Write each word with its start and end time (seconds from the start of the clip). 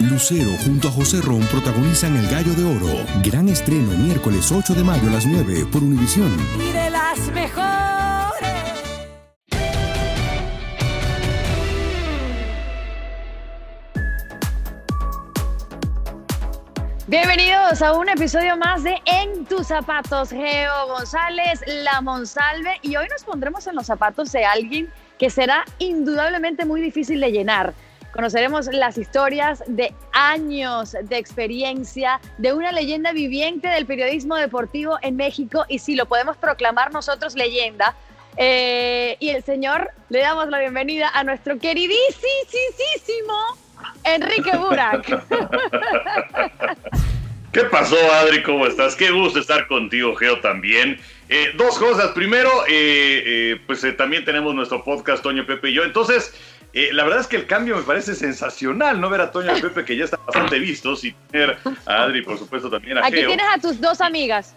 Lucero 0.00 0.50
junto 0.64 0.88
a 0.88 0.90
José 0.90 1.20
Ron 1.22 1.42
protagonizan 1.42 2.16
El 2.16 2.26
Gallo 2.28 2.52
de 2.54 2.64
Oro. 2.64 3.06
Gran 3.22 3.48
estreno 3.48 3.92
miércoles 3.92 4.50
8 4.50 4.74
de 4.74 4.82
mayo 4.82 5.08
a 5.08 5.12
las 5.12 5.24
9 5.24 5.66
por 5.70 5.84
Univisión. 5.84 6.36
Y 6.58 6.72
de 6.72 6.90
las 6.90 7.18
mejores. 7.32 7.64
Bienvenidos 17.06 17.80
a 17.80 17.92
un 17.92 18.08
episodio 18.08 18.56
más 18.56 18.82
de 18.82 18.96
En 19.06 19.44
tus 19.46 19.68
zapatos, 19.68 20.30
Geo 20.30 20.88
González, 20.88 21.60
La 21.84 22.00
Monsalve, 22.00 22.78
y 22.82 22.96
hoy 22.96 23.06
nos 23.08 23.22
pondremos 23.22 23.64
en 23.68 23.76
los 23.76 23.86
zapatos 23.86 24.32
de 24.32 24.44
alguien 24.44 24.90
que 25.20 25.30
será 25.30 25.64
indudablemente 25.78 26.64
muy 26.64 26.80
difícil 26.80 27.20
de 27.20 27.30
llenar. 27.30 27.74
Conoceremos 28.14 28.66
las 28.72 28.96
historias 28.96 29.64
de 29.66 29.92
años 30.12 30.92
de 31.02 31.18
experiencia 31.18 32.20
de 32.38 32.52
una 32.52 32.70
leyenda 32.70 33.10
viviente 33.10 33.66
del 33.66 33.86
periodismo 33.86 34.36
deportivo 34.36 34.98
en 35.02 35.16
México 35.16 35.64
y 35.68 35.80
si 35.80 35.96
lo 35.96 36.06
podemos 36.06 36.36
proclamar 36.36 36.92
nosotros 36.92 37.34
leyenda. 37.34 37.96
Eh, 38.36 39.16
y 39.18 39.30
el 39.30 39.42
señor, 39.42 39.90
le 40.10 40.20
damos 40.20 40.48
la 40.48 40.60
bienvenida 40.60 41.10
a 41.12 41.24
nuestro 41.24 41.58
queridísimo 41.58 41.98
Enrique 44.04 44.56
Burak. 44.58 45.04
¿Qué 47.52 47.64
pasó, 47.64 47.96
Adri? 48.12 48.44
¿Cómo 48.44 48.66
estás? 48.66 48.94
Qué 48.94 49.10
gusto 49.10 49.40
estar 49.40 49.66
contigo, 49.66 50.14
Geo, 50.14 50.38
también. 50.38 51.00
Eh, 51.28 51.52
dos 51.56 51.78
cosas. 51.78 52.12
Primero, 52.12 52.50
eh, 52.68 53.60
pues 53.66 53.84
también 53.96 54.24
tenemos 54.24 54.54
nuestro 54.54 54.84
podcast, 54.84 55.22
Toño, 55.22 55.46
Pepe 55.46 55.70
y 55.70 55.74
yo. 55.74 55.82
Entonces, 55.82 56.32
la 56.92 57.04
verdad 57.04 57.20
es 57.20 57.26
que 57.26 57.36
el 57.36 57.46
cambio 57.46 57.76
me 57.76 57.82
parece 57.82 58.14
sensacional, 58.14 59.00
¿no? 59.00 59.08
Ver 59.08 59.20
a 59.20 59.30
Toño 59.30 59.56
y 59.56 59.60
Pepe, 59.60 59.84
que 59.84 59.96
ya 59.96 60.04
están 60.04 60.20
bastante 60.26 60.58
vistos, 60.58 61.04
y 61.04 61.12
tener 61.30 61.56
a 61.86 62.02
Adri, 62.02 62.22
por 62.22 62.38
supuesto, 62.38 62.68
también 62.68 62.98
a 62.98 63.06
Aquí 63.06 63.18
Geo. 63.18 63.28
tienes 63.28 63.46
a 63.52 63.58
tus 63.60 63.80
dos 63.80 64.00
amigas. 64.00 64.54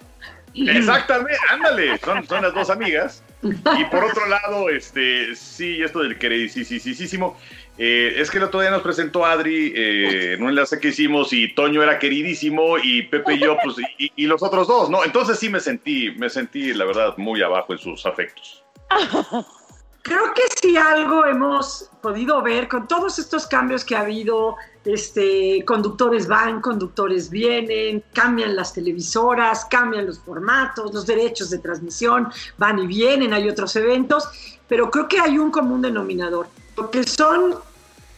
Exactamente, 0.55 1.37
ándale, 1.51 1.97
son, 1.99 2.25
son 2.27 2.41
las 2.41 2.53
dos 2.53 2.69
amigas. 2.69 3.23
Y 3.43 3.85
por 3.85 4.03
otro 4.03 4.27
lado, 4.27 4.69
este, 4.69 5.35
sí, 5.35 5.81
esto 5.83 5.99
del 5.99 6.17
queridísimo. 6.17 7.37
Eh, 7.77 8.15
es 8.17 8.31
que 8.31 8.37
el 8.37 8.43
otro 8.45 8.61
día 8.61 8.71
nos 8.71 8.81
presentó 8.81 9.23
Adri 9.23 9.71
eh, 9.75 10.33
en 10.33 10.41
un 10.41 10.49
enlace 10.49 10.79
que 10.79 10.87
hicimos 10.87 11.31
y 11.31 11.53
Toño 11.53 11.83
era 11.83 11.99
queridísimo 11.99 12.79
y 12.79 13.03
Pepe 13.03 13.35
y 13.35 13.39
yo, 13.39 13.55
pues, 13.63 13.75
y, 13.99 14.11
y 14.15 14.25
los 14.25 14.41
otros 14.41 14.67
dos, 14.67 14.89
¿no? 14.89 15.03
Entonces 15.03 15.37
sí 15.37 15.49
me 15.49 15.59
sentí, 15.59 16.09
me 16.17 16.29
sentí, 16.29 16.73
la 16.73 16.85
verdad, 16.85 17.13
muy 17.17 17.43
abajo 17.43 17.73
en 17.73 17.79
sus 17.79 18.07
afectos. 18.07 18.63
Creo 20.01 20.33
que 20.33 20.43
si 20.61 20.77
algo 20.77 21.25
hemos 21.25 21.89
podido 22.01 22.41
ver 22.41 22.67
con 22.69 22.87
todos 22.87 23.19
estos 23.19 23.45
cambios 23.47 23.83
que 23.83 23.95
ha 23.95 24.01
habido, 24.01 24.55
este, 24.85 25.65
conductores 25.65 26.27
van, 26.27 26.61
conductores 26.61 27.29
vienen, 27.29 28.03
cambian 28.13 28.55
las 28.55 28.73
televisoras, 28.73 29.65
cambian 29.65 30.05
los 30.05 30.19
formatos, 30.19 30.93
los 30.93 31.05
derechos 31.05 31.49
de 31.49 31.59
transmisión, 31.59 32.29
van 32.57 32.79
y 32.79 32.87
vienen, 32.87 33.33
hay 33.33 33.49
otros 33.49 33.75
eventos, 33.75 34.29
pero 34.67 34.89
creo 34.89 35.07
que 35.07 35.19
hay 35.19 35.37
un 35.37 35.51
común 35.51 35.81
denominador, 35.81 36.47
porque 36.75 37.03
son 37.03 37.55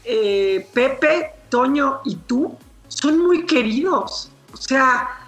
eh, 0.04 0.68
Pepe, 0.74 1.34
Toño 1.50 2.02
y 2.06 2.16
tú, 2.16 2.56
son 2.88 3.18
muy 3.18 3.46
queridos. 3.46 4.32
O 4.54 4.58
sea, 4.58 5.19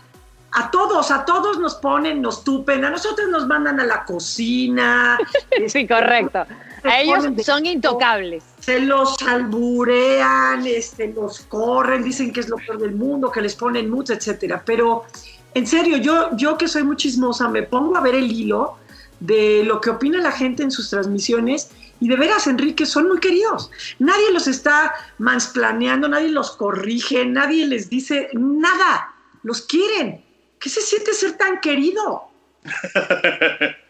a 0.53 0.69
todos, 0.69 1.11
a 1.11 1.23
todos 1.25 1.59
nos 1.59 1.75
ponen, 1.75 2.21
nos 2.21 2.43
tupen, 2.43 2.83
a 2.83 2.89
nosotros 2.89 3.29
nos 3.29 3.47
mandan 3.47 3.79
a 3.79 3.85
la 3.85 4.05
cocina. 4.05 5.17
Sí, 5.67 5.87
correcto. 5.87 6.45
A 6.83 7.01
ellos 7.01 7.23
son 7.45 7.65
intocables. 7.65 8.43
Se 8.59 8.79
los 8.79 9.15
alburean, 9.21 10.65
este, 10.65 11.13
los 11.13 11.41
corren, 11.41 12.03
dicen 12.03 12.33
que 12.33 12.39
es 12.39 12.49
lo 12.49 12.57
peor 12.57 12.79
del 12.79 12.93
mundo, 12.93 13.31
que 13.31 13.41
les 13.41 13.55
ponen 13.55 13.89
mucho, 13.89 14.13
etcétera. 14.13 14.63
Pero 14.65 15.05
en 15.53 15.67
serio, 15.67 15.97
yo, 15.97 16.35
yo 16.35 16.57
que 16.57 16.67
soy 16.67 16.83
muy 16.83 16.95
chismosa, 16.95 17.47
me 17.47 17.63
pongo 17.63 17.95
a 17.95 18.01
ver 18.01 18.15
el 18.15 18.31
hilo 18.31 18.77
de 19.19 19.63
lo 19.63 19.79
que 19.79 19.91
opina 19.91 20.19
la 20.19 20.31
gente 20.31 20.63
en 20.63 20.71
sus 20.71 20.89
transmisiones 20.89 21.69
y 21.99 22.07
de 22.07 22.15
veras, 22.15 22.47
Enrique, 22.47 22.87
son 22.87 23.07
muy 23.07 23.19
queridos. 23.19 23.69
Nadie 23.99 24.31
los 24.33 24.47
está 24.47 24.95
mansplaneando, 25.19 26.09
nadie 26.09 26.29
los 26.29 26.51
corrige, 26.51 27.25
nadie 27.25 27.67
les 27.67 27.89
dice 27.89 28.29
nada. 28.33 29.13
Los 29.43 29.61
quieren. 29.61 30.23
¿Qué 30.61 30.69
se 30.69 30.81
siente 30.81 31.13
ser 31.13 31.33
tan 31.37 31.59
querido? 31.59 32.31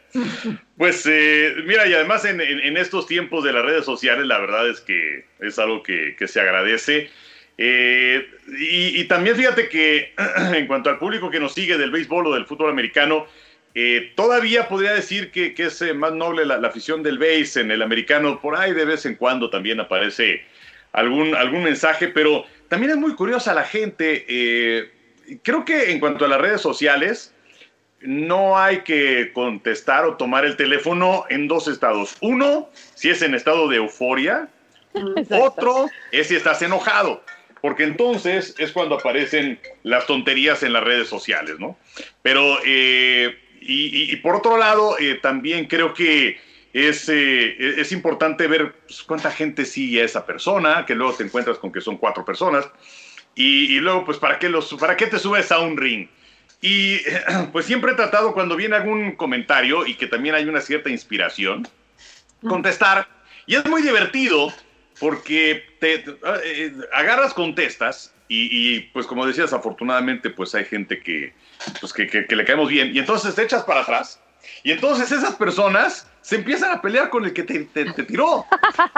Pues 0.75 1.05
eh, 1.05 1.55
mira, 1.65 1.87
y 1.87 1.93
además 1.93 2.25
en, 2.25 2.41
estos 2.75 3.07
tiempos 3.07 3.45
de 3.45 3.53
las 3.53 3.63
redes 3.63 3.85
sociales, 3.85 4.25
la 4.25 4.39
verdad 4.39 4.67
es 4.69 4.81
que 4.81 5.23
es 5.39 5.57
algo 5.57 5.83
que, 5.83 6.17
se 6.27 6.41
agradece. 6.41 7.09
Eh, 7.57 8.27
y, 8.59 9.01
también 9.05 9.37
fíjate 9.37 9.69
que 9.69 10.13
en 10.53 10.67
cuanto 10.67 10.89
al 10.89 10.99
público 10.99 11.29
que 11.29 11.39
nos 11.39 11.53
sigue 11.53 11.77
del 11.77 11.91
béisbol 11.91 12.27
o 12.27 12.33
del 12.33 12.45
fútbol 12.45 12.71
americano, 12.71 13.25
eh, 13.73 14.11
todavía 14.15 14.67
podría 14.67 14.91
decir 14.91 15.31
que, 15.31 15.53
es 15.57 15.95
más 15.95 16.11
noble 16.11 16.43
la, 16.45 16.57
la, 16.57 16.67
afición 16.67 17.03
del 17.03 17.17
béis 17.17 17.55
en 17.55 17.71
el 17.71 17.81
americano. 17.81 18.41
Por 18.41 18.57
ahí 18.57 18.73
de 18.73 18.83
vez 18.83 19.05
en 19.05 19.15
cuando 19.15 19.49
también 19.49 19.79
aparece 19.79 20.43
algún, 20.91 21.35
algún 21.35 21.63
mensaje, 21.63 22.09
pero 22.09 22.45
también 22.67 22.91
es 22.91 22.97
muy 22.97 23.15
curiosa 23.15 23.53
la 23.53 23.63
gente. 23.63 24.91
Creo 25.43 25.65
que 25.65 25.91
en 25.91 25.99
cuanto 25.99 26.25
a 26.25 26.27
las 26.27 26.41
redes 26.41 26.61
sociales, 26.61 27.33
no 28.01 28.57
hay 28.57 28.81
que 28.81 29.31
contestar 29.33 30.05
o 30.05 30.17
tomar 30.17 30.45
el 30.45 30.57
teléfono 30.57 31.25
en 31.29 31.47
dos 31.47 31.67
estados. 31.67 32.17
Uno, 32.21 32.69
si 32.95 33.09
es 33.09 33.21
en 33.21 33.35
estado 33.35 33.67
de 33.67 33.77
euforia. 33.77 34.49
Exacto. 34.93 35.43
Otro 35.43 35.85
es 36.11 36.27
si 36.27 36.35
estás 36.35 36.61
enojado. 36.61 37.23
Porque 37.61 37.83
entonces 37.83 38.55
es 38.57 38.71
cuando 38.71 38.95
aparecen 38.95 39.59
las 39.83 40.07
tonterías 40.07 40.63
en 40.63 40.73
las 40.73 40.83
redes 40.83 41.07
sociales, 41.07 41.59
¿no? 41.59 41.77
Pero, 42.23 42.57
eh, 42.65 43.37
y, 43.61 43.85
y, 43.85 44.11
y, 44.11 44.15
por 44.15 44.35
otro 44.35 44.57
lado, 44.57 44.97
eh, 44.97 45.19
también 45.21 45.67
creo 45.67 45.93
que 45.93 46.39
es, 46.73 47.09
eh, 47.09 47.79
es 47.79 47.91
importante 47.91 48.47
ver 48.47 48.73
pues, 48.87 49.03
cuánta 49.03 49.29
gente 49.29 49.65
sigue 49.65 50.01
a 50.01 50.05
esa 50.05 50.25
persona, 50.25 50.85
que 50.85 50.95
luego 50.95 51.13
te 51.13 51.23
encuentras 51.23 51.57
con 51.57 51.71
que 51.71 51.81
son 51.81 51.97
cuatro 51.97 52.23
personas. 52.25 52.67
Y, 53.35 53.75
y 53.75 53.79
luego, 53.79 54.05
pues, 54.05 54.17
¿para 54.17 54.39
qué, 54.39 54.49
los, 54.49 54.73
¿para 54.75 54.97
qué 54.97 55.07
te 55.07 55.19
subes 55.19 55.51
a 55.51 55.59
un 55.59 55.77
ring? 55.77 56.07
Y 56.61 56.99
pues 57.51 57.65
siempre 57.65 57.91
he 57.91 57.95
tratado 57.95 58.33
cuando 58.33 58.55
viene 58.55 58.75
algún 58.75 59.15
comentario 59.15 59.85
y 59.85 59.95
que 59.95 60.07
también 60.07 60.35
hay 60.35 60.45
una 60.45 60.61
cierta 60.61 60.89
inspiración, 60.89 61.67
contestar. 62.47 63.07
Y 63.45 63.55
es 63.55 63.65
muy 63.65 63.81
divertido 63.81 64.53
porque 64.99 65.65
te, 65.79 65.99
te 65.99 66.11
eh, 66.43 66.73
agarras, 66.93 67.33
contestas 67.33 68.13
y, 68.27 68.49
y, 68.51 68.79
pues 68.93 69.07
como 69.07 69.25
decías, 69.25 69.51
afortunadamente 69.51 70.29
pues 70.29 70.53
hay 70.55 70.65
gente 70.65 70.99
que, 70.99 71.33
pues, 71.79 71.91
que, 71.91 72.07
que, 72.07 72.25
que, 72.27 72.35
le 72.35 72.45
caemos 72.45 72.69
bien 72.69 72.95
y 72.95 72.99
entonces 72.99 73.33
te 73.35 73.43
echas 73.43 73.63
para 73.63 73.81
atrás 73.81 74.21
y 74.63 74.71
entonces 74.71 75.11
esas 75.11 75.35
personas 75.35 76.07
se 76.21 76.35
empiezan 76.35 76.71
a 76.71 76.81
pelear 76.81 77.09
con 77.09 77.25
el 77.25 77.33
que 77.33 77.43
te, 77.43 77.59
te, 77.65 77.91
te 77.91 78.03
tiró. 78.03 78.45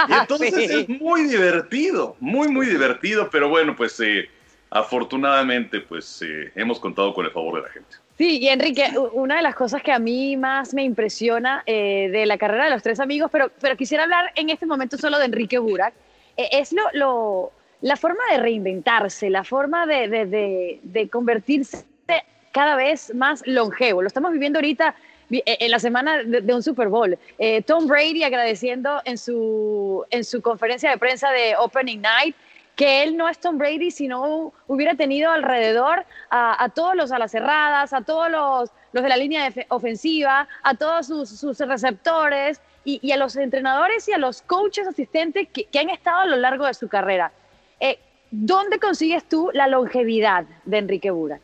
Y 0.07 0.13
entonces 0.19 0.53
sí. 0.53 0.63
es 0.63 0.89
muy 0.89 1.23
divertido, 1.23 2.15
muy, 2.19 2.47
muy 2.47 2.67
divertido, 2.67 3.29
pero 3.29 3.49
bueno, 3.49 3.75
pues... 3.75 3.99
Eh, 3.99 4.29
afortunadamente, 4.75 5.81
pues 5.81 6.23
eh, 6.23 6.51
hemos 6.55 6.79
contado 6.79 7.13
con 7.13 7.25
el 7.25 7.31
favor 7.31 7.57
de 7.57 7.61
la 7.61 7.69
gente. 7.69 7.95
Sí, 8.17 8.39
y 8.39 8.47
Enrique, 8.47 8.91
una 9.11 9.35
de 9.35 9.43
las 9.43 9.53
cosas 9.53 9.83
que 9.83 9.91
a 9.91 9.99
mí 9.99 10.35
más 10.35 10.73
me 10.73 10.83
impresiona 10.83 11.61
eh, 11.67 12.09
de 12.11 12.25
la 12.25 12.39
carrera 12.39 12.65
de 12.65 12.71
los 12.71 12.81
tres 12.81 12.99
amigos, 12.99 13.29
pero, 13.31 13.51
pero 13.61 13.77
quisiera 13.77 14.03
hablar 14.03 14.31
en 14.35 14.49
este 14.49 14.65
momento 14.65 14.97
solo 14.97 15.19
de 15.19 15.25
Enrique 15.25 15.59
Burak, 15.59 15.93
es 16.35 16.73
lo, 16.73 16.81
lo, 16.93 17.51
la 17.81 17.95
forma 17.97 18.23
de 18.31 18.37
reinventarse, 18.37 19.29
la 19.29 19.43
forma 19.43 19.85
de, 19.85 20.07
de, 20.07 20.25
de, 20.25 20.79
de, 20.81 21.07
convertirse 21.07 21.85
cada 22.51 22.75
vez 22.75 23.13
más 23.13 23.45
longevo. 23.45 24.01
Lo 24.01 24.07
estamos 24.07 24.31
viviendo 24.31 24.57
ahorita 24.57 24.95
en 25.29 25.71
la 25.71 25.79
semana 25.79 26.23
de, 26.23 26.53
un 26.53 26.63
Super 26.63 26.89
Bowl. 26.89 27.17
Eh, 27.37 27.61
Tom 27.61 27.87
Brady 27.87 28.23
agradeciendo 28.23 29.01
en 29.05 29.17
su, 29.17 30.05
en 30.09 30.23
su 30.23 30.41
conferencia 30.41 30.91
de 30.91 30.97
prensa 30.97 31.31
de 31.31 31.55
Opening 31.57 32.01
Night 32.01 32.35
que 32.75 33.03
él 33.03 33.15
no 33.15 33.29
es 33.29 33.37
Tom 33.39 33.57
Brady 33.57 33.91
si 33.91 34.07
no 34.07 34.51
hubiera 34.67 34.95
tenido 34.95 35.31
alrededor 35.31 36.05
a, 36.29 36.69
todos 36.73 36.95
los 36.95 37.11
alas 37.11 37.31
cerradas, 37.31 37.93
a 37.93 38.01
todos 38.01 38.31
los, 38.31 38.71
los 38.93 39.03
de 39.03 39.09
la 39.09 39.17
línea 39.17 39.49
de 39.49 39.65
ofensiva, 39.69 40.47
a 40.63 40.73
todos 40.73 41.07
sus, 41.07 41.29
sus 41.29 41.59
receptores 41.59 42.61
y, 42.83 43.11
a 43.11 43.17
los 43.17 43.35
entrenadores 43.35 44.07
y 44.09 44.13
a 44.13 44.17
los 44.17 44.41
coaches 44.41 44.87
asistentes 44.87 45.47
que, 45.53 45.65
que 45.65 45.79
han 45.79 45.89
estado 45.89 46.21
a 46.21 46.25
lo 46.25 46.37
largo 46.37 46.65
de 46.65 46.73
su 46.73 46.87
carrera. 46.87 47.31
Eh, 47.79 47.99
¿Dónde 48.31 48.79
consigues 48.79 49.23
tú 49.29 49.51
la 49.53 49.67
longevidad 49.67 50.45
de 50.65 50.77
Enrique 50.79 51.11
Bura? 51.11 51.39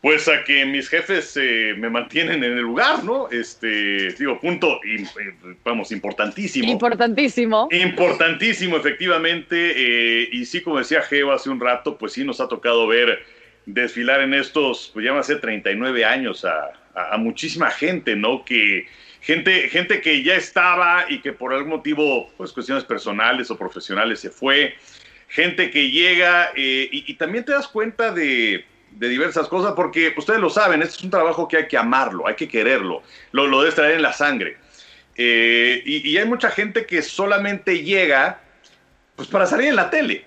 Pues 0.00 0.28
a 0.28 0.44
que 0.44 0.64
mis 0.64 0.88
jefes 0.88 1.36
eh, 1.36 1.74
me 1.76 1.90
mantienen 1.90 2.44
en 2.44 2.52
el 2.52 2.60
lugar, 2.60 3.02
¿no? 3.02 3.28
Este, 3.30 4.12
digo, 4.12 4.40
punto, 4.40 4.80
vamos, 5.64 5.90
importantísimo. 5.90 6.70
Importantísimo. 6.70 7.68
Importantísimo, 7.72 8.76
efectivamente. 8.76 9.72
Eh, 9.76 10.28
y 10.30 10.44
sí, 10.44 10.60
como 10.60 10.78
decía 10.78 11.02
Geo 11.02 11.32
hace 11.32 11.50
un 11.50 11.58
rato, 11.58 11.98
pues 11.98 12.12
sí 12.12 12.24
nos 12.24 12.40
ha 12.40 12.46
tocado 12.46 12.86
ver 12.86 13.24
desfilar 13.66 14.20
en 14.20 14.34
estos, 14.34 14.90
pues 14.94 15.04
ya 15.04 15.18
a 15.18 15.22
ser 15.22 15.40
39 15.40 16.04
años 16.04 16.44
a, 16.44 16.70
a, 16.94 17.14
a 17.14 17.18
muchísima 17.18 17.70
gente, 17.70 18.14
¿no? 18.14 18.44
Que 18.44 18.86
gente, 19.20 19.68
gente 19.68 20.00
que 20.00 20.22
ya 20.22 20.36
estaba 20.36 21.06
y 21.08 21.20
que 21.20 21.32
por 21.32 21.52
algún 21.52 21.70
motivo, 21.70 22.30
pues 22.36 22.52
cuestiones 22.52 22.84
personales 22.84 23.50
o 23.50 23.58
profesionales 23.58 24.20
se 24.20 24.30
fue. 24.30 24.74
gente 25.28 25.70
que 25.70 25.90
llega 25.90 26.52
eh, 26.56 26.88
y, 26.90 27.14
también 27.14 27.44
te 27.44 27.52
das 27.52 27.68
cuenta 27.68 28.12
de, 28.12 28.64
diversas 29.06 29.46
cosas, 29.48 29.74
porque 29.76 30.14
ustedes 30.16 30.40
lo 30.40 30.50
saben, 30.50 30.82
este 30.82 30.96
es 30.96 31.04
un 31.04 31.10
trabajo 31.10 31.46
que 31.46 31.58
hay 31.58 31.68
que 31.68 31.76
amarlo, 31.76 32.26
hay 32.26 32.34
que 32.34 32.48
quererlo, 32.48 33.02
lo, 33.32 33.46
lo 33.46 33.60
debes 33.60 33.74
traer 33.76 33.94
en 33.96 34.02
la 34.02 34.12
sangre. 34.12 34.56
Eh, 35.16 35.82
y, 35.84 36.16
hay 36.16 36.24
mucha 36.24 36.50
gente 36.50 36.86
que 36.86 37.02
solamente 37.02 37.82
llega 37.82 38.40
pues, 39.16 39.28
para 39.28 39.46
salir 39.46 39.68
en 39.68 39.76
la 39.76 39.90
tele. 39.90 40.24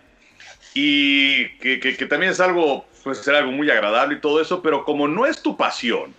Y 0.73 1.49
que, 1.57 1.79
que 1.79 2.05
también 2.05 2.31
es 2.31 2.39
algo, 2.39 2.85
pues 3.03 3.17
ser 3.17 3.35
algo 3.35 3.51
muy 3.51 3.69
agradable 3.69 4.15
y 4.15 4.21
todo 4.21 4.41
eso, 4.41 4.61
pero 4.61 4.85
como 4.85 5.07
no 5.07 5.25
es 5.25 5.41
tu 5.41 5.57
pasión, 5.57 6.13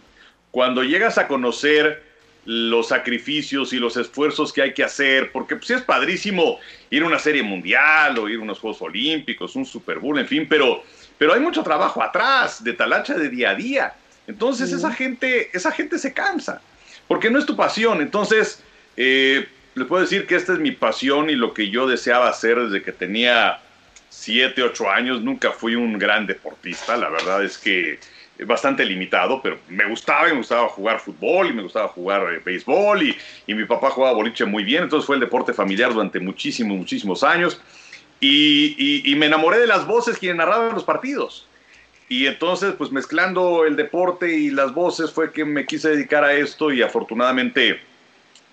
cuando 0.50 0.82
llegas 0.82 1.16
a 1.16 1.28
conocer 1.28 2.02
los 2.44 2.88
sacrificios 2.88 3.72
y 3.72 3.78
los 3.78 3.96
esfuerzos 3.96 4.52
que 4.52 4.62
hay 4.62 4.74
que 4.74 4.82
hacer, 4.82 5.30
porque 5.32 5.56
pues, 5.56 5.70
es 5.70 5.82
padrísimo 5.82 6.58
ir 6.90 7.02
a 7.02 7.06
una 7.06 7.18
serie 7.18 7.42
mundial 7.42 8.18
o 8.18 8.28
ir 8.28 8.38
a 8.38 8.42
unos 8.42 8.58
Juegos 8.58 8.82
Olímpicos, 8.82 9.54
un 9.54 9.64
Super 9.64 9.98
Bowl, 9.98 10.18
en 10.18 10.26
fin, 10.26 10.46
pero, 10.48 10.82
pero 11.22 11.34
hay 11.34 11.40
mucho 11.40 11.62
trabajo 11.62 12.02
atrás, 12.02 12.64
de 12.64 12.72
talacha 12.72 13.14
de 13.14 13.28
día 13.28 13.50
a 13.50 13.54
día. 13.54 13.94
Entonces 14.26 14.72
esa, 14.72 14.92
gente, 14.92 15.50
esa 15.56 15.70
gente 15.70 15.96
se 15.96 16.12
cansa, 16.12 16.60
porque 17.06 17.30
no 17.30 17.38
es 17.38 17.46
tu 17.46 17.54
pasión. 17.54 18.00
Entonces, 18.00 18.60
eh, 18.96 19.46
les 19.76 19.86
puedo 19.86 20.02
decir 20.02 20.26
que 20.26 20.34
esta 20.34 20.54
es 20.54 20.58
mi 20.58 20.72
pasión 20.72 21.30
y 21.30 21.36
lo 21.36 21.54
que 21.54 21.70
yo 21.70 21.86
deseaba 21.86 22.28
hacer 22.28 22.58
desde 22.58 22.82
que 22.82 22.90
tenía 22.90 23.60
7, 24.08 24.64
8 24.64 24.90
años. 24.90 25.22
Nunca 25.22 25.52
fui 25.52 25.76
un 25.76 25.96
gran 25.96 26.26
deportista, 26.26 26.96
la 26.96 27.08
verdad 27.08 27.44
es 27.44 27.56
que 27.56 28.00
bastante 28.44 28.84
limitado, 28.84 29.40
pero 29.40 29.60
me 29.68 29.84
gustaba 29.84 30.26
y 30.26 30.32
me 30.32 30.38
gustaba 30.38 30.68
jugar 30.70 30.98
fútbol 30.98 31.50
y 31.50 31.52
me 31.52 31.62
gustaba 31.62 31.86
jugar 31.86 32.32
eh, 32.32 32.42
béisbol 32.44 33.00
y, 33.00 33.16
y, 33.46 33.54
mi 33.54 33.64
papá 33.64 33.90
jugaba 33.90 34.14
boliche 34.14 34.44
muy 34.44 34.64
bien, 34.64 34.82
entonces 34.82 35.06
fue 35.06 35.14
el 35.14 35.20
deporte 35.20 35.52
familiar 35.52 35.94
durante 35.94 36.18
muchísimos, 36.18 36.76
muchísimos 36.76 37.22
años 37.22 37.60
y, 38.24 39.02
y, 39.10 39.16
me 39.16 39.26
enamoré 39.26 39.58
de 39.58 39.66
las 39.66 39.84
voces 39.84 40.16
quienes 40.16 40.36
narraban 40.36 40.74
los 40.74 40.84
partidos. 40.84 41.48
Y 42.08 42.26
entonces, 42.26 42.72
pues 42.78 42.92
mezclando 42.92 43.64
el 43.64 43.74
deporte 43.74 44.32
y 44.32 44.50
las 44.50 44.72
voces 44.72 45.10
fue 45.10 45.32
que 45.32 45.44
me 45.44 45.66
quise 45.66 45.88
dedicar 45.88 46.22
a 46.22 46.32
esto 46.32 46.70
y 46.72 46.82
afortunadamente, 46.82 47.80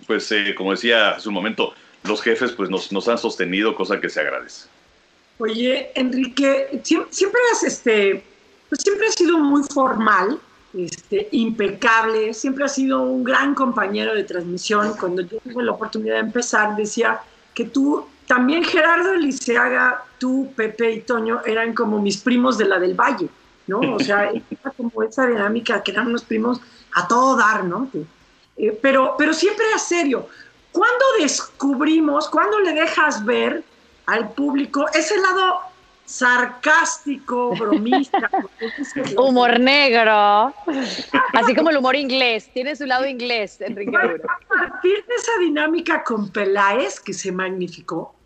pues 0.07 0.31
eh, 0.31 0.55
como 0.57 0.71
decía 0.71 1.11
hace 1.11 1.27
un 1.27 1.35
momento, 1.35 1.73
los 2.03 2.21
jefes 2.21 2.51
pues 2.53 2.69
nos, 2.69 2.91
nos 2.91 3.07
han 3.07 3.19
sostenido, 3.19 3.75
cosa 3.75 4.01
que 4.01 4.09
se 4.09 4.21
agradece. 4.21 4.67
Oye, 5.37 5.91
Enrique, 5.93 6.81
siempre 6.83 7.39
has 7.53 7.63
este, 7.63 8.23
pues 8.69 8.81
siempre 8.81 9.07
ha 9.07 9.11
sido 9.11 9.37
muy 9.37 9.61
formal, 9.71 10.39
este, 10.77 11.29
impecable, 11.31 12.33
siempre 12.33 12.65
ha 12.65 12.69
sido 12.69 13.01
un 13.01 13.23
gran 13.23 13.53
compañero 13.53 14.15
de 14.15 14.23
transmisión. 14.23 14.95
Cuando 14.99 15.21
yo 15.21 15.37
tuve 15.39 15.63
la 15.63 15.73
oportunidad 15.73 16.15
de 16.15 16.21
empezar, 16.21 16.75
decía 16.75 17.21
que 17.53 17.65
tú, 17.65 18.07
también 18.29 18.63
Gerardo 18.63 19.13
Eliseaga, 19.13 20.03
tú, 20.19 20.53
Pepe 20.55 20.91
y 20.91 21.01
Toño 21.01 21.41
eran 21.47 21.73
como 21.73 21.99
mis 21.99 22.17
primos 22.17 22.59
de 22.59 22.65
la 22.65 22.77
del 22.77 22.93
Valle, 22.93 23.27
¿no? 23.65 23.79
O 23.79 23.99
sea, 23.99 24.29
era 24.51 24.71
como 24.77 25.01
esa 25.01 25.25
dinámica 25.25 25.81
que 25.81 25.89
eran 25.89 26.05
unos 26.05 26.25
primos 26.25 26.61
a 26.93 27.07
todo 27.07 27.35
dar, 27.35 27.63
¿no? 27.63 27.89
Eh, 28.55 28.77
pero, 28.83 29.15
pero 29.17 29.33
siempre 29.33 29.65
a 29.75 29.79
serio. 29.79 30.27
¿Cuándo 30.71 31.03
descubrimos, 31.19 32.29
cuándo 32.29 32.59
le 32.59 32.73
dejas 32.73 33.25
ver 33.25 33.63
al 34.05 34.29
público 34.33 34.85
ese 34.93 35.19
lado 35.19 35.61
sarcástico, 36.05 37.55
bromista. 37.55 38.29
humor 39.17 39.59
negro. 39.59 40.53
Así 41.33 41.55
como 41.55 41.71
el 41.71 41.77
humor 41.77 41.95
inglés. 41.95 42.47
Tiene 42.53 42.75
su 42.75 42.85
lado 42.85 43.07
inglés, 43.07 43.59
Enrique 43.59 43.97
A 43.97 44.47
partir 44.47 45.03
de 45.07 45.15
esa 45.15 45.31
dinámica 45.39 46.03
con 46.03 46.29
Peláez 46.29 46.99
que 46.99 47.13
se 47.13 47.31
magnificó. 47.31 48.18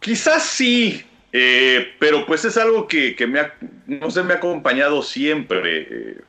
Quizás 0.00 0.42
sí, 0.44 1.04
eh, 1.32 1.94
pero 1.98 2.24
pues 2.26 2.44
es 2.44 2.56
algo 2.56 2.88
que, 2.88 3.14
me 3.28 3.40
ha, 3.40 3.54
no 3.86 4.10
sé, 4.10 4.22
me 4.22 4.34
ha 4.34 4.36
acompañado 4.36 5.02
siempre. 5.02 5.86
Eh, 5.90 6.20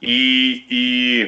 y, 0.00 1.22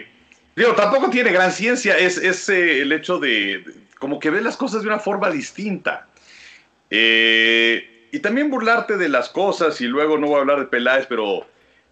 digo, 0.57 0.75
tampoco 0.75 1.09
tiene 1.11 1.31
gran 1.31 1.53
ciencia, 1.53 1.97
es, 1.97 2.19
es 2.19 2.49
eh, 2.49 2.83
el 2.83 2.93
hecho 2.93 3.19
de, 3.19 3.65
como 3.99 4.19
que 4.19 4.31
ve 4.31 4.41
las 4.41 4.57
cosas 4.57 4.83
de 4.83 4.89
una 4.89 4.99
forma 4.99 5.31
distinta. 5.31 6.09
Eh, 6.91 8.09
y 8.11 8.19
también 8.19 8.51
burlarte 8.51 8.99
de 8.99 9.09
las 9.09 9.29
cosas, 9.29 9.81
y 9.81 9.87
luego 9.87 10.19
no 10.19 10.27
voy 10.27 10.37
a 10.37 10.41
hablar 10.41 10.59
de 10.59 10.67
Peláez, 10.67 11.07
pero, 11.07 11.47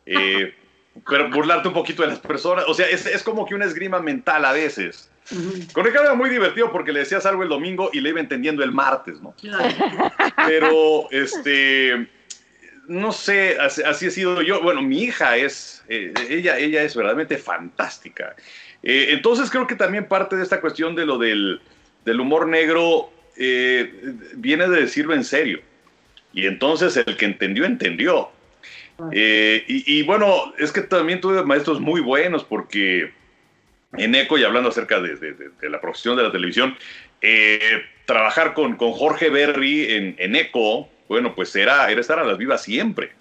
pero 0.05 1.31
burlarte 1.31 1.69
un 1.69 1.75
poquito 1.75 2.03
de 2.03 2.09
las 2.09 2.19
personas. 2.19 2.65
O 2.69 2.75
sea, 2.75 2.89
es, 2.89 3.07
es 3.07 3.23
como 3.23 3.47
que 3.47 3.55
una 3.55 3.65
esgrima 3.65 4.01
mental 4.01 4.45
a 4.45 4.53
veces. 4.53 5.11
Con 5.73 5.85
Ricardo 5.85 6.07
era 6.07 6.15
muy 6.15 6.31
divertido 6.31 6.73
porque 6.73 6.93
le 6.93 7.01
decías 7.01 7.25
algo 7.27 7.43
el 7.43 7.49
domingo 7.49 7.91
y 7.93 8.01
le 8.01 8.11
iba 8.11 8.21
entendiendo 8.21 8.63
el 8.63 8.73
martes, 8.73 9.21
¿no? 9.21 9.35
Pero, 10.47 11.09
este, 11.11 12.09
no 12.89 13.13
sé, 13.13 13.57
así, 13.59 14.07
he 14.07 14.11
sido 14.11 14.43
yo. 14.43 14.61
Bueno, 14.63 14.83
mi 14.83 15.03
hija 15.03 15.37
es, 15.37 15.85
eh, 15.89 16.13
ella, 16.29 16.59
ella 16.59 16.83
es 16.83 16.95
verdaderamente 16.95 17.39
fantástica. 17.39 18.35
Eh, 18.83 19.09
entonces 19.11 19.51
creo 19.51 19.67
que 19.67 19.77
también 19.77 20.07
parte 20.07 20.37
de 20.37 20.43
esta 20.43 20.61
cuestión 20.61 20.95
de 20.95 21.07
lo 21.07 21.19
del, 21.19 21.61
del 22.05 22.21
humor 22.21 22.47
negro 22.47 23.13
viene 24.35 24.69
de 24.69 24.81
decirlo 24.83 25.15
en 25.15 25.25
serio. 25.25 25.61
Y 26.33 26.47
entonces 26.47 26.97
el 26.97 27.17
que 27.17 27.25
entendió, 27.25 27.65
entendió. 27.65 28.31
Ah. 28.99 29.11
Eh, 29.13 29.65
y, 29.67 30.03
bueno, 30.03 30.53
es 30.59 30.73
que 30.73 30.83
también 30.83 31.21
tuve 31.21 31.43
maestros 31.43 31.81
muy 31.81 32.01
buenos 32.01 32.45
porque 32.45 33.13
en 33.97 34.15
ECO, 34.15 34.39
y 34.39 34.45
hablando 34.45 34.71
acerca 34.71 35.01
de, 35.01 35.51
la 35.63 35.81
profesión 35.81 36.17
de 36.17 36.23
la 36.23 36.33
televisión, 36.33 36.77
eh, 37.21 37.83
trabajar 38.07 38.55
con, 38.55 38.77
con, 38.77 38.93
Jorge 38.93 39.31
Berry 39.31 39.93
en, 39.93 40.15
en, 40.19 40.37
ECO, 40.37 40.89
bueno, 41.09 41.35
pues 41.35 41.55
era, 41.57 41.91
era 41.91 42.01
estar 42.01 42.19
a 42.19 42.25
las 42.25 42.39
vivas 42.39 42.63
siempre. 42.63 43.13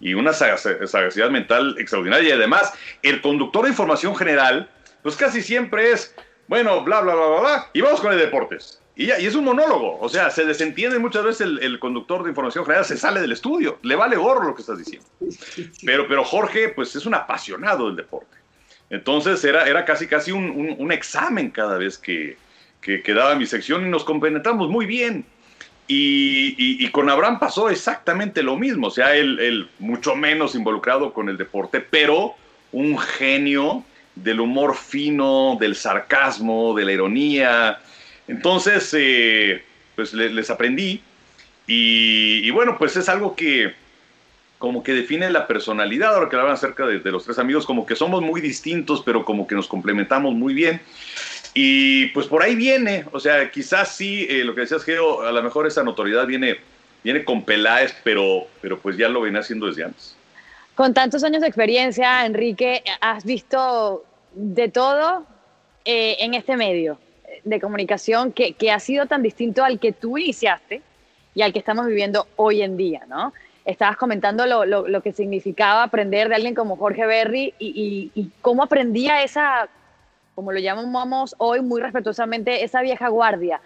Y 0.00 0.14
una 0.14 0.32
sagacidad 0.32 1.30
mental 1.30 1.76
extraordinaria. 1.78 2.30
Y 2.30 2.32
además, 2.32 2.72
el 3.02 3.20
conductor 3.20 3.64
de 3.64 3.70
información 3.70 4.16
general, 4.16 4.68
pues 5.02 5.16
casi 5.16 5.42
siempre 5.42 5.92
es, 5.92 6.14
bueno, 6.48 6.82
bla, 6.82 7.00
bla, 7.00 7.14
bla, 7.14 7.26
bla, 7.26 7.40
bla, 7.40 7.70
y 7.72 7.80
vamos 7.80 8.00
con 8.00 8.12
el 8.12 8.18
deportes. 8.18 8.80
Y, 8.94 9.06
y 9.06 9.26
es 9.26 9.34
un 9.34 9.44
monólogo, 9.44 9.98
o 10.00 10.08
sea, 10.08 10.30
se 10.30 10.44
desentiende 10.44 10.98
muchas 10.98 11.24
veces 11.24 11.48
el, 11.60 11.78
conductor 11.78 12.22
de 12.22 12.28
información 12.28 12.64
general, 12.64 12.84
se 12.84 12.98
sale 12.98 13.20
del 13.20 13.32
estudio, 13.32 13.78
le 13.82 13.96
vale 13.96 14.16
gorro 14.16 14.48
lo 14.48 14.54
que 14.54 14.60
estás 14.60 14.78
diciendo. 14.78 15.08
Pero, 15.86 16.06
pero 16.08 16.24
Jorge, 16.24 16.68
pues 16.70 16.94
es 16.94 17.06
un 17.06 17.14
apasionado 17.14 17.86
del 17.86 17.96
deporte. 17.96 18.41
Entonces 18.92 19.42
era, 19.44 19.66
era 19.66 19.84
casi, 19.84 20.06
casi 20.06 20.30
un, 20.30 20.76
un, 20.78 20.92
examen 20.92 21.50
cada 21.50 21.78
vez 21.78 21.98
que, 21.98 22.36
que, 22.80 23.02
daba 23.14 23.34
mi 23.34 23.46
sección 23.46 23.84
y 23.84 23.90
nos 23.90 24.04
compenetramos 24.04 24.68
muy 24.68 24.86
bien. 24.86 25.24
Y, 25.88 26.54
y, 26.56 26.88
con 26.90 27.10
Abraham 27.10 27.40
pasó 27.40 27.68
exactamente 27.68 28.42
lo 28.42 28.56
mismo, 28.56 28.86
o 28.86 28.90
sea, 28.90 29.16
él, 29.16 29.38
él, 29.40 29.68
mucho 29.78 30.14
menos 30.14 30.54
involucrado 30.54 31.12
con 31.12 31.28
el 31.28 31.36
deporte, 31.36 31.80
pero 31.80 32.34
un 32.70 32.98
genio 32.98 33.84
del 34.14 34.40
humor 34.40 34.76
fino, 34.76 35.58
del 35.60 35.74
sarcasmo, 35.74 36.72
de 36.74 36.84
la 36.84 36.92
ironía, 36.92 37.80
entonces, 38.28 38.94
eh, 38.96 39.62
pues 39.96 40.12
les 40.14 40.50
aprendí. 40.50 41.02
Y, 41.66 42.50
bueno, 42.50 42.76
pues 42.78 42.96
es 42.96 43.08
algo 43.08 43.34
que 43.34 43.74
como 44.62 44.84
que 44.84 44.92
define 44.94 45.28
la 45.28 45.48
personalidad, 45.48 46.14
ahora 46.14 46.28
que 46.28 46.36
hablan 46.36 46.52
acerca 46.52 46.86
de, 46.86 47.00
los 47.10 47.24
tres 47.24 47.40
amigos, 47.40 47.66
como 47.66 47.84
que 47.84 47.96
somos 47.96 48.22
muy 48.22 48.40
distintos, 48.40 49.02
pero 49.04 49.24
como 49.24 49.44
que 49.44 49.56
nos 49.56 49.66
complementamos 49.66 50.34
muy 50.34 50.54
bien. 50.54 50.80
Y 51.52 52.06
pues 52.10 52.28
por 52.28 52.44
ahí 52.44 52.54
viene, 52.54 53.04
o 53.10 53.18
sea, 53.18 53.50
quizás 53.50 53.88
sí, 53.88 54.24
eh, 54.30 54.44
lo 54.44 54.54
que 54.54 54.60
decías, 54.60 54.84
Geo, 54.84 55.22
a 55.22 55.32
lo 55.32 55.42
mejor 55.42 55.66
esa 55.66 55.82
notoriedad 55.82 56.28
viene, 56.28 56.58
viene 57.02 57.24
con 57.24 57.44
Peláez, 57.44 57.92
pero, 58.04 58.46
pero 58.60 58.78
pues 58.78 58.96
ya 58.96 59.08
lo 59.08 59.22
venía 59.22 59.40
haciendo 59.40 59.66
desde 59.66 59.82
antes. 59.82 60.14
Con 60.76 60.94
tantos 60.94 61.24
años 61.24 61.40
de 61.40 61.48
experiencia, 61.48 62.24
Enrique, 62.24 62.84
has 63.00 63.24
visto 63.24 64.04
de 64.32 64.68
todo 64.68 65.26
eh, 65.84 66.18
en 66.20 66.34
este 66.34 66.56
medio 66.56 67.00
de 67.42 67.60
comunicación 67.60 68.30
que, 68.30 68.52
que, 68.52 68.70
ha 68.70 68.78
sido 68.78 69.06
tan 69.06 69.24
distinto 69.24 69.64
al 69.64 69.80
que 69.80 69.90
tú 69.90 70.18
iniciaste 70.18 70.82
y 71.34 71.42
al 71.42 71.52
que 71.52 71.58
estamos 71.58 71.84
viviendo 71.88 72.28
hoy 72.36 72.62
en 72.62 72.76
día, 72.76 73.02
¿no? 73.08 73.32
Estabas 73.64 73.96
comentando 73.96 74.46
lo, 74.46 74.64
lo, 74.64 74.88
lo 74.88 75.02
que 75.02 75.12
significaba 75.12 75.84
aprender 75.84 76.28
de 76.28 76.34
alguien 76.34 76.54
como 76.54 76.76
Jorge 76.76 77.06
Berry 77.06 77.54
y, 77.58 78.10
y, 78.14 78.30
cómo 78.40 78.64
aprendía 78.64 79.22
esa, 79.22 79.68
como 80.34 80.50
lo 80.52 80.58
llamamos 80.58 81.36
hoy 81.38 81.60
muy 81.60 81.80
respetuosamente, 81.80 82.64
esa 82.64 82.82
vieja 82.82 83.08
guardia. 83.08 83.60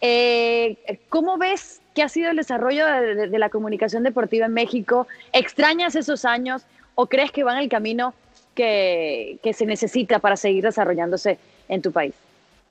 Eh, 0.00 0.76
¿Cómo 1.08 1.38
ves 1.38 1.80
que 1.94 2.02
ha 2.02 2.08
sido 2.08 2.30
el 2.30 2.36
desarrollo 2.36 2.86
de, 2.86 3.28
de, 3.28 3.38
la 3.38 3.48
comunicación 3.48 4.02
deportiva 4.02 4.46
en 4.46 4.52
México? 4.52 5.06
¿Extrañas 5.32 5.96
esos 5.96 6.24
años 6.24 6.62
o 6.94 7.06
crees 7.06 7.32
que 7.32 7.42
van 7.42 7.58
el 7.58 7.68
camino 7.68 8.14
que, 8.54 9.38
que 9.42 9.52
se 9.54 9.66
necesita 9.66 10.18
para 10.18 10.36
seguir 10.36 10.64
desarrollándose 10.64 11.38
en 11.68 11.80
tu 11.80 11.90
país? 11.90 12.14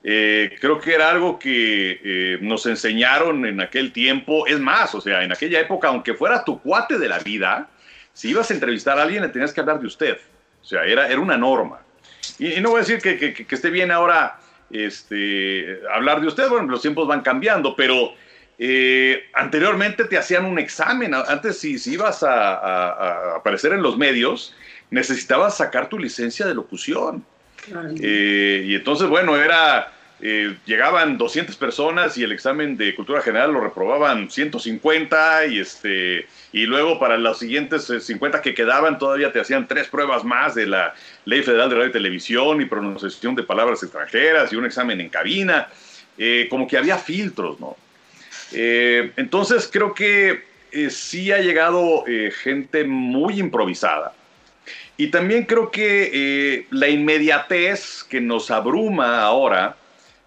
Eh, 0.04 0.56
creo 0.60 0.80
que 0.80 0.94
era 0.94 1.10
algo 1.10 1.38
que 1.38 2.00
eh, 2.02 2.38
nos 2.40 2.66
enseñaron 2.66 3.44
en 3.46 3.60
aquel 3.60 3.92
tiempo. 3.92 4.46
Es 4.46 4.60
más, 4.60 4.94
o 4.94 5.00
sea, 5.00 5.24
en 5.24 5.32
aquella 5.32 5.60
época, 5.60 5.88
aunque 5.88 6.14
fuera 6.14 6.44
tu 6.44 6.60
cuate 6.60 6.98
de 6.98 7.08
la 7.08 7.18
vida, 7.18 7.68
si 8.12 8.30
ibas 8.30 8.50
a 8.50 8.54
entrevistar 8.54 8.98
a 8.98 9.02
alguien, 9.02 9.22
le 9.22 9.28
tenías 9.28 9.52
que 9.52 9.60
hablar 9.60 9.80
de 9.80 9.86
usted. 9.86 10.18
O 10.62 10.64
sea, 10.64 10.84
era, 10.84 11.08
era 11.08 11.20
una 11.20 11.36
norma. 11.36 11.80
Y, 12.38 12.60
no 12.60 12.70
voy 12.70 12.78
a 12.78 12.84
decir 12.84 13.00
que, 13.00 13.46
esté 13.48 13.70
bien 13.70 13.90
ahora 13.90 14.38
este, 14.70 15.80
hablar 15.92 16.20
de 16.20 16.28
usted, 16.28 16.48
bueno, 16.48 16.68
los 16.68 16.82
tiempos 16.82 17.06
van 17.08 17.22
cambiando, 17.22 17.74
pero 17.74 18.14
eh, 18.58 19.28
anteriormente 19.34 20.04
te 20.04 20.18
hacían 20.18 20.44
un 20.44 20.58
examen. 20.58 21.14
Antes, 21.14 21.58
si, 21.58 21.78
si 21.78 21.92
ibas 21.92 22.22
a, 22.22 23.36
aparecer 23.36 23.72
en 23.72 23.82
los 23.82 23.96
medios, 23.96 24.54
necesitabas 24.90 25.56
sacar 25.56 25.88
tu 25.88 25.98
licencia 25.98 26.46
de 26.46 26.54
locución. 26.54 27.24
Eh, 28.00 28.64
y 28.66 28.74
entonces, 28.74 29.08
bueno, 29.08 29.36
era. 29.36 29.92
Eh, 30.20 30.56
llegaban 30.66 31.16
200 31.16 31.54
personas 31.54 32.18
y 32.18 32.24
el 32.24 32.32
examen 32.32 32.76
de 32.76 32.92
cultura 32.96 33.22
general 33.22 33.52
lo 33.52 33.60
reprobaban 33.60 34.28
150 34.28 35.46
y 35.46 35.60
este 35.60 36.26
y 36.52 36.66
luego 36.66 36.98
para 36.98 37.16
los 37.16 37.38
siguientes 37.38 37.84
50 38.00 38.42
que 38.42 38.52
quedaban 38.52 38.98
todavía 38.98 39.30
te 39.30 39.38
hacían 39.38 39.68
tres 39.68 39.86
pruebas 39.86 40.24
más 40.24 40.56
de 40.56 40.66
la 40.66 40.92
Ley 41.24 41.44
Federal 41.44 41.70
de 41.70 41.76
Radio 41.76 41.90
y 41.90 41.92
Televisión 41.92 42.60
y 42.60 42.64
pronunciación 42.64 43.36
de 43.36 43.44
palabras 43.44 43.80
extranjeras 43.84 44.52
y 44.52 44.56
un 44.56 44.66
examen 44.66 45.00
en 45.00 45.08
cabina, 45.08 45.68
como 46.50 46.66
que 46.66 46.76
había 46.76 46.98
filtros, 46.98 47.60
¿no? 47.60 47.76
Eh, 48.52 49.12
entonces 49.16 49.68
creo 49.70 49.94
que 49.94 50.44
eh, 50.72 50.90
sí 50.90 51.32
ha 51.32 51.38
llegado 51.38 52.04
eh, 52.06 52.30
gente 52.30 52.84
muy 52.84 53.40
improvisada. 53.40 54.14
Y 54.98 55.08
también 55.08 55.44
creo 55.44 55.70
que 55.70 56.66
la 56.70 56.88
inmediatez 56.88 58.04
que 58.04 58.20
nos 58.20 58.50
abruma 58.50 59.22
ahora, 59.22 59.76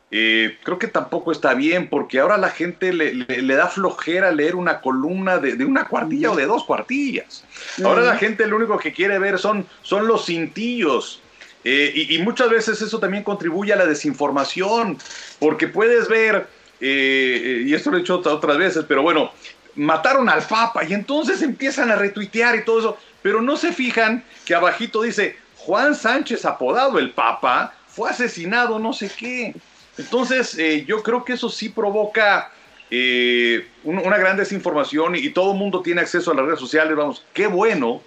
creo 0.09 0.79
que 0.79 0.87
tampoco 0.87 1.31
está 1.31 1.53
bien, 1.53 1.87
porque 1.87 2.19
ahora 2.19 2.37
la 2.37 2.49
gente 2.49 2.91
le, 2.93 3.55
da 3.55 3.67
flojera 3.67 4.31
leer 4.31 4.55
una 4.55 4.81
columna 4.81 5.37
de, 5.37 5.63
una 5.63 5.85
cuartilla 5.85 6.31
o 6.31 6.35
de 6.35 6.45
dos 6.45 6.63
cuartillas. 6.63 7.43
Ahora 7.83 8.01
la 8.01 8.15
gente 8.15 8.47
lo 8.47 8.55
único 8.55 8.79
que 8.79 8.93
quiere 8.93 9.19
ver 9.19 9.37
son, 9.37 9.67
son 9.81 10.07
los 10.07 10.25
cintillos. 10.25 11.21
y, 11.63 12.17
muchas 12.23 12.49
veces 12.49 12.81
eso 12.81 12.97
también 12.97 13.23
contribuye 13.23 13.73
a 13.73 13.75
la 13.75 13.85
desinformación, 13.85 14.97
porque 15.37 15.67
puedes 15.67 16.07
ver 16.07 16.47
eh, 16.81 17.63
y 17.65 17.73
esto 17.73 17.91
lo 17.91 17.97
he 17.97 18.01
hecho 18.01 18.19
otras 18.19 18.57
veces, 18.57 18.83
pero 18.87 19.03
bueno, 19.03 19.31
mataron 19.75 20.27
al 20.27 20.41
Papa 20.41 20.83
y 20.83 20.93
entonces 20.93 21.41
empiezan 21.43 21.91
a 21.91 21.95
retuitear 21.95 22.55
y 22.55 22.65
todo 22.65 22.79
eso, 22.79 22.97
pero 23.21 23.41
no 23.41 23.57
se 23.57 23.71
fijan 23.73 24.23
que 24.45 24.55
abajito 24.55 25.01
dice, 25.01 25.35
Juan 25.57 25.95
Sánchez, 25.95 26.45
apodado 26.45 26.99
el 26.99 27.11
Papa, 27.11 27.73
fue 27.87 28.09
asesinado, 28.09 28.79
no 28.79 28.93
sé 28.93 29.11
qué. 29.15 29.53
Entonces, 29.97 30.57
eh, 30.57 30.85
yo 30.87 31.03
creo 31.03 31.23
que 31.23 31.33
eso 31.33 31.49
sí 31.49 31.69
provoca 31.69 32.51
eh, 32.89 33.67
una 33.83 34.17
gran 34.17 34.37
desinformación 34.37 35.15
y, 35.15 35.29
todo 35.29 35.53
el 35.53 35.57
mundo 35.57 35.81
tiene 35.81 36.01
acceso 36.01 36.31
a 36.31 36.35
las 36.35 36.45
redes 36.45 36.59
sociales, 36.59 36.95
vamos, 36.95 37.25
qué 37.33 37.47
bueno, 37.47 38.01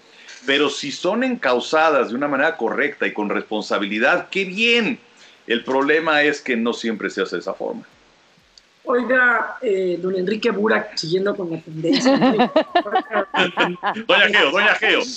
pero 0.46 0.68
si 0.68 0.92
son 0.92 1.24
encausadas 1.24 2.10
de 2.10 2.14
una 2.14 2.28
manera 2.28 2.56
correcta 2.56 3.06
y 3.06 3.12
con 3.12 3.30
responsabilidad, 3.30 4.28
qué 4.30 4.44
bien. 4.44 4.98
El 5.46 5.62
problema 5.62 6.22
es 6.22 6.40
que 6.40 6.56
no 6.56 6.72
siempre 6.72 7.10
se 7.10 7.22
hace 7.22 7.36
de 7.36 7.40
esa 7.40 7.54
forma. 7.54 7.84
Oiga, 8.86 9.56
eh, 9.62 9.98
don 10.00 10.14
Enrique 10.14 10.50
Burak, 10.50 10.96
siguiendo 10.96 11.34
con 11.34 11.50
la 11.50 11.60
tendencia. 11.60 12.18
doña 14.06 14.28
Geo, 14.32 14.50
doña 14.50 14.74
Geo. 14.74 15.00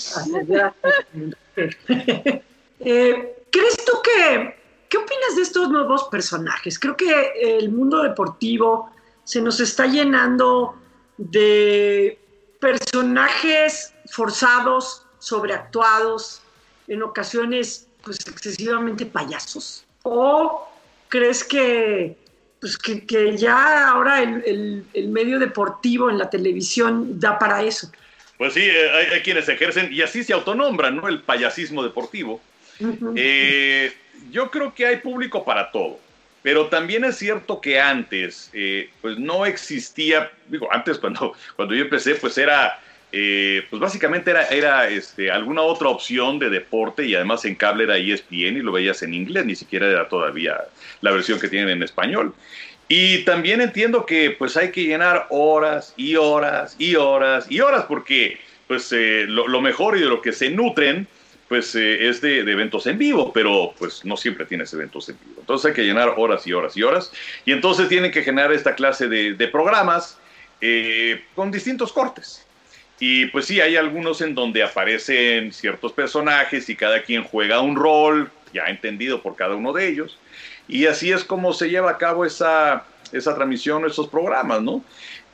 Eh, 2.80 3.44
¿Crees 3.50 3.86
tú 3.86 3.94
que, 4.04 4.56
qué 4.88 4.98
opinas 4.98 5.36
de 5.36 5.42
estos 5.42 5.68
nuevos 5.70 6.04
personajes? 6.10 6.78
Creo 6.78 6.96
que 6.96 7.32
el 7.42 7.72
mundo 7.72 8.04
deportivo 8.04 8.92
se 9.24 9.42
nos 9.42 9.60
está 9.60 9.88
llenando 9.88 10.76
de 11.18 12.20
personajes 12.60 13.96
forzados, 14.12 15.08
sobreactuados, 15.18 16.44
en 16.88 17.02
ocasiones 17.02 17.88
pues 18.04 18.20
excesivamente 18.28 19.08
payasos. 19.08 19.84
¿O 20.04 20.68
crees 21.10 21.44
que 21.44 22.16
pues 22.60 22.78
que, 22.78 23.38
ya 23.38 23.90
ahora 23.90 24.22
el, 24.22 24.84
medio 25.10 25.40
deportivo 25.40 26.10
en 26.10 26.18
la 26.18 26.30
televisión 26.30 27.20
da 27.20 27.38
para 27.38 27.64
eso. 27.64 27.92
Pues 28.38 28.54
sí, 28.54 28.62
eh, 28.62 28.90
hay, 29.14 29.22
quienes 29.22 29.48
ejercen 29.50 29.92
y 29.92 30.02
así 30.02 30.24
se 30.24 30.34
autonombran, 30.34 30.96
¿no? 30.96 31.08
El 31.08 31.22
payasismo 31.22 31.84
deportivo. 31.84 32.42
Eh, 33.16 33.94
yo 34.32 34.52
creo 34.52 34.74
que 34.74 34.86
hay 34.86 34.98
público 34.98 35.44
para 35.44 35.72
todo, 35.72 36.00
pero 36.44 36.68
también 36.68 37.04
es 37.06 37.18
cierto 37.18 37.62
que 37.62 37.80
antes, 37.80 38.50
eh, 38.54 38.90
pues 39.02 39.18
no 39.18 39.46
existía, 39.46 40.32
digo, 40.48 40.68
antes 40.72 40.98
cuando, 40.98 41.34
cuando 41.56 41.74
yo 41.74 41.84
empecé, 41.84 42.16
pues 42.16 42.38
era, 42.38 42.80
pues 43.70 43.80
básicamente 43.80 44.32
era, 44.32 44.48
era 44.50 44.88
este, 44.90 45.32
alguna 45.32 45.62
otra 45.62 45.90
opción 45.90 46.40
de 46.40 46.50
deporte 46.50 47.06
y 47.06 47.16
además 47.16 47.46
en 47.46 47.56
cable 47.56 47.86
era 47.86 47.98
ESPN 47.98 48.58
y 48.58 48.62
lo 48.62 48.72
veías 48.72 49.02
en 49.04 49.14
inglés, 49.14 49.46
ni 49.46 49.56
siquiera 49.56 49.88
era 49.88 50.08
todavía 50.08 50.58
la 51.02 51.12
versión 51.12 51.40
que 51.40 51.48
tienen 51.48 51.70
en 51.70 51.84
español. 51.84 52.34
Y 52.90 53.26
también 53.26 53.60
entiendo 53.62 54.06
que 54.06 54.32
pues 54.32 54.56
hay 54.56 54.72
que 54.72 54.84
llenar 54.84 55.28
horas 55.30 55.94
y 55.98 56.16
horas 56.16 56.76
y 56.80 56.96
horas 56.96 57.46
y 57.50 57.60
horas 57.60 57.86
porque 57.88 58.40
pues 58.68 58.92
eh, 58.94 59.26
lo, 59.28 59.62
mejor 59.62 59.98
y 59.98 60.02
de 60.02 60.06
lo 60.06 60.22
que 60.22 60.32
se 60.32 60.50
nutren 60.50 61.08
pues 61.50 61.76
eh, 61.76 62.08
es 62.08 62.22
de, 62.22 62.40
eventos 62.40 62.88
en 62.88 62.98
vivo, 62.98 63.32
pero 63.34 63.74
pues 63.78 64.04
no 64.06 64.16
siempre 64.16 64.46
tienes 64.46 64.74
eventos 64.74 65.10
en 65.10 65.18
vivo. 65.26 65.42
Entonces 65.42 65.70
hay 65.70 65.74
que 65.74 65.84
llenar 65.84 66.14
horas 66.18 66.48
y 66.48 66.54
horas 66.54 66.78
y 66.78 66.84
horas 66.84 67.12
y 67.46 67.52
entonces 67.52 67.90
tienen 67.90 68.12
que 68.12 68.24
generar 68.24 68.54
esta 68.54 68.76
clase 68.76 69.08
de, 69.08 69.48
programas 69.48 70.18
eh, 70.62 71.24
con 71.36 71.52
distintos 71.52 71.92
cortes. 71.92 72.47
Y 73.00 73.28
pues 73.28 73.46
sí, 73.46 73.62
hay 73.62 73.76
algunos 73.76 74.22
en 74.22 74.34
donde 74.34 74.64
aparecen 74.64 75.54
ciertos 75.54 75.94
personajes 75.94 76.68
y 76.70 76.76
cada 76.76 77.04
quien 77.04 77.24
juega 77.24 77.62
un 77.62 77.76
rol 77.76 78.32
ya 78.54 78.66
entendido 78.66 79.22
por 79.22 79.36
cada 79.36 79.56
uno 79.56 79.74
de 79.74 79.88
ellos. 79.88 80.18
Y 80.68 80.86
así 80.86 81.12
es 81.12 81.24
como 81.24 81.54
se 81.54 81.70
lleva 81.70 81.92
a 81.92 81.98
cabo 81.98 82.26
esa, 82.26 82.86
esa 83.12 83.36
transmisión, 83.36 83.86
esos 83.86 84.08
programas, 84.08 84.62
¿no? 84.62 84.84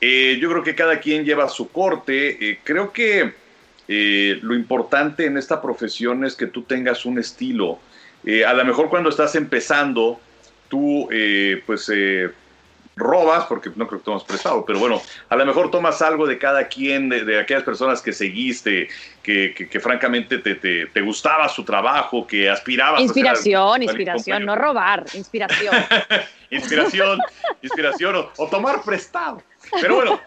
Eh, 0.00 0.38
yo 0.40 0.50
creo 0.50 0.62
que 0.62 0.74
cada 0.74 1.00
quien 1.00 1.24
lleva 1.24 1.48
su 1.48 1.70
corte. 1.70 2.50
Eh, 2.50 2.58
creo 2.62 2.92
que 2.92 3.32
eh, 3.88 4.38
lo 4.42 4.54
importante 4.54 5.24
en 5.24 5.38
esta 5.38 5.62
profesión 5.62 6.24
es 6.24 6.34
que 6.34 6.46
tú 6.46 6.62
tengas 6.62 7.04
un 7.04 7.18
estilo. 7.18 7.78
a 8.46 8.54
lo 8.54 8.64
mejor 8.64 8.88
cuando 8.88 9.10
estás 9.10 9.34
empezando, 9.34 10.18
tú 10.68 11.08
pues 11.66 11.90
robas, 12.96 13.46
porque 13.46 13.70
no 13.74 13.86
creo 13.86 14.00
que 14.00 14.04
tomas 14.04 14.24
prestado, 14.24 14.64
pero 14.64 14.78
bueno, 14.78 15.02
a 15.28 15.36
lo 15.36 15.44
mejor 15.44 15.70
tomas 15.70 16.00
algo 16.02 16.26
de 16.26 16.38
cada 16.38 16.68
quien, 16.68 17.08
de, 17.08 17.40
aquellas 17.40 17.64
personas 17.64 18.00
que 18.00 18.12
seguiste, 18.12 18.88
que, 19.22 19.54
que, 19.54 19.80
francamente 19.80 20.38
te, 20.38 20.54
te, 20.54 20.86
te, 20.86 21.00
gustaba 21.00 21.48
su 21.48 21.64
trabajo, 21.64 22.26
que 22.26 22.48
aspirabas 22.48 23.00
inspiración, 23.00 23.80
a 23.80 23.84
inspiración, 23.84 24.44
no 24.44 24.54
robar, 24.54 25.04
inspiración. 25.14 25.74
inspiración, 26.50 27.18
inspiración, 27.62 28.26
o, 28.36 28.46
tomar 28.48 28.82
prestado. 28.82 29.42
Pero 29.80 29.96
bueno, 29.96 30.20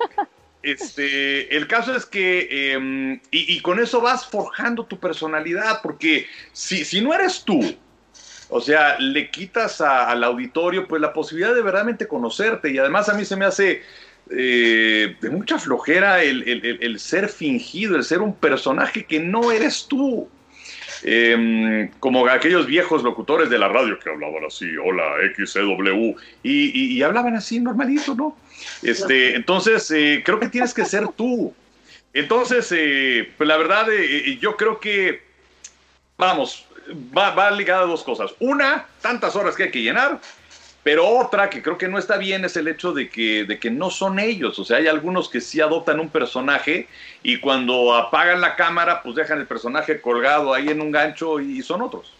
este, 0.62 1.55
el 1.55 1.67
caso 1.67 1.95
es 1.95 2.05
que, 2.05 2.74
em, 2.74 3.13
y, 3.31 3.55
y, 3.55 3.62
con 3.62 3.79
eso 3.79 4.01
vas 4.01 4.25
forjando 4.25 4.86
tu 4.86 5.00
personalidad, 5.00 5.81
porque 5.81 6.27
si, 6.51 6.83
si 6.83 7.00
no 7.01 7.13
eres 7.13 7.43
tú, 7.45 7.77
o 8.50 8.62
sea, 8.62 8.98
le 9.00 9.30
quitas 9.30 9.82
al 9.82 10.24
auditorio 10.24 10.88
pues 10.88 11.01
la 11.01 11.13
posibilidad 11.13 11.54
de 11.54 11.62
verdaderamente 11.62 12.08
conocerte 12.08 12.72
y 12.72 12.77
además 12.77 13.10
a 13.10 13.13
mí 13.13 13.25
se 13.25 13.36
me 13.36 13.46
hace 13.46 13.82
eh, 14.30 15.16
de 15.20 15.30
mucha 15.30 15.60
flojera 15.60 16.24
el, 16.24 17.00
ser 17.00 17.30
fingido, 17.30 17.96
el 17.96 18.04
ser 18.04 18.22
un 18.22 18.36
personaje 18.36 19.06
que 19.06 19.20
no 19.20 19.51
eres 19.51 19.88
tú. 19.88 20.30
Em, 21.04 21.89
como 22.00 22.27
aquellos 22.27 22.66
viejos 22.66 23.04
locutores 23.04 23.51
de 23.51 23.60
la 23.60 23.68
radio 23.68 24.00
que 24.00 24.10
hablaban 24.10 24.44
así, 24.46 24.66
hola 24.77 25.04
XCW, 25.36 26.16
y, 26.42 26.98
y, 26.98 27.04
hablaban 27.04 27.36
así 27.36 27.60
normalito, 27.60 28.16
¿no? 28.16 28.36
Este, 28.82 29.36
entonces, 29.36 29.92
eh, 29.92 30.24
creo 30.25 30.39
que 30.39 30.50
tienes 30.50 30.74
que 30.74 30.86
ser 30.86 31.08
tú. 31.10 31.54
Entonces, 32.13 32.74
eh, 32.75 33.32
pues 33.38 33.48
la 33.48 33.58
verdad, 33.58 33.86
yo 34.39 34.58
creo 34.58 34.80
que, 34.80 35.22
vamos, 36.18 36.66
va, 37.15 37.32
va 37.32 37.51
ligada 37.51 37.84
a 37.84 37.86
dos 37.86 38.03
cosas. 38.03 38.34
Una, 38.39 38.86
tantas 39.01 39.36
horas 39.36 39.56
que 39.56 39.63
hay 39.63 39.72
que 39.72 39.82
llenar, 39.82 40.20
pero 40.84 41.06
otra 41.06 41.50
que 41.50 41.62
creo 41.62 41.77
que 41.77 41.89
no 41.89 42.00
está 42.00 42.17
bien 42.17 42.46
es 42.46 42.56
el 42.56 42.67
hecho 42.67 42.94
de 42.94 43.10
que, 43.10 43.44
de 43.44 43.60
que 43.60 43.70
no 43.70 43.89
son 43.89 44.20
ellos. 44.20 44.58
O 44.58 44.63
sea, 44.63 44.77
hay 44.77 44.88
algunos 44.88 45.27
que 45.27 45.41
sí 45.41 45.60
adoptan 45.60 46.00
un 46.00 46.10
personaje 46.10 46.88
y 47.24 47.39
cuando 47.41 47.94
apagan 47.94 48.39
la 48.39 48.56
cámara, 48.56 49.03
pues 49.03 49.15
dejan 49.15 49.39
el 49.39 49.48
personaje 49.48 50.00
colgado 50.00 50.53
ahí 50.53 50.70
en 50.70 50.79
un 50.79 50.91
gancho 50.91 51.41
y 51.41 51.62
son 51.62 51.82
otros. 51.82 52.13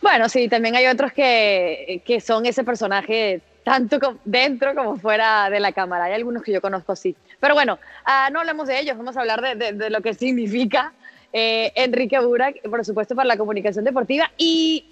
Bueno, 0.00 0.28
sí, 0.28 0.48
también 0.48 0.76
hay 0.76 0.86
otros 0.86 1.12
que, 1.12 2.02
que 2.06 2.20
son 2.20 2.46
ese 2.46 2.62
personaje 2.62 3.40
tanto 3.64 4.20
dentro 4.24 4.74
como 4.74 4.96
fuera 4.96 5.50
de 5.50 5.58
la 5.58 5.72
cámara. 5.72 6.04
Hay 6.04 6.12
algunos 6.12 6.42
que 6.42 6.52
yo 6.52 6.60
conozco 6.60 6.92
así. 6.92 7.16
Pero 7.40 7.54
bueno, 7.54 7.78
ah, 8.04 8.28
no 8.30 8.40
hablemos 8.40 8.68
de 8.68 8.78
ellos, 8.78 8.96
vamos 8.96 9.16
a 9.16 9.22
hablar 9.22 9.40
de, 9.40 9.54
de, 9.56 9.72
de 9.72 9.90
lo 9.90 10.02
que 10.02 10.14
significa 10.14 10.92
eh, 11.36 11.72
Enrique 11.74 12.18
Burak, 12.20 12.62
por 12.62 12.84
supuesto, 12.84 13.16
para 13.16 13.26
la 13.26 13.36
comunicación 13.36 13.84
deportiva. 13.84 14.30
Y 14.38 14.84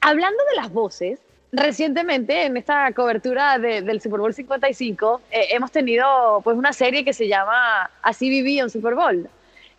hablando 0.00 0.38
de 0.48 0.56
las 0.56 0.72
voces, 0.72 1.18
recientemente 1.50 2.44
en 2.44 2.56
esta 2.56 2.92
cobertura 2.92 3.58
del 3.58 4.00
Super 4.00 4.20
Bowl 4.20 4.32
55 4.32 5.22
eh, 5.30 5.46
hemos 5.50 5.72
tenido 5.72 6.40
pues 6.44 6.56
una 6.56 6.72
serie 6.72 7.04
que 7.04 7.12
se 7.12 7.26
llama 7.26 7.90
Así 8.00 8.30
viví 8.30 8.62
un 8.62 8.70
Super 8.70 8.94
Bowl. 8.94 9.28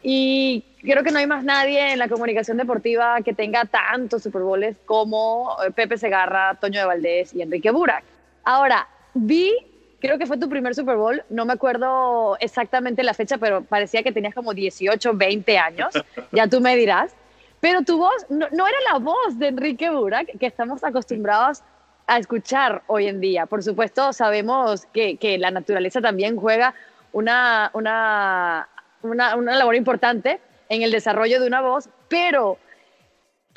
Y 0.03 0.65
creo 0.81 1.03
que 1.03 1.11
no 1.11 1.19
hay 1.19 1.27
más 1.27 1.45
nadie 1.45 1.93
en 1.93 1.99
la 1.99 2.09
comunicación 2.09 2.57
deportiva 2.57 3.21
que 3.21 3.33
tenga 3.33 3.63
tantos 3.63 4.23
Super 4.23 4.41
Bowls 4.41 4.75
como 4.85 5.55
eh, 5.65 5.71
Pepe 5.71 5.97
Segarra, 5.97 6.57
Toño 6.59 6.81
de 6.81 6.85
Valdés 6.85 7.33
y 7.33 7.41
Enrique 7.41 7.71
Burak. 7.71 8.03
Ahora, 8.43 8.89
vi 9.13 9.53
creo 9.99 10.17
que 10.17 10.25
fue 10.25 10.37
tu 10.37 10.49
primer 10.49 10.75
Super 10.75 10.95
Bowl, 10.95 11.23
no 11.29 11.45
me 11.45 11.53
acuerdo 11.53 12.37
exactamente 12.39 13.03
la 13.03 13.13
fecha, 13.13 13.37
pero 13.37 13.63
parecía 13.63 14.03
que 14.03 14.11
tenías 14.11 14.33
como 14.33 14.53
18, 14.53 15.13
20 15.13 15.57
años, 15.57 15.93
ya 16.31 16.47
tú 16.47 16.61
me 16.61 16.75
dirás. 16.75 17.15
Pero 17.59 17.81
tu 17.81 17.97
voz 17.97 18.25
no, 18.29 18.45
era 18.45 18.77
la 18.91 18.99
voz 18.99 19.37
de 19.37 19.47
Enrique 19.47 19.89
Burak 19.89 20.37
que 20.39 20.45
estamos 20.45 20.83
acostumbrados 20.83 21.61
a 22.07 22.17
escuchar 22.17 22.83
hoy 22.87 23.07
en 23.07 23.19
día. 23.19 23.45
Por 23.45 23.63
supuesto, 23.63 24.13
sabemos 24.13 24.85
que, 24.93 25.17
que 25.17 25.37
la 25.37 25.51
naturaleza 25.51 25.99
también 25.99 26.37
juega 26.37 26.73
una, 27.11 27.69
una, 27.73 28.69
una, 29.01 29.35
una 29.35 29.55
labor 29.57 29.75
importante 29.75 30.39
en 30.69 30.83
el 30.83 30.91
desarrollo 30.91 31.41
de 31.41 31.47
una 31.47 31.61
voz, 31.61 31.89
pero 32.07 32.57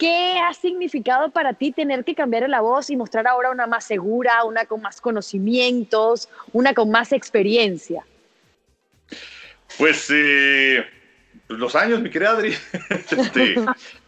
¿Qué 0.02 0.36
ha 0.40 0.52
significado 0.52 1.30
para 1.30 1.52
ti 1.52 1.70
tener 1.70 2.02
que 2.02 2.16
cambiar 2.16 2.50
la 2.50 2.60
voz 2.60 2.90
y 2.90 2.96
mostrar 2.96 3.28
ahora 3.28 3.52
una 3.52 3.68
más 3.68 3.84
segura, 3.84 4.42
una 4.42 4.66
con 4.66 4.82
más 4.82 5.00
conocimientos, 5.00 6.28
una 6.52 6.74
con 6.74 6.90
más 6.90 7.12
experiencia? 7.12 8.04
Pues 9.78 10.10
eh, 10.12 10.84
los 11.46 11.76
años, 11.76 12.00
mi 12.00 12.10
querida 12.10 12.32
Adri. 12.32 12.52
Este, 13.12 13.54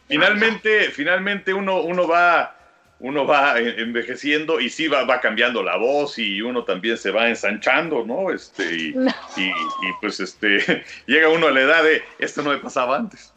finalmente, 0.09 0.91
finalmente 0.91 1.55
uno, 1.55 1.83
uno 1.83 2.09
va 2.09 2.57
uno 2.99 3.25
va 3.25 3.61
envejeciendo 3.61 4.59
y 4.59 4.71
sí 4.71 4.89
va, 4.89 5.05
va, 5.05 5.21
cambiando 5.21 5.63
la 5.63 5.77
voz 5.77 6.19
y 6.19 6.43
uno 6.43 6.65
también 6.65 6.97
se 6.97 7.13
va 7.13 7.29
ensanchando, 7.29 8.05
¿no? 8.05 8.33
Este, 8.33 8.65
y, 8.75 8.89
y, 9.37 9.53
pues 10.01 10.19
este, 10.19 10.85
llega 11.07 11.29
uno 11.29 11.47
a 11.47 11.53
la 11.53 11.61
edad 11.61 11.85
de, 11.85 12.03
esto 12.19 12.43
no 12.43 12.51
me 12.51 12.59
pasaba 12.59 12.97
antes. 12.97 13.34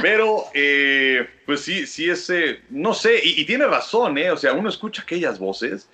Pero, 0.00 0.44
eh, 0.54 1.28
pues 1.46 1.60
sí, 1.60 1.86
sí 1.86 2.08
ese, 2.08 2.60
no 2.70 2.94
sé, 2.94 3.20
y, 3.22 3.44
tiene 3.44 3.66
razón, 3.66 4.16
¿eh? 4.18 4.30
O 4.30 4.36
sea, 4.36 4.52
uno 4.52 4.68
escucha 4.68 5.02
aquellas 5.02 5.38
voces 5.38 5.88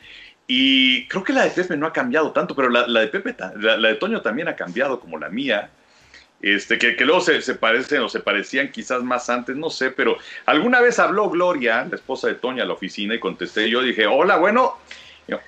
y 0.46 1.06
creo 1.08 1.24
que 1.24 1.32
la 1.32 1.44
de 1.44 1.50
Pepe 1.50 1.76
no 1.76 1.86
ha 1.86 1.92
cambiado 1.92 2.32
tanto, 2.32 2.54
pero 2.54 2.68
la, 2.68 2.86
de 2.86 3.08
Pepe, 3.08 3.34
la, 3.56 3.76
de 3.76 3.94
Toño 3.96 4.22
también 4.22 4.48
ha 4.48 4.56
cambiado 4.56 5.00
como 5.00 5.18
la 5.18 5.28
mía. 5.28 5.70
Este, 6.42 6.78
que, 6.78 6.96
que 6.96 7.04
luego 7.04 7.20
se, 7.20 7.42
se, 7.42 7.54
parecen 7.54 8.00
o 8.00 8.08
se 8.08 8.20
parecían 8.20 8.72
quizás 8.72 9.02
más 9.02 9.28
antes, 9.28 9.56
no 9.56 9.68
sé, 9.68 9.90
pero 9.90 10.16
alguna 10.46 10.80
vez 10.80 10.98
habló 10.98 11.28
Gloria, 11.28 11.84
la 11.84 11.96
esposa 11.96 12.28
de 12.28 12.34
Toño, 12.34 12.62
a 12.62 12.66
la 12.66 12.72
oficina 12.72 13.14
y 13.14 13.20
contesté, 13.20 13.68
yo 13.68 13.82
dije, 13.82 14.06
hola, 14.06 14.38
bueno, 14.38 14.78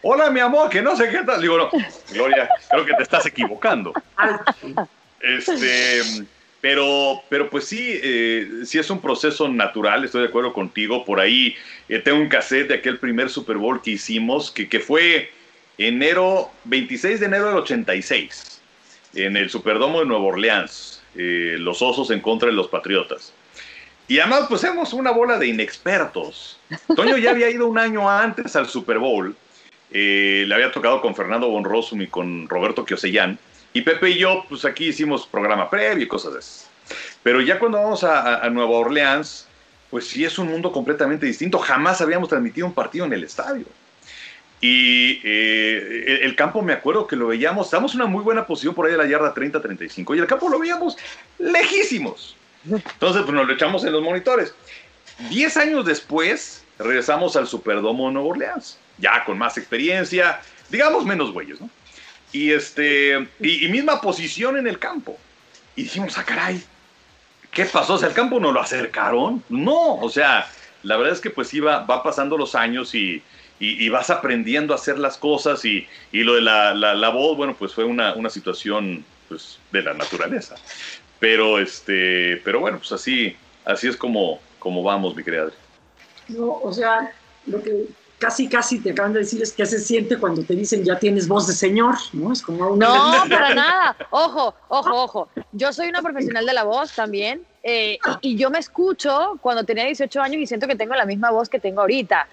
hola 0.02 0.30
mi 0.30 0.40
amor, 0.40 0.68
que 0.68 0.82
no 0.82 0.96
sé 0.96 1.08
qué 1.10 1.22
tal. 1.24 1.40
Digo, 1.40 1.56
no, 1.58 1.70
Gloria, 2.12 2.48
creo 2.70 2.84
que 2.84 2.94
te 2.94 3.02
estás 3.02 3.26
equivocando. 3.26 3.92
Este, 5.24 6.00
pero, 6.62 7.24
pero 7.28 7.50
pues 7.50 7.64
sí, 7.64 8.00
eh, 8.04 8.62
sí 8.64 8.78
es 8.78 8.88
un 8.88 9.00
proceso 9.00 9.48
natural, 9.48 10.04
estoy 10.04 10.22
de 10.22 10.28
acuerdo 10.28 10.52
contigo. 10.52 11.04
Por 11.04 11.18
ahí 11.18 11.56
eh, 11.88 11.98
tengo 11.98 12.18
un 12.18 12.28
cassette 12.28 12.68
de 12.68 12.74
aquel 12.74 12.98
primer 12.98 13.28
Super 13.28 13.56
Bowl 13.56 13.82
que 13.82 13.90
hicimos, 13.90 14.52
que, 14.52 14.78
fue 14.78 15.32
enero, 15.76 16.52
26 16.66 17.18
de 17.18 17.26
enero 17.26 17.48
del 17.48 17.56
86, 17.56 18.62
en 19.14 19.36
el 19.36 19.50
Superdomo 19.50 19.98
de 19.98 20.06
Nueva 20.06 20.22
Orleans, 20.22 21.02
eh, 21.16 21.56
los 21.58 21.82
Osos 21.82 22.12
en 22.12 22.20
contra 22.20 22.48
de 22.48 22.54
los 22.54 22.68
Patriotas. 22.68 23.32
Y 24.06 24.20
además, 24.20 24.46
pues 24.48 24.62
hemos 24.62 24.92
una 24.92 25.10
bola 25.10 25.40
de 25.40 25.48
inexpertos. 25.48 26.60
Toño 26.94 27.16
ya 27.16 27.30
había 27.30 27.50
ido 27.50 27.66
un 27.66 27.78
año 27.78 28.08
antes 28.08 28.54
al 28.54 28.68
Super 28.68 28.98
Bowl, 29.00 29.34
le 29.90 30.54
había 30.54 30.70
tocado 30.70 31.00
con 31.00 31.16
Fernando 31.16 31.48
Bonrosum 31.48 32.02
y 32.02 32.06
con 32.06 32.48
Roberto 32.48 32.84
Kiosellán 32.84 33.36
y 33.72 33.82
Pepe 33.82 34.10
y 34.10 34.18
yo, 34.18 34.44
pues 34.48 34.64
aquí 34.64 34.86
hicimos 34.86 35.26
programa 35.26 35.70
previo 35.70 36.04
y 36.04 36.08
cosas 36.08 36.34
de 36.34 36.40
esas. 36.40 36.70
Pero 37.22 37.40
ya 37.40 37.58
cuando 37.58 37.78
vamos 37.78 38.04
a, 38.04 38.48
Nueva 38.50 38.72
Orleans, 38.72 39.46
pues 39.90 40.06
sí 40.06 40.24
es 40.24 40.38
un 40.38 40.48
mundo 40.48 40.72
completamente 40.72 41.26
distinto. 41.26 41.58
Jamás 41.58 42.00
habíamos 42.00 42.28
transmitido 42.28 42.66
un 42.66 42.74
partido 42.74 43.06
en 43.06 43.12
el 43.12 43.24
estadio. 43.24 43.64
Y 44.60 45.20
eh, 45.24 46.20
el, 46.22 46.36
campo, 46.36 46.62
me 46.62 46.72
acuerdo 46.72 47.06
que 47.06 47.16
lo 47.16 47.28
veíamos, 47.28 47.72
en 47.72 47.84
una 47.94 48.06
muy 48.06 48.22
buena 48.22 48.46
posición 48.46 48.74
por 48.74 48.86
ahí 48.86 48.92
de 48.92 48.98
la 48.98 49.06
yarda 49.06 49.34
30-35, 49.34 50.16
y 50.16 50.20
el 50.20 50.26
campo 50.26 50.48
lo 50.48 50.60
veíamos 50.60 50.96
lejísimos. 51.38 52.36
Entonces, 52.64 53.22
pues 53.22 53.32
nos 53.32 53.46
lo 53.46 53.52
echamos 53.52 53.84
en 53.84 53.92
los 53.92 54.02
monitores. 54.02 54.54
Diez 55.30 55.56
años 55.56 55.84
después, 55.84 56.64
regresamos 56.78 57.34
al 57.34 57.48
Superdomo 57.48 58.06
de 58.06 58.14
Nueva 58.14 58.28
Orleans, 58.28 58.78
ya 58.98 59.24
con 59.24 59.36
más 59.36 59.58
experiencia, 59.58 60.40
digamos 60.70 61.04
menos 61.04 61.32
güeyes, 61.32 61.60
¿no? 61.60 61.68
Y, 62.32 62.50
este, 62.52 63.28
y, 63.40 63.68
misma 63.68 64.00
posición 64.00 64.56
en 64.56 64.66
el 64.66 64.78
campo. 64.78 65.18
Y 65.76 65.84
dijimos, 65.84 66.16
ah, 66.16 66.24
caray, 66.24 66.62
¿qué 67.50 67.66
pasó? 67.66 67.94
O 67.94 67.98
sea, 67.98 68.08
el 68.08 68.14
campo 68.14 68.40
no 68.40 68.52
lo 68.52 68.60
acercaron. 68.60 69.44
No, 69.50 69.96
o 69.96 70.08
sea, 70.08 70.48
la 70.82 70.96
verdad 70.96 71.12
es 71.12 71.20
que 71.20 71.30
pues 71.30 71.52
iba, 71.52 71.84
va 71.84 72.02
pasando 72.02 72.38
los 72.38 72.54
años 72.54 72.94
y, 72.94 73.22
y, 73.60 73.88
vas 73.90 74.10
aprendiendo 74.10 74.72
a 74.72 74.76
hacer 74.76 74.98
las 74.98 75.16
cosas 75.18 75.64
y, 75.64 75.86
y 76.10 76.24
lo 76.24 76.34
de 76.34 76.40
la, 76.40 76.74
la, 76.74 77.08
voz, 77.10 77.36
bueno, 77.36 77.54
pues 77.56 77.72
fue 77.72 77.84
una, 77.84 78.14
una, 78.14 78.28
situación 78.28 79.04
pues, 79.28 79.58
de 79.70 79.82
la 79.82 79.94
naturaleza. 79.94 80.56
Pero, 81.20 81.60
este, 81.60 82.38
pero 82.38 82.58
bueno, 82.58 82.78
pues 82.78 82.90
así, 82.92 83.36
así 83.64 83.86
es 83.86 83.96
como, 83.96 84.40
como 84.58 84.82
vamos, 84.82 85.14
mi 85.14 85.22
querida 85.22 85.50
No, 86.28 86.54
o 86.54 86.72
sea, 86.72 87.14
lo 87.46 87.62
que 87.62 87.86
casi, 88.22 88.48
casi 88.48 88.78
te 88.78 88.92
acaban 88.92 89.12
de 89.12 89.18
decir 89.18 89.42
es 89.42 89.52
que 89.52 89.66
se 89.66 89.80
siente 89.80 90.16
cuando 90.16 90.44
te 90.44 90.54
dicen 90.54 90.84
ya 90.84 90.96
tienes 90.96 91.26
voz 91.26 91.48
de 91.48 91.54
señor, 91.54 91.96
¿no? 92.12 92.32
Es 92.32 92.40
como 92.40 92.76
No, 92.76 93.12
para 93.28 93.52
nada. 93.52 93.96
Ojo, 94.10 94.54
ojo, 94.68 95.02
ojo. 95.02 95.28
Yo 95.50 95.72
soy 95.72 95.88
una 95.88 96.02
profesional 96.02 96.46
de 96.46 96.52
la 96.52 96.62
voz 96.62 96.94
también 96.94 97.44
eh, 97.64 97.98
y, 98.20 98.36
yo 98.36 98.48
me 98.48 98.60
escucho 98.60 99.38
cuando 99.40 99.64
tenía 99.64 99.86
18 99.86 100.20
años 100.20 100.40
y 100.40 100.46
siento 100.46 100.68
que 100.68 100.76
tengo 100.76 100.94
la 100.94 101.04
misma 101.04 101.32
voz 101.32 101.48
que 101.48 101.58
tengo 101.58 101.80
ahorita. 101.80 102.28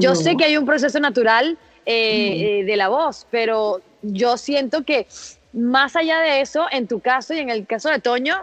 Yo 0.00 0.16
sé 0.16 0.36
que 0.36 0.46
hay 0.46 0.56
un 0.56 0.66
proceso 0.66 0.98
natural 0.98 1.56
eh, 1.86 2.60
eh, 2.60 2.64
de 2.64 2.76
la 2.76 2.88
voz, 2.88 3.24
pero 3.30 3.80
yo 4.02 4.36
siento 4.36 4.82
que 4.82 5.06
más 5.52 5.94
allá 5.94 6.18
de 6.20 6.40
eso, 6.40 6.66
en 6.72 6.88
tu 6.88 6.98
caso 6.98 7.34
y 7.34 7.38
en 7.38 7.50
el 7.50 7.68
caso 7.68 7.88
de 7.88 8.00
Toño, 8.00 8.34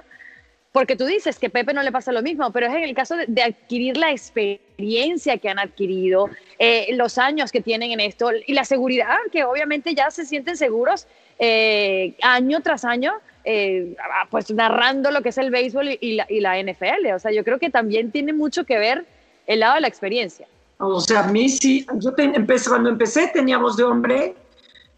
porque 0.78 0.96
tú 0.96 1.06
dices 1.06 1.40
que 1.40 1.50
Pepe 1.50 1.74
no 1.74 1.82
le 1.82 1.92
pasa 1.92 2.12
lo 2.12 2.22
mismo, 2.22 2.52
pero 2.52 2.68
es 2.68 2.76
en 2.76 2.84
el 2.84 2.94
caso 2.94 3.16
de, 3.28 3.42
adquirir 3.42 3.98
la 3.98 4.12
experiencia 4.12 5.40
que 5.40 5.50
han 5.50 5.58
adquirido, 5.58 6.30
eh, 6.60 6.90
los 6.94 7.18
años 7.18 7.52
que 7.52 7.62
tienen 7.62 7.94
en 7.94 8.00
esto 8.00 8.30
y 8.46 8.54
la 8.54 8.64
seguridad, 8.64 9.18
que 9.32 9.44
obviamente 9.44 9.96
ya 9.96 10.12
se 10.12 10.24
sienten 10.24 10.56
seguros 10.56 11.08
eh, 11.40 12.14
año 12.22 12.62
tras 12.62 12.86
año, 12.86 13.14
eh, 13.44 13.96
pues 14.30 14.52
narrando 14.52 15.10
lo 15.10 15.24
que 15.24 15.30
es 15.30 15.40
el 15.40 15.50
béisbol 15.50 15.98
y, 16.00 16.42
la, 16.42 16.62
NFL. 16.62 17.08
O 17.16 17.18
sea, 17.18 17.32
yo 17.32 17.44
creo 17.44 17.58
que 17.58 17.72
también 17.72 18.12
tiene 18.12 18.32
mucho 18.32 18.64
que 18.64 18.78
ver 18.78 19.04
el 19.48 19.62
lado 19.62 19.74
de 19.74 19.82
la 19.82 19.88
experiencia. 19.88 20.48
O 20.78 21.00
sea, 21.00 21.22
a 21.22 21.32
mí 21.32 21.50
sí, 21.50 21.88
yo 21.96 22.14
empecé, 22.16 22.70
cuando 22.70 22.90
empecé 22.90 23.30
tenía 23.30 23.58
voz 23.58 23.78
de 23.78 23.84
hombre 23.84 24.36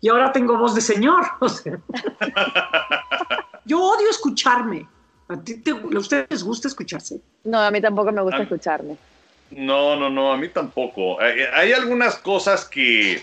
y 0.01 0.09
ahora 0.09 0.33
tengo 0.33 0.57
voz 0.57 0.75
de 0.75 0.81
señor. 0.81 1.23
yo 3.65 3.81
odio 3.81 4.09
escucharme. 4.09 4.85
¿A, 5.29 5.43
ti 5.43 5.61
ustedes 5.95 6.25
les 6.29 6.43
gusta 6.43 6.67
escucharse? 6.67 7.21
No, 7.43 7.59
a 7.59 7.69
mí 7.69 7.79
tampoco 7.79 8.11
me 8.11 8.21
gusta 8.21 8.41
escucharme. 8.41 8.97
No, 9.51 9.95
no, 9.95 10.09
no, 10.09 10.33
a 10.33 10.37
mí 10.37 10.49
tampoco. 10.49 11.19
Hay, 11.21 11.71
algunas 11.71 12.15
cosas 12.15 12.65
que, 12.65 13.21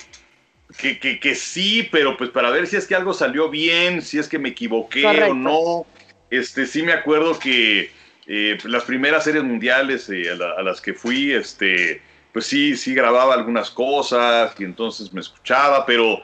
que, 0.78 0.98
que, 0.98 1.34
sí, 1.34 1.88
pero 1.90 2.16
pues 2.16 2.30
para 2.30 2.50
ver 2.50 2.68
si 2.68 2.76
es 2.76 2.86
que 2.86 2.94
algo 2.94 3.12
salió 3.12 3.50
bien, 3.50 4.02
si 4.02 4.18
es 4.18 4.28
que 4.28 4.38
me 4.38 4.50
equivoqué 4.50 5.04
o 5.04 5.34
no. 5.34 5.84
Este, 6.30 6.66
sí 6.66 6.82
me 6.82 6.92
acuerdo 6.92 7.38
que 7.38 7.90
eh, 8.28 8.58
las 8.64 8.84
primeras 8.84 9.24
series 9.24 9.42
mundiales 9.42 10.08
eh, 10.08 10.30
a, 10.30 10.62
las 10.62 10.80
que 10.80 10.94
fui, 10.94 11.32
este, 11.32 12.00
pues 12.32 12.46
sí, 12.46 12.76
sí 12.76 12.94
grababa 12.94 13.34
algunas 13.34 13.70
cosas 13.70 14.54
y 14.60 14.64
entonces 14.64 15.12
me 15.12 15.20
escuchaba, 15.20 15.84
pero 15.84 16.20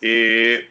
eh, 0.00 0.68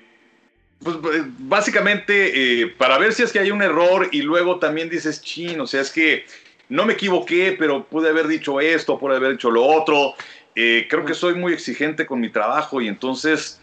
pues 0.83 0.95
eh, 0.95 1.23
básicamente 1.39 2.61
eh, 2.61 2.67
para 2.67 2.97
ver 2.97 3.13
si 3.13 3.23
es 3.23 3.31
que 3.31 3.39
hay 3.39 3.51
un 3.51 3.61
error 3.61 4.07
y 4.11 4.21
luego 4.21 4.59
también 4.59 4.89
dices, 4.89 5.21
chin, 5.21 5.59
o 5.59 5.67
sea, 5.67 5.81
es 5.81 5.91
que 5.91 6.25
no 6.69 6.85
me 6.85 6.93
equivoqué, 6.93 7.55
pero 7.57 7.83
pude 7.83 8.09
haber 8.09 8.27
dicho 8.27 8.61
esto, 8.61 8.97
pude 8.97 9.17
haber 9.17 9.33
dicho 9.33 9.51
lo 9.51 9.65
otro. 9.65 10.13
Eh, 10.55 10.87
creo 10.89 11.05
que 11.05 11.13
soy 11.13 11.35
muy 11.35 11.53
exigente 11.53 12.05
con 12.05 12.19
mi 12.19 12.29
trabajo 12.29 12.81
y 12.81 12.87
entonces 12.87 13.59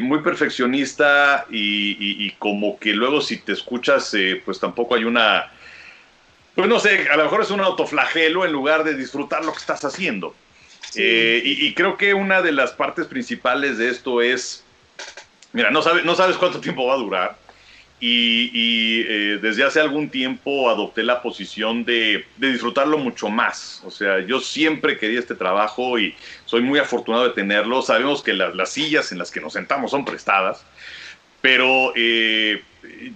muy 0.00 0.20
perfeccionista 0.20 1.44
y, 1.50 2.30
como 2.38 2.78
que 2.78 2.92
luego 2.92 3.20
si 3.20 3.38
te 3.38 3.50
escuchas, 3.50 4.14
pues 4.44 4.60
tampoco 4.60 4.94
hay 4.94 5.02
una, 5.02 5.50
pues 6.54 6.68
no 6.68 6.78
sé, 6.78 7.08
a 7.08 7.16
lo 7.16 7.24
mejor 7.24 7.42
es 7.42 7.50
un 7.50 7.60
autoflagelo 7.60 8.44
en 8.44 8.52
lugar 8.52 8.84
de 8.84 8.94
disfrutar 8.94 9.44
lo 9.44 9.50
que 9.50 9.58
estás 9.58 9.84
haciendo. 9.84 10.36
y 10.94 11.74
creo 11.74 11.96
que 11.96 12.14
una 12.14 12.42
de 12.42 12.52
las 12.52 12.70
partes 12.70 13.08
principales 13.08 13.76
de 13.78 13.88
esto 13.88 14.22
es 14.22 14.61
Mira, 15.52 15.70
no, 15.70 15.80
no 16.04 16.14
sabes 16.14 16.36
cuánto 16.36 16.60
tiempo 16.60 16.86
va 16.86 16.94
a 16.94 16.98
durar. 16.98 17.42
Y, 18.04 19.04
eh, 19.06 19.38
desde 19.40 19.62
hace 19.62 19.78
algún 19.78 20.10
tiempo 20.10 20.68
adopté 20.68 21.04
la 21.04 21.22
posición 21.22 21.84
de, 21.84 22.26
disfrutarlo 22.36 22.98
mucho 22.98 23.28
más. 23.28 23.80
O 23.84 23.92
sea, 23.92 24.18
yo 24.18 24.40
siempre 24.40 24.98
quería 24.98 25.20
este 25.20 25.36
trabajo 25.36 26.00
y 26.00 26.12
soy 26.44 26.62
muy 26.62 26.80
afortunado 26.80 27.28
de 27.28 27.30
tenerlo. 27.30 27.80
Sabemos 27.80 28.20
que 28.20 28.32
las 28.32 28.70
sillas 28.70 29.12
en 29.12 29.18
las 29.18 29.30
que 29.30 29.40
nos 29.40 29.52
sentamos 29.52 29.92
son 29.92 30.04
prestadas, 30.04 30.64
pero 31.40 31.92
eh, 31.94 32.64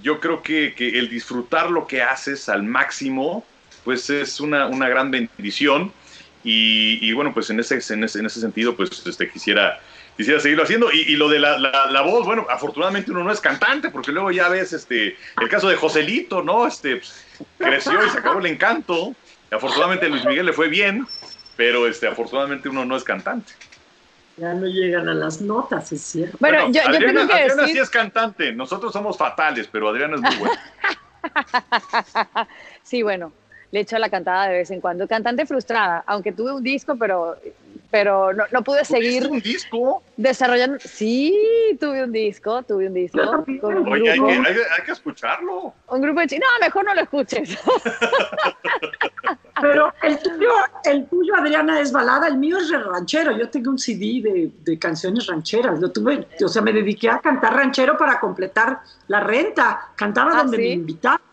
yo 0.03 0.21
creo 0.21 0.41
que, 0.45 0.73
el 0.79 1.09
disfrutar 1.09 1.69
lo 1.69 1.89
que 1.89 2.03
haces 2.03 2.49
al 2.49 2.63
máximo, 2.63 3.45
pues 3.83 4.09
es 4.09 4.39
una, 4.39 4.69
gran 4.89 5.11
bendición. 5.11 5.93
Y, 6.45 7.13
bueno, 7.13 7.35
pues 7.35 7.51
en 7.51 7.59
ese, 7.59 7.81
en 7.93 8.05
ese, 8.05 8.41
sentido, 8.41 8.77
pues 8.77 9.05
este, 9.05 9.29
quisiera 9.29 9.81
quisiera 10.17 10.41
seguirlo 10.41 10.65
haciendo. 10.65 10.91
Y, 10.93 11.17
lo 11.17 11.29
de 11.29 11.39
la, 11.39 11.59
la, 11.59 12.03
voz, 12.03 12.25
bueno, 12.27 12.47
afortunadamente 12.49 13.11
uno 13.11 13.25
no 13.25 13.33
es 13.33 13.41
cantante, 13.41 13.91
porque 13.91 14.13
luego 14.13 14.31
ya 14.31 14.49
ves 14.49 14.73
este, 14.73 15.17
el 15.41 15.49
caso 15.49 15.69
de 15.69 15.77
Joselito, 15.77 16.43
¿no? 16.43 16.67
Este, 16.67 17.01
creció 17.59 18.05
y 18.05 18.11
se 18.11 18.19
acabó 18.19 18.41
el 18.41 18.47
encanto. 18.47 19.15
Afortunadamente 19.51 20.09
Luis 20.09 20.25
Miguel 20.25 20.47
le 20.47 20.53
fue 20.53 20.69
bien, 20.69 21.07
pero 21.57 21.87
este, 21.87 22.09
afortunadamente 22.09 22.69
uno 22.69 22.85
no 22.85 22.97
es 22.97 23.05
cantante. 23.05 23.53
Ya 24.37 24.53
no 24.53 24.67
llegan 24.67 25.09
a 25.09 25.15
las 25.15 25.41
notas, 25.41 25.93
es 25.93 26.03
cierto. 26.03 26.37
Bueno, 26.41 26.71
yo, 26.71 26.83
Adriana, 26.83 27.07
tengo 27.07 27.27
que 27.27 27.33
Adriana 27.33 27.67
sí 27.67 27.79
es 27.79 27.89
cantante, 27.89 28.53
nosotros 28.53 28.93
somos 28.93 29.17
fatales, 29.17 29.69
pero 29.71 29.89
Adriana 29.89 30.17
es 30.17 30.21
muy 30.21 30.37
buena. 30.37 30.73
sí, 32.83 33.03
bueno, 33.03 33.33
le 33.71 33.81
echo 33.81 33.99
la 33.99 34.09
cantada 34.09 34.49
de 34.49 34.59
vez 34.59 34.71
en 34.71 34.81
cuando. 34.81 35.07
Cantante 35.07 35.47
frustrada, 35.47 36.05
aunque 36.07 36.33
tuve 36.33 36.53
un 36.53 36.63
disco, 36.63 36.97
pero, 36.97 37.37
pero 37.91 38.33
no, 38.33 38.45
no 38.53 38.63
pude 38.63 38.85
seguir. 38.85 39.27
un 39.27 39.41
disco? 39.41 40.03
Desarrollando. 40.17 40.79
Sí, 40.81 41.37
tuve 41.81 42.05
un 42.05 42.13
disco, 42.13 42.63
tuve 42.63 42.87
un 42.87 42.95
disco. 42.95 43.21
Oye, 43.63 44.11
hay 44.11 44.21
que, 44.21 44.33
hay, 44.33 44.85
que, 44.85 44.93
escucharlo. 44.93 45.75
Un 45.89 46.01
grupo 46.01 46.21
de 46.21 46.29
chicos. 46.29 46.47
No, 46.47 46.67
mejor 46.67 46.85
no 46.85 46.95
lo 46.95 47.01
escuches. 47.03 47.59
pero 49.61 49.93
el 50.03 50.19
tuyo, 50.19 50.51
el 50.85 51.07
tuyo, 51.07 51.35
Adriana, 51.37 51.81
es 51.81 51.93
balada, 51.93 52.29
el 52.29 52.39
mío 52.39 52.59
es 52.59 52.71
ranchero. 52.71 53.37
Yo 53.37 53.51
tengo 53.51 53.71
un 53.71 53.79
CD 53.79 54.21
de, 54.23 54.51
de 54.63 54.79
canciones 54.79 55.27
rancheras. 55.27 55.81
Lo 55.81 55.91
tuve, 55.91 56.27
o 56.43 56.49
sea, 56.49 56.63
me 56.63 56.73
dediqué 56.73 57.11
a 57.11 57.21
cantar 57.21 57.55
ranchero 57.55 57.97
para 57.97 58.21
completar 58.21 58.81
la 59.09 59.21
renta. 59.21 59.91
Cantaba 59.97 60.33
ah, 60.35 60.43
donde 60.43 60.59
me 60.59 60.69
invitaban. 60.69 61.26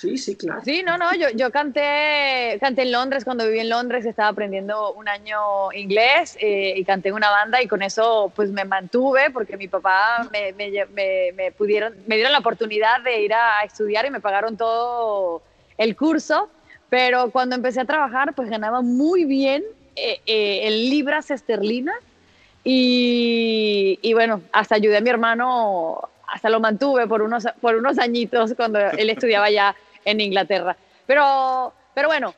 Sí, 0.00 0.16
sí, 0.16 0.34
claro. 0.34 0.62
Sí, 0.64 0.82
no, 0.82 0.96
no, 0.96 1.14
yo, 1.14 1.28
yo 1.34 1.50
canté, 1.50 2.56
canté 2.58 2.82
en 2.82 2.92
Londres, 2.92 3.22
cuando 3.22 3.44
viví 3.44 3.58
en 3.58 3.68
Londres 3.68 4.06
estaba 4.06 4.30
aprendiendo 4.30 4.94
un 4.94 5.06
año 5.10 5.70
inglés 5.74 6.38
eh, 6.40 6.72
y 6.74 6.84
canté 6.86 7.10
en 7.10 7.16
una 7.16 7.28
banda 7.28 7.62
y 7.62 7.68
con 7.68 7.82
eso 7.82 8.32
pues 8.34 8.50
me 8.50 8.64
mantuve 8.64 9.28
porque 9.30 9.58
mi 9.58 9.68
papá 9.68 10.26
me, 10.32 10.54
me, 10.54 11.52
pudieron, 11.52 11.92
me 12.06 12.14
dieron 12.14 12.32
la 12.32 12.38
oportunidad 12.38 13.02
de 13.02 13.20
ir 13.20 13.34
a 13.34 13.62
estudiar 13.62 14.06
y 14.06 14.10
me 14.10 14.20
pagaron 14.20 14.56
todo 14.56 15.42
el 15.76 15.94
curso, 15.94 16.48
pero 16.88 17.30
cuando 17.30 17.54
empecé 17.54 17.80
a 17.80 17.84
trabajar 17.84 18.32
pues 18.34 18.48
ganaba 18.48 18.80
muy 18.80 19.26
bien 19.26 19.62
eh, 19.96 20.18
eh, 20.24 20.60
en 20.66 20.88
libras 20.88 21.30
esterlinas 21.30 21.98
y, 22.64 23.98
y 24.00 24.14
bueno, 24.14 24.40
hasta 24.50 24.76
ayudé 24.76 24.96
a 24.96 25.02
mi 25.02 25.10
hermano 25.10 26.08
hasta 26.26 26.48
lo 26.48 26.58
mantuve 26.58 27.06
por 27.06 27.20
unos, 27.20 27.46
por 27.60 27.74
unos 27.74 27.98
añitos 27.98 28.54
cuando 28.54 28.78
él 28.78 29.10
estudiaba 29.10 29.50
ya 29.50 29.76
en 30.04 30.20
Inglaterra. 30.20 30.76
Pero, 31.06 31.72
pero 31.94 32.08
bueno, 32.08 32.34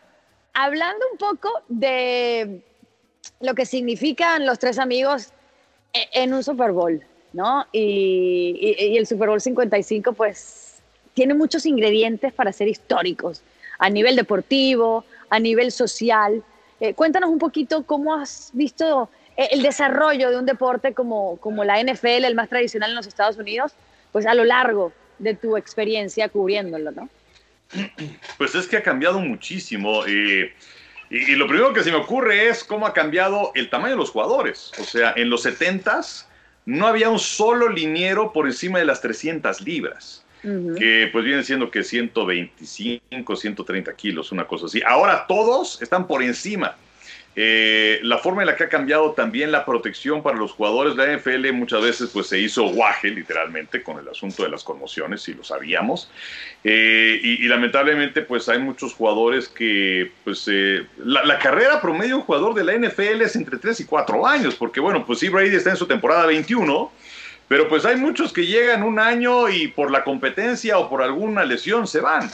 hablando 0.54 1.04
un 1.10 1.18
poco 1.18 1.50
de 1.68 2.62
lo 3.40 3.54
que 3.54 3.66
significan 3.66 4.46
los 4.46 4.58
tres 4.58 4.78
amigos 4.78 5.28
e, 5.92 6.08
en 6.14 6.32
un 6.32 6.42
Super 6.42 6.72
Bowl, 6.72 7.02
¿no? 7.32 7.66
Y, 7.72 8.96
el 8.96 9.06
Super 9.06 9.28
Bowl 9.28 9.40
55, 9.40 10.12
pues, 10.12 10.80
tiene 11.14 11.34
muchos 11.34 11.66
ingredientes 11.66 12.32
para 12.32 12.52
ser 12.52 12.68
históricos, 12.68 13.42
a 13.78 13.90
nivel 13.90 14.16
deportivo, 14.16 15.04
a 15.28 15.38
nivel 15.38 15.72
social. 15.72 16.42
Eh, 16.80 16.94
cuéntanos 16.94 17.30
un 17.30 17.38
poquito 17.38 17.84
cómo 17.84 18.14
has 18.14 18.50
visto 18.52 19.08
eh, 19.36 19.48
el 19.52 19.62
desarrollo 19.62 20.30
de 20.30 20.38
un 20.38 20.46
deporte 20.46 20.94
como, 20.94 21.36
como 21.38 21.64
la 21.64 21.82
NFL, 21.82 22.24
el 22.24 22.34
más 22.34 22.48
tradicional 22.48 22.90
en 22.90 22.96
los 22.96 23.06
Estados 23.06 23.36
Unidos, 23.36 23.72
pues 24.12 24.26
a 24.26 24.34
lo 24.34 24.44
largo 24.44 24.92
de 25.18 25.34
tu 25.34 25.56
experiencia 25.56 26.28
cubriéndolo, 26.28 26.90
¿no? 26.90 27.08
Pues 28.38 28.54
es 28.54 28.66
que 28.66 28.76
ha 28.76 28.82
cambiado 28.82 29.20
muchísimo. 29.20 30.04
Eh, 30.06 30.52
y, 31.10 31.34
lo 31.36 31.46
primero 31.46 31.72
que 31.72 31.82
se 31.82 31.90
me 31.90 31.98
ocurre 31.98 32.48
es 32.48 32.64
cómo 32.64 32.86
ha 32.86 32.92
cambiado 32.92 33.52
el 33.54 33.70
tamaño 33.70 33.92
de 33.92 33.98
los 33.98 34.10
jugadores. 34.10 34.72
O 34.78 34.84
sea, 34.84 35.12
en 35.16 35.30
los 35.30 35.44
70s 35.44 36.26
no 36.64 36.86
había 36.86 37.10
un 37.10 37.18
solo 37.18 37.68
liniero 37.68 38.32
por 38.32 38.46
encima 38.46 38.78
de 38.78 38.84
las 38.84 39.00
300 39.00 39.60
libras. 39.62 40.24
Que 40.42 41.08
pues 41.12 41.24
viene 41.24 41.44
siendo 41.44 41.70
que 41.70 41.84
125, 41.84 43.36
130 43.36 43.94
kilos, 43.94 44.32
una 44.32 44.44
cosa 44.44 44.66
así. 44.66 44.82
Ahora 44.84 45.26
todos 45.28 45.80
están 45.80 46.08
por 46.08 46.20
encima. 46.20 46.76
Eh, 47.34 48.00
la 48.02 48.18
forma 48.18 48.42
en 48.42 48.46
la 48.48 48.56
que 48.56 48.64
ha 48.64 48.68
cambiado 48.68 49.12
también 49.12 49.50
la 49.50 49.64
protección 49.64 50.22
para 50.22 50.36
los 50.36 50.52
jugadores 50.52 50.96
de 50.96 51.06
la 51.06 51.16
NFL 51.16 51.50
muchas 51.52 51.82
veces 51.82 52.10
pues 52.12 52.26
se 52.26 52.38
hizo 52.38 52.64
guaje 52.64 53.08
literalmente 53.08 53.82
con 53.82 53.98
el 53.98 54.06
asunto 54.06 54.42
de 54.42 54.50
las 54.50 54.62
conmociones, 54.62 55.22
si 55.22 55.32
lo 55.32 55.42
sabíamos. 55.42 56.10
Eh, 56.62 57.18
y, 57.22 57.48
lamentablemente 57.48 58.20
pues 58.20 58.48
hay 58.50 58.58
muchos 58.58 58.92
jugadores 58.92 59.48
que 59.48 60.12
pues 60.24 60.46
eh, 60.50 60.86
la, 60.98 61.38
carrera 61.38 61.80
promedio 61.80 62.08
de 62.08 62.14
un 62.16 62.22
jugador 62.22 62.54
de 62.54 62.64
la 62.64 62.74
NFL 62.76 63.22
es 63.22 63.34
entre 63.34 63.56
3 63.56 63.80
y 63.80 63.84
4 63.86 64.26
años, 64.26 64.54
porque 64.54 64.80
bueno, 64.80 65.06
pues 65.06 65.18
sí, 65.18 65.30
Brady 65.30 65.56
está 65.56 65.70
en 65.70 65.76
su 65.76 65.86
temporada 65.86 66.26
21. 66.26 66.92
Pero 67.48 67.68
pues 67.68 67.84
hay 67.84 67.96
muchos 67.96 68.32
que 68.32 68.46
llegan 68.46 68.82
un 68.82 68.98
año 68.98 69.50
y 69.50 69.68
por 69.68 69.90
la 69.90 70.04
competencia 70.04 70.78
o 70.78 70.88
por 70.88 71.02
alguna 71.02 71.44
lesión 71.44 71.86
se 71.86 72.00
van. 72.00 72.30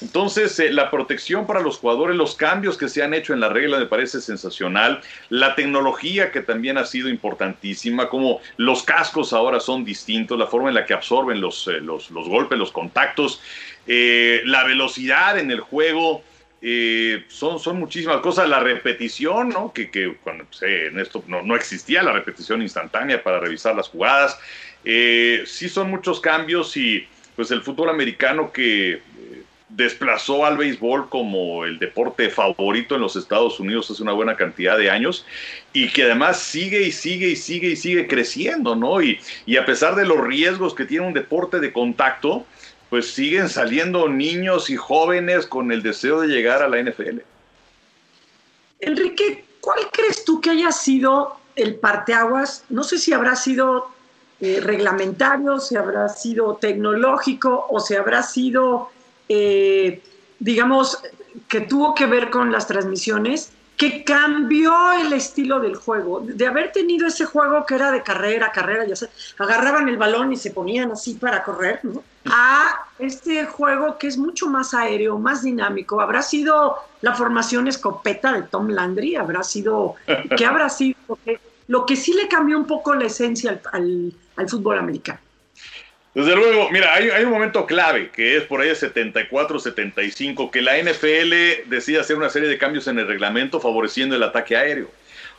Entonces, 0.00 0.58
eh, 0.58 0.72
la 0.72 0.90
protección 0.90 1.46
para 1.46 1.60
los 1.60 1.78
jugadores, 1.78 2.16
los 2.16 2.34
cambios 2.34 2.76
que 2.76 2.88
se 2.88 3.02
han 3.02 3.14
hecho 3.14 3.32
en 3.32 3.40
la 3.40 3.48
regla 3.48 3.78
me 3.78 3.86
parece 3.86 4.20
sensacional. 4.20 5.00
La 5.28 5.54
tecnología 5.54 6.32
que 6.32 6.40
también 6.40 6.78
ha 6.78 6.84
sido 6.84 7.08
importantísima, 7.08 8.08
como 8.08 8.40
los 8.56 8.82
cascos 8.82 9.32
ahora 9.32 9.60
son 9.60 9.84
distintos, 9.84 10.38
la 10.38 10.46
forma 10.46 10.68
en 10.68 10.74
la 10.74 10.84
que 10.84 10.94
absorben 10.94 11.40
los, 11.40 11.68
eh, 11.68 11.80
los, 11.80 12.10
golpes, 12.10 12.58
los 12.58 12.72
contactos, 12.72 13.40
eh, 13.86 14.42
la 14.44 14.64
velocidad 14.64 15.38
en 15.38 15.50
el 15.50 15.60
juego. 15.60 16.22
son, 17.28 17.60
son 17.60 17.78
muchísimas 17.78 18.18
cosas. 18.20 18.48
La 18.48 18.60
repetición, 18.60 19.50
¿no? 19.50 19.72
que, 19.72 19.90
que 19.90 20.16
pues, 20.24 20.62
en 20.62 20.98
esto 20.98 21.22
no, 21.28 21.42
no, 21.42 21.54
existía 21.54 22.02
la 22.02 22.12
repetición 22.12 22.62
instantánea 22.62 23.22
para 23.22 23.38
revisar 23.38 23.76
las 23.76 23.88
jugadas. 23.88 24.38
sí 24.82 25.68
son 25.68 25.90
muchos 25.90 26.20
cambios 26.20 26.76
y 26.76 27.06
pues 27.36 27.50
el 27.50 27.62
fútbol 27.62 27.90
americano 27.90 28.52
que 28.52 29.02
desplazó 29.76 30.44
al 30.44 30.56
béisbol 30.56 31.08
como 31.08 31.64
el 31.64 31.78
deporte 31.78 32.30
favorito 32.30 32.94
en 32.94 33.00
los 33.00 33.16
Estados 33.16 33.58
Unidos 33.58 33.90
hace 33.90 34.02
una 34.02 34.12
buena 34.12 34.36
cantidad 34.36 34.78
de 34.78 34.88
años 34.88 35.26
y 35.72 35.88
que 35.88 36.04
además 36.04 36.38
sigue 36.38 36.82
y 36.82 36.92
sigue 36.92 37.28
y 37.28 37.36
sigue 37.36 37.68
y 37.70 37.76
sigue 37.76 38.06
creciendo, 38.06 38.76
¿no? 38.76 39.02
Y, 39.02 39.18
y 39.46 39.56
a 39.56 39.66
pesar 39.66 39.96
de 39.96 40.06
los 40.06 40.20
riesgos 40.20 40.74
que 40.74 40.84
tiene 40.84 41.06
un 41.06 41.12
deporte 41.12 41.58
de 41.58 41.72
contacto, 41.72 42.46
pues 42.88 43.10
siguen 43.10 43.48
saliendo 43.48 44.08
niños 44.08 44.70
y 44.70 44.76
jóvenes 44.76 45.46
con 45.46 45.72
el 45.72 45.82
deseo 45.82 46.20
de 46.20 46.28
llegar 46.28 46.62
a 46.62 46.68
la 46.68 46.80
NFL. 46.80 47.18
Enrique, 48.78 49.44
¿cuál 49.60 49.80
crees 49.90 50.24
tú 50.24 50.40
que 50.40 50.50
haya 50.50 50.70
sido 50.70 51.36
el 51.56 51.74
parteaguas? 51.76 52.64
No 52.68 52.84
sé 52.84 52.98
si 52.98 53.12
habrá 53.12 53.34
sido 53.34 53.88
eh, 54.40 54.60
reglamentario, 54.62 55.58
si 55.58 55.74
habrá 55.74 56.08
sido 56.08 56.56
tecnológico 56.56 57.66
o 57.68 57.80
si 57.80 57.96
habrá 57.96 58.22
sido 58.22 58.90
eh, 59.28 60.02
digamos, 60.38 60.98
que 61.48 61.60
tuvo 61.62 61.94
que 61.94 62.06
ver 62.06 62.30
con 62.30 62.52
las 62.52 62.66
transmisiones, 62.66 63.52
que 63.76 64.04
cambió 64.04 64.92
el 64.92 65.12
estilo 65.12 65.58
del 65.58 65.76
juego. 65.76 66.20
De 66.20 66.46
haber 66.46 66.70
tenido 66.72 67.06
ese 67.06 67.24
juego 67.24 67.66
que 67.66 67.74
era 67.74 67.90
de 67.90 68.02
carrera, 68.02 68.52
carrera, 68.52 68.84
ya 68.86 68.94
sé, 68.94 69.08
agarraban 69.38 69.88
el 69.88 69.96
balón 69.96 70.32
y 70.32 70.36
se 70.36 70.50
ponían 70.50 70.92
así 70.92 71.14
para 71.14 71.42
correr, 71.42 71.80
¿no? 71.82 72.02
A 72.26 72.86
este 72.98 73.44
juego 73.46 73.98
que 73.98 74.06
es 74.06 74.16
mucho 74.16 74.48
más 74.48 74.74
aéreo, 74.74 75.18
más 75.18 75.42
dinámico. 75.42 76.00
Habrá 76.00 76.22
sido 76.22 76.76
la 77.00 77.14
formación 77.14 77.66
escopeta 77.66 78.32
de 78.32 78.42
Tom 78.42 78.68
Landry, 78.68 79.16
habrá 79.16 79.42
sido, 79.42 79.96
¿qué 80.36 80.46
habrá 80.46 80.68
sido? 80.68 80.96
Lo 81.66 81.84
que, 81.84 81.96
sí 81.96 82.12
le 82.12 82.28
cambió 82.28 82.56
un 82.56 82.66
poco 82.66 82.94
la 82.94 83.06
esencia 83.06 83.60
al 83.72 84.48
fútbol 84.48 84.78
americano. 84.78 85.18
Desde 86.14 86.36
luego, 86.36 86.70
mira, 86.70 86.94
hay, 86.94 87.24
un 87.24 87.30
momento 87.30 87.66
clave 87.66 88.10
que 88.10 88.36
es 88.36 88.44
por 88.44 88.60
ahí 88.60 88.70
74-75, 88.70 90.50
que 90.50 90.62
la 90.62 90.78
NFL 90.78 91.68
decide 91.68 91.98
hacer 91.98 92.16
una 92.16 92.30
serie 92.30 92.48
de 92.48 92.56
cambios 92.56 92.86
en 92.86 93.00
el 93.00 93.08
reglamento 93.08 93.58
favoreciendo 93.58 94.14
el 94.14 94.22
ataque 94.22 94.56
aéreo. 94.56 94.88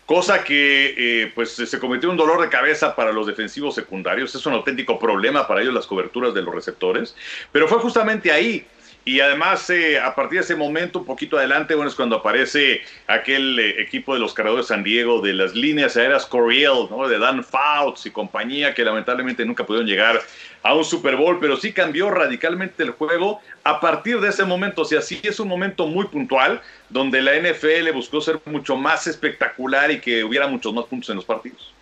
Cosa 0.06 0.44
que 0.44 0.94
eh, 0.98 1.32
pues 1.34 1.52
se 1.52 1.80
cometió 1.80 2.12
un 2.12 2.18
dolor 2.18 2.42
de 2.42 2.50
cabeza 2.50 2.96
para 2.96 3.14
los 3.14 3.26
defensivos 3.26 3.74
secundarios, 3.74 4.36
es 4.36 4.46
un 4.46 4.54
auténtico 4.54 5.00
problema 5.00 5.48
para 5.48 5.62
ellos 5.62 5.74
las 5.74 5.88
coberturas 5.88 6.34
de 6.34 6.42
los 6.42 6.54
receptores, 6.54 7.16
pero 7.54 7.68
fue 7.68 7.80
justamente 7.80 8.32
ahí 8.32 8.68
y 9.08 9.20
además, 9.20 9.70
eh, 9.70 10.00
a 10.00 10.16
partir 10.16 10.40
de 10.40 10.46
ese 10.46 10.56
momento, 10.56 10.98
un 10.98 11.06
poquito 11.06 11.38
adelante, 11.38 11.76
bueno, 11.76 11.92
es 11.92 11.96
cuando 11.96 12.16
aparece 12.16 12.82
aquel 13.06 13.60
eh, 13.60 13.80
equipo 13.80 14.16
de 14.16 14.20
los 14.20 14.34
cargadores 14.34 14.66
de 14.66 14.74
San 14.74 14.84
Diego, 14.84 15.22
de 15.22 15.34
las 15.34 15.54
líneas 15.54 15.96
aéreas 15.96 16.26
Coriel, 16.26 16.88
¿no? 16.90 17.08
de 17.08 17.20
Dan 17.20 17.44
Fouts 17.44 18.08
y 18.08 18.12
compañía, 18.12 18.74
que 18.74 18.84
lamentablemente 18.84 19.46
nunca 19.46 19.64
pudieron 19.64 19.88
llegar 19.88 20.20
a 20.64 20.74
un 20.74 20.84
Super 20.84 21.18
Bowl, 21.18 21.38
pero 21.40 21.56
sí 21.56 21.72
cambió 21.72 22.10
radicalmente 22.10 22.82
el 22.82 22.90
juego 22.90 23.42
a 23.64 23.80
partir 23.80 24.20
de 24.20 24.30
ese 24.30 24.44
momento. 24.44 24.82
O 24.82 24.86
sea, 24.86 25.04
sí 25.04 25.20
es 25.22 25.40
un 25.40 25.50
momento 25.50 25.86
muy 25.86 26.08
puntual, 26.08 26.64
donde 26.90 27.22
la 27.22 27.36
NFL 27.36 27.92
buscó 27.94 28.22
ser 28.22 28.42
mucho 28.46 28.76
más 28.76 29.06
espectacular 29.06 29.92
y 29.92 30.00
que 30.00 30.24
hubiera 30.24 30.48
muchos 30.48 30.74
más 30.74 30.86
puntos 30.86 31.12
en 31.12 31.18
los 31.18 31.26
partidos. 31.26 31.75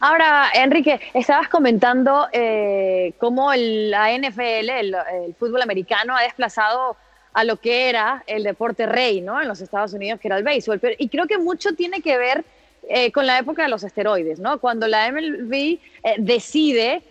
Ahora, 0.00 0.50
Enrique, 0.54 1.00
estabas 1.12 1.48
comentando 1.48 2.28
eh, 2.32 3.14
cómo 3.18 3.52
la 3.54 4.16
NFL, 4.16 4.70
el, 4.70 4.96
fútbol 5.36 5.60
americano, 5.62 6.16
ha 6.16 6.22
desplazado 6.22 6.96
a 7.32 7.42
lo 7.42 7.56
que 7.56 7.88
era 7.88 8.22
el 8.28 8.44
deporte 8.44 8.86
rey, 8.86 9.20
¿no? 9.20 9.40
En 9.42 9.48
los 9.48 9.60
Estados 9.60 9.92
Unidos, 9.94 10.20
que 10.20 10.28
era 10.28 10.38
el 10.38 10.44
béisbol. 10.44 10.80
y 10.98 11.08
creo 11.08 11.26
que 11.26 11.38
mucho 11.38 11.74
tiene 11.74 12.00
que 12.00 12.16
ver 12.16 12.44
eh, 12.88 13.10
con 13.10 13.26
la 13.26 13.38
época 13.38 13.64
de 13.64 13.68
los 13.68 13.82
esteroides, 13.82 14.38
¿no? 14.38 14.60
Cuando 14.60 14.86
la 14.86 15.10
MLB 15.10 15.52
eh, 15.52 15.78
decide, 16.18 17.02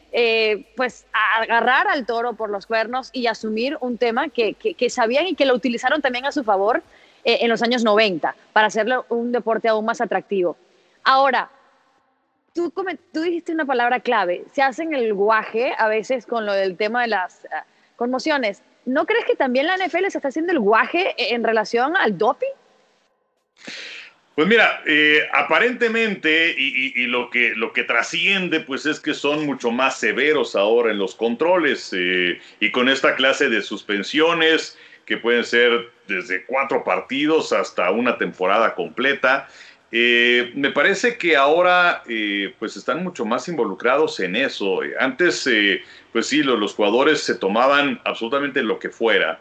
pues, 0.78 1.06
agarrar 1.42 1.90
al 1.90 2.06
toro 2.06 2.34
por 2.34 2.50
los 2.50 2.66
cuernos 2.66 3.10
y 3.12 3.28
asumir 3.28 3.78
un 3.82 3.98
tema 3.98 4.30
que, 4.30 4.54
que, 4.54 4.90
sabían 4.90 5.28
y 5.28 5.36
que 5.36 5.46
lo 5.46 5.54
utilizaron 5.54 6.02
también 6.02 6.26
a 6.26 6.32
su 6.32 6.44
favor 6.44 6.82
en 7.26 7.50
los 7.50 7.62
años 7.62 7.84
90 7.84 8.34
para 8.54 8.68
hacerlo 8.68 9.06
un 9.10 9.34
deporte 9.34 9.68
aún 9.68 9.84
más 9.84 10.00
atractivo. 10.00 10.56
Ahora, 11.04 11.50
tú, 12.58 13.22
dijiste 13.22 13.52
una 13.52 13.66
palabra 13.66 14.00
clave, 14.00 14.44
se 14.52 14.62
hacen 14.62 14.94
el 14.94 15.14
guaje 15.14 15.74
a 15.78 15.88
veces 15.88 16.26
con 16.26 16.46
lo 16.46 16.54
del 16.54 16.76
tema 16.76 17.04
de 17.04 17.10
las 17.10 17.48
conmociones. 17.96 18.64
¿No 18.86 19.06
crees 19.06 19.26
que 19.26 19.36
también 19.36 19.68
la 19.68 19.78
NFL 19.78 20.08
se 20.10 20.18
está 20.18 20.30
haciendo 20.30 20.54
el 20.54 20.60
guaje 20.60 21.14
en 21.18 21.44
relación 21.44 21.96
al 21.96 22.18
doping? 22.18 22.48
Pues 24.36 24.48
mira, 24.48 24.82
eh, 24.86 25.28
aparentemente 25.34 26.54
y, 26.56 27.08
lo 27.08 27.30
que 27.32 27.56
lo 27.56 27.74
que 27.74 27.84
trasciende, 27.84 28.60
pues 28.60 28.86
es 28.86 29.00
que 29.00 29.16
son 29.16 29.46
mucho 29.48 29.72
más 29.72 30.00
severos 30.00 30.56
ahora 30.56 30.92
en 30.92 31.00
los 31.00 31.16
controles 31.16 31.92
eh, 31.92 32.40
y 32.60 32.72
con 32.72 32.88
esta 32.88 33.16
clase 33.16 33.50
de 33.50 33.64
suspensiones 33.64 34.78
que 35.06 35.18
pueden 35.18 35.44
ser 35.44 35.90
desde 36.08 36.46
cuatro 36.46 36.84
partidos 36.84 37.52
hasta 37.52 37.90
una 37.90 38.18
temporada 38.18 38.76
completa. 38.76 39.48
Eh, 39.92 40.52
me 40.56 40.72
parece 40.72 41.18
que 41.18 41.38
ahora 41.38 42.04
pues 42.60 42.76
están 42.76 43.04
mucho 43.04 43.26
más 43.26 43.48
involucrados 43.48 44.20
en 44.20 44.36
eso. 44.36 44.80
Antes, 45.00 45.50
pues 46.12 46.28
sí, 46.28 46.44
los 46.44 46.74
jugadores 46.74 47.22
se 47.22 47.36
tomaban 47.36 48.02
absolutamente 48.04 48.62
lo 48.62 48.80
que 48.80 48.90
fuera 48.90 49.40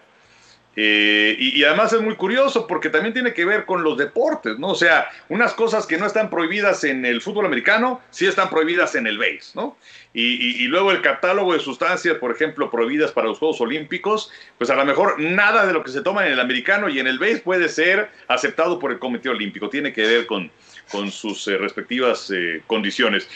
eh, 0.78 1.34
y, 1.38 1.64
además 1.64 1.94
es 1.94 2.02
muy 2.02 2.16
curioso 2.16 2.66
porque 2.66 2.90
también 2.90 3.14
tiene 3.14 3.32
que 3.32 3.46
ver 3.46 3.64
con 3.64 3.82
los 3.82 3.96
deportes, 3.96 4.58
¿no? 4.58 4.68
O 4.68 4.74
sea, 4.74 5.08
unas 5.30 5.54
cosas 5.54 5.86
que 5.86 5.96
no 5.96 6.04
están 6.04 6.28
prohibidas 6.28 6.84
en 6.84 7.06
el 7.06 7.22
fútbol 7.22 7.46
americano, 7.46 8.02
sí 8.10 8.26
están 8.26 8.50
prohibidas 8.50 8.94
en 8.94 9.06
el 9.06 9.16
base, 9.16 9.52
¿no? 9.54 9.78
Y, 10.12 10.66
luego 10.68 10.92
el 10.92 11.02
catálogo 11.02 11.52
de 11.52 11.60
sustancias, 11.60 12.16
por 12.16 12.30
ejemplo, 12.30 12.70
prohibidas 12.70 13.12
para 13.12 13.26
los 13.28 13.38
Juegos 13.38 13.60
Olímpicos, 13.60 14.30
pues 14.56 14.70
a 14.70 14.74
lo 14.74 14.84
mejor 14.84 15.20
nada 15.20 15.66
de 15.66 15.72
lo 15.74 15.82
que 15.82 15.90
se 15.90 16.02
toma 16.02 16.26
en 16.26 16.32
el 16.32 16.40
americano 16.40 16.88
y 16.88 16.98
en 16.98 17.06
el 17.06 17.18
base 17.18 17.38
puede 17.38 17.68
ser 17.68 18.10
aceptado 18.28 18.78
por 18.78 18.92
el 18.92 18.98
Comité 18.98 19.28
Olímpico, 19.28 19.68
tiene 19.68 19.92
que 19.92 20.02
ver 20.02 20.26
con, 20.26 20.50
con 20.90 21.10
sus 21.10 21.46
eh, 21.48 21.58
respectivas 21.58 22.30
eh, 22.34 22.62
condiciones. 22.66 23.28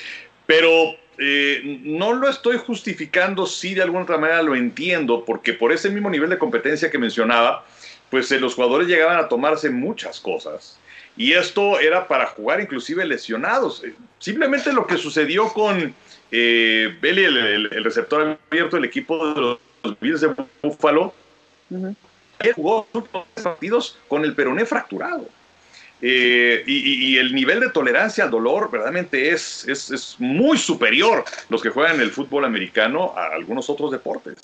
Pero 0.46 0.96
eh, 1.22 1.80
no 1.84 2.14
lo 2.14 2.28
estoy 2.28 2.56
justificando, 2.56 3.44
sí 3.44 3.74
de 3.74 3.82
alguna 3.82 4.04
otra 4.04 4.16
manera 4.16 4.42
lo 4.42 4.56
entiendo, 4.56 5.22
porque 5.26 5.52
por 5.52 5.70
ese 5.70 5.90
mismo 5.90 6.08
nivel 6.08 6.30
de 6.30 6.38
competencia 6.38 6.90
que 6.90 6.96
mencionaba, 6.96 7.66
pues 8.10 8.32
eh, 8.32 8.40
los 8.40 8.54
jugadores 8.54 8.88
llegaban 8.88 9.18
a 9.18 9.28
tomarse 9.28 9.68
muchas 9.68 10.18
cosas. 10.18 10.78
Y 11.16 11.32
esto 11.32 11.78
era 11.78 12.08
para 12.08 12.26
jugar 12.26 12.60
inclusive 12.60 13.04
lesionados. 13.04 13.84
Eh, 13.84 13.94
simplemente 14.18 14.72
lo 14.72 14.86
que 14.86 14.96
sucedió 14.96 15.48
con 15.48 15.94
eh, 16.30 16.96
Belly, 17.02 17.24
el, 17.24 17.84
receptor 17.84 18.38
abierto 18.50 18.76
del 18.76 18.86
equipo 18.86 19.34
de 19.34 19.40
los 19.40 20.00
Bills 20.00 20.22
de 20.22 20.34
Buffalo, 20.62 21.12
él 22.38 22.52
jugó 22.54 22.86
partidos 23.42 23.98
con 24.08 24.24
el 24.24 24.34
peroné 24.34 24.64
fracturado. 24.64 25.28
Eh, 26.02 26.64
y, 26.66 27.18
el 27.18 27.34
nivel 27.34 27.60
de 27.60 27.68
tolerancia 27.68 28.24
al 28.24 28.30
dolor 28.30 28.70
verdaderamente 28.70 29.30
es, 29.30 29.68
es, 29.68 30.16
muy 30.18 30.56
superior 30.56 31.24
los 31.50 31.60
que 31.60 31.68
juegan 31.68 32.00
el 32.00 32.10
fútbol 32.10 32.46
americano 32.46 33.12
a 33.16 33.34
algunos 33.34 33.68
otros 33.68 33.90
deportes. 33.90 34.38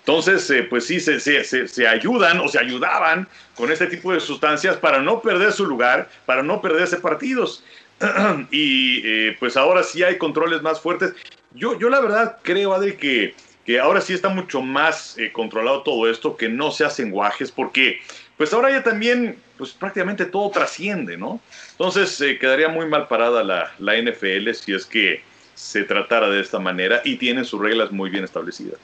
Entonces, 0.00 0.50
eh, 0.50 0.64
pues 0.64 0.86
sí, 0.86 0.98
se, 0.98 1.20
se, 1.20 1.44
se, 1.44 1.86
ayudan 1.86 2.40
o 2.40 2.48
se 2.48 2.58
ayudaban 2.58 3.28
con 3.54 3.70
este 3.70 3.86
tipo 3.86 4.12
de 4.12 4.18
sustancias 4.18 4.76
para 4.78 5.00
no 5.00 5.20
perder 5.20 5.52
su 5.52 5.64
lugar, 5.64 6.08
para 6.26 6.42
no 6.42 6.60
perderse 6.60 6.96
partidos. 6.96 7.62
y 8.50 9.02
eh, 9.04 9.36
pues 9.38 9.56
ahora 9.56 9.84
sí 9.84 10.02
hay 10.02 10.18
controles 10.18 10.62
más 10.62 10.80
fuertes. 10.80 11.14
Yo, 11.52 11.78
yo 11.78 11.88
la 11.88 12.00
verdad 12.00 12.38
creo, 12.42 12.74
Adri, 12.74 12.96
que, 12.96 13.34
que 13.64 13.78
ahora 13.78 14.00
sí 14.00 14.14
está 14.14 14.28
mucho 14.28 14.62
más 14.62 15.16
controlado 15.32 15.82
todo 15.82 16.10
esto, 16.10 16.36
que 16.36 16.48
no 16.48 16.72
se 16.72 16.84
hacen 16.84 17.10
guajes, 17.10 17.52
porque 17.52 18.00
pues 18.40 18.54
ahora 18.54 18.70
ya 18.70 18.82
también, 18.82 19.36
pues 19.60 19.72
prácticamente 19.72 20.24
todo 20.24 20.50
trasciende, 20.50 21.18
¿no? 21.18 21.38
Entonces 21.72 22.18
eh, 22.22 22.38
quedaría 22.38 22.70
muy 22.70 22.86
mal 22.86 23.08
parada 23.08 23.44
la, 23.44 23.70
la, 23.78 24.00
NFL 24.00 24.52
si 24.54 24.72
es 24.72 24.86
que 24.86 25.22
se 25.54 25.84
tratara 25.84 26.30
de 26.30 26.40
esta 26.40 26.58
manera 26.58 27.02
y 27.04 27.16
tienen 27.16 27.44
sus 27.44 27.60
reglas 27.60 27.92
muy 27.92 28.08
bien 28.08 28.24
establecidas. 28.24 28.80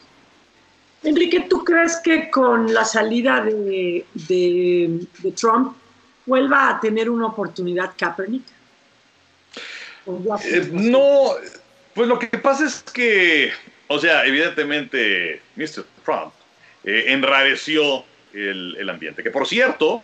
Enrique, 1.02 1.46
¿tú 1.48 1.64
crees 1.64 1.96
que 2.04 2.30
con 2.30 2.74
la 2.74 2.84
salida 2.84 3.40
de, 3.42 4.04
de, 4.28 5.06
Trump 5.34 5.74
vuelva 6.26 6.68
a 6.68 6.80
tener 6.80 7.08
una 7.08 7.28
oportunidad 7.28 7.92
Kaepernick? 7.96 8.44
Eh, 10.44 10.68
no, 10.72 11.30
pues 11.94 12.06
lo 12.06 12.18
que 12.18 12.28
pasa 12.36 12.66
es 12.66 12.82
que, 12.82 13.50
o 13.86 13.98
sea, 13.98 14.26
evidentemente, 14.26 15.40
Mr. 15.56 15.86
Trump 16.04 16.34
eh, 16.84 17.04
enrareció 17.08 18.04
el, 18.36 18.90
ambiente. 18.90 19.22
Que 19.22 19.30
por 19.30 19.46
cierto, 19.46 20.02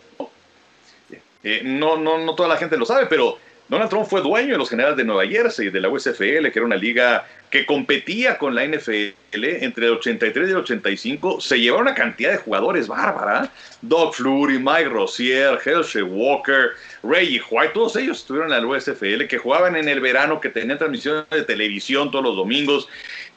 eh, 1.43 1.61
no, 1.63 1.97
no, 1.97 2.17
no 2.17 2.35
toda 2.35 2.49
la 2.49 2.57
gente 2.57 2.77
lo 2.77 2.85
sabe, 2.85 3.07
pero 3.07 3.37
Donald 3.69 3.89
Trump 3.89 4.07
fue 4.07 4.21
dueño 4.21 4.53
de 4.53 4.57
los 4.57 4.69
generales 4.69 4.97
de 4.97 5.03
Nueva 5.03 5.25
Jersey, 5.25 5.69
de 5.69 5.81
la 5.81 5.89
USFL, 5.89 6.51
que 6.51 6.53
era 6.55 6.65
una 6.65 6.75
liga 6.75 7.25
que 7.49 7.65
competía 7.65 8.37
con 8.37 8.55
la 8.55 8.65
NFL 8.65 9.13
entre 9.31 9.85
el 9.85 9.93
83 9.93 10.47
y 10.47 10.51
el 10.51 10.57
85. 10.57 11.39
Se 11.39 11.59
llevaron 11.59 11.87
una 11.87 11.95
cantidad 11.95 12.31
de 12.31 12.37
jugadores 12.37 12.87
bárbara. 12.87 13.49
Doug 13.81 14.15
Flurry, 14.15 14.59
Mike 14.59 14.89
Rozier, 14.89 15.59
Hershey 15.63 16.01
Walker, 16.01 16.71
Reggie 17.03 17.41
White, 17.49 17.73
todos 17.73 17.95
ellos 17.95 18.19
estuvieron 18.19 18.51
en 18.51 18.61
la 18.61 18.67
USFL, 18.67 19.27
que 19.27 19.37
jugaban 19.37 19.75
en 19.75 19.87
el 19.87 20.01
verano, 20.01 20.41
que 20.41 20.49
tenían 20.49 20.77
transmisiones 20.77 21.29
de 21.29 21.43
televisión 21.43 22.11
todos 22.11 22.25
los 22.25 22.35
domingos 22.35 22.89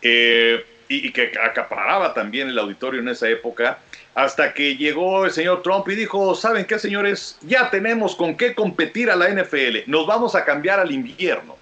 eh, 0.02 0.64
y, 0.88 1.08
y 1.08 1.12
que 1.12 1.32
acaparaba 1.42 2.14
también 2.14 2.48
el 2.48 2.58
auditorio 2.58 3.00
en 3.00 3.08
esa 3.08 3.28
época 3.28 3.78
hasta 4.16 4.54
que 4.54 4.76
llegó 4.76 5.26
el 5.26 5.30
señor 5.30 5.62
Trump 5.62 5.86
y 5.90 5.94
dijo, 5.94 6.34
¿saben 6.34 6.64
qué, 6.64 6.78
señores? 6.78 7.36
Ya 7.42 7.68
tenemos 7.70 8.16
con 8.16 8.34
qué 8.34 8.54
competir 8.54 9.10
a 9.10 9.14
la 9.14 9.28
NFL, 9.28 9.80
nos 9.86 10.06
vamos 10.06 10.34
a 10.34 10.42
cambiar 10.42 10.80
al 10.80 10.90
invierno. 10.90 11.54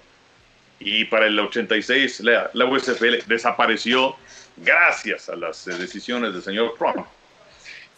Y 0.79 1.03
para 1.03 1.27
el 1.27 1.37
86 1.37 2.21
la, 2.21 2.49
USFL 2.53 3.27
desapareció 3.27 4.15
gracias 4.55 5.27
a 5.27 5.35
las 5.35 5.67
eh, 5.67 5.73
decisiones 5.73 6.31
del 6.31 6.41
señor 6.41 6.75
Trump. 6.77 7.05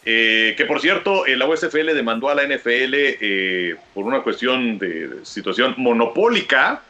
Eh, 0.04 0.54
que 0.56 0.64
por 0.64 0.80
cierto, 0.80 1.24
la 1.24 1.46
USFL 1.46 1.94
demandó 1.94 2.28
a 2.28 2.34
la 2.34 2.42
NFL 2.42 2.94
eh, 2.94 3.76
por 3.94 4.06
una 4.06 4.22
cuestión 4.24 4.76
de 4.80 5.20
situación 5.22 5.74
monopólica 5.76 6.82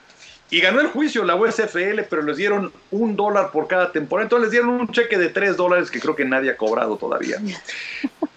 y 0.50 0.60
ganó 0.60 0.80
el 0.80 0.86
juicio 0.88 1.24
la 1.24 1.36
USFL, 1.36 2.02
pero 2.08 2.22
les 2.22 2.36
dieron 2.36 2.72
un 2.90 3.16
dólar 3.16 3.50
por 3.50 3.68
cada 3.68 3.92
temporada. 3.92 4.24
Entonces 4.24 4.44
les 4.44 4.52
dieron 4.52 4.70
un 4.70 4.90
cheque 4.90 5.18
de 5.18 5.28
tres 5.28 5.56
dólares 5.56 5.90
que 5.90 6.00
creo 6.00 6.16
que 6.16 6.24
nadie 6.24 6.50
ha 6.50 6.56
cobrado 6.56 6.96
todavía. 6.96 7.36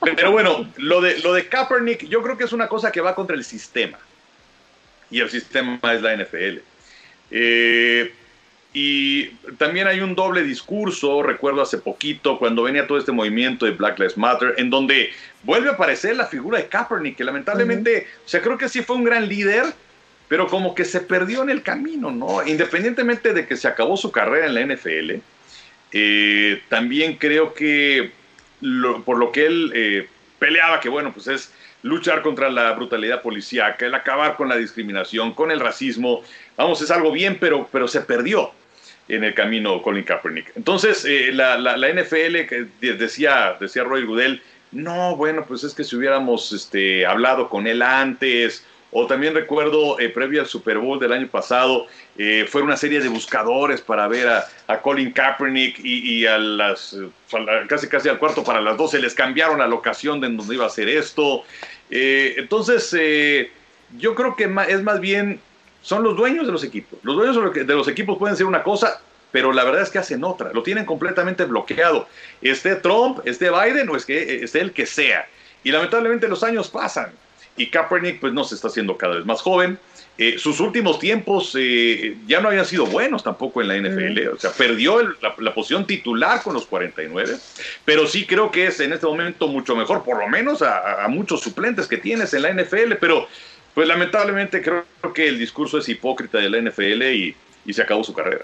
Pero 0.03 0.31
bueno, 0.31 0.67
lo 0.77 0.99
de, 0.99 1.19
lo 1.19 1.31
de 1.31 1.47
Kaepernick 1.47 2.07
yo 2.07 2.23
creo 2.23 2.35
que 2.35 2.45
es 2.45 2.53
una 2.53 2.67
cosa 2.67 2.91
que 2.91 3.01
va 3.01 3.13
contra 3.13 3.35
el 3.35 3.43
sistema. 3.43 3.99
Y 5.11 5.19
el 5.19 5.29
sistema 5.29 5.79
es 5.93 6.01
la 6.01 6.15
NFL. 6.15 6.57
Eh, 7.29 8.11
y 8.73 9.27
también 9.57 9.87
hay 9.87 9.99
un 9.99 10.15
doble 10.15 10.43
discurso, 10.43 11.21
recuerdo 11.21 11.61
hace 11.61 11.77
poquito, 11.77 12.39
cuando 12.39 12.63
venía 12.63 12.87
todo 12.87 12.97
este 12.97 13.11
movimiento 13.11 13.65
de 13.65 13.71
Black 13.71 13.99
Lives 13.99 14.17
Matter, 14.17 14.55
en 14.57 14.69
donde 14.69 15.11
vuelve 15.43 15.69
a 15.69 15.73
aparecer 15.73 16.15
la 16.15 16.25
figura 16.25 16.57
de 16.57 16.67
Kaepernick, 16.67 17.17
que 17.17 17.23
lamentablemente, 17.23 18.07
o 18.25 18.29
sea, 18.29 18.41
creo 18.41 18.57
que 18.57 18.69
sí 18.69 18.81
fue 18.81 18.95
un 18.95 19.03
gran 19.03 19.27
líder, 19.27 19.65
pero 20.31 20.47
como 20.47 20.73
que 20.73 20.85
se 20.85 21.01
perdió 21.01 21.43
en 21.43 21.49
el 21.49 21.61
camino, 21.61 22.09
¿no? 22.09 22.47
Independientemente 22.47 23.33
de 23.33 23.45
que 23.45 23.57
se 23.57 23.67
acabó 23.67 23.97
su 23.97 24.13
carrera 24.13 24.45
en 24.45 24.53
la 24.53 24.61
NFL, 24.61 25.15
eh, 25.91 26.61
también 26.69 27.17
creo 27.17 27.53
que 27.53 28.11
por 29.03 29.17
lo 29.17 29.33
que 29.33 29.45
él 29.45 29.73
eh, 29.75 30.07
peleaba, 30.39 30.79
que 30.79 30.87
bueno, 30.87 31.11
pues 31.11 31.27
es 31.27 31.51
luchar 31.83 32.21
contra 32.21 32.49
la 32.49 32.71
brutalidad 32.71 33.21
policíaca, 33.21 33.85
el 33.85 33.93
acabar 33.93 34.37
con 34.37 34.47
la 34.47 34.55
discriminación, 34.55 35.33
con 35.33 35.51
el 35.51 35.59
racismo, 35.59 36.23
vamos, 36.55 36.81
es 36.81 36.91
algo 36.91 37.11
bien, 37.11 37.35
pero, 37.37 37.67
pero 37.69 37.89
se 37.89 37.99
perdió 37.99 38.53
en 39.09 39.25
el 39.25 39.33
camino 39.33 39.81
Colin 39.81 40.05
Kaepernick. 40.05 40.55
Entonces, 40.55 41.03
eh, 41.03 41.33
la, 41.33 41.57
NFL, 41.75 42.55
decía, 42.79 43.57
decía 43.59 43.83
Roy 43.83 44.05
Goodell, 44.05 44.41
no, 44.71 45.17
bueno, 45.17 45.43
pues 45.45 45.65
es 45.65 45.73
que 45.73 45.83
si 45.83 45.97
hubiéramos 45.97 46.53
este, 46.53 47.05
hablado 47.05 47.49
con 47.49 47.67
él 47.67 47.81
antes, 47.81 48.65
o 48.91 49.07
también 49.07 49.33
recuerdo, 49.33 49.99
eh, 49.99 50.09
previo 50.09 50.41
al 50.41 50.47
Super 50.47 50.77
Bowl 50.77 50.99
del 50.99 51.13
año 51.13 51.27
pasado, 51.27 51.87
eh, 52.17 52.45
fue 52.49 52.61
una 52.61 52.75
serie 52.75 52.99
de 52.99 53.07
buscadores 53.07 53.81
para 53.81 54.07
ver 54.07 54.27
a, 54.27 54.81
Colin 54.81 55.11
Kaepernick 55.11 55.79
y, 55.83 56.25
a 56.25 56.37
las, 56.37 56.97
casi 57.67 57.87
casi 57.87 58.09
al 58.09 58.19
cuarto 58.19 58.43
para 58.43 58.61
las 58.61 58.77
12 58.77 58.99
les 58.99 59.13
cambiaron 59.13 59.59
la 59.59 59.67
locación 59.67 60.19
de 60.19 60.29
donde 60.29 60.55
iba 60.55 60.65
a 60.65 60.69
ser 60.69 60.89
esto. 60.89 61.43
Eh, 61.89 62.35
entonces, 62.37 63.49
yo 63.97 64.15
creo 64.15 64.35
que 64.35 64.49
es 64.67 64.81
más 64.81 64.99
bien, 64.99 65.39
son 65.81 66.03
los 66.03 66.17
dueños 66.17 66.45
de 66.45 66.51
los 66.51 66.63
equipos. 66.63 66.99
Los 67.03 67.15
dueños 67.15 67.53
de 67.53 67.73
los 67.73 67.87
equipos 67.87 68.17
pueden 68.17 68.35
ser 68.35 68.45
una 68.45 68.63
cosa, 68.63 69.01
pero 69.31 69.53
la 69.53 69.63
verdad 69.63 69.81
es 69.81 69.89
que 69.89 69.99
hacen 69.99 70.23
otra. 70.23 70.51
Lo 70.53 70.63
tienen 70.63 70.85
completamente 70.85 71.45
bloqueado. 71.45 72.07
Esté 72.41 72.75
Trump, 72.75 73.19
esté 73.25 73.49
Biden 73.49 73.89
o 73.89 73.95
es 73.95 74.05
que 74.05 74.43
esté 74.43 74.59
el 74.59 74.73
que 74.73 74.85
sea. 74.85 75.27
Y 75.63 75.71
lamentablemente 75.71 76.27
los 76.27 76.43
años 76.43 76.69
pasan 76.69 77.11
y 77.57 77.67
Kaepernick 77.67 78.19
pues 78.19 78.33
no 78.33 78.43
se 78.43 78.55
está 78.55 78.67
haciendo 78.67 78.97
cada 78.97 79.15
vez 79.15 79.25
más 79.25 79.41
joven. 79.41 79.79
Eh, 80.17 80.37
sus 80.37 80.59
últimos 80.59 80.99
tiempos 80.99 81.55
eh, 81.57 82.15
ya 82.27 82.41
no 82.41 82.49
habían 82.49 82.65
sido 82.65 82.85
buenos 82.85 83.23
tampoco 83.23 83.61
en 83.61 83.67
la 83.69 83.77
NFL, 83.77 84.27
o 84.35 84.37
sea, 84.37 84.51
perdió 84.51 85.01
la, 85.01 85.53
posición 85.53 85.87
titular 85.87 86.43
con 86.43 86.53
los 86.53 86.67
49, 86.67 87.37
pero 87.85 88.05
sí 88.05 88.27
creo 88.27 88.51
que 88.51 88.67
es 88.67 88.79
en 88.81 88.93
este 88.93 89.07
momento 89.07 89.47
mucho 89.47 89.75
mejor, 89.75 90.03
por 90.03 90.19
lo 90.19 90.27
menos 90.27 90.61
a, 90.61 91.07
muchos 91.07 91.41
suplentes 91.41 91.87
que 91.87 91.97
tienes 91.97 92.33
en 92.33 92.43
la 92.43 92.53
NFL, 92.53 92.95
pero 92.99 93.27
pues 93.73 93.87
lamentablemente 93.87 94.61
creo 94.61 94.85
que 95.11 95.27
el 95.27 95.39
discurso 95.39 95.77
es 95.77 95.89
hipócrita 95.89 96.37
de 96.37 96.49
la 96.49 96.69
NFL 96.69 97.03
y, 97.03 97.35
se 97.73 97.81
acabó 97.81 98.03
su 98.03 98.13
carrera. 98.13 98.43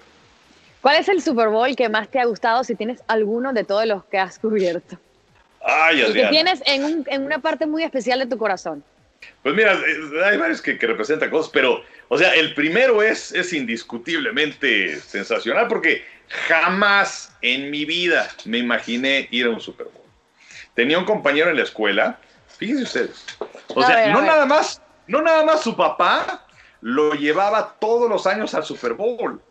¿Cuál 0.81 0.95
es 0.95 1.09
el 1.09 1.21
Super 1.21 1.49
Bowl 1.49 1.75
que 1.75 1.89
más 1.89 2.09
te 2.09 2.19
ha 2.19 2.25
gustado 2.25 2.63
si 2.63 2.75
tienes 2.75 3.03
alguno 3.07 3.51
de 3.51 3.63
todos 3.65 3.85
los 3.85 4.05
que 4.05 4.17
has 4.17 4.39
cubierto? 4.39 4.97
Ay, 5.63 6.01
y 6.01 6.13
que 6.13 6.27
tienes 6.27 6.63
en, 6.65 7.03
en 7.07 7.23
una 7.23 7.39
parte 7.39 7.65
muy 7.65 7.83
especial 7.83 8.19
de 8.19 8.25
tu 8.25 8.37
corazón. 8.37 8.83
Pues 9.43 9.55
mira, 9.55 9.73
eh, 9.73 10.23
hay 10.25 10.37
varios 10.37 10.61
que, 10.61 10.73
representan 10.73 11.29
cosas, 11.29 11.51
pero, 11.53 11.83
o 12.09 12.17
sea, 12.17 12.33
el 12.33 12.53
primero 12.53 13.01
es, 13.01 13.31
es 13.31 13.53
indiscutiblemente 13.53 14.99
sensacional 14.99 15.67
porque 15.67 16.05
jamás 16.47 17.35
en 17.41 17.71
mi 17.71 17.85
vida 17.85 18.29
me 18.45 18.57
imaginé 18.57 19.27
ir 19.31 19.45
a 19.45 19.49
un 19.49 19.61
Super 19.61 19.87
Bowl. 19.87 20.05
Tenía 20.73 20.99
un 20.99 21.05
compañero 21.05 21.49
en 21.49 21.57
la 21.57 21.63
escuela, 21.63 22.19
fíjense 22.57 22.83
ustedes, 22.83 23.25
o 23.69 23.83
sea, 23.83 24.11
no 24.11 24.21
nada 24.21 24.45
más, 24.45 24.81
no 25.07 25.21
nada 25.21 25.43
más 25.43 25.63
su 25.63 25.75
papá 25.75 26.45
lo 26.81 27.13
llevaba 27.13 27.75
todos 27.79 28.09
los 28.09 28.27
años 28.27 28.53
al 28.53 28.63
Super 28.63 28.93
Bowl. 28.93 29.41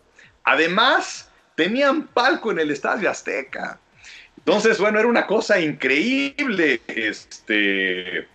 Además, 0.45 1.31
tenían 1.55 2.07
palco 2.07 2.53
en 2.53 2.61
el 2.61 2.71
Estadio 2.71 3.11
Azteca. 3.11 3.81
Entonces, 4.39 4.79
bueno, 4.79 5.01
era 5.01 5.09
una 5.09 5.27
cosa 5.27 5.59
increíble. 5.59 6.81
Este, 6.87 8.29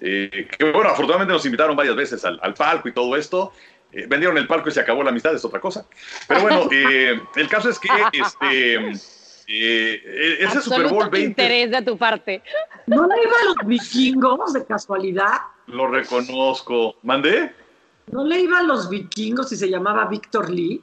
eh, 0.00 0.48
que 0.58 0.72
bueno, 0.72 0.90
afortunadamente 0.90 1.32
nos 1.32 1.44
invitaron 1.44 1.76
varias 1.76 1.96
veces 1.96 2.24
al, 2.24 2.54
palco 2.54 2.88
y 2.88 2.92
todo 2.92 3.14
esto. 3.16 3.52
Eh, 3.92 4.06
vendieron 4.08 4.38
el 4.38 4.46
palco 4.46 4.68
y 4.68 4.72
se 4.72 4.80
acabó 4.80 5.02
la 5.02 5.10
amistad, 5.10 5.34
es 5.34 5.44
otra 5.44 5.60
cosa. 5.60 5.86
Pero 6.26 6.40
bueno, 6.42 6.68
eh, 6.72 7.20
el 7.36 7.48
caso 7.48 7.68
es 7.68 7.78
que 7.78 7.88
este, 8.12 8.90
ese 9.46 10.60
Super 10.62 10.88
Bowl 10.88 11.10
20. 11.10 11.20
interés 11.20 11.70
de 11.70 11.82
tu 11.82 11.98
parte. 11.98 12.42
¿No 12.86 13.06
le 13.06 13.22
iba 13.22 13.32
a 13.42 13.44
los 13.46 13.56
vikingos 13.66 14.52
de 14.52 14.64
casualidad? 14.64 15.34
Lo 15.66 15.88
reconozco. 15.88 16.96
¿Mandé? 17.02 17.52
¿No 18.10 18.24
le 18.24 18.40
iba 18.40 18.58
a 18.58 18.62
los 18.62 18.88
vikingos 18.88 19.52
y 19.52 19.56
se 19.56 19.68
llamaba 19.68 20.06
Víctor 20.06 20.50
Lee? 20.50 20.82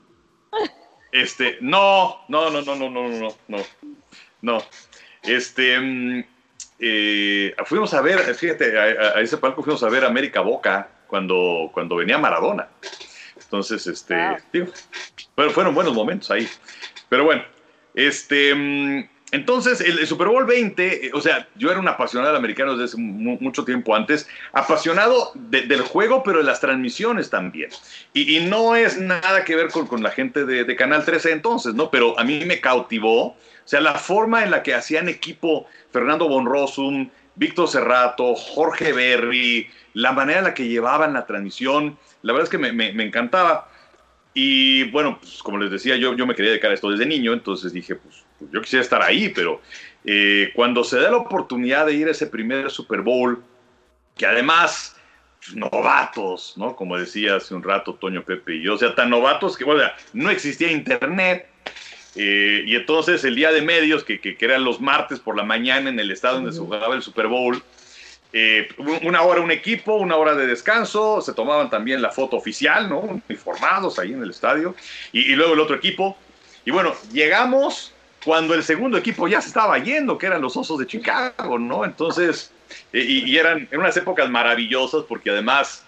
Este, 1.12 1.58
no, 1.62 2.26
no, 2.28 2.50
no, 2.50 2.62
no, 2.62 2.76
no, 2.76 2.90
no, 2.90 3.10
no, 3.10 3.36
no, 3.48 3.58
no. 4.42 4.58
Este, 5.24 5.80
mm, 5.80 6.24
eh, 6.80 7.56
fuimos 7.66 7.94
a 7.94 8.02
ver, 8.02 8.20
fíjate, 8.36 8.78
a, 8.78 9.20
ese 9.22 9.38
palco 9.38 9.64
fuimos 9.64 9.84
a 9.84 9.90
ver 9.90 10.06
América 10.06 10.42
Boca 10.42 10.90
cuando, 11.08 11.70
cuando 11.74 11.96
venía 11.96 12.18
Maradona. 12.18 12.68
Entonces, 13.36 13.88
este, 13.88 14.16
fueron 15.54 15.74
buenos 15.74 15.94
momentos 15.94 16.30
ahí. 16.32 16.48
Pero 17.10 17.24
bueno, 17.24 17.44
este, 17.96 18.54
mm, 18.54 19.10
entonces 19.32 19.82
el, 19.82 20.06
Super 20.08 20.28
Bowl 20.28 20.46
20, 20.46 21.08
eh, 21.08 21.12
o 21.14 21.20
sea, 21.20 21.50
yo 21.56 21.70
era 21.70 21.80
un 21.80 21.88
apasionado 21.88 22.32
del 22.32 22.40
americano 22.40 22.78
desde 22.78 22.98
mucho 22.98 23.66
tiempo 23.66 23.94
antes, 23.94 24.28
apasionado 24.54 25.32
del 25.36 25.82
juego, 25.82 26.24
pero 26.24 26.38
de 26.38 26.46
las 26.46 26.62
transmisiones 26.62 27.30
también. 27.30 27.70
Y, 28.14 28.40
no 28.42 28.76
es 28.76 28.98
nada 28.98 29.44
que 29.44 29.56
ver 29.56 29.68
con, 29.70 30.02
la 30.02 30.12
gente 30.12 30.46
de, 30.46 30.76
Canal 30.76 31.04
13 31.04 31.34
entonces, 31.34 31.74
¿no? 31.74 31.92
Pero 31.92 32.18
a 32.18 32.24
mí 32.24 32.46
me 32.46 32.62
cautivó 32.62 33.28
o 33.68 33.70
sea, 33.70 33.82
la 33.82 33.96
forma 33.96 34.46
en 34.46 34.52
la 34.52 34.64
que 34.64 34.74
hacían 34.74 35.10
equipo 35.10 35.68
Fernando 35.92 36.30
Bonrosum, 36.30 37.10
Víctor 37.36 37.68
Cerrato, 37.68 38.34
Jorge 38.34 38.94
Berry, 38.94 39.70
la 39.94 40.14
manera 40.14 40.40
en 40.40 40.46
la 40.46 40.54
que 40.54 40.70
llevaban 40.70 41.12
la 41.12 41.26
transmisión, 41.26 41.98
la 42.22 42.32
verdad 42.32 42.46
es 42.46 42.50
que 42.50 42.58
me, 42.58 43.04
encantaba. 43.04 43.70
Y 44.34 44.90
bueno, 44.92 45.18
pues, 45.20 45.44
como 45.44 45.58
les 45.58 45.70
decía, 45.70 45.98
yo, 45.98 46.16
yo 46.16 46.26
me 46.26 46.34
quería 46.34 46.52
dedicar 46.52 46.72
a 46.72 46.76
esto 46.76 46.90
desde 46.90 47.06
niño, 47.06 47.34
entonces 47.34 47.74
dije, 47.74 47.96
pues, 47.96 48.27
pues 48.40 48.52
yo 48.52 48.62
quisiera 48.62 48.84
estar 48.84 49.02
ahí, 49.02 49.30
pero 49.30 49.62
eh, 50.06 50.52
cuando 50.56 50.84
se 50.84 51.00
da 51.00 51.12
la 51.12 51.18
oportunidad 51.18 51.86
de 51.86 51.94
ir 51.94 52.08
a 52.08 52.12
ese 52.12 52.28
primer 52.28 52.72
Super 52.72 53.02
Bowl, 53.02 53.44
que 54.16 54.26
además 54.26 54.96
pues, 55.40 55.56
novatos, 55.56 56.54
¿no? 56.58 56.76
Como 56.76 56.98
decía 56.98 57.36
hace 57.36 57.54
un 57.54 57.64
rato 57.64 57.96
Toño 57.96 58.24
Pepe 58.24 58.56
y 58.56 58.64
yo, 58.64 58.76
o 58.76 58.78
sea, 58.78 58.96
tan 58.96 59.10
novatos 59.10 59.58
que, 59.58 59.64
bueno, 59.64 59.84
no 60.14 60.30
existía 60.30 60.72
internet, 60.72 61.50
eh, 62.16 62.64
y 62.66 62.76
entonces 62.76 63.24
el 63.24 63.36
día 63.36 63.52
de 63.52 63.62
medios, 63.62 64.04
que, 64.04 64.20
que, 64.20 64.36
eran 64.40 64.64
los 64.64 64.82
martes 64.82 65.20
por 65.20 65.38
la 65.38 65.44
mañana 65.44 65.90
en 65.90 66.00
el 66.00 66.10
estado 66.10 66.36
donde 66.36 66.52
se 66.52 66.60
jugaba 66.60 66.96
el 66.96 67.04
Super 67.04 67.28
Bowl, 67.28 67.62
eh, 68.34 68.68
una 69.04 69.22
hora 69.22 69.42
un 69.42 69.52
equipo, 69.52 69.96
una 69.96 70.16
hora 70.18 70.36
de 70.36 70.48
descanso, 70.48 71.22
se 71.22 71.34
tomaban 71.34 71.70
también 71.70 72.02
la 72.02 72.12
foto 72.12 72.36
oficial, 72.36 72.90
¿no? 72.90 73.22
Informados 73.30 74.00
ahí 74.00 74.14
en 74.14 74.22
el 74.22 74.32
estadio, 74.32 74.76
y, 75.12 75.36
luego 75.36 75.54
el 75.54 75.60
otro 75.60 75.76
equipo. 75.76 76.18
Y 76.66 76.72
bueno, 76.72 76.94
llegamos 77.14 77.94
cuando 78.28 78.54
el 78.54 78.64
segundo 78.64 78.98
equipo 78.98 79.30
ya 79.30 79.40
se 79.40 79.48
estaba 79.48 79.80
yendo, 79.80 80.18
que 80.18 80.26
eran 80.26 80.42
los 80.42 80.58
Osos 80.58 80.78
de 80.80 80.86
Chicago, 80.86 81.58
¿no? 81.58 81.86
Entonces, 81.86 82.52
eh, 82.92 83.00
y, 83.08 83.32
y, 83.32 83.38
eran 83.38 83.70
en 83.72 83.80
unas 83.80 83.96
épocas 83.96 84.30
maravillosas 84.30 85.06
porque 85.08 85.30
además 85.30 85.86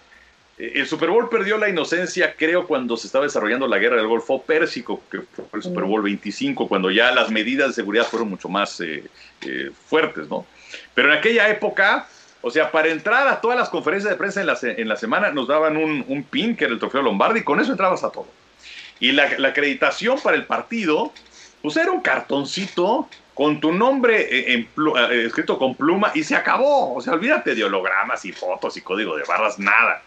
el 0.56 0.86
Super 0.86 1.10
Bowl 1.10 1.28
perdió 1.28 1.58
la 1.58 1.68
inocencia, 1.68 2.34
creo, 2.36 2.66
cuando 2.66 2.96
se 2.96 3.08
estaba 3.08 3.24
desarrollando 3.24 3.66
la 3.66 3.76
guerra 3.76 3.96
del 3.96 4.06
Golfo 4.06 4.42
Pérsico, 4.42 5.02
que 5.10 5.20
fue 5.20 5.44
el 5.54 5.62
Super 5.62 5.84
Bowl 5.84 6.02
25, 6.02 6.66
cuando 6.66 6.90
ya 6.90 7.12
las 7.12 7.30
medidas 7.30 7.68
de 7.68 7.74
seguridad 7.74 8.06
fueron 8.06 8.30
mucho 8.30 8.48
más 8.48 8.80
eh, 8.80 9.04
eh, 9.42 9.70
fuertes, 9.86 10.26
¿no? 10.28 10.46
Pero 10.94 11.12
en 11.12 11.18
aquella 11.18 11.48
época, 11.48 12.08
o 12.40 12.50
sea, 12.50 12.70
para 12.70 12.88
entrar 12.88 13.28
a 13.28 13.40
todas 13.40 13.58
las 13.58 13.68
conferencias 13.68 14.10
de 14.10 14.16
prensa 14.16 14.40
en 14.40 14.46
la, 14.46 14.58
en 14.62 14.88
la 14.88 14.96
semana, 14.96 15.30
nos 15.30 15.48
daban 15.48 15.76
un, 15.76 16.26
pin, 16.30 16.56
que 16.56 16.64
era 16.64 16.72
el 16.72 16.80
trofeo 16.80 17.02
Lombardi, 17.02 17.40
y 17.40 17.44
con 17.44 17.60
eso 17.60 17.72
entrabas 17.72 18.04
a 18.04 18.10
todo. 18.10 18.28
Y 18.98 19.12
la, 19.12 19.24
acreditación 19.48 20.20
para 20.22 20.36
el 20.36 20.44
partido, 20.44 21.12
pues 21.62 21.76
era 21.76 21.90
un 21.90 22.00
cartoncito 22.00 23.08
con 23.34 23.60
tu 23.60 23.72
nombre 23.72 24.28
eh, 24.30 24.68
escrito 25.24 25.58
con 25.58 25.74
pluma 25.74 26.10
y 26.14 26.22
se 26.22 26.36
acabó. 26.36 26.94
O 26.94 27.00
sea, 27.00 27.14
olvídate 27.14 27.54
de 27.54 27.64
hologramas 27.64 28.24
y 28.24 28.32
fotos 28.32 28.76
y 28.76 28.82
código 28.82 29.16
de 29.16 29.24
barras, 29.24 29.58
nada. 29.58 30.02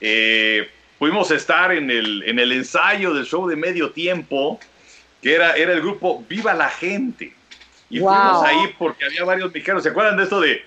Eh, 0.00 0.68
pudimos 0.98 1.30
estar 1.30 1.72
en 1.72 1.90
el, 1.90 2.22
en 2.24 2.38
el 2.38 2.52
ensayo 2.52 3.14
del 3.14 3.24
show 3.24 3.46
de 3.48 3.56
medio 3.56 3.90
tiempo, 3.90 4.58
que 5.22 5.34
era, 5.34 5.54
era 5.54 5.72
el 5.72 5.80
grupo 5.80 6.24
Viva 6.28 6.54
la 6.54 6.68
Gente. 6.68 7.32
Y 7.88 8.00
fuimos 8.00 8.42
ahí 8.42 8.74
porque 8.78 9.04
había 9.04 9.24
varios 9.24 9.52
mexicanos. 9.52 9.84
¿Se 9.84 9.90
acuerdan 9.90 10.16
de 10.16 10.24
esto 10.24 10.40
de, 10.40 10.64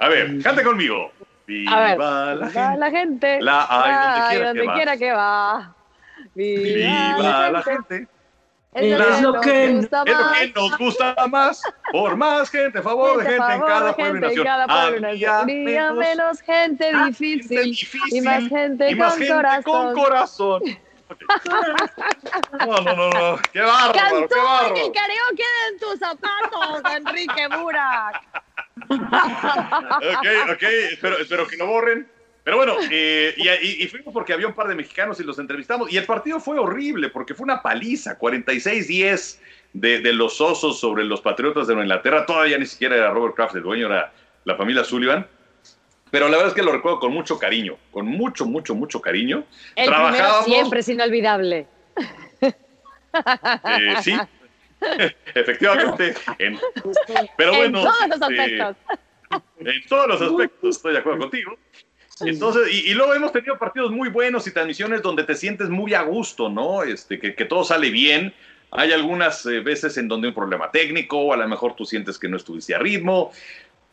a 0.00 0.08
ver, 0.08 0.28
mm. 0.30 0.42
cante 0.42 0.64
conmigo? 0.64 1.12
Viva, 1.46 1.94
la, 2.34 2.50
gente. 2.50 2.78
la 2.78 2.90
gente. 2.90 3.40
La 3.40 3.66
hay 4.28 4.38
donde, 4.40 4.66
quiera, 4.74 4.96
que 4.96 5.12
va. 5.12 5.72
Viva, 6.34 7.50
la 7.50 7.62
gente. 7.62 8.08
Es, 8.76 9.22
lo 9.22 9.40
que, 9.40 9.88
nos 10.54 10.78
gusta 10.78 11.14
más. 11.28 11.62
Por 11.90 12.16
más 12.16 12.50
gente, 12.50 12.82
favor 12.82 13.18
de 13.18 13.30
gente 13.30 13.54
en 13.54 13.60
cada 13.62 13.94
pueblo 13.94 14.18
y 14.18 14.20
nación. 14.20 14.46
Había 14.68 15.92
menos, 15.92 16.40
gente 16.42 16.92
difícil, 17.06 17.74
y 18.10 18.20
más 18.20 18.48
gente, 18.48 18.96
con, 19.64 19.94
corazón. 19.94 20.62
No, 22.58 22.80
no, 22.80 22.96
no, 22.96 23.10
no. 23.10 23.38
Qué 23.52 23.60
bárbaro, 23.60 23.92
Cantó 23.92 24.28
qué 24.28 24.40
bárbaro. 24.42 24.76
el 24.76 24.92
karaoke 24.92 25.44
en 25.70 25.78
tus 25.78 25.98
zapatos, 25.98 26.82
Enrique 26.96 27.48
Burak. 27.56 28.22
ok, 28.90 30.50
ok. 30.52 30.62
Espero, 30.92 31.18
espero 31.18 31.46
que 31.46 31.56
no 31.56 31.66
borren. 31.66 32.15
Pero 32.46 32.58
bueno, 32.58 32.76
eh, 32.92 33.34
y, 33.36 33.88
fuimos 33.88 34.14
porque 34.14 34.32
había 34.32 34.46
un 34.46 34.54
par 34.54 34.68
de 34.68 34.76
mexicanos 34.76 35.18
y 35.18 35.24
los 35.24 35.36
entrevistamos. 35.40 35.92
Y 35.92 35.96
el 35.96 36.04
partido 36.04 36.38
fue 36.38 36.56
horrible 36.60 37.08
porque 37.08 37.34
fue 37.34 37.42
una 37.42 37.60
paliza, 37.60 38.16
46-10 38.20 39.40
de, 39.72 39.98
de, 39.98 40.12
los 40.12 40.40
osos 40.40 40.78
sobre 40.78 41.02
los 41.02 41.20
Patriotas 41.20 41.66
de 41.66 41.74
Nueva 41.74 41.86
Inglaterra. 41.86 42.24
Todavía 42.24 42.56
ni 42.56 42.66
siquiera 42.66 42.94
era 42.94 43.10
Robert 43.10 43.34
Kraft 43.34 43.56
el 43.56 43.64
dueño, 43.64 43.86
era 43.86 44.12
la 44.44 44.54
familia 44.54 44.84
Sullivan. 44.84 45.26
Pero 46.12 46.26
la 46.28 46.36
verdad 46.36 46.50
es 46.50 46.54
que 46.54 46.62
lo 46.62 46.70
recuerdo 46.70 47.00
con 47.00 47.12
mucho 47.12 47.36
cariño, 47.36 47.78
con 47.90 48.06
mucho, 48.06 48.46
mucho, 48.46 48.76
mucho 48.76 49.00
cariño. 49.00 49.42
El 49.74 49.86
Trabajábamos, 49.86 50.44
siempre 50.44 50.78
es 50.78 50.88
inolvidable. 50.88 51.66
Eh, 52.40 53.94
sí, 54.02 54.16
efectivamente. 55.34 56.14
pero 57.36 57.56
bueno, 57.56 57.80
en 57.80 57.84
todos 57.84 58.08
los 58.08 58.30
este, 58.30 58.62
aspectos. 58.62 58.76
en 59.58 59.86
todos 59.88 60.06
los 60.06 60.22
aspectos, 60.22 60.76
estoy 60.76 60.92
de 60.92 60.98
acuerdo 61.00 61.18
contigo. 61.22 61.58
Entonces, 62.20 62.72
y, 62.72 62.94
luego 62.94 63.14
hemos 63.14 63.32
tenido 63.32 63.58
partidos 63.58 63.90
muy 63.90 64.08
buenos 64.08 64.46
y 64.46 64.50
transmisiones 64.50 65.02
donde 65.02 65.24
te 65.24 65.34
sientes 65.34 65.68
muy 65.68 65.92
a 65.92 66.02
gusto, 66.02 66.48
¿no? 66.48 66.82
Este, 66.82 67.18
que, 67.18 67.44
todo 67.44 67.62
sale 67.62 67.90
bien. 67.90 68.32
Hay 68.70 68.92
algunas 68.92 69.44
eh, 69.46 69.60
veces 69.60 69.96
en 69.98 70.08
donde 70.08 70.26
hay 70.26 70.30
un 70.30 70.34
problema 70.34 70.70
técnico, 70.70 71.18
o 71.18 71.32
a 71.32 71.36
lo 71.36 71.46
mejor 71.46 71.76
tú 71.76 71.84
sientes 71.84 72.18
que 72.18 72.28
no 72.28 72.38
estuviste 72.38 72.74
a 72.74 72.78
ritmo, 72.78 73.32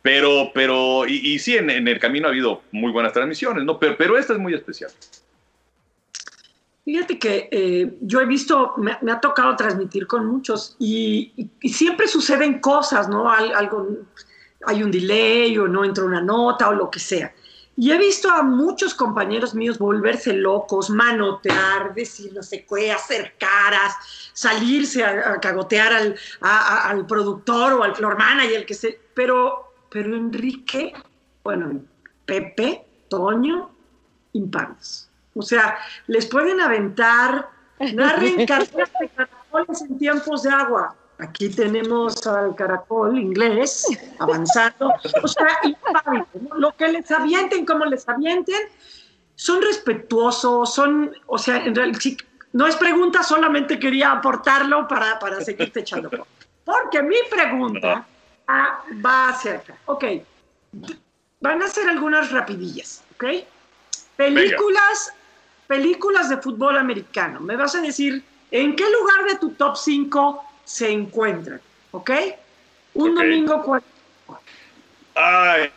pero, 0.01 0.51
pero, 0.53 1.05
y, 1.07 1.37
sí, 1.39 1.55
en, 1.57 1.69
el 1.69 1.99
camino 1.99 2.27
ha 2.27 2.31
habido 2.31 2.61
muy 2.71 2.91
buenas 2.91 3.13
transmisiones, 3.13 3.63
¿no? 3.65 3.77
Pero, 3.77 3.97
pero 3.97 4.17
esta 4.17 4.33
es 4.33 4.39
muy 4.39 4.53
especial. 4.53 4.91
Fíjate 6.85 7.17
que 7.17 7.47
eh, 7.49 7.93
yo 8.01 8.19
he 8.19 8.25
visto, 8.25 8.73
me, 8.77 8.91
ha 8.91 9.19
tocado 9.21 9.55
transmitir 9.55 10.05
con 10.05 10.25
muchos 10.25 10.75
y, 10.79 11.49
siempre 11.61 12.07
suceden 12.07 12.59
cosas, 12.59 13.07
¿no? 13.07 13.29
algo, 13.29 13.87
hay 14.65 14.83
un 14.83 14.91
delay 14.91 15.57
o 15.57 15.67
no 15.67 15.85
entra 15.85 16.03
una 16.03 16.21
nota 16.21 16.69
o 16.69 16.73
lo 16.73 16.89
que 16.89 16.99
sea. 16.99 17.33
Y 17.75 17.91
he 17.91 17.97
visto 17.97 18.29
a 18.29 18.43
muchos 18.43 18.93
compañeros 18.93 19.55
míos 19.55 19.79
volverse 19.79 20.33
locos, 20.33 20.91
manotear, 20.91 21.93
decir 21.95 22.31
no 22.33 22.43
sé 22.43 22.65
qué, 22.69 22.91
hacer 22.91 23.33
caras, 23.39 23.95
salirse 24.33 25.03
a, 25.03 25.39
cagotear 25.39 25.91
al, 25.91 26.15
al, 26.41 27.07
productor 27.07 27.73
o 27.73 27.83
al 27.83 27.95
floor 27.95 28.17
manager, 28.17 28.65
que 28.65 28.75
se, 28.75 28.99
pero, 29.15 29.73
pero 29.89 30.15
Enrique, 30.15 30.93
bueno, 31.43 31.81
Pepe, 32.25 32.85
Toño, 33.09 33.71
impares. 34.33 35.09
O 35.35 35.41
sea, 35.41 35.77
les 36.05 36.27
pueden 36.27 36.59
aventar, 36.61 37.49
narren 37.93 38.45
carreras 38.47 38.91
de 38.99 39.09
caracoles 39.09 39.81
en 39.81 39.97
tiempos 39.97 40.43
de 40.43 40.51
agua. 40.51 40.95
Aquí 41.23 41.47
tenemos 41.47 42.27
al 42.27 42.53
caracol 42.53 43.17
inglés 43.17 43.87
avanzando. 44.19 44.93
O 45.23 45.27
sea, 45.27 45.57
Lo 46.57 46.75
que 46.75 46.89
les 46.89 47.09
avienten, 47.11 47.65
como 47.65 47.85
les 47.85 48.07
avienten, 48.09 48.61
son 49.35 49.61
respetuosos, 49.61 50.73
son, 50.73 51.15
o 51.27 51.37
sea, 51.37 51.63
en 51.63 51.73
realidad, 51.73 52.01
no 52.51 52.67
es 52.67 52.75
pregunta, 52.75 53.23
solamente 53.23 53.79
quería 53.79 54.11
aportarlo 54.11 54.85
para, 54.85 55.17
para 55.17 55.39
seguirte 55.39 55.79
echando. 55.79 56.09
Porque 56.65 57.01
mi 57.01 57.15
pregunta 57.31 58.05
ah, 58.47 58.83
va 59.03 59.29
a 59.29 59.35
ser, 59.35 59.63
ok, 59.85 60.03
van 61.39 61.63
a 61.63 61.67
ser 61.69 61.87
algunas 61.87 62.31
rapidillas, 62.31 63.01
ok. 63.15 63.45
Películas, 64.17 65.13
películas 65.67 66.29
de 66.29 66.37
fútbol 66.37 66.77
americano. 66.77 67.39
Me 67.39 67.55
vas 67.55 67.75
a 67.75 67.81
decir, 67.81 68.21
¿en 68.51 68.75
qué 68.75 68.83
lugar 68.91 69.25
de 69.25 69.37
tu 69.37 69.51
top 69.51 69.77
5 69.77 70.49
se 70.65 70.89
encuentran, 70.89 71.61
¿ok? 71.91 72.11
Un 72.95 73.15
domingo 73.15 73.81
Ay, 75.15 75.69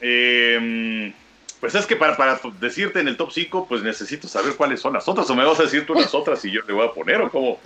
em, 0.00 1.12
pues 1.60 1.74
es 1.74 1.86
que 1.86 1.96
para, 1.96 2.16
para, 2.16 2.40
decirte 2.58 3.00
en 3.00 3.08
el 3.08 3.16
top 3.16 3.30
5, 3.30 3.66
pues 3.68 3.82
necesito 3.82 4.26
saber 4.26 4.56
cuáles 4.56 4.80
son 4.80 4.94
las 4.94 5.06
otras, 5.08 5.28
o 5.30 5.34
me 5.34 5.44
vas 5.44 5.60
a 5.60 5.64
decir 5.64 5.86
tú 5.86 5.94
las 5.94 6.14
otras 6.14 6.44
y 6.44 6.50
yo 6.50 6.62
le 6.66 6.72
voy 6.72 6.86
a 6.86 6.92
poner, 6.92 7.20
o 7.20 7.30
cómo. 7.30 7.60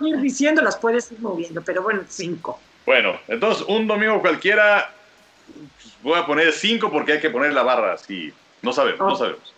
Ir 0.00 0.18
diciendo, 0.20 0.62
las 0.62 0.76
puedes 0.76 1.10
ir 1.10 1.20
moviendo, 1.20 1.62
pero 1.62 1.82
bueno, 1.82 2.02
5. 2.06 2.60
Bueno, 2.84 3.18
entonces 3.26 3.64
un 3.66 3.86
domingo 3.86 4.20
cualquiera, 4.20 4.92
voy 6.02 6.18
a 6.18 6.26
poner 6.26 6.52
5 6.52 6.92
porque 6.92 7.14
hay 7.14 7.20
que 7.20 7.30
poner 7.30 7.52
la 7.52 7.62
barra 7.62 7.94
así. 7.94 8.32
No 8.62 8.72
sabemos, 8.72 9.00
no 9.00 9.16
sabemos. 9.16 9.54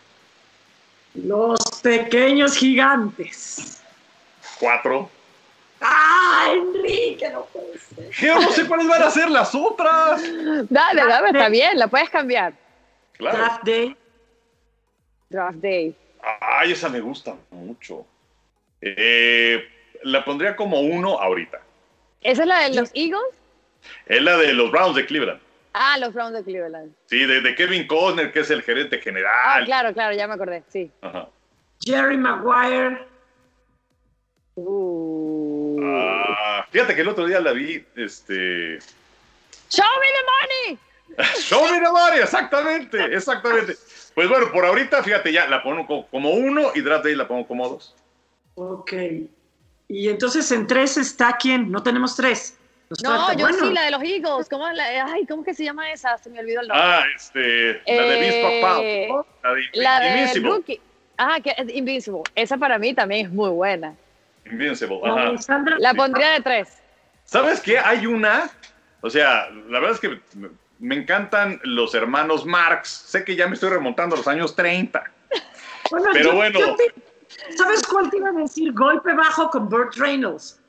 Los 1.15 1.59
pequeños 1.83 2.57
gigantes. 2.57 3.83
4. 4.61 5.11
¡Ah, 5.81 6.53
Enrique! 6.53 7.31
No 7.31 7.45
puede 7.47 7.79
ser. 7.79 8.11
Yo 8.11 8.41
no 8.41 8.51
sé 8.51 8.67
cuáles 8.67 8.89
van 8.89 9.03
a 9.03 9.11
ser 9.11 9.31
las 9.31 9.55
otras. 9.55 10.23
Dale, 10.69 11.07
dale, 11.07 11.29
está 11.29 11.49
bien, 11.49 11.79
la 11.79 11.89
puedes 11.89 12.11
cambiar. 12.11 12.53
Claro. 13.13 13.39
Draft 13.39 13.65
Day. 13.65 13.97
Draft 15.29 15.59
Day. 15.59 15.95
Ay, 16.41 16.73
esa 16.73 16.89
me 16.89 17.01
gusta 17.01 17.37
mucho. 17.51 18.07
Eh, 18.81 19.63
la 20.03 20.25
pondría 20.25 20.57
como 20.57 20.81
uno 20.81 21.19
ahorita. 21.19 21.61
¿Esa 22.23 22.43
es 22.43 22.49
la 22.49 22.61
de 22.61 22.75
los 22.75 22.91
Eagles? 22.95 23.35
Es 24.07 24.23
la 24.23 24.37
de 24.37 24.53
los 24.53 24.71
Browns 24.71 24.97
de 24.97 25.07
Cleveland. 25.07 25.41
Ah, 25.73 25.97
los 25.99 26.13
Browns 26.13 26.33
de 26.33 26.43
Cleveland. 26.43 26.93
Sí, 27.07 27.25
de, 27.25 27.55
Kevin 27.55 27.87
Costner, 27.87 28.33
que 28.33 28.41
es 28.41 28.51
el 28.51 28.63
gerente 28.63 28.99
general. 28.99 29.33
Ah, 29.33 29.61
claro, 29.65 29.93
claro, 29.93 30.17
ya 30.17 30.27
me 30.27 30.35
acordé, 30.35 30.65
sí. 30.69 30.91
Ajá. 31.03 31.29
Jerry 31.85 32.17
Maguire. 32.17 33.07
Uh. 34.57 35.18
Ah, 35.97 36.67
fíjate 36.71 36.95
que 36.95 37.01
el 37.01 37.09
otro 37.09 37.27
día 37.27 37.41
la 37.41 37.53
vi, 37.53 37.85
este... 37.97 38.79
Show 39.71 39.87
me 40.01 40.07
the 40.17 41.19
money. 41.19 41.35
Show 41.41 41.63
me 41.71 41.81
the 41.81 41.91
money, 41.91 42.21
exactamente, 42.21 43.15
exactamente. 43.15 43.77
Pues 44.15 44.29
bueno, 44.29 44.51
por 44.51 44.65
ahorita, 44.65 45.03
fíjate, 45.03 45.33
ya 45.33 45.47
la 45.47 45.63
pongo 45.63 46.07
como 46.11 46.31
uno 46.31 46.73
y 46.75 46.81
Draft 46.81 47.05
Day 47.05 47.15
la 47.15 47.29
pongo 47.29 47.47
como 47.47 47.69
dos. 47.69 47.95
Ok. 48.55 48.93
Y 49.89 50.09
entonces 50.09 50.51
en 50.53 50.67
tres 50.67 50.97
está 50.97 51.37
quién? 51.41 51.71
No 51.71 51.83
tenemos 51.83 52.17
tres. 52.17 52.59
no, 53.03 53.33
yo 53.35 53.49
sí, 53.49 53.71
la 53.73 53.85
de 53.85 53.91
los 53.91 54.03
Eagles. 54.03 54.49
¿Cómo, 54.49 54.69
la, 54.71 55.07
ay, 55.07 55.25
¿Cómo 55.27 55.45
que 55.45 55.55
se 55.55 55.65
llama 55.65 55.91
esa? 55.93 56.19
Se 56.19 56.31
me 56.31 56.41
olvidó 56.41 56.61
el 56.63 56.69
nombre. 56.69 56.85
Ah, 56.85 57.05
este, 57.15 57.81
la 57.87 58.03
de 58.03 58.21
Beast 58.21 59.11
Pop 59.11 59.27
La 59.43 59.55
de, 59.55 59.65
la 59.75 60.09
Invincible. 60.09 60.81
Ah, 61.17 61.39
que 61.43 61.55
es 61.57 61.75
Invincible. 61.75 62.23
Esa 62.35 62.57
para 62.57 62.79
mí 62.79 62.95
también 62.95 63.27
es 63.27 63.33
muy 63.33 63.51
buena. 63.51 63.95
Invincible, 64.51 65.01
ajá. 65.05 65.33
La 65.79 65.95
pondría 65.95 66.31
de 66.31 66.41
tres. 66.41 66.79
¿Sabes 67.25 67.61
qué? 67.61 67.79
Hay 67.79 68.07
una, 68.07 68.51
o 69.01 69.11
sea, 69.11 69.51
la 69.69 69.81
verdad 69.81 69.93
es 69.93 70.01
que 70.01 70.21
me 70.79 70.95
encantan 70.95 71.61
los 71.65 71.95
hermanos 71.95 72.47
Marx. 72.47 72.89
Sé 72.89 73.25
que 73.25 73.37
ya 73.37 73.47
me 73.47 73.55
estoy 73.55 73.71
remontando 73.71 74.15
a 74.15 74.19
los 74.19 74.29
años 74.29 74.55
30. 74.57 75.03
pero 76.13 76.33
bueno. 76.33 76.59
¿Sabes 77.57 77.83
cuál 77.87 78.11
te 78.11 78.17
iba 78.17 78.31
a 78.31 78.33
decir? 78.33 78.73
Golpe 78.73 79.13
bajo 79.13 79.51
con 79.51 79.69
Burt 79.69 79.95
Reynolds. 79.97 80.61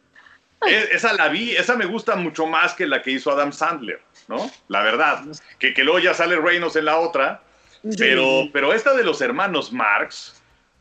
E, 0.68 0.90
esa 0.92 1.14
la 1.14 1.30
vi, 1.30 1.56
esa 1.56 1.76
me 1.76 1.86
gusta 1.86 2.16
mucho 2.16 2.46
más 2.46 2.74
que 2.74 2.86
la 2.86 3.02
que 3.02 3.12
hizo 3.12 3.32
Adam 3.32 3.54
Sandler, 3.54 4.02
¿no? 4.28 4.52
La 4.68 4.84
verdad. 4.84 5.24
Que, 5.58 5.74
que 5.74 5.84
luego 5.84 6.00
ya 6.00 6.14
sale 6.14 6.36
Reynolds 6.36 6.76
en 6.76 6.86
la 6.86 6.98
otra. 6.98 7.42
Pero, 7.98 8.50
pero 8.52 8.74
esta 8.74 8.94
de 8.94 9.04
los 9.04 9.22
hermanos 9.22 9.72
Marx, 9.72 10.39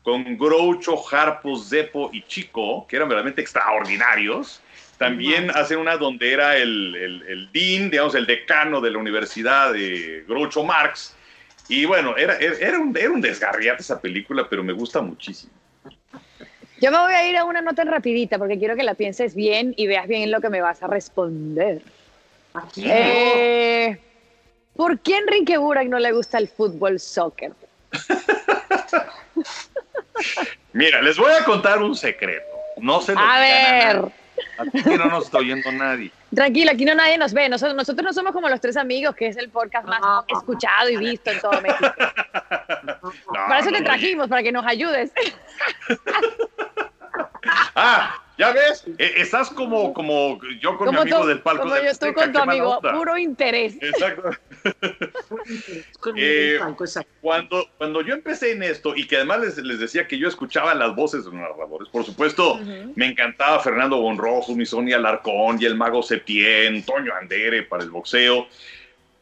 con 0.08 0.38
Groucho, 0.38 0.96
Harpo, 1.12 1.58
Zeppo 1.58 2.08
y 2.14 2.22
Chico, 2.22 2.86
que 2.88 2.96
eran 2.96 3.10
realmente 3.10 3.42
extraordinarios. 3.42 4.62
También 4.96 5.50
hacen 5.50 5.78
una 5.78 5.98
donde 5.98 6.32
era 6.32 6.56
el, 6.56 6.96
el, 7.28 7.52
dean, 7.52 7.90
digamos, 7.90 8.14
el 8.14 8.24
decano 8.24 8.80
de 8.80 8.90
la 8.90 8.96
Universidad 8.96 9.70
de 9.74 10.24
Groucho 10.26 10.64
Marx. 10.64 11.14
Y 11.68 11.84
bueno, 11.84 12.16
era, 12.16 12.38
era, 12.38 12.78
un, 12.78 12.96
era 12.96 13.10
un 13.10 13.20
desgarriate 13.20 13.82
esa 13.82 14.00
película, 14.00 14.46
pero 14.48 14.64
me 14.64 14.72
gusta 14.72 15.02
muchísimo. 15.02 15.52
Yo 16.80 16.90
me 16.90 16.98
voy 16.98 17.12
a 17.12 17.28
ir 17.28 17.36
a 17.36 17.44
una 17.44 17.60
nota 17.60 17.84
rapidita 17.84 18.38
porque 18.38 18.58
quiero 18.58 18.76
que 18.76 18.84
la 18.84 18.94
pienses 18.94 19.34
bien 19.34 19.74
y 19.76 19.88
veas 19.88 20.08
bien 20.08 20.30
lo 20.30 20.40
que 20.40 20.48
me 20.48 20.62
vas 20.62 20.82
a 20.82 20.86
responder. 20.86 21.82
Eh, 22.76 23.98
¿Por 24.74 25.00
qué 25.00 25.18
Enrique 25.18 25.58
Burak 25.58 25.86
no 25.86 25.98
le 25.98 26.12
gusta 26.12 26.38
el 26.38 26.48
fútbol 26.48 26.98
soccer? 26.98 27.52
Mira, 30.72 31.02
les 31.02 31.18
voy 31.18 31.32
a 31.32 31.44
contar 31.44 31.82
un 31.82 31.94
secreto. 31.94 32.46
No 32.78 33.00
se 33.00 33.14
lo 33.14 33.20
A 33.20 33.40
ver. 33.40 34.02
Aquí 34.58 34.96
no 34.96 35.06
nos 35.06 35.24
está 35.24 35.38
oyendo 35.38 35.70
nadie. 35.72 36.10
Tranquilo, 36.34 36.70
aquí 36.72 36.84
no 36.84 36.94
nadie 36.94 37.18
nos 37.18 37.32
ve. 37.32 37.48
Nosotros, 37.48 37.76
nosotros 37.76 38.04
no 38.04 38.12
somos 38.12 38.32
como 38.32 38.48
los 38.48 38.60
tres 38.60 38.76
amigos, 38.76 39.14
que 39.14 39.28
es 39.28 39.36
el 39.36 39.48
podcast 39.50 39.86
más 39.86 40.00
escuchado 40.28 40.90
y 40.90 40.96
visto 40.96 41.30
en 41.30 41.40
todo 41.40 41.60
México. 41.60 41.88
para 43.32 43.60
eso 43.60 43.70
te 43.70 43.82
trajimos, 43.82 44.28
para 44.28 44.42
que 44.42 44.52
nos 44.52 44.66
ayudes. 44.66 45.12
ah, 47.74 48.20
ya 48.38 48.52
ves, 48.52 48.84
e, 48.98 49.20
estás 49.20 49.50
como, 49.50 49.92
como 49.92 50.38
yo 50.60 50.78
con 50.78 50.90
mi 50.90 50.96
amigo 50.96 51.26
del 51.26 51.40
palco. 51.40 51.64
Como 51.64 51.76
yo, 51.76 51.92
tú 51.98 52.14
con 52.14 52.32
tu 52.32 52.38
amigo, 52.38 52.80
puro 52.80 53.18
interés. 53.18 53.76
Exacto. 53.80 54.30
Eh, 56.16 56.60
cuando, 57.20 57.68
cuando 57.76 58.00
yo 58.02 58.14
empecé 58.14 58.52
en 58.52 58.62
esto, 58.62 58.94
y 58.94 59.06
que 59.06 59.16
además 59.16 59.40
les, 59.40 59.58
les 59.58 59.80
decía 59.80 60.06
que 60.06 60.18
yo 60.18 60.28
escuchaba 60.28 60.74
las 60.74 60.94
voces 60.94 61.24
de 61.24 61.30
los 61.30 61.40
narradores, 61.40 61.88
por 61.88 62.04
supuesto, 62.04 62.60
me 62.94 63.06
encantaba 63.06 63.58
Fernando 63.60 64.00
Bonrojo, 64.00 64.54
mi 64.54 64.64
Sonia 64.64 64.96
Alarcón 64.96 65.60
y 65.60 65.64
el 65.64 65.74
mago 65.74 66.02
Septién, 66.02 66.84
Toño 66.84 67.12
Andere 67.14 67.64
para 67.64 67.82
el 67.82 67.90
boxeo, 67.90 68.46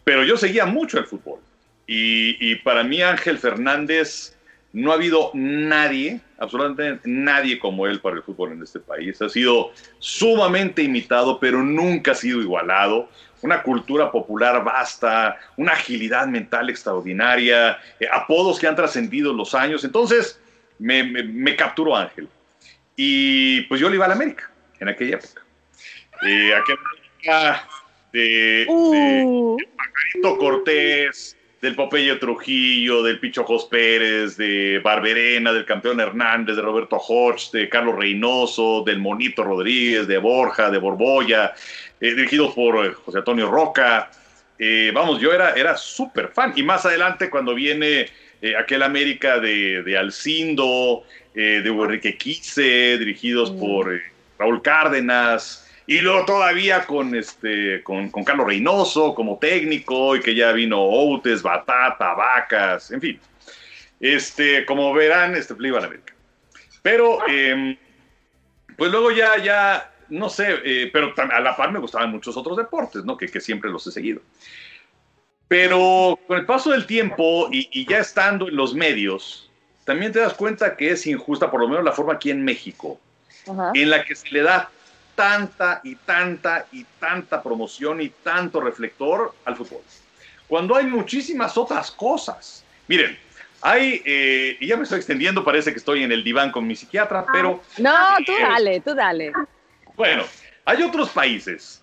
pero 0.05 0.25
yo 0.25 0.37
seguía 0.37 0.67
mucho 0.67 0.99
el 0.99 1.07
fútbol. 1.07 1.41
Y, 1.87 2.37
y 2.41 2.57
para 2.57 2.85
mí 2.85 3.01
Ángel 3.01 3.39
Fernández 3.39 4.36
no 4.77 4.93
ha 4.93 4.97
habido 4.97 5.31
nadie, 5.33 6.21
absolutamente 6.37 7.09
nadie 7.09 7.59
como 7.59 7.87
él 7.87 7.99
para 7.99 8.17
el 8.17 8.23
fútbol 8.23 8.53
en 8.53 8.63
este 8.63 8.79
país. 8.79 9.23
Ha 9.23 9.31
sido 9.31 9.73
sumamente 10.01 10.83
imitado, 10.83 11.41
pero 11.41 11.63
nunca 11.63 12.13
ha 12.13 12.15
sido 12.15 12.43
igualado. 12.43 13.09
Una 13.41 13.63
cultura 13.63 14.13
popular 14.13 14.63
vasta, 14.63 15.39
una 15.57 15.73
agilidad 15.73 16.27
mental 16.27 16.69
extraordinaria, 16.69 17.79
eh, 17.99 18.07
apodos 18.13 18.59
que 18.59 18.67
han 18.67 18.77
trascendido 18.77 19.33
los 19.33 19.55
años. 19.55 19.83
Entonces, 19.83 20.39
me, 20.79 21.57
capturó 21.57 21.97
Ángel. 21.97 22.29
Y 22.97 23.63
pues 23.63 23.81
yo 23.81 23.89
le 23.89 23.97
iba 23.97 24.05
a 24.05 24.09
la 24.09 24.15
América 24.15 24.51
en 24.79 24.91
aquella 24.91 25.17
época. 25.17 25.43
Eh, 26.29 26.55
aquella 26.55 27.67
de, 28.13 28.21
de, 28.21 28.67
uh. 28.69 29.57
Cortés, 30.39 31.35
del 31.61 31.75
Popeye 31.75 32.17
Trujillo, 32.17 33.03
del 33.03 33.19
Pichojos 33.19 33.65
Pérez, 33.65 34.37
de 34.37 34.79
Barberena, 34.85 35.53
del 35.53 35.65
campeón 35.65 36.01
Hernández, 36.01 36.57
de 36.57 36.63
Roberto 36.63 36.97
Hodge, 36.97 37.51
de 37.53 37.69
Carlos 37.69 37.97
Reynoso, 37.97 38.83
del 38.85 38.99
Monito 38.99 39.43
Rodríguez, 39.43 40.07
de 40.07 40.19
Borja, 40.19 40.71
de 40.71 40.79
Borboya, 40.79 41.55
eh, 42.01 42.15
dirigidos 42.15 42.53
por 42.55 42.85
eh, 42.85 42.93
José 42.93 43.19
Antonio 43.19 43.51
Roca. 43.51 44.11
Eh, 44.59 44.91
vamos, 44.95 45.21
yo 45.21 45.33
era, 45.33 45.55
era 45.55 45.77
súper 45.77 46.29
fan. 46.29 46.53
Y 46.57 46.63
más 46.63 46.85
adelante, 46.85 47.31
cuando 47.31 47.55
viene 47.55 48.09
aquel 48.59 48.83
América 48.83 49.41
de, 49.41 49.83
de 49.83 49.97
Alcindo, 49.97 51.05
de 51.35 51.67
Enrique 51.67 52.17
Quise, 52.17 52.97
dirigidos 52.99 53.51
mm. 53.51 53.59
por 53.59 54.01
Raúl 54.39 54.63
Cárdenas, 54.63 55.66
Y 55.87 56.01
luego 56.01 56.25
todavía 56.25 56.85
con, 56.85 57.15
este, 57.15 57.83
con, 57.85 58.11
con 58.11 58.25
Carlos 58.25 58.47
Reynoso 58.47 59.15
como 59.15 59.39
técnico 59.39 60.17
y 60.17 60.21
que 60.21 60.35
ya 60.35 60.51
vino 60.53 60.81
Outes, 60.81 61.43
Batata, 61.43 62.15
Vacas, 62.15 62.91
en 62.91 63.01
fin. 63.01 63.21
Este, 64.01 64.67
como 64.67 64.93
verán, 64.93 65.37
este 65.37 65.55
le 65.59 65.69
iba 65.69 65.79
a 65.79 65.83
la 65.83 65.87
América. 65.87 66.13
Pero, 66.83 67.27
em, 67.29 67.77
pues 68.77 68.91
luego 68.91 69.11
ya, 69.13 69.39
ya, 69.39 69.93
no 70.09 70.29
sé, 70.29 70.57
eh, 70.65 70.91
pero 70.93 71.15
a 71.17 71.41
la 71.41 71.57
par 71.57 71.73
me 71.73 71.79
gustaban 71.79 72.11
muchos 72.11 72.37
otros 72.37 72.57
deportes, 72.57 73.05
¿no? 73.05 73.17
Que, 73.17 73.29
que 73.29 73.41
siempre 73.41 73.71
los 73.71 73.87
he 73.87 73.93
seguido. 73.93 74.21
Pero 75.49 76.19
con 76.27 76.39
el 76.39 76.47
paso 76.47 76.73
del 76.73 76.87
tiempo 76.87 77.49
y, 77.53 77.69
y, 77.73 77.87
ya 77.87 77.99
estando 77.99 78.49
en 78.49 78.57
los 78.57 78.75
medios, 78.75 79.51
también 79.85 80.11
te 80.11 80.19
das 80.19 80.35
cuenta 80.35 80.77
que 80.77 80.91
es 80.91 81.07
injusta, 81.07 81.51
por 81.51 81.61
lo 81.61 81.69
menos 81.69 81.85
la 81.85 81.93
forma 81.93 82.15
aquí 82.15 82.31
en 82.31 82.45
México, 82.45 83.01
Ajá. 83.49 83.71
en 83.75 83.91
la 83.91 84.05
que 84.05 84.17
se 84.17 84.29
le 84.31 84.43
da 84.43 84.71
tanta 85.17 85.81
y 85.83 85.97
tanta 85.97 86.67
y 86.71 86.85
tanta 87.01 87.43
promoción 87.43 88.01
y 88.01 88.11
tanto 88.11 88.61
reflector 88.61 89.35
al 89.45 89.57
fútbol. 89.57 89.81
Cuando 90.47 90.77
hay 90.77 90.87
muchísimas 90.87 91.57
otras 91.57 91.91
cosas. 91.91 92.63
Miren, 92.87 93.19
hay, 93.63 94.03
eh, 94.05 94.57
y 94.61 94.67
ya 94.69 94.77
me 94.77 94.85
estoy 94.85 94.99
extendiendo, 94.99 95.43
parece 95.43 95.73
que 95.73 95.79
estoy 95.79 96.05
en 96.05 96.13
el 96.13 96.23
diván 96.23 96.53
con 96.53 96.67
mi 96.67 96.77
psiquiatra, 96.77 97.21
Ah. 97.21 97.33
pero... 97.33 97.63
No, 97.79 97.95
tú 98.25 98.33
dale, 98.41 98.81
tú 98.81 98.95
dale. 98.95 99.33
Bueno, 99.97 100.25
hay 100.65 100.83
otros 100.83 101.09
países 101.09 101.83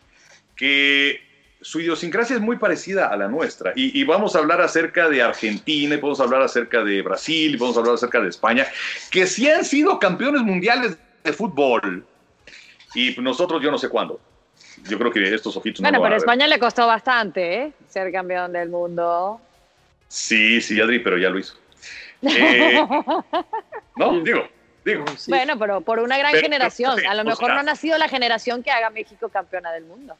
que 0.55 1.19
su 1.59 1.81
idiosincrasia 1.81 2.35
es 2.35 2.41
muy 2.41 2.57
parecida 2.57 3.07
a 3.07 3.17
la 3.17 3.27
nuestra. 3.27 3.73
Y, 3.75 3.99
y, 3.99 4.03
vamos 4.03 4.35
a 4.35 4.39
hablar 4.39 4.61
acerca 4.61 5.09
de 5.09 5.21
Argentina, 5.21 5.95
y 5.95 5.97
podemos 5.97 6.19
hablar 6.19 6.41
acerca 6.43 6.83
de 6.83 7.01
Brasil, 7.01 7.55
y 7.55 7.57
podemos 7.57 7.77
hablar 7.77 7.95
acerca 7.95 8.21
de 8.21 8.29
España, 8.29 8.67
que 9.09 9.25
sí 9.25 9.49
han 9.49 9.65
sido 9.65 9.97
campeones 9.99 10.43
mundiales 10.43 10.97
de 11.23 11.33
fútbol. 11.33 12.05
Y 12.93 13.15
nosotros 13.19 13.61
yo 13.61 13.71
no 13.71 13.77
sé 13.77 13.89
cuándo. 13.89 14.19
Yo 14.87 14.97
creo 14.97 15.11
que 15.11 15.33
estos 15.33 15.55
ojitos 15.55 15.81
bueno, 15.81 15.97
no 15.97 16.03
pero 16.03 16.15
a 16.15 16.17
España 16.17 16.47
le 16.47 16.59
costó 16.59 16.87
bastante, 16.87 17.55
¿eh? 17.55 17.73
Ser 17.87 18.11
campeón 18.11 18.51
del 18.51 18.69
mundo. 18.69 19.39
Sí, 20.07 20.61
sí, 20.61 20.79
Adri, 20.79 20.99
pero 20.99 21.17
ya 21.17 21.29
lo 21.29 21.39
hizo. 21.39 21.55
Eh, 22.25 22.81
no, 23.97 24.21
digo, 24.21 24.47
digo. 24.85 25.03
Sí. 25.17 25.29
Bueno, 25.29 25.59
pero 25.59 25.81
por 25.81 25.99
una 25.99 26.17
gran 26.17 26.31
pero, 26.31 26.43
generación. 26.43 26.93
Pero, 26.95 27.09
a 27.09 27.15
lo 27.15 27.25
mejor 27.25 27.47
sea, 27.47 27.55
no 27.55 27.59
ha 27.59 27.63
nacido 27.63 27.97
la 27.97 28.07
generación 28.07 28.63
que 28.63 28.71
haga 28.71 28.89
México 28.89 29.27
campeona 29.27 29.73
del 29.73 29.83
mundo. 29.83 30.15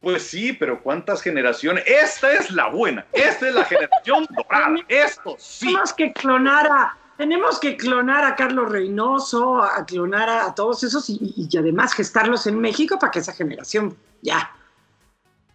Pues 0.00 0.22
sí, 0.22 0.54
pero 0.54 0.82
¿cuántas 0.82 1.20
generaciones? 1.20 1.84
Esta 1.86 2.32
es 2.32 2.50
la 2.50 2.68
buena. 2.68 3.04
Esta 3.12 3.48
es 3.48 3.54
la 3.54 3.64
generación 3.64 4.26
dorada. 4.30 4.76
Esto 4.88 5.36
sí. 5.38 5.66
Tenemos 5.66 5.92
que 5.92 6.12
clonar 6.12 6.66
a, 6.66 6.96
tenemos 7.16 7.58
que 7.60 7.76
clonar 7.76 8.24
a 8.24 8.36
Carlos 8.36 8.70
Reynoso, 8.70 9.62
a 9.62 9.84
clonar 9.86 10.28
a, 10.28 10.54
todos 10.54 10.82
esos 10.82 11.08
y, 11.08 11.48
además 11.56 11.94
gestarlos 11.94 12.46
en 12.46 12.60
México 12.60 12.98
para 12.98 13.10
que 13.10 13.20
esa 13.20 13.32
generación 13.32 13.96
ya. 14.22 14.50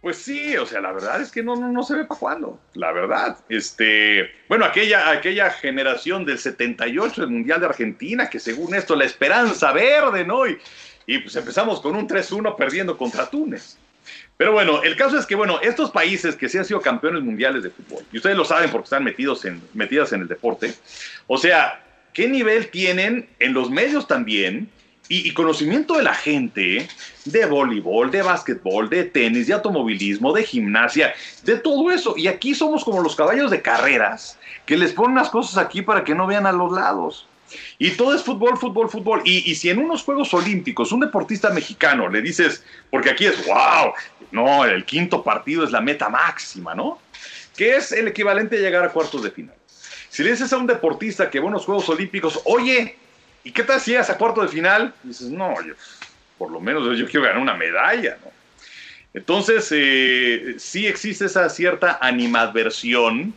Pues 0.00 0.16
sí, 0.16 0.56
o 0.56 0.64
sea, 0.64 0.80
la 0.80 0.92
verdad 0.92 1.20
es 1.20 1.30
que 1.30 1.42
no, 1.42 1.56
no, 1.56 1.68
no 1.68 1.82
se 1.82 1.94
ve 1.94 2.04
para 2.06 2.18
cuándo, 2.18 2.58
la 2.72 2.90
verdad. 2.90 3.38
Este, 3.50 4.30
bueno, 4.48 4.64
aquella, 4.64 5.10
aquella 5.10 5.50
generación 5.50 6.24
del 6.24 6.38
78 6.38 7.20
del 7.20 7.30
Mundial 7.30 7.60
de 7.60 7.66
Argentina, 7.66 8.30
que 8.30 8.40
según 8.40 8.74
esto 8.74 8.96
la 8.96 9.04
esperanza 9.04 9.72
verde, 9.72 10.24
¿no? 10.24 10.46
Y, 10.46 10.58
y 11.06 11.18
pues 11.18 11.36
empezamos 11.36 11.82
con 11.82 11.96
un 11.96 12.08
3-1 12.08 12.56
perdiendo 12.56 12.96
contra 12.96 13.28
Túnez. 13.28 13.76
Pero 14.40 14.52
bueno, 14.52 14.82
el 14.82 14.96
caso 14.96 15.18
es 15.18 15.26
que, 15.26 15.34
bueno, 15.34 15.60
estos 15.60 15.90
países 15.90 16.34
que 16.34 16.48
sí 16.48 16.56
han 16.56 16.64
sido 16.64 16.80
campeones 16.80 17.22
mundiales 17.22 17.62
de 17.62 17.68
fútbol, 17.68 18.02
y 18.10 18.16
ustedes 18.16 18.38
lo 18.38 18.46
saben 18.46 18.70
porque 18.70 18.84
están 18.84 19.04
metidos 19.04 19.44
en, 19.44 19.60
metidas 19.74 20.14
en 20.14 20.22
el 20.22 20.28
deporte, 20.28 20.72
o 21.26 21.36
sea, 21.36 21.84
¿qué 22.14 22.26
nivel 22.26 22.70
tienen 22.70 23.28
en 23.38 23.52
los 23.52 23.68
medios 23.68 24.08
también? 24.08 24.70
Y, 25.10 25.28
y, 25.28 25.34
conocimiento 25.34 25.98
de 25.98 26.04
la 26.04 26.14
gente 26.14 26.88
de 27.26 27.44
voleibol, 27.44 28.10
de 28.10 28.22
básquetbol, 28.22 28.88
de 28.88 29.04
tenis, 29.04 29.46
de 29.46 29.52
automovilismo, 29.52 30.32
de 30.32 30.42
gimnasia, 30.42 31.12
de 31.44 31.56
todo 31.56 31.90
eso. 31.90 32.14
Y 32.16 32.26
aquí 32.26 32.54
somos 32.54 32.82
como 32.82 33.02
los 33.02 33.16
caballos 33.16 33.50
de 33.50 33.60
carreras, 33.60 34.38
que 34.64 34.78
les 34.78 34.94
ponen 34.94 35.16
las 35.16 35.28
cosas 35.28 35.58
aquí 35.58 35.82
para 35.82 36.02
que 36.02 36.14
no 36.14 36.26
vean 36.26 36.46
a 36.46 36.52
los 36.52 36.72
lados. 36.72 37.26
Y 37.78 37.90
todo 37.90 38.14
es 38.14 38.22
fútbol, 38.22 38.56
fútbol, 38.56 38.88
fútbol. 38.88 39.20
Y, 39.24 39.50
y, 39.50 39.54
si 39.54 39.68
en 39.68 39.80
unos 39.80 40.02
Juegos 40.02 40.32
Olímpicos 40.32 40.92
un 40.92 41.00
deportista 41.00 41.50
mexicano 41.50 42.08
le 42.08 42.22
dices, 42.22 42.64
porque 42.90 43.10
aquí 43.10 43.26
es, 43.26 43.44
wow, 43.46 43.92
no, 44.32 44.64
el 44.64 44.84
quinto 44.84 45.22
partido 45.22 45.64
es 45.64 45.70
la 45.70 45.80
meta 45.80 46.08
máxima, 46.08 46.74
¿no? 46.74 47.00
Que 47.56 47.76
es 47.76 47.92
el 47.92 48.08
equivalente 48.08 48.56
a 48.56 48.60
llegar 48.60 48.84
a 48.84 48.92
cuartos 48.92 49.22
de 49.22 49.30
final. 49.30 49.54
Si 50.08 50.22
le 50.22 50.30
dices 50.30 50.52
a 50.52 50.58
un 50.58 50.66
deportista 50.66 51.30
que 51.30 51.40
va 51.40 51.50
a 51.50 51.58
Juegos 51.58 51.88
Olímpicos, 51.88 52.40
oye, 52.44 52.96
¿y 53.44 53.52
qué 53.52 53.62
tal 53.62 53.80
si 53.80 53.92
llegas 53.92 54.10
a 54.10 54.18
cuarto 54.18 54.42
de 54.42 54.48
final? 54.48 54.92
Dices, 55.02 55.28
no, 55.28 55.54
yo, 55.62 55.74
por 56.38 56.50
lo 56.50 56.60
menos 56.60 56.98
yo 56.98 57.06
quiero 57.06 57.22
ganar 57.22 57.40
una 57.40 57.54
medalla, 57.54 58.18
¿no? 58.24 58.30
Entonces, 59.12 59.68
eh, 59.72 60.54
sí 60.58 60.86
existe 60.86 61.24
esa 61.24 61.48
cierta 61.48 61.98
animadversión 62.00 63.34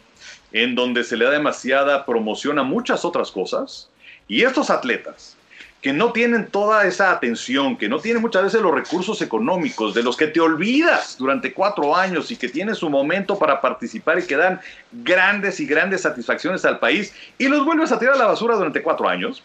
en 0.51 0.75
donde 0.75 1.03
se 1.03 1.17
le 1.17 1.25
da 1.25 1.31
demasiada 1.31 2.05
promoción 2.05 2.59
a 2.59 2.63
muchas 2.63 3.03
otras 3.03 3.31
cosas. 3.31 3.89
Y 4.27 4.43
estos 4.43 4.69
atletas 4.69 5.35
que 5.83 5.91
no 5.91 6.13
tienen 6.13 6.47
toda 6.47 6.87
esa 6.87 7.11
atención, 7.11 7.75
que 7.75 7.89
no 7.89 7.99
tienen 7.99 8.21
muchas 8.21 8.43
veces 8.43 8.61
los 8.61 8.73
recursos 8.73 9.21
económicos, 9.21 9.93
de 9.93 10.01
los 10.01 10.15
que 10.15 10.27
te 10.27 10.39
olvidas 10.39 11.17
durante 11.19 11.51
cuatro 11.51 11.93
años 11.93 12.31
y 12.31 12.37
que 12.37 12.47
tienen 12.47 12.73
su 12.73 12.89
momento 12.89 13.37
para 13.37 13.59
participar 13.59 14.17
y 14.17 14.25
que 14.25 14.37
dan 14.37 14.61
grandes 14.93 15.59
y 15.59 15.65
grandes 15.65 16.01
satisfacciones 16.01 16.63
al 16.63 16.79
país 16.79 17.13
y 17.37 17.49
los 17.49 17.65
vuelves 17.65 17.91
a 17.91 17.99
tirar 17.99 18.15
a 18.15 18.17
la 18.17 18.27
basura 18.27 18.55
durante 18.55 18.81
cuatro 18.81 19.09
años. 19.09 19.43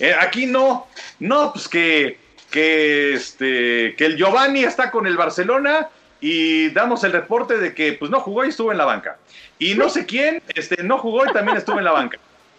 Eh, 0.00 0.12
aquí 0.18 0.46
no, 0.46 0.88
no, 1.20 1.52
pues 1.52 1.68
que, 1.68 2.18
que, 2.50 3.14
este, 3.14 3.94
que 3.96 4.04
el 4.04 4.16
Giovanni 4.16 4.64
está 4.64 4.90
con 4.90 5.06
el 5.06 5.16
Barcelona 5.16 5.90
y 6.20 6.70
damos 6.70 7.04
el 7.04 7.12
reporte 7.12 7.56
de 7.56 7.72
que 7.72 7.92
pues 7.92 8.10
no 8.10 8.18
jugó 8.18 8.44
y 8.44 8.48
estuvo 8.48 8.72
en 8.72 8.78
la 8.78 8.84
banca. 8.84 9.16
Y 9.60 9.74
no 9.74 9.88
sé 9.90 10.06
quién 10.06 10.42
este, 10.56 10.82
no 10.82 10.98
jugó 10.98 11.24
y 11.24 11.32
también 11.32 11.56
estuvo 11.56 11.78
en 11.78 11.84
la 11.84 11.92
banca. 11.92 12.18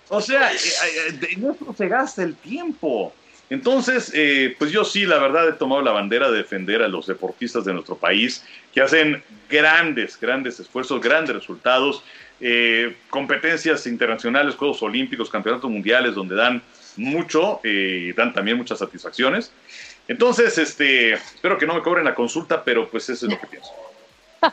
O 0.10 0.22
sea, 0.22 0.52
en 0.52 1.52
eso 1.52 1.74
se 1.78 1.88
gasta 1.88 2.24
el 2.24 2.36
tiempo. 2.36 3.14
Entonces, 3.50 4.12
eh, 4.14 4.56
pues 4.60 4.72
yo 4.72 4.86
sí, 4.86 5.06
la 5.06 5.18
verdad, 5.18 5.50
he 5.50 5.54
tomado 5.54 5.82
la 5.82 5.92
bandera 5.92 6.30
de 6.30 6.38
defender 6.38 6.84
a 6.84 6.88
los 6.88 7.08
deportistas 7.08 7.66
de 7.66 7.74
nuestro 7.74 7.98
país 7.98 8.46
que 8.74 8.82
hacen 8.82 9.24
grandes, 9.50 10.20
grandes 10.20 10.60
esfuerzos, 10.60 11.02
grandes 11.02 11.36
resultados, 11.36 12.04
eh, 12.42 12.96
competencias 13.10 13.88
internacionales, 13.88 14.56
Juegos 14.56 14.84
Olímpicos, 14.84 15.30
Campeonatos 15.30 15.70
Mundiales, 15.70 16.14
donde 16.14 16.36
dan 16.36 16.62
mucho 16.96 17.60
eh, 17.64 18.10
y 18.10 18.14
dan 18.14 18.34
también 18.34 18.58
muchas 18.58 18.80
satisfacciones. 18.80 19.52
Entonces, 20.08 20.58
este, 20.58 21.14
espero 21.14 21.58
que 21.58 21.66
no 21.66 21.74
me 21.74 21.82
cobren 21.82 22.06
la 22.06 22.16
consulta, 22.16 22.64
pero 22.64 22.90
pues 22.90 23.10
eso 23.10 23.26
es 23.26 23.32
lo 23.32 23.40
que 23.40 23.48
pienso. 23.48 23.72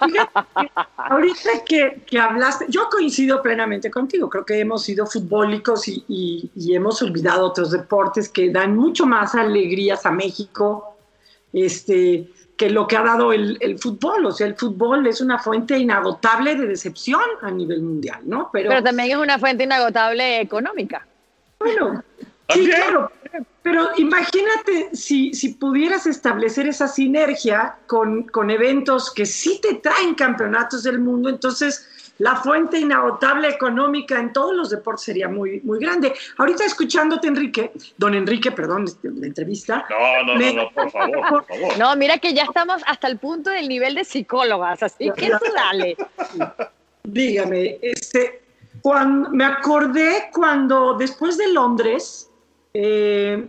Fíjate, 0.04 0.72
ahorita 0.96 1.50
que, 1.64 2.02
que, 2.06 2.18
hablaste, 2.18 2.66
yo 2.68 2.88
coincido 2.90 3.42
plenamente 3.42 3.90
contigo, 3.90 4.28
creo 4.28 4.44
que 4.44 4.60
hemos 4.60 4.82
sido 4.82 5.06
futbólicos 5.06 5.88
y, 5.88 6.04
y, 6.08 6.50
y, 6.54 6.74
hemos 6.74 7.00
olvidado 7.02 7.46
otros 7.46 7.70
deportes 7.70 8.28
que 8.28 8.50
dan 8.50 8.76
mucho 8.76 9.06
más 9.06 9.34
alegrías 9.34 10.04
a 10.06 10.10
México 10.10 10.96
este, 11.52 12.28
que 12.56 12.70
lo 12.70 12.86
que 12.86 12.96
ha 12.96 13.02
dado 13.02 13.32
el, 13.32 13.56
el, 13.60 13.78
fútbol. 13.78 14.26
O 14.26 14.32
sea, 14.32 14.46
el 14.46 14.56
fútbol 14.56 15.06
es 15.06 15.20
una 15.20 15.38
fuente 15.38 15.78
inagotable 15.78 16.54
de 16.54 16.66
decepción 16.66 17.22
a 17.42 17.50
nivel 17.50 17.82
mundial, 17.82 18.20
¿no? 18.24 18.50
Pero, 18.52 18.70
Pero 18.70 18.82
también 18.82 19.10
es 19.10 19.16
una 19.16 19.38
fuente 19.38 19.64
inagotable 19.64 20.40
económica. 20.40 21.06
Bueno, 21.58 22.02
sí, 22.50 22.66
claro, 22.66 23.10
pero 23.66 23.90
imagínate 23.96 24.90
si, 24.92 25.34
si, 25.34 25.54
pudieras 25.54 26.06
establecer 26.06 26.68
esa 26.68 26.86
sinergia 26.86 27.74
con, 27.88 28.22
con, 28.22 28.48
eventos 28.48 29.12
que 29.12 29.26
sí 29.26 29.60
te 29.60 29.74
traen 29.74 30.14
campeonatos 30.14 30.84
del 30.84 31.00
mundo, 31.00 31.28
entonces 31.28 32.14
la 32.18 32.36
fuente 32.36 32.78
inagotable 32.78 33.48
económica 33.48 34.20
en 34.20 34.32
todos 34.32 34.54
los 34.54 34.70
deportes 34.70 35.06
sería 35.06 35.26
muy, 35.26 35.60
muy 35.62 35.80
grande. 35.80 36.14
Ahorita 36.38 36.64
escuchándote, 36.64 37.26
Enrique, 37.26 37.72
don 37.96 38.14
Enrique, 38.14 38.52
perdón, 38.52 38.84
este, 38.84 39.10
la 39.10 39.26
entrevista. 39.26 39.84
No, 39.90 40.22
no, 40.32 40.38
me... 40.38 40.52
no, 40.52 40.62
no, 40.62 40.70
por 40.70 40.88
favor, 40.92 41.28
por 41.28 41.44
favor. 41.46 41.76
No, 41.76 41.96
mira 41.96 42.18
que 42.18 42.34
ya 42.34 42.44
estamos 42.44 42.82
hasta 42.86 43.08
el 43.08 43.18
punto 43.18 43.50
del 43.50 43.68
nivel 43.68 43.96
de 43.96 44.04
psicólogas, 44.04 44.80
así 44.84 45.10
que 45.16 45.28
tú 45.30 45.52
dale. 45.52 45.96
Dígame, 47.02 47.78
este, 47.82 48.42
cuando, 48.80 49.28
me 49.30 49.44
acordé 49.44 50.30
cuando 50.32 50.94
después 50.94 51.36
de 51.36 51.48
Londres, 51.52 52.30
eh, 52.72 53.48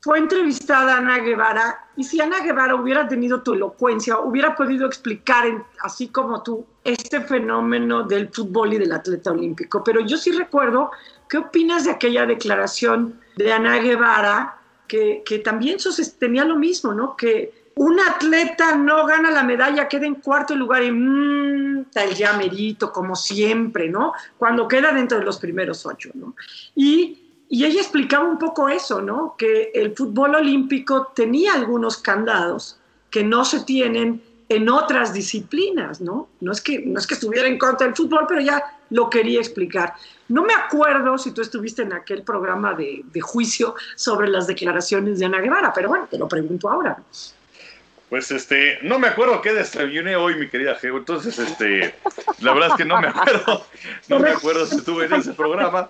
fue 0.00 0.18
entrevistada 0.18 0.96
Ana 0.96 1.18
Guevara 1.18 1.88
y 1.96 2.04
si 2.04 2.20
Ana 2.20 2.40
Guevara 2.40 2.74
hubiera 2.74 3.06
tenido 3.06 3.42
tu 3.42 3.52
elocuencia, 3.52 4.18
hubiera 4.18 4.56
podido 4.56 4.86
explicar, 4.86 5.46
en, 5.46 5.62
así 5.82 6.08
como 6.08 6.42
tú, 6.42 6.64
este 6.84 7.20
fenómeno 7.20 8.04
del 8.04 8.28
fútbol 8.28 8.72
y 8.72 8.78
del 8.78 8.92
atleta 8.92 9.30
olímpico. 9.30 9.84
Pero 9.84 10.00
yo 10.00 10.16
sí 10.16 10.32
recuerdo, 10.32 10.90
¿qué 11.28 11.36
opinas 11.38 11.84
de 11.84 11.90
aquella 11.90 12.24
declaración 12.24 13.20
de 13.36 13.52
Ana 13.52 13.76
Guevara 13.78 14.56
que, 14.88 15.22
que 15.24 15.38
también 15.40 15.78
sostenía 15.78 16.44
lo 16.44 16.56
mismo, 16.56 16.94
¿no? 16.94 17.14
Que 17.14 17.60
un 17.76 18.00
atleta 18.00 18.76
no 18.76 19.06
gana 19.06 19.30
la 19.30 19.42
medalla, 19.42 19.88
queda 19.88 20.06
en 20.06 20.16
cuarto 20.16 20.54
lugar 20.54 20.82
y 20.82 20.90
mmm, 20.90 21.86
el 21.94 22.14
llamerito, 22.14 22.92
como 22.92 23.14
siempre, 23.16 23.88
¿no? 23.88 24.12
Cuando 24.38 24.66
queda 24.66 24.92
dentro 24.92 25.18
de 25.18 25.24
los 25.24 25.38
primeros 25.38 25.86
ocho, 25.86 26.10
¿no? 26.14 26.34
Y 26.74 27.19
y 27.52 27.64
ella 27.64 27.80
explicaba 27.80 28.24
un 28.24 28.38
poco 28.38 28.68
eso, 28.68 29.02
¿no? 29.02 29.34
Que 29.36 29.72
el 29.74 29.96
fútbol 29.96 30.36
olímpico 30.36 31.12
tenía 31.16 31.52
algunos 31.52 31.98
candados 31.98 32.78
que 33.10 33.24
no 33.24 33.44
se 33.44 33.64
tienen 33.64 34.22
en 34.48 34.68
otras 34.68 35.12
disciplinas, 35.12 36.00
¿no? 36.00 36.28
No 36.40 36.52
es 36.52 36.60
que, 36.60 36.78
no 36.78 37.00
es 37.00 37.08
que 37.08 37.14
estuviera 37.14 37.48
en 37.48 37.58
contra 37.58 37.88
del 37.88 37.96
fútbol, 37.96 38.24
pero 38.28 38.40
ya 38.40 38.78
lo 38.90 39.10
quería 39.10 39.40
explicar. 39.40 39.94
No 40.28 40.44
me 40.44 40.54
acuerdo 40.54 41.18
si 41.18 41.32
tú 41.32 41.42
estuviste 41.42 41.82
en 41.82 41.92
aquel 41.92 42.22
programa 42.22 42.72
de, 42.74 43.02
de 43.04 43.20
juicio 43.20 43.74
sobre 43.96 44.28
las 44.28 44.46
declaraciones 44.46 45.18
de 45.18 45.26
Ana 45.26 45.40
Guevara, 45.40 45.72
pero 45.74 45.88
bueno, 45.88 46.06
te 46.08 46.18
lo 46.18 46.28
pregunto 46.28 46.70
ahora. 46.70 47.02
Pues 48.10 48.30
este, 48.32 48.78
no 48.82 48.98
me 48.98 49.06
acuerdo 49.08 49.40
qué 49.40 49.52
desayuné 49.52 50.14
hoy, 50.16 50.34
mi 50.34 50.48
querida 50.48 50.74
Geo. 50.76 50.98
Entonces, 50.98 51.38
este, 51.38 51.94
la 52.40 52.52
verdad 52.52 52.70
es 52.70 52.74
que 52.76 52.84
no 52.84 53.00
me 53.00 53.08
acuerdo. 53.08 53.64
No 54.08 54.18
me 54.18 54.30
acuerdo 54.30 54.66
si 54.66 54.76
estuve 54.76 55.06
en 55.06 55.14
ese 55.14 55.32
programa. 55.32 55.88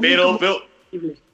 Pero, 0.00 0.38
pero, 0.38 0.69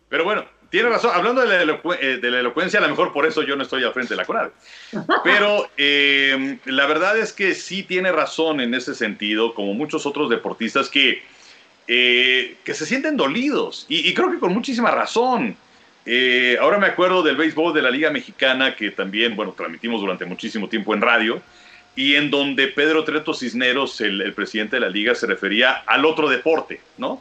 pero 0.09 0.25
bueno, 0.25 0.45
tiene 0.71 0.89
razón. 0.89 1.11
Hablando 1.15 1.45
de 1.45 1.67
la, 1.67 1.81
eh, 2.01 2.19
de 2.21 2.31
la, 2.31 2.41
elocuencia, 2.41 2.79
a 2.79 2.83
lo 2.83 2.89
mejor 2.89 3.13
por 3.13 3.27
eso 3.27 3.43
yo 3.43 3.57
no 3.57 3.63
estoy 3.63 3.85
al 3.85 3.93
frente 3.93 4.15
de 4.15 4.19
la 4.19 4.25
CONADE. 4.25 4.51
Pero 5.25 5.69
eh, 5.77 6.59
la 6.65 6.87
verdad 6.87 7.19
es 7.19 7.33
que 7.33 7.55
sí 7.55 7.83
tiene 7.83 8.13
razón 8.13 8.61
en 8.61 8.75
ese 8.75 8.95
sentido, 8.95 9.55
como 9.55 9.75
muchos 9.75 10.07
otros 10.07 10.31
deportistas 10.31 10.89
que, 10.89 11.23
eh, 11.89 12.57
que 12.65 12.75
se 12.75 12.87
sienten 12.87 13.17
dolidos. 13.17 13.87
Y, 13.89 14.09
y, 14.09 14.15
creo 14.15 14.31
que 14.31 14.39
con 14.39 14.53
muchísima 14.53 14.91
razón. 14.91 15.57
Eh, 16.09 16.57
ahora 16.61 16.79
me 16.79 16.87
acuerdo 16.87 17.25
del 17.25 17.37
béisbol 17.37 17.75
de 17.75 17.83
la 17.83 17.91
Liga 17.91 18.11
Mexicana, 18.11 18.77
que 18.77 18.93
también, 18.93 19.35
bueno, 19.35 19.53
transmitimos 19.53 20.01
durante 20.01 20.25
muchísimo 20.25 20.69
tiempo 20.69 20.95
en 20.95 21.01
radio, 21.01 21.43
y 21.97 22.15
en 22.15 22.31
donde 22.31 22.69
Pedro 22.69 23.03
Treto 23.03 23.35
Cisneros, 23.35 24.01
el, 24.01 24.33
presidente 24.33 24.77
de 24.77 24.81
la 24.81 24.89
liga, 24.89 25.17
se 25.17 25.27
refería 25.27 25.73
al 25.73 26.05
otro 26.05 26.29
deporte, 26.29 26.81
¿no? 26.97 27.21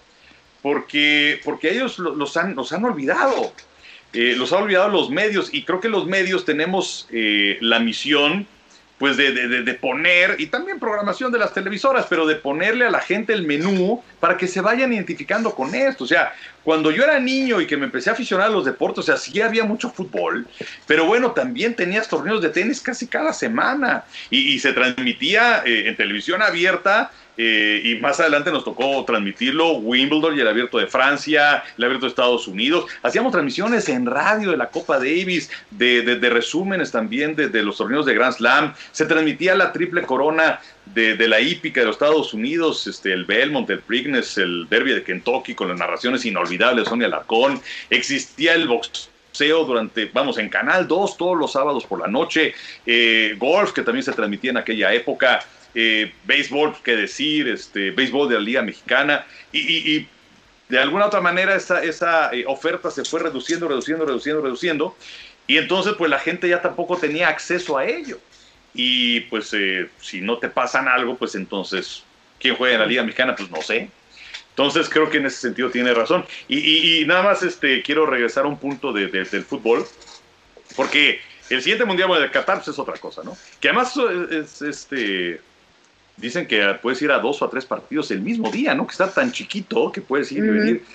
Porque, 0.65 1.39
porque 1.43 1.69
ellos 1.69 1.99
los 1.99 2.35
han, 2.37 2.55
los 2.55 2.73
han 2.73 2.83
olvidado, 2.85 3.53
eh, 4.13 4.33
los 4.35 4.51
han 4.51 4.63
olvidado 4.63 4.89
los 4.89 5.11
medios, 5.11 5.53
y 5.53 5.61
creo 5.61 5.79
que 5.79 5.89
los 5.89 6.07
medios 6.07 6.43
tenemos 6.43 7.07
eh, 7.11 7.59
la 7.61 7.77
misión 7.77 8.47
pues 8.97 9.15
de, 9.15 9.31
de, 9.31 9.73
poner, 9.75 10.37
y 10.39 10.47
también 10.47 10.79
programación 10.79 11.31
de 11.31 11.37
las 11.37 11.53
televisoras, 11.53 12.07
pero 12.09 12.25
de 12.25 12.33
ponerle 12.33 12.85
a 12.87 12.89
la 12.89 12.99
gente 12.99 13.33
el 13.33 13.43
menú 13.43 14.01
para 14.19 14.37
que 14.37 14.47
se 14.47 14.59
vayan 14.59 14.91
identificando 14.91 15.53
con 15.53 15.75
esto. 15.75 16.05
O 16.05 16.07
sea, 16.07 16.33
cuando 16.63 16.89
yo 16.89 17.03
era 17.03 17.19
niño 17.19 17.61
y 17.61 17.67
que 17.67 17.77
me 17.77 17.85
empecé 17.85 18.09
a 18.09 18.13
aficionar 18.13 18.47
a 18.47 18.49
los 18.49 18.65
deportes, 18.65 18.99
o 18.99 19.03
sea, 19.03 19.17
sí 19.17 19.39
había 19.41 19.65
mucho 19.65 19.91
fútbol, 19.91 20.47
pero 20.87 21.05
bueno, 21.05 21.31
también 21.31 21.75
tenías 21.75 22.07
torneos 22.07 22.41
de 22.41 22.49
tenis 22.49 22.81
casi 22.81 23.05
cada 23.05 23.33
semana 23.33 24.05
y, 24.31 24.53
y 24.53 24.59
se 24.59 24.73
transmitía 24.73 25.61
eh, 25.63 25.89
en 25.89 25.95
televisión 25.95 26.41
abierta 26.41 27.11
eh, 27.37 27.81
y 27.83 27.95
más 27.95 28.19
adelante 28.19 28.51
nos 28.51 28.63
tocó 28.63 29.03
transmitirlo 29.05 29.73
Wimbledon 29.73 30.37
y 30.37 30.41
el 30.41 30.47
Abierto 30.47 30.77
de 30.77 30.87
Francia, 30.87 31.63
el 31.77 31.83
Abierto 31.83 32.05
de 32.05 32.09
Estados 32.09 32.47
Unidos. 32.47 32.85
Hacíamos 33.03 33.31
transmisiones 33.31 33.89
en 33.89 34.05
radio 34.05 34.51
de 34.51 34.57
la 34.57 34.69
Copa 34.69 34.97
Davis, 34.97 35.49
de, 35.71 36.01
de, 36.01 36.29
resúmenes 36.29 36.91
también 36.91 37.35
de, 37.35 37.49
de, 37.49 37.63
los 37.63 37.77
torneos 37.77 38.05
de 38.05 38.13
Grand 38.13 38.33
Slam. 38.33 38.73
Se 38.91 39.05
transmitía 39.05 39.55
la 39.55 39.71
triple 39.71 40.03
corona 40.03 40.59
de, 40.85 41.27
la 41.27 41.41
hípica 41.41 41.81
de 41.81 41.87
los 41.87 41.95
Estados 41.95 42.33
Unidos, 42.33 42.87
este, 42.87 43.11
el 43.11 43.25
Belmont, 43.25 43.69
el 43.69 43.79
Preakness, 43.79 44.37
el 44.37 44.67
Derby 44.69 44.93
de 44.93 45.03
Kentucky 45.03 45.55
con 45.55 45.69
las 45.69 45.79
narraciones 45.79 46.25
inolvidables 46.25 46.85
de 46.85 46.89
Sonia 46.89 47.07
Larcón. 47.07 47.61
Existía 47.89 48.53
el 48.53 48.67
box 48.67 49.09
durante, 49.37 50.09
vamos, 50.13 50.37
en 50.37 50.49
Canal 50.49 50.87
2 50.87 51.17
todos 51.17 51.37
los 51.37 51.51
sábados 51.51 51.85
por 51.85 51.99
la 51.99 52.07
noche, 52.07 52.53
eh, 52.85 53.35
golf 53.37 53.73
que 53.73 53.81
también 53.81 54.03
se 54.03 54.13
transmitía 54.13 54.51
en 54.51 54.57
aquella 54.57 54.93
época, 54.93 55.43
eh, 55.75 56.13
béisbol, 56.23 56.75
qué 56.83 56.95
decir, 56.95 57.47
este, 57.47 57.91
béisbol 57.91 58.29
de 58.29 58.35
la 58.35 58.41
Liga 58.41 58.61
Mexicana, 58.61 59.25
y, 59.51 60.07
de 60.67 60.79
alguna 60.79 61.05
otra 61.05 61.21
manera 61.21 61.55
esa, 61.55 61.83
esa 61.83 62.33
eh, 62.33 62.43
oferta 62.47 62.89
se 62.89 63.05
fue 63.05 63.19
reduciendo, 63.19 63.67
reduciendo, 63.67 64.03
reduciendo, 64.03 64.41
reduciendo, 64.41 64.95
y 65.47 65.57
entonces 65.57 65.93
pues 65.97 66.09
la 66.09 66.17
gente 66.17 66.49
ya 66.49 66.61
tampoco 66.61 66.97
tenía 66.97 67.27
acceso 67.27 67.77
a 67.77 67.85
ello. 67.85 68.19
Y 68.73 69.21
pues 69.21 69.53
eh, 69.53 69.89
si 70.01 70.21
no 70.21 70.37
te 70.37 70.49
pasan 70.49 70.87
algo, 70.87 71.15
pues 71.17 71.35
entonces, 71.35 72.03
¿quién 72.39 72.55
juega 72.55 72.75
en 72.75 72.81
la 72.81 72.87
Liga 72.87 73.03
Mexicana? 73.03 73.35
Pues 73.35 73.49
no 73.49 73.61
sé. 73.61 73.89
Entonces 74.49 74.89
creo 74.89 75.09
que 75.09 75.17
en 75.17 75.25
ese 75.25 75.37
sentido 75.37 75.69
tiene 75.69 75.93
razón. 75.93 76.25
Y, 76.47 77.03
nada 77.05 77.23
más 77.23 77.43
este, 77.43 77.81
quiero 77.83 78.05
regresar 78.05 78.45
a 78.45 78.47
un 78.47 78.57
punto 78.57 78.91
de, 78.91 79.07
del 79.07 79.43
fútbol, 79.43 79.85
porque 80.75 81.21
el 81.49 81.61
siguiente 81.61 81.85
Mundial 81.85 82.09
de 82.21 82.31
Qatar 82.31 82.57
pues, 82.57 82.69
es 82.69 82.79
otra 82.79 82.95
cosa, 82.97 83.21
¿no? 83.23 83.37
Que 83.59 83.69
además 83.69 83.93
es, 84.31 84.61
este, 84.61 85.41
dicen 86.17 86.47
que 86.47 86.77
puedes 86.81 87.01
ir 87.01 87.11
a 87.11 87.19
dos 87.19 87.41
o 87.41 87.45
a 87.45 87.49
tres 87.49 87.65
partidos 87.65 88.11
el 88.11 88.21
mismo 88.21 88.49
día, 88.49 88.73
¿no? 88.73 88.85
Que 88.87 88.91
está 88.91 89.09
tan 89.09 89.31
chiquito 89.31 89.91
que 89.91 90.01
puedes 90.01 90.31
ir 90.31 90.43
y 90.43 90.49
venir. 90.49 90.85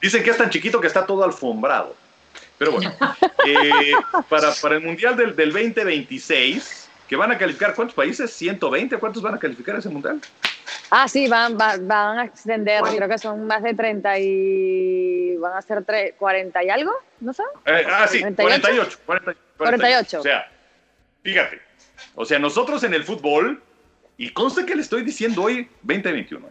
Dicen 0.00 0.22
que 0.22 0.30
es 0.30 0.36
tan 0.36 0.50
chiquito 0.50 0.80
que 0.80 0.86
está 0.86 1.04
todo 1.04 1.24
alfombrado. 1.24 1.96
Pero 2.56 2.72
bueno, 2.72 2.92
eh, 3.46 3.92
para, 4.28 4.52
para, 4.52 4.76
el 4.76 4.82
Mundial 4.82 5.16
del, 5.16 5.34
del 5.34 5.52
2026, 5.52 6.88
que 7.08 7.16
van 7.16 7.32
a 7.32 7.38
calificar, 7.38 7.74
¿cuántos 7.74 7.94
países? 7.94 8.30
¿120? 8.40 8.98
¿Cuántos 8.98 9.22
van 9.22 9.34
a 9.34 9.38
calificar 9.38 9.76
ese 9.76 9.88
Mundial? 9.88 10.20
Ah, 10.90 11.06
sí, 11.08 11.28
van, 11.28 11.56
van, 11.56 12.18
a 12.18 12.24
extender, 12.24 12.82
creo 12.82 13.08
que 13.08 13.18
son 13.18 13.46
más 13.46 13.62
de 13.62 13.74
30 13.74 14.18
y... 14.18 15.36
van 15.36 15.54
a 15.54 15.62
ser 15.62 15.84
40 16.16 16.64
y 16.64 16.70
algo, 16.70 16.92
¿no 17.20 17.32
sé? 17.32 17.42
Eh, 17.66 17.86
ah, 17.88 18.06
sí, 18.08 18.20
48, 18.20 18.98
48, 19.04 19.40
48. 19.56 20.20
O 20.20 20.22
sea, 20.22 20.50
fíjate, 21.22 21.60
o 22.14 22.24
sea, 22.24 22.38
nosotros 22.38 22.82
en 22.84 22.94
el 22.94 23.04
fútbol 23.04 23.62
y 24.18 24.30
conste 24.30 24.66
que 24.66 24.74
le 24.74 24.82
estoy 24.82 25.02
diciendo 25.02 25.44
hoy 25.44 25.70
2021. 25.82 26.46
¿eh? 26.46 26.50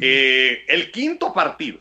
Eh, 0.00 0.64
el 0.68 0.90
quinto 0.92 1.34
partido 1.34 1.80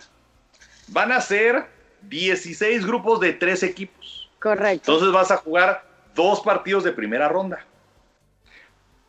van 0.88 1.12
a 1.12 1.22
ser 1.22 1.68
16 2.02 2.86
grupos 2.86 3.20
de 3.20 3.34
tres 3.34 3.64
equipos. 3.64 4.30
Correcto. 4.40 4.92
Entonces 4.92 5.14
vas 5.14 5.32
a 5.32 5.38
jugar 5.38 5.86
dos 6.16 6.42
partidos 6.42 6.84
de 6.84 6.92
primera 6.92 7.30
ronda. 7.30 7.64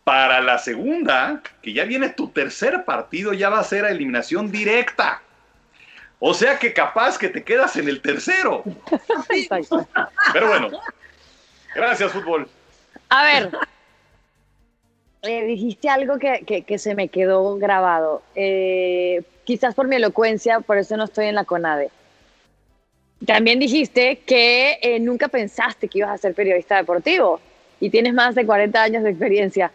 Para 0.04 0.40
la 0.40 0.58
segunda, 0.58 1.42
que 1.62 1.72
ya 1.72 1.84
viene 1.84 2.10
tu 2.10 2.28
tercer 2.28 2.84
partido, 2.84 3.32
ya 3.32 3.48
va 3.48 3.60
a 3.60 3.64
ser 3.64 3.84
a 3.84 3.90
eliminación 3.90 4.50
directa. 4.50 5.22
O 6.18 6.34
sea 6.34 6.58
que 6.58 6.72
capaz 6.72 7.16
que 7.16 7.28
te 7.28 7.44
quedas 7.44 7.76
en 7.76 7.88
el 7.88 8.02
tercero. 8.02 8.62
Pero 10.32 10.48
bueno, 10.48 10.70
gracias 11.74 12.12
fútbol. 12.12 12.48
A 13.10 13.22
ver, 13.22 13.50
eh, 15.22 15.44
dijiste 15.44 15.88
algo 15.88 16.18
que, 16.18 16.64
que, 16.66 16.78
se 16.78 16.94
me 16.94 17.08
quedó 17.08 17.56
grabado. 17.56 18.22
Eh, 18.36 19.22
quizás 19.44 19.74
por 19.74 19.88
mi 19.88 19.96
elocuencia, 19.96 20.60
por 20.60 20.78
eso 20.78 20.96
no 20.96 21.04
estoy 21.04 21.26
en 21.26 21.34
la 21.34 21.44
CONADE. 21.44 21.90
También 23.26 23.58
dijiste 23.58 24.20
que 24.24 24.78
eh, 24.80 25.00
nunca 25.00 25.26
pensaste 25.26 25.88
que 25.88 25.98
ibas 25.98 26.12
a 26.12 26.18
ser 26.18 26.34
periodista 26.34 26.76
deportivo 26.76 27.40
y 27.80 27.90
tienes 27.90 28.14
más 28.14 28.36
de 28.36 28.46
40 28.46 28.80
años 28.80 29.02
de 29.02 29.10
experiencia. 29.10 29.72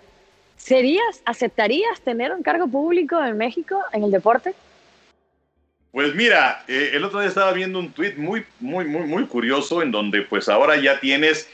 ¿Serías, 0.56 1.22
aceptarías 1.26 2.00
tener 2.02 2.32
un 2.32 2.42
cargo 2.42 2.68
público 2.68 3.22
en 3.22 3.38
México 3.38 3.78
en 3.92 4.04
el 4.04 4.12
deporte? 4.12 4.54
Pues 5.92 6.16
mira, 6.16 6.64
el 6.68 7.04
otro 7.04 7.20
día 7.20 7.28
estaba 7.28 7.52
viendo 7.52 7.80
un 7.80 7.92
tuit 7.92 8.16
muy, 8.16 8.46
muy, 8.62 8.86
muy, 8.86 9.06
muy 9.06 9.26
curioso 9.26 9.82
en 9.82 9.92
donde 9.92 10.22
pues 10.22 10.48
ahora 10.48 10.78
ya 10.78 11.00
tienes 11.02 11.50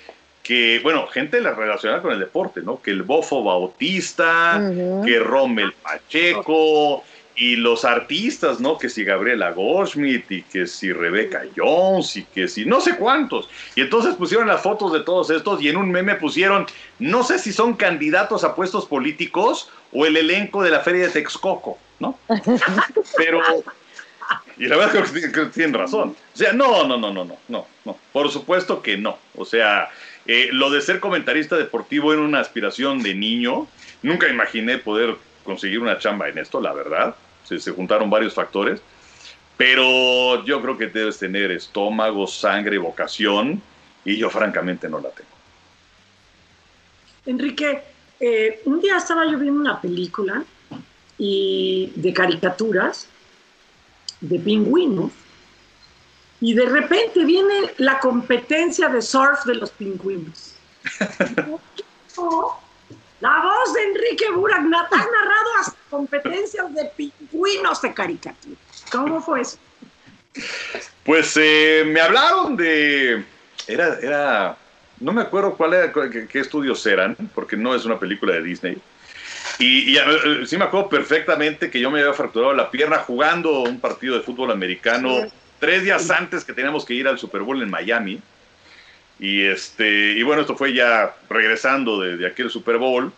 que, 0.50 0.80
bueno, 0.80 1.06
gente 1.06 1.42
la 1.42 1.54
relaciona 1.54 2.02
con 2.02 2.12
el 2.12 2.18
deporte, 2.18 2.64
¿no? 2.64 2.82
Que 2.82 2.90
el 2.90 3.04
Bofo 3.04 3.44
Bautista, 3.44 4.60
que 5.06 5.20
Rommel 5.20 5.74
Pacheco, 5.74 7.04
y 7.36 7.56
los 7.56 7.86
artistas, 7.86 8.60
¿no? 8.60 8.80
Que 8.80 8.90
si 8.90 9.04
Gabriela 9.04 9.52
Goldschmidt 9.52 10.32
y 10.32 10.42
que 10.42 10.66
si 10.66 10.92
Rebecca 10.92 11.44
Jones 11.56 12.18
y 12.18 12.24
que 12.24 12.48
si 12.48 12.66
no 12.66 12.82
sé 12.82 12.98
cuántos. 12.98 13.48
Y 13.76 13.82
entonces 13.82 14.16
pusieron 14.16 14.48
las 14.48 14.64
fotos 14.64 14.92
de 14.92 15.02
todos 15.02 15.30
estos 15.30 15.62
y 15.62 15.70
en 15.70 15.78
un 15.78 15.92
meme 15.92 16.16
pusieron, 16.16 16.66
no 16.98 17.24
sé 17.24 17.38
si 17.38 17.54
son 17.54 17.76
candidatos 17.76 18.44
a 18.44 18.56
puestos 18.56 18.88
políticos 18.88 19.70
o 19.94 20.08
el 20.08 20.18
elenco 20.18 20.64
de 20.64 20.72
la 20.72 20.80
feria 20.80 21.06
de 21.06 21.12
Texcoco, 21.12 21.78
¿no? 22.00 22.18
Pero, 23.18 23.40
y 24.58 24.66
la 24.66 24.78
verdad 24.78 24.96
es 24.96 25.12
que 25.12 25.46
tienen 25.46 25.76
razón. 25.76 26.16
O 26.34 26.38
sea, 26.38 26.54
no, 26.54 26.86
no, 26.86 26.98
no, 26.98 27.14
no, 27.14 27.24
no, 27.24 27.38
no, 27.48 27.68
no. 27.86 27.98
Por 28.12 28.32
supuesto 28.32 28.82
que 28.82 28.98
no. 28.98 29.20
O 29.36 29.46
sea, 29.46 29.90
eh, 30.32 30.50
lo 30.52 30.70
de 30.70 30.80
ser 30.82 31.00
comentarista 31.00 31.58
deportivo 31.58 32.14
era 32.14 32.22
una 32.22 32.40
aspiración 32.40 33.02
de 33.02 33.16
niño. 33.16 33.68
Nunca 34.04 34.28
imaginé 34.30 34.78
poder 34.78 35.16
conseguir 35.44 35.80
una 35.80 35.98
chamba 35.98 36.30
en 36.30 36.38
esto, 36.38 36.62
la 36.62 36.72
verdad. 36.72 37.16
Se, 37.44 37.60
juntaron 37.72 38.12
varios 38.12 38.36
factores. 38.36 38.80
Pero 39.58 40.46
yo 40.46 40.62
creo 40.62 40.78
que 40.78 40.86
debes 40.86 41.18
tener 41.18 41.50
estómago, 41.50 42.28
sangre, 42.28 42.78
vocación. 42.78 43.60
Y 44.06 44.18
yo 44.18 44.30
francamente 44.30 44.88
no 44.88 45.00
la 45.00 45.10
tengo. 45.10 45.32
Enrique, 47.26 47.82
eh, 48.20 48.62
un 48.66 48.82
día 48.82 48.98
estaba 48.98 49.26
yo 49.26 49.40
viendo 49.40 49.60
una 49.60 49.82
película 49.82 50.44
y 51.18 51.92
de 51.96 52.14
caricaturas 52.14 53.08
de 54.22 54.38
pingüinos 54.38 55.12
y 56.42 56.54
de 56.54 56.66
repente 56.66 57.26
viene 57.26 57.72
la 57.78 58.00
competencia 58.00 58.88
de 58.90 59.02
surf 59.02 59.44
de 59.46 59.56
los 59.56 59.72
pingüinos. 59.72 60.56
la 63.20 63.42
voz 63.42 63.74
de 63.74 63.84
Enrique 63.84 64.32
Burak, 64.34 64.60
ha 64.60 64.64
narrado 64.64 65.58
las 65.58 65.76
competencias 65.90 66.74
de 66.74 66.86
pingüinos 66.96 67.82
de 67.82 67.94
caricatura. 67.94 68.56
¿Cómo 68.92 69.22
fue 69.22 69.42
eso? 69.42 69.58
Pues 71.04 71.36
eh, 71.36 71.84
me 71.86 72.00
hablaron 72.00 72.56
de. 72.56 73.24
Era, 73.68 74.00
era. 74.02 74.58
No 75.00 75.12
me 75.12 75.22
acuerdo 75.22 75.56
cuál 75.56 75.74
era, 75.74 75.92
qué, 75.92 76.28
qué 76.28 76.40
estudios 76.40 76.86
eran, 76.86 77.16
porque 77.34 77.58
no 77.58 77.74
es 77.76 77.86
una 77.86 78.00
película 78.00 78.34
de 78.34 78.44
Disney. 78.44 78.82
Y, 79.58 79.92
y, 79.92 79.98
eh, 79.98 80.46
sí 80.46 80.58
me 80.58 80.66
acuerdo 80.66 80.90
perfectamente 80.90 81.70
que 81.70 81.80
yo 81.80 81.92
me 81.92 82.00
había 82.00 82.14
fracturado 82.14 82.54
la 82.54 82.72
pierna 82.72 83.00
jugando 83.00 83.62
un 83.62 83.80
partido 83.80 84.16
de 84.16 84.22
fútbol 84.22 84.52
americano 84.52 85.30
tres 85.60 85.84
días 85.84 86.10
antes 86.10 86.44
que 86.44 86.54
teníamos 86.54 86.86
que 86.86 86.94
ir 86.94 87.08
al 87.08 87.20
Super 87.20 87.42
Bowl 87.42 87.62
en 87.62 87.70
Miami. 87.70 88.20
Y, 89.20 89.42
este, 89.44 90.14
y 90.14 90.24
bueno, 90.24 90.42
esto 90.42 90.56
fue 90.56 90.74
ya 90.74 91.16
regresando 91.30 92.00
de, 92.00 92.18
de 92.18 92.28
aquel 92.28 92.50
Super 92.50 92.78
Bowl. 92.78 93.12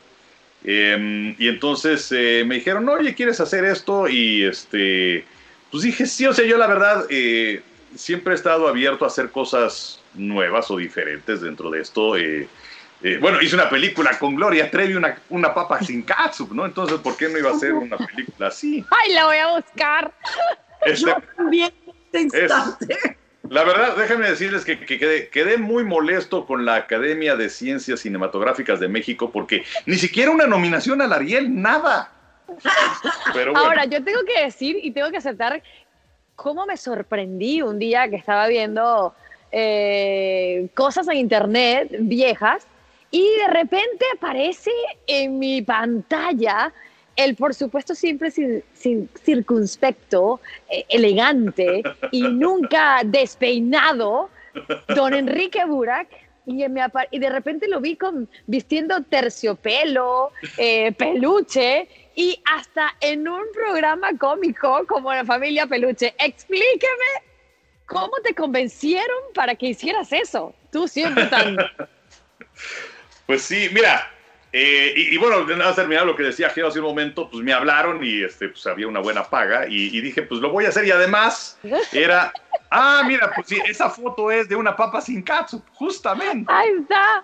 Eh, 0.63 1.35
y 1.37 1.47
entonces 1.47 2.11
eh, 2.11 2.43
me 2.45 2.55
dijeron, 2.55 2.87
oye, 2.89 3.15
¿quieres 3.15 3.39
hacer 3.39 3.65
esto? 3.65 4.07
Y 4.07 4.43
este, 4.43 5.25
pues 5.71 5.83
dije, 5.83 6.05
sí, 6.05 6.27
o 6.27 6.33
sea, 6.33 6.45
yo 6.45 6.57
la 6.57 6.67
verdad 6.67 7.05
eh, 7.09 7.61
siempre 7.95 8.33
he 8.33 8.35
estado 8.35 8.67
abierto 8.67 9.05
a 9.05 9.07
hacer 9.07 9.29
cosas 9.29 10.01
nuevas 10.13 10.69
o 10.69 10.77
diferentes 10.77 11.41
dentro 11.41 11.69
de 11.69 11.81
esto. 11.81 12.17
Eh, 12.17 12.47
eh, 13.03 13.17
bueno, 13.19 13.41
hice 13.41 13.55
una 13.55 13.69
película 13.69 14.19
con 14.19 14.35
Gloria 14.35 14.69
Trevi, 14.69 14.93
una, 14.93 15.17
una 15.29 15.53
papa 15.53 15.81
sin 15.81 16.03
catsup, 16.03 16.51
¿no? 16.51 16.65
Entonces, 16.65 16.99
¿por 16.99 17.17
qué 17.17 17.29
no 17.29 17.39
iba 17.39 17.49
a 17.49 17.53
hacer 17.53 17.73
una 17.73 17.97
película 17.97 18.47
así? 18.47 18.85
¡Ay, 18.91 19.13
la 19.13 19.25
voy 19.25 19.37
a 19.37 19.55
buscar! 19.55 20.13
Este, 20.85 21.05
Yo 21.05 21.15
también 21.35 21.71
este 22.13 22.45
Es- 22.45 22.51
instante. 22.51 22.97
La 23.49 23.63
verdad, 23.63 23.97
déjenme 23.97 24.29
decirles 24.29 24.63
que, 24.63 24.79
que 24.79 24.97
quedé, 24.97 25.27
quedé 25.29 25.57
muy 25.57 25.83
molesto 25.83 26.45
con 26.45 26.63
la 26.63 26.75
Academia 26.75 27.35
de 27.35 27.49
Ciencias 27.49 27.99
Cinematográficas 27.99 28.79
de 28.79 28.87
México 28.87 29.31
porque 29.31 29.63
ni 29.85 29.95
siquiera 29.97 30.31
una 30.31 30.47
nominación 30.47 31.01
al 31.01 31.11
Ariel, 31.11 31.61
nada. 31.61 32.11
Pero 33.33 33.51
bueno, 33.51 33.67
Ahora, 33.67 33.85
yo 33.85 34.03
tengo 34.03 34.19
que 34.25 34.43
decir 34.43 34.77
y 34.81 34.91
tengo 34.91 35.09
que 35.09 35.17
aceptar 35.17 35.61
cómo 36.35 36.65
me 36.65 36.77
sorprendí 36.77 37.61
un 37.61 37.79
día 37.79 38.09
que 38.09 38.15
estaba 38.15 38.47
viendo 38.47 39.13
eh, 39.51 40.69
cosas 40.73 41.07
en 41.09 41.17
internet 41.17 41.89
viejas 41.99 42.65
y 43.09 43.21
de 43.37 43.47
repente 43.47 44.05
aparece 44.15 44.71
en 45.07 45.39
mi 45.39 45.61
pantalla 45.61 46.71
el, 47.15 47.35
por 47.35 47.53
supuesto, 47.53 47.93
siempre 47.95 48.29
cir- 48.29 48.63
cir- 48.75 49.07
circunspecto, 49.23 50.39
eh, 50.69 50.85
elegante 50.89 51.83
y 52.11 52.23
nunca 52.23 53.01
despeinado, 53.03 54.29
don 54.95 55.13
Enrique 55.13 55.63
Burak. 55.65 56.07
Y 56.45 57.19
de 57.19 57.29
repente 57.29 57.67
lo 57.67 57.79
vi 57.79 57.95
con, 57.95 58.27
vistiendo 58.47 59.03
terciopelo, 59.03 60.31
eh, 60.57 60.91
peluche 60.93 61.87
y 62.15 62.41
hasta 62.45 62.95
en 62.99 63.27
un 63.27 63.43
programa 63.53 64.17
cómico 64.17 64.85
como 64.87 65.13
La 65.13 65.23
Familia 65.23 65.67
Peluche. 65.67 66.15
Explíqueme 66.17 67.05
cómo 67.85 68.11
te 68.23 68.33
convencieron 68.33 69.17
para 69.35 69.53
que 69.55 69.67
hicieras 69.67 70.11
eso. 70.11 70.55
Tú 70.71 70.87
siempre 70.87 71.25
tan... 71.27 71.57
pues 73.27 73.43
sí, 73.43 73.69
mira. 73.71 74.09
Eh, 74.53 74.93
y, 74.95 75.15
y 75.15 75.17
bueno, 75.17 75.45
nada 75.45 75.65
más 75.67 75.75
terminar 75.75 76.05
lo 76.05 76.15
que 76.15 76.23
decía 76.23 76.49
Geo 76.49 76.67
hace 76.67 76.79
un 76.79 76.85
momento, 76.85 77.29
pues 77.29 77.43
me 77.43 77.53
hablaron 77.53 78.03
y 78.03 78.21
este, 78.23 78.49
pues 78.49 78.65
había 78.67 78.87
una 78.87 78.99
buena 78.99 79.23
paga 79.23 79.65
y, 79.67 79.95
y 79.95 80.01
dije, 80.01 80.23
pues 80.23 80.41
lo 80.41 80.49
voy 80.49 80.65
a 80.65 80.69
hacer 80.69 80.85
y 80.85 80.91
además 80.91 81.57
era, 81.93 82.33
ah, 82.69 83.03
mira, 83.07 83.31
pues 83.33 83.47
sí, 83.47 83.61
esa 83.65 83.89
foto 83.89 84.29
es 84.29 84.49
de 84.49 84.55
una 84.55 84.75
papa 84.75 84.99
sin 84.99 85.21
catsup, 85.21 85.63
justamente. 85.73 86.51
Ahí 86.51 86.69
está. 86.81 87.23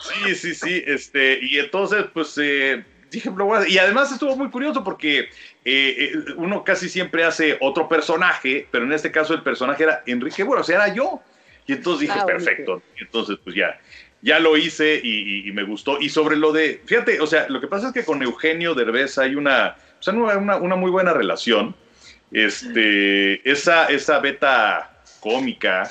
Sí, 0.00 0.34
sí, 0.34 0.54
sí, 0.54 0.82
este, 0.86 1.38
y 1.40 1.58
entonces, 1.58 2.06
pues, 2.12 2.36
eh, 2.38 2.84
dije, 3.10 3.30
lo 3.34 3.44
voy 3.44 3.56
a 3.56 3.60
hacer. 3.60 3.72
y 3.72 3.78
además 3.78 4.10
estuvo 4.10 4.36
muy 4.36 4.50
curioso 4.50 4.82
porque 4.82 5.20
eh, 5.20 5.30
eh, 5.64 6.12
uno 6.36 6.64
casi 6.64 6.88
siempre 6.88 7.24
hace 7.24 7.56
otro 7.60 7.88
personaje, 7.88 8.66
pero 8.70 8.84
en 8.84 8.92
este 8.92 9.12
caso 9.12 9.32
el 9.34 9.42
personaje 9.42 9.84
era 9.84 10.02
Enrique 10.06 10.42
Bueno, 10.42 10.62
o 10.62 10.64
sea, 10.64 10.76
era 10.76 10.94
yo. 10.94 11.20
Y 11.66 11.74
entonces 11.74 12.08
dije, 12.08 12.18
Ah, 12.18 12.24
perfecto. 12.24 12.82
Y 12.98 13.04
entonces, 13.04 13.36
pues 13.44 13.54
ya, 13.54 13.78
ya 14.22 14.38
lo 14.40 14.56
hice 14.56 15.00
y, 15.02 15.08
y- 15.44 15.48
y 15.48 15.52
me 15.52 15.62
gustó. 15.64 16.00
Y 16.00 16.08
sobre 16.08 16.36
lo 16.36 16.52
de, 16.52 16.80
fíjate, 16.84 17.20
o 17.20 17.26
sea, 17.26 17.48
lo 17.48 17.60
que 17.60 17.68
pasa 17.68 17.88
es 17.88 17.92
que 17.92 18.04
con 18.04 18.22
Eugenio 18.22 18.74
Derbez 18.74 19.18
hay 19.18 19.34
una, 19.36 19.76
o 19.98 20.02
sea, 20.02 20.12
una, 20.14 20.56
una- 20.56 20.76
muy 20.76 20.90
buena 20.90 21.12
relación. 21.12 21.74
Este, 22.30 23.48
esa, 23.50 23.86
esa 23.86 24.18
beta 24.20 24.90
cómica, 25.20 25.90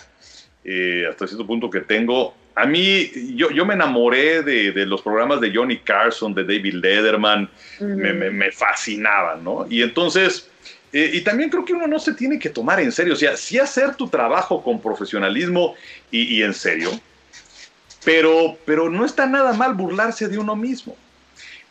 eh, 0.64 1.06
hasta 1.10 1.28
cierto 1.28 1.46
punto 1.46 1.70
que 1.70 1.82
tengo. 1.82 2.36
A 2.56 2.66
mí, 2.66 3.12
yo, 3.36 3.52
yo 3.52 3.66
me 3.66 3.76
enamoré 3.76 4.42
de, 4.42 4.72
de 4.72 4.86
los 4.86 5.02
programas 5.02 5.40
de 5.42 5.54
Johnny 5.54 5.78
Carson, 5.78 6.34
de 6.34 6.44
David 6.44 6.74
Letterman, 6.76 7.50
me, 7.80 8.14
me- 8.14 8.32
me 8.32 8.52
fascinaban, 8.52 9.44
¿no? 9.44 9.68
Y 9.70 9.84
entonces, 9.84 10.50
eh, 10.92 11.12
y 11.14 11.22
también 11.22 11.50
creo 11.52 11.64
que 11.64 11.74
uno 11.74 11.86
no 11.88 12.00
se 12.00 12.14
tiene 12.14 12.40
que 12.40 12.50
tomar 12.50 12.80
en 12.80 12.92
serio, 12.92 13.14
o 13.14 13.18
sea, 13.18 13.38
sí 13.38 13.60
hacer 13.60 13.96
tu 13.96 14.08
trabajo 14.10 14.64
con 14.64 14.82
profesionalismo 14.82 15.76
y, 16.10 16.38
y 16.38 16.44
en 16.44 16.54
serio, 16.54 16.90
pero, 18.08 18.58
pero 18.64 18.90
no 18.90 19.04
está 19.04 19.26
nada 19.26 19.52
mal 19.52 19.74
burlarse 19.74 20.30
de 20.30 20.38
uno 20.38 20.56
mismo. 20.56 20.96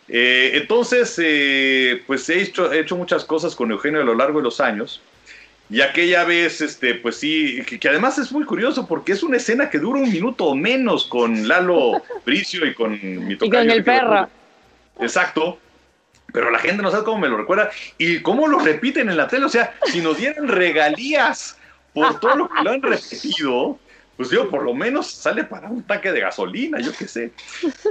Eh, 0.07 0.51
entonces, 0.53 1.19
eh, 1.19 2.03
pues 2.07 2.29
he 2.29 2.43
hecho, 2.43 2.71
he 2.71 2.81
hecho 2.81 2.95
muchas 2.95 3.25
cosas 3.25 3.57
con 3.57 3.71
Eugenio 3.71 4.03
a 4.03 4.05
lo 4.05 4.15
largo 4.15 4.41
de 4.41 4.45
los 4.45 4.61
años. 4.61 5.01
Y 5.71 5.81
aquella 5.81 6.25
vez, 6.25 6.61
este, 6.61 6.95
pues 6.97 7.17
sí, 7.17 7.63
que, 7.67 7.81
que 7.81 7.89
además 7.89 8.19
es 8.19 8.33
muy 8.33 8.45
curioso 8.45 8.87
porque 8.87 9.13
es 9.13 9.23
una 9.23 9.39
escena 9.39 9.71
que 9.71 9.79
dura 9.79 9.99
un 9.99 10.13
minuto 10.13 10.45
o 10.45 10.55
menos 10.55 11.07
con 11.07 11.49
Lalo 11.49 12.03
Bricio 12.27 12.67
y 12.67 12.75
con 12.75 12.93
mi 13.01 13.33
Y 13.33 13.37
tocayo, 13.39 13.63
con 13.63 13.71
el 13.71 13.83
perro. 13.83 14.29
Exacto. 15.01 15.59
Pero 16.35 16.51
la 16.51 16.59
gente 16.59 16.83
no 16.83 16.91
sabe 16.91 17.05
cómo 17.05 17.21
me 17.21 17.29
lo 17.31 17.39
recuerda 17.39 17.71
y 17.97 18.21
cómo 18.21 18.47
lo 18.47 18.59
repiten 18.59 19.09
en 19.09 19.17
la 19.17 19.27
tele. 19.27 19.47
O 19.47 19.49
sea, 19.49 19.75
si 19.87 20.03
nos 20.03 20.19
dieran 20.19 20.49
regalías 20.49 21.57
por 21.95 22.21
todo 22.21 22.37
lo 22.37 22.49
que 22.51 22.63
lo 22.63 22.73
han 22.73 22.83
repetido, 22.83 23.79
pues 24.17 24.31
digo, 24.31 24.49
por 24.49 24.63
lo 24.65 24.73
menos 24.75 25.11
sale 25.11 25.45
para 25.45 25.69
un 25.69 25.83
tanque 25.83 26.11
de 26.13 26.21
gasolina, 26.21 26.81
yo 26.81 26.93
qué 26.97 27.07
sé. 27.07 27.33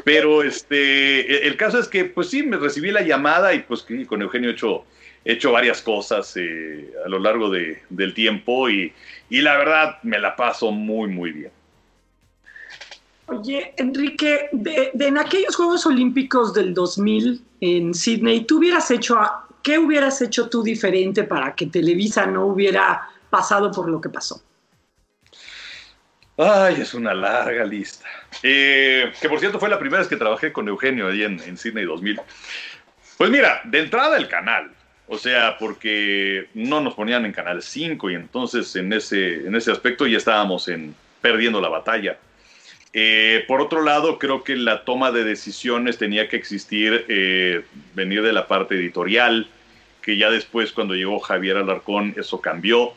Pero 0.04 0.42
este, 0.44 1.22
el- 1.38 1.44
el 1.52 1.58
caso 1.58 1.80
es 1.80 1.88
que, 1.88 2.06
pues 2.06 2.30
sí, 2.30 2.44
me 2.44 2.58
recibí 2.58 2.92
la 2.92 3.02
llamada 3.02 3.54
y 3.54 3.60
pues 3.60 3.86
con 4.08 4.22
Eugenio 4.22 4.50
he 4.50 4.54
hecho, 4.54 4.86
he 5.24 5.34
hecho 5.34 5.52
varias 5.52 5.82
cosas 5.82 6.32
eh, 6.38 6.92
a 7.06 7.10
lo 7.10 7.20
largo 7.20 7.50
de- 7.50 7.84
del 7.90 8.14
tiempo 8.14 8.70
y, 8.70 8.94
y 9.30 9.42
la 9.42 9.58
verdad 9.58 9.98
me 10.04 10.20
la 10.20 10.36
paso 10.36 10.72
muy, 10.72 11.10
muy 11.10 11.32
bien. 11.32 11.52
Oye, 13.28 13.74
Enrique, 13.78 14.50
de, 14.52 14.92
de 14.94 15.08
en 15.08 15.18
aquellos 15.18 15.56
Juegos 15.56 15.86
Olímpicos 15.88 16.54
del 16.54 16.74
2000 16.76 17.42
en 17.60 17.94
Sydney, 17.96 18.46
¿tú 18.46 18.60
hubieras 18.60 18.92
hecho, 18.92 19.20
qué 19.64 19.80
hubieras 19.80 20.22
hecho 20.22 20.48
tú 20.48 20.62
diferente 20.62 21.24
para 21.24 21.56
que 21.56 21.66
Televisa 21.66 22.28
no 22.28 22.46
hubiera 22.46 23.10
pasado 23.32 23.72
por 23.72 23.90
lo 23.90 24.00
que 24.00 24.10
pasó? 24.10 24.42
Ay, 26.38 26.82
es 26.82 26.94
una 26.94 27.14
larga 27.14 27.64
lista. 27.64 28.06
Eh, 28.44 29.12
que 29.22 29.30
por 29.30 29.40
cierto 29.40 29.60
fue 29.60 29.70
la 29.70 29.80
primera 29.80 30.00
vez 30.00 30.08
que 30.08 30.18
trabajé 30.18 30.52
con 30.52 30.68
Eugenio 30.68 31.08
ahí 31.08 31.24
en, 31.24 31.40
en 31.40 31.58
Sydney 31.58 31.86
2000. 31.86 32.20
Pues 33.18 33.30
mira, 33.30 33.62
de 33.64 33.80
entrada 33.80 34.18
el 34.18 34.28
canal. 34.28 34.72
O 35.08 35.18
sea, 35.18 35.58
porque 35.60 36.48
no 36.56 36.82
nos 36.82 36.96
ponían 36.96 37.26
en 37.26 37.32
Canal 37.32 37.62
5 37.62 38.10
y 38.10 38.16
entonces 38.16 38.76
en 38.76 38.92
ese, 38.92 39.46
en 39.46 39.56
ese 39.56 39.72
aspecto 39.72 40.08
ya 40.08 40.18
estábamos 40.18 40.68
en, 40.68 40.96
perdiendo 41.22 41.62
la 41.62 41.70
batalla. 41.70 42.18
Eh, 42.92 43.44
por 43.48 43.62
otro 43.62 43.84
lado, 43.84 44.18
creo 44.18 44.44
que 44.44 44.56
la 44.56 44.84
toma 44.84 45.12
de 45.12 45.24
decisiones 45.24 45.98
tenía 45.98 46.28
que 46.28 46.38
existir, 46.38 47.06
eh, 47.08 47.64
venir 47.94 48.24
de 48.24 48.34
la 48.34 48.48
parte 48.48 48.76
editorial, 48.76 49.48
que 50.02 50.18
ya 50.18 50.32
después 50.32 50.72
cuando 50.72 50.96
llegó 50.96 51.20
Javier 51.20 51.58
Alarcón 51.58 52.16
eso 52.18 52.42
cambió. 52.42 52.94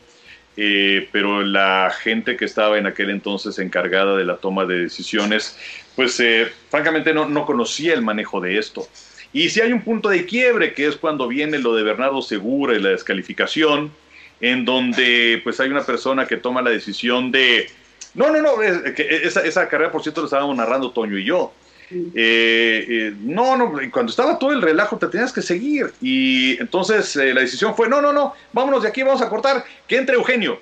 Eh, 0.61 1.07
pero 1.13 1.41
la 1.41 1.89
gente 2.01 2.35
que 2.35 2.43
estaba 2.43 2.77
en 2.77 2.85
aquel 2.85 3.09
entonces 3.11 3.57
encargada 3.59 4.17
de 4.17 4.25
la 4.25 4.35
toma 4.35 4.65
de 4.65 4.77
decisiones, 4.77 5.57
pues 5.95 6.19
eh, 6.19 6.51
francamente 6.69 7.13
no, 7.13 7.29
no 7.29 7.45
conocía 7.45 7.93
el 7.93 8.01
manejo 8.01 8.41
de 8.41 8.57
esto. 8.57 8.85
Y 9.31 9.49
si 9.49 9.61
hay 9.61 9.71
un 9.71 9.83
punto 9.83 10.09
de 10.09 10.25
quiebre, 10.25 10.73
que 10.73 10.87
es 10.87 10.97
cuando 10.97 11.29
viene 11.29 11.59
lo 11.59 11.73
de 11.75 11.83
Bernardo 11.83 12.21
Segura 12.21 12.75
y 12.75 12.81
la 12.81 12.89
descalificación, 12.89 13.93
en 14.41 14.65
donde 14.65 15.39
pues 15.45 15.61
hay 15.61 15.69
una 15.69 15.85
persona 15.85 16.27
que 16.27 16.35
toma 16.35 16.61
la 16.61 16.71
decisión 16.71 17.31
de... 17.31 17.69
No, 18.13 18.29
no, 18.29 18.41
no, 18.41 18.61
es- 18.61 18.93
que 18.95 19.07
esa, 19.23 19.45
esa 19.45 19.69
carrera 19.69 19.93
por 19.93 20.01
cierto 20.03 20.19
la 20.19 20.25
estábamos 20.25 20.57
narrando 20.57 20.91
Toño 20.91 21.17
y 21.17 21.23
yo. 21.23 21.53
Eh, 21.91 22.85
eh, 22.87 23.13
no, 23.21 23.57
no, 23.57 23.73
cuando 23.91 24.09
estaba 24.11 24.37
todo 24.37 24.51
el 24.51 24.61
relajo 24.61 24.97
te 24.97 25.07
tenías 25.07 25.33
que 25.33 25.41
seguir. 25.41 25.93
Y 26.01 26.59
entonces 26.59 27.15
eh, 27.15 27.33
la 27.33 27.41
decisión 27.41 27.75
fue, 27.75 27.89
no, 27.89 28.01
no, 28.01 28.13
no, 28.13 28.33
vámonos 28.53 28.83
de 28.83 28.89
aquí, 28.89 29.03
vamos 29.03 29.21
a 29.21 29.29
cortar, 29.29 29.63
que 29.87 29.97
entre 29.97 30.15
Eugenio. 30.15 30.59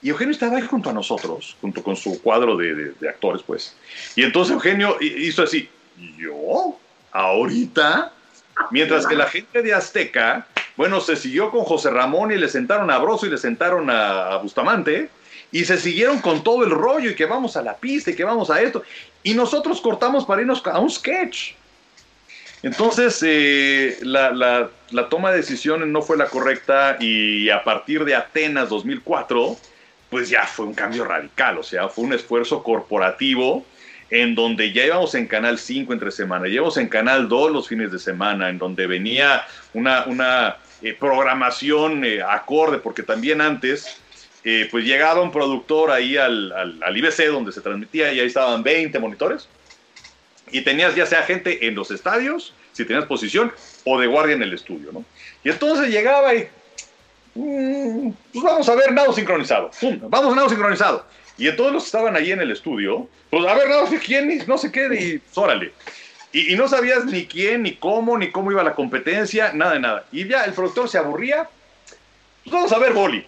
Y 0.00 0.10
Eugenio 0.10 0.32
estaba 0.32 0.56
ahí 0.56 0.66
junto 0.66 0.90
a 0.90 0.92
nosotros, 0.92 1.56
junto 1.60 1.82
con 1.82 1.96
su 1.96 2.20
cuadro 2.22 2.56
de, 2.56 2.92
actores, 3.08 3.42
pues. 3.46 3.76
Y 4.16 4.22
entonces 4.24 4.54
Eugenio 4.54 4.96
hi- 5.00 5.26
hizo 5.26 5.42
así, 5.42 5.68
¿yo? 6.18 6.76
¿Ahorita? 7.12 8.12
Mientras 8.70 9.06
que 9.06 9.14
la 9.14 9.26
gente 9.26 9.62
de 9.62 9.74
Azteca, 9.74 10.46
bueno, 10.76 11.00
se 11.00 11.16
siguió 11.16 11.50
con 11.50 11.64
José 11.64 11.90
Ramón 11.90 12.32
y 12.32 12.36
le 12.36 12.48
sentaron 12.48 12.90
a 12.90 12.98
Broso 12.98 13.26
y 13.26 13.30
le 13.30 13.38
sentaron 13.38 13.88
a 13.90 14.36
Bustamante. 14.38 15.08
Y 15.54 15.66
se 15.66 15.76
siguieron 15.76 16.20
con 16.20 16.42
todo 16.42 16.64
el 16.64 16.70
rollo 16.70 17.10
y 17.10 17.14
que 17.14 17.26
vamos 17.26 17.58
a 17.58 17.62
la 17.62 17.76
pista 17.76 18.10
y 18.10 18.16
que 18.16 18.24
vamos 18.24 18.50
a 18.50 18.62
esto. 18.62 18.82
Y 19.22 19.34
nosotros 19.34 19.80
cortamos 19.80 20.24
para 20.24 20.42
irnos 20.42 20.62
a 20.66 20.78
un 20.78 20.90
sketch. 20.90 21.52
Entonces, 22.62 23.20
eh, 23.26 23.98
la, 24.02 24.70
toma 25.10 25.32
de 25.32 25.38
decisiones 25.38 25.88
no 25.88 26.00
fue 26.00 26.16
la 26.16 26.26
correcta 26.26 26.96
y 27.00 27.50
a 27.50 27.64
partir 27.64 28.04
de 28.04 28.14
Atenas 28.14 28.68
2004, 28.68 29.56
pues 30.10 30.28
ya 30.28 30.46
fue 30.46 30.66
un 30.66 30.74
cambio 30.74 31.04
radical, 31.04 31.58
o 31.58 31.62
sea, 31.62 31.88
fue 31.88 32.04
un 32.04 32.12
esfuerzo 32.12 32.62
corporativo 32.62 33.64
en 34.10 34.34
donde 34.34 34.72
ya 34.72 34.84
íbamos 34.84 35.14
en 35.14 35.26
Canal 35.26 35.58
5 35.58 35.92
entre 35.92 36.10
semana, 36.12 36.46
ya 36.46 36.54
íbamos 36.54 36.76
en 36.76 36.88
Canal 36.88 37.28
2 37.28 37.50
los 37.50 37.66
fines 37.66 37.90
de 37.90 37.98
semana, 37.98 38.48
en 38.50 38.58
donde 38.58 38.86
venía 38.86 39.44
una, 39.72 40.04
una 40.04 40.58
eh, 40.82 40.94
programación 40.98 42.04
eh, 42.04 42.22
acorde, 42.22 42.78
porque 42.78 43.02
también 43.02 43.40
antes, 43.40 44.01
pues 44.70 44.84
llegaba 44.84 45.22
un 45.22 45.30
productor 45.30 45.90
ahí 45.90 46.16
al, 46.16 46.52
al, 46.82 46.96
IBC 46.96 47.28
donde 47.28 47.52
se 47.52 47.60
transmitía 47.60 48.12
y 48.12 48.20
ahí 48.20 48.26
estaban 48.26 48.62
20 48.62 48.98
monitores 48.98 49.48
y 50.50 50.60
tenías 50.62 50.94
ya 50.94 51.06
sea 51.06 51.22
gente 51.22 51.66
en 51.66 51.74
los 51.74 51.90
estadios, 51.90 52.54
si 52.72 52.84
tenías 52.84 53.06
posición, 53.06 53.52
o 53.84 53.98
de 53.98 54.06
guardia 54.06 54.34
en 54.34 54.42
el 54.42 54.52
estudio, 54.52 54.92
¿no? 54.92 55.04
Y 55.42 55.50
entonces 55.50 55.88
llegaba 55.88 56.34
y, 56.34 56.48
mm, 57.34 58.10
pues 58.32 58.44
vamos 58.44 58.68
a 58.68 58.74
ver 58.74 58.92
nado 58.92 59.12
sincronizado, 59.12 59.70
vamos 60.08 60.32
a 60.32 60.36
nado 60.36 60.48
sincronizado. 60.48 61.06
Y 61.38 61.50
todos 61.52 61.72
los 61.72 61.84
que 61.84 61.86
estaban 61.86 62.14
ahí 62.14 62.30
en 62.30 62.40
el 62.40 62.50
estudio, 62.50 63.08
pues 63.30 63.46
a 63.46 63.54
ver, 63.54 63.68
nado, 63.68 63.88
quién, 64.04 64.44
no 64.46 64.58
sé 64.58 64.70
qué, 64.70 64.86
y 64.92 65.18
pues, 65.18 65.38
órale. 65.38 65.72
Y, 66.32 66.54
no 66.56 66.68
sabías 66.68 67.04
ni 67.06 67.26
quién, 67.26 67.62
ni 67.62 67.76
cómo, 67.76 68.16
ni 68.16 68.30
cómo 68.30 68.52
iba 68.52 68.62
la 68.62 68.74
competencia, 68.74 69.52
nada 69.52 69.74
de 69.74 69.80
nada. 69.80 70.04
Y 70.12 70.26
ya 70.26 70.44
el 70.44 70.52
productor 70.52 70.88
se 70.88 70.98
aburría, 70.98 71.48
pues 72.44 72.52
vamos 72.52 72.72
a 72.72 72.78
ver 72.78 72.92
boli. 72.92 73.26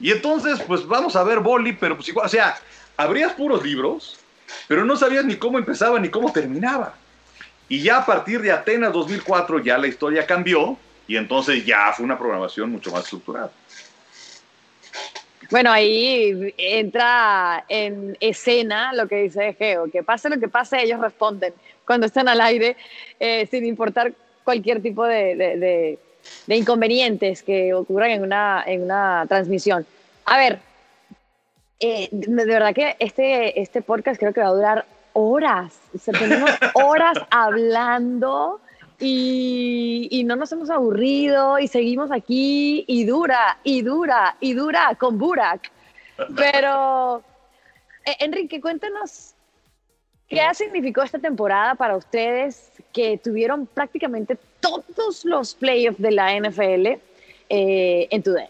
Y 0.00 0.10
entonces, 0.10 0.60
pues 0.66 0.86
vamos 0.86 1.16
a 1.16 1.22
ver 1.22 1.40
boli, 1.40 1.72
pero 1.72 1.96
pues 1.96 2.08
igual, 2.08 2.26
o 2.26 2.28
sea, 2.28 2.56
abrías 2.96 3.32
puros 3.32 3.62
libros 3.62 4.18
pero 4.68 4.84
no 4.84 4.96
sabías 4.96 5.24
ni 5.24 5.36
cómo 5.36 5.58
empezaba 5.58 5.98
ni 6.00 6.08
cómo 6.08 6.32
terminaba. 6.32 6.94
Y 7.68 7.82
ya 7.82 7.98
a 7.98 8.06
partir 8.06 8.40
de 8.40 8.52
Atenas 8.52 8.92
2004 8.92 9.60
ya 9.62 9.78
la 9.78 9.86
historia 9.86 10.26
cambió 10.26 10.76
y 11.06 11.16
entonces 11.16 11.64
ya 11.64 11.92
fue 11.92 12.04
una 12.04 12.18
programación 12.18 12.70
mucho 12.70 12.90
más 12.90 13.04
estructurada. 13.04 13.50
Bueno, 15.50 15.70
ahí 15.70 16.54
entra 16.56 17.64
en 17.68 18.16
escena 18.20 18.92
lo 18.94 19.06
que 19.06 19.16
dice 19.22 19.54
Geo, 19.54 19.90
que 19.90 20.02
pase 20.02 20.30
lo 20.30 20.40
que 20.40 20.48
pase, 20.48 20.82
ellos 20.82 21.00
responden 21.00 21.52
cuando 21.86 22.06
están 22.06 22.28
al 22.28 22.40
aire, 22.40 22.76
eh, 23.20 23.46
sin 23.50 23.66
importar 23.66 24.14
cualquier 24.42 24.80
tipo 24.80 25.04
de, 25.04 25.36
de, 25.36 25.98
inconvenientes 26.48 27.42
que 27.42 27.74
ocurran 27.74 28.10
en 28.10 28.22
una, 28.22 28.62
en 28.66 28.82
una 28.82 29.24
transmisión. 29.28 29.86
A 30.24 30.38
ver, 30.38 30.58
eh, 31.80 32.08
de 32.10 32.44
verdad 32.44 32.74
que 32.74 32.96
este, 32.98 33.60
este 33.60 33.82
podcast 33.82 34.18
creo 34.18 34.32
que 34.32 34.40
va 34.40 34.48
a 34.48 34.54
durar 34.54 34.86
horas. 35.12 35.78
O 35.94 36.12
tenemos 36.12 36.50
horas 36.74 37.18
hablando 37.30 38.60
y, 38.98 40.08
y, 40.10 40.24
no 40.24 40.36
nos 40.36 40.52
hemos 40.52 40.70
aburrido 40.70 41.58
y 41.58 41.68
seguimos 41.68 42.12
aquí 42.12 42.84
y 42.86 43.04
dura 43.04 43.58
y 43.64 43.82
dura 43.82 44.36
y 44.40 44.54
dura 44.54 44.94
con 44.98 45.18
Burak. 45.18 45.70
Pero, 46.36 47.22
eh, 48.04 48.16
Enrique, 48.20 48.60
cuéntanos 48.60 49.34
qué 50.28 50.40
ha 50.40 50.54
significado 50.54 51.04
esta 51.04 51.18
temporada 51.18 51.74
para 51.74 51.96
ustedes 51.96 52.70
que 52.94 53.18
tuvieron 53.22 53.66
prácticamente 53.66 54.38
todos 54.60 55.26
los 55.26 55.54
playoffs 55.54 56.00
de 56.00 56.10
la 56.10 56.40
NFL 56.40 56.86
eh, 57.50 58.08
en 58.10 58.22
tu 58.22 58.32
DN. 58.32 58.48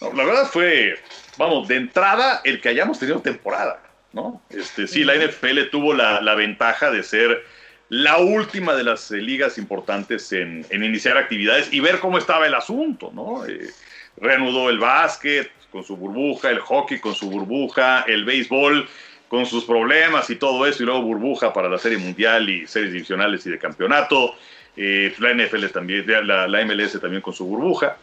la 0.00 0.24
verdad 0.24 0.46
fue 0.46 0.96
vamos, 1.36 1.68
de 1.68 1.76
entrada, 1.76 2.40
el 2.44 2.60
que 2.60 2.68
hayamos 2.68 2.98
tenido 2.98 3.20
temporada, 3.20 3.82
¿no? 4.12 4.42
Este, 4.50 4.86
sí, 4.86 5.04
la 5.04 5.14
NFL 5.14 5.70
tuvo 5.70 5.94
la, 5.94 6.34
ventaja 6.34 6.90
de 6.90 7.02
ser 7.02 7.44
la 7.88 8.18
última 8.18 8.74
de 8.74 8.84
las 8.84 9.10
eh, 9.10 9.16
ligas 9.16 9.58
importantes 9.58 10.32
en, 10.32 10.66
iniciar 10.70 11.16
actividades 11.16 11.72
y 11.72 11.80
ver 11.80 12.00
cómo 12.00 12.18
estaba 12.18 12.46
el 12.46 12.54
asunto, 12.54 13.10
¿no? 13.14 13.46
Eh, 13.46 13.70
reanudó 14.16 14.70
el 14.70 14.78
básquet 14.78 15.50
con 15.70 15.84
su 15.84 15.96
burbuja, 15.96 16.50
el 16.50 16.60
hockey 16.60 17.00
con 17.00 17.14
su 17.14 17.30
burbuja, 17.30 18.04
el 18.06 18.24
béisbol 18.24 18.88
con 19.32 19.46
sus 19.46 19.64
problemas 19.64 20.28
y 20.28 20.36
todo 20.36 20.66
eso, 20.66 20.82
y 20.82 20.84
luego 20.84 21.00
burbuja 21.00 21.54
para 21.54 21.66
la 21.66 21.78
Serie 21.78 21.96
Mundial 21.96 22.50
y 22.50 22.66
series 22.66 22.92
divisionales 22.92 23.46
y 23.46 23.50
de 23.50 23.58
campeonato. 23.58 24.34
Eh, 24.76 25.14
la 25.20 25.32
NFL 25.32 25.68
también, 25.68 26.04
la, 26.26 26.46
la 26.46 26.64
MLS 26.66 27.00
también 27.00 27.22
con 27.22 27.32
su 27.32 27.46
burbuja. 27.46 27.96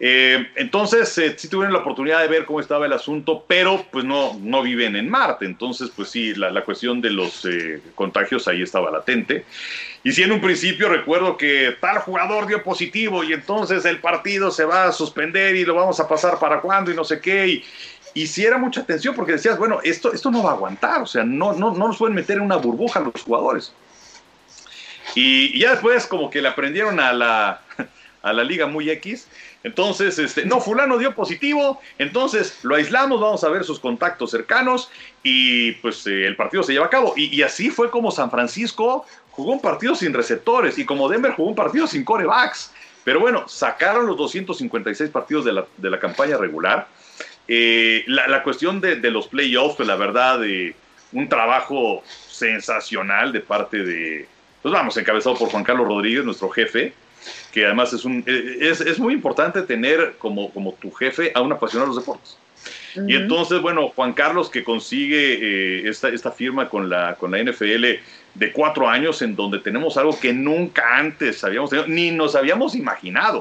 Eh, 0.00 0.48
entonces, 0.56 1.18
eh, 1.18 1.34
sí 1.36 1.48
tuvieron 1.48 1.74
la 1.74 1.80
oportunidad 1.80 2.22
de 2.22 2.28
ver 2.28 2.46
cómo 2.46 2.60
estaba 2.60 2.86
el 2.86 2.94
asunto, 2.94 3.44
pero 3.46 3.84
pues 3.92 4.06
no, 4.06 4.38
no 4.40 4.62
viven 4.62 4.96
en 4.96 5.10
Marte. 5.10 5.44
Entonces, 5.44 5.90
pues 5.94 6.08
sí, 6.08 6.34
la, 6.34 6.64
cuestión 6.64 7.02
de 7.02 7.10
los 7.10 7.44
eh, 7.44 7.82
contagios 7.94 8.48
ahí 8.48 8.62
estaba 8.62 8.90
latente. 8.90 9.44
Y 10.02 10.12
si 10.12 10.22
en 10.22 10.32
un 10.32 10.40
principio 10.40 10.88
recuerdo 10.88 11.36
que 11.36 11.76
tal 11.78 11.98
jugador 11.98 12.46
dio 12.46 12.62
positivo 12.62 13.22
y 13.22 13.34
entonces 13.34 13.84
el 13.84 13.98
partido 13.98 14.50
se 14.50 14.64
va 14.64 14.84
a 14.84 14.92
suspender 14.92 15.56
y 15.56 15.66
lo 15.66 15.74
vamos 15.74 16.00
a 16.00 16.08
pasar 16.08 16.38
para 16.38 16.62
cuándo 16.62 16.90
y 16.90 16.94
no 16.94 17.04
sé 17.04 17.20
qué. 17.20 17.48
Y, 17.48 17.64
y 18.14 18.42
era 18.42 18.58
mucha 18.58 18.80
atención 18.80 19.14
porque 19.14 19.32
decías, 19.32 19.58
bueno, 19.58 19.80
esto, 19.82 20.12
esto 20.12 20.30
no 20.30 20.42
va 20.42 20.50
a 20.50 20.54
aguantar, 20.54 21.02
o 21.02 21.06
sea, 21.06 21.24
no, 21.24 21.52
no, 21.52 21.72
no 21.72 21.88
nos 21.88 21.98
pueden 21.98 22.14
meter 22.14 22.36
en 22.36 22.44
una 22.44 22.56
burbuja 22.56 23.00
los 23.00 23.22
jugadores. 23.22 23.72
Y, 25.14 25.56
y 25.56 25.60
ya 25.60 25.72
después 25.72 26.06
como 26.06 26.30
que 26.30 26.40
le 26.40 26.48
aprendieron 26.48 26.98
a 27.00 27.12
la, 27.12 27.62
a 28.22 28.32
la 28.32 28.44
liga 28.44 28.66
muy 28.66 28.90
X 28.90 29.28
entonces, 29.64 30.18
este, 30.18 30.44
no, 30.44 30.60
fulano 30.60 30.98
dio 30.98 31.14
positivo, 31.14 31.80
entonces 31.98 32.58
lo 32.62 32.74
aislamos, 32.74 33.18
vamos 33.18 33.42
a 33.44 33.48
ver 33.48 33.64
sus 33.64 33.80
contactos 33.80 34.30
cercanos 34.30 34.90
y 35.22 35.72
pues 35.72 36.06
eh, 36.06 36.26
el 36.26 36.36
partido 36.36 36.62
se 36.62 36.74
lleva 36.74 36.84
a 36.86 36.90
cabo. 36.90 37.14
Y, 37.16 37.40
así 37.40 37.70
fue 37.70 37.90
como 37.90 38.10
San 38.10 38.30
Francisco 38.30 39.06
jugó 39.30 39.52
un 39.52 39.62
partido 39.62 39.94
sin 39.94 40.12
receptores 40.12 40.78
y 40.78 40.84
como 40.84 41.08
Denver 41.08 41.32
jugó 41.32 41.48
un 41.48 41.54
partido 41.54 41.86
sin 41.86 42.04
corebacks. 42.04 42.72
Pero 43.04 43.20
bueno, 43.20 43.48
sacaron 43.48 44.06
los 44.06 44.18
256 44.18 45.08
partidos 45.08 45.46
de 45.46 45.54
la, 45.54 45.66
de 45.78 45.90
la 45.90 45.98
campaña 45.98 46.36
regular. 46.36 46.86
Eh, 47.46 48.04
la, 48.06 48.42
cuestión 48.42 48.80
de, 48.80 48.96
los 49.10 49.28
playoffs, 49.28 49.76
pues 49.76 49.86
la 49.86 49.96
verdad, 49.96 50.40
de 50.40 50.74
un 51.12 51.28
trabajo 51.28 52.02
sensacional 52.28 53.32
de 53.32 53.40
parte 53.40 53.84
de, 53.84 54.26
pues 54.62 54.72
vamos, 54.72 54.96
encabezado 54.96 55.36
por 55.36 55.50
Juan 55.50 55.64
Carlos 55.64 55.86
Rodríguez, 55.86 56.24
nuestro 56.24 56.48
jefe, 56.48 56.94
que 57.52 57.66
además 57.66 57.92
es, 57.92 58.04
un, 58.04 58.24
eh, 58.26 58.58
es, 58.60 58.80
es, 58.80 58.98
muy 58.98 59.14
importante 59.14 59.62
tener 59.62 60.14
como, 60.18 60.50
como 60.52 60.72
tu 60.72 60.90
jefe 60.90 61.32
a 61.34 61.42
un 61.42 61.52
apasionado 61.52 61.90
de 61.90 61.96
los 61.96 62.04
deportes. 62.04 62.38
Y 62.96 63.16
entonces, 63.16 63.60
bueno, 63.60 63.88
Juan 63.88 64.12
Carlos 64.12 64.48
que 64.48 64.62
consigue 64.62 65.34
eh, 65.34 65.88
esta, 65.88 66.08
esta 66.08 66.30
firma 66.30 66.68
con 66.68 66.88
la, 66.88 67.16
con 67.16 67.32
la 67.32 67.42
NFL 67.42 67.84
de 68.34 68.52
cuatro 68.52 68.88
años 68.88 69.22
en 69.22 69.36
donde 69.36 69.60
tenemos 69.60 69.96
algo 69.96 70.18
que 70.18 70.32
nunca 70.32 70.96
antes 70.96 71.44
habíamos 71.44 71.70
tenido, 71.70 71.88
ni 71.88 72.10
nos 72.10 72.34
habíamos 72.34 72.74
imaginado. 72.74 73.40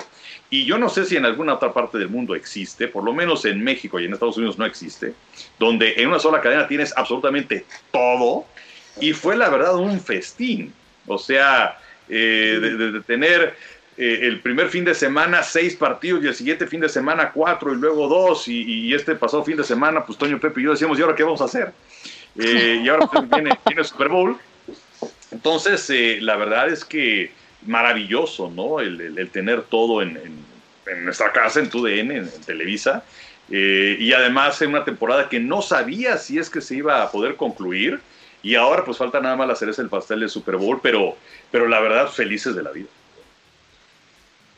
Y 0.49 0.65
yo 0.65 0.77
no 0.77 0.87
sé 0.87 1.05
si 1.05 1.15
en 1.15 1.25
alguna 1.25 1.55
otra 1.55 1.73
parte 1.73 1.97
del 1.97 2.09
mundo 2.09 2.35
existe, 2.35 2.87
por 2.87 3.03
lo 3.03 3.11
menos 3.11 3.43
en 3.45 3.63
México 3.63 3.99
y 3.99 4.05
en 4.05 4.13
Estados 4.13 4.37
Unidos 4.37 4.59
no 4.59 4.65
existe, 4.65 5.13
donde 5.57 5.95
en 5.97 6.09
una 6.09 6.19
sola 6.19 6.41
cadena 6.41 6.67
tienes 6.67 6.95
absolutamente 6.95 7.65
todo. 7.91 8.45
Y 8.99 9.13
fue 9.13 9.35
la 9.35 9.49
verdad 9.49 9.75
un 9.77 9.99
festín. 9.99 10.71
O 11.07 11.17
sea, 11.17 11.79
eh, 12.07 12.59
de, 12.61 13.01
tener 13.01 13.55
eh, 13.97 14.19
el 14.23 14.41
primer 14.41 14.69
fin 14.69 14.85
de 14.85 14.93
semana 14.93 15.41
seis 15.41 15.75
partidos 15.75 16.23
y 16.23 16.27
el 16.27 16.35
siguiente 16.35 16.67
fin 16.67 16.81
de 16.81 16.89
semana 16.89 17.31
cuatro 17.31 17.73
y 17.73 17.77
luego 17.77 18.07
dos 18.07 18.47
y, 18.47 18.93
este 18.93 19.15
pasado 19.15 19.43
fin 19.43 19.57
de 19.57 19.63
semana 19.63 20.05
pues 20.05 20.17
Toño 20.17 20.39
Pepe 20.39 20.61
y 20.61 20.63
yo 20.65 20.71
decíamos, 20.71 20.99
¿y 20.99 21.01
ahora 21.01 21.15
qué 21.15 21.23
vamos 21.23 21.41
a 21.41 21.45
hacer? 21.45 21.71
Eh, 22.37 22.81
y 22.83 22.89
ahora 22.89 23.07
pues, 23.07 23.29
viene, 23.29 23.57
el 23.75 23.85
Super 23.85 24.09
Bowl. 24.09 24.37
Entonces, 25.33 25.89
la 26.21 26.35
verdad 26.35 26.69
es 26.69 26.85
que 26.85 27.31
maravilloso, 27.65 28.49
¿no? 28.49 28.79
El, 28.79 29.29
tener 29.31 29.63
todo 29.63 30.01
en, 30.01 30.17
nuestra 31.03 31.31
casa, 31.31 31.59
en 31.59 31.69
TUDN, 31.69 31.89
en, 31.89 32.11
en 32.11 32.41
Televisa. 32.45 33.03
y 33.49 34.13
además 34.13 34.61
en 34.61 34.69
una 34.69 34.85
temporada 34.85 35.27
que 35.27 35.39
no 35.39 35.61
sabía 35.61 36.17
si 36.17 36.37
es 36.37 36.49
que 36.49 36.61
se 36.61 36.75
iba 36.75 37.03
a 37.03 37.11
poder 37.11 37.35
concluir. 37.35 37.99
Y 38.43 38.55
ahora 38.55 38.83
pues 38.83 38.97
falta 38.97 39.21
nada 39.21 39.37
más 39.37 39.47
la 39.47 39.55
cereza 39.55 39.81
del 39.81 39.89
pastel 39.89 40.19
del 40.19 40.29
Super 40.29 40.57
Bowl, 40.57 40.79
pero, 40.83 41.15
pero 41.49 41.67
la 41.67 41.79
verdad 41.79 42.09
felices 42.09 42.53
de 42.53 42.61
la 42.61 42.71
vida. 42.71 42.89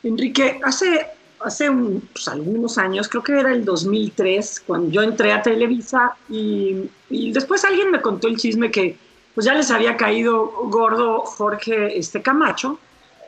Enrique, 0.03 0.59
hace, 0.63 1.07
hace 1.39 1.69
pues, 1.71 2.27
algunos 2.27 2.77
años, 2.77 3.07
creo 3.07 3.23
que 3.23 3.39
era 3.39 3.51
el 3.51 3.63
2003, 3.63 4.63
cuando 4.65 4.89
yo 4.91 5.01
entré 5.01 5.31
a 5.31 5.41
Televisa 5.41 6.15
y, 6.29 6.89
después 7.09 7.63
alguien 7.63 7.91
me 7.91 8.01
contó 8.01 8.27
el 8.27 8.37
chisme 8.37 8.71
que 8.71 8.97
pues 9.35 9.45
ya 9.45 9.53
les 9.53 9.69
había 9.69 9.97
caído 9.97 10.45
gordo 10.69 11.19
Jorge 11.19 11.99
este, 11.99 12.21
Camacho 12.21 12.79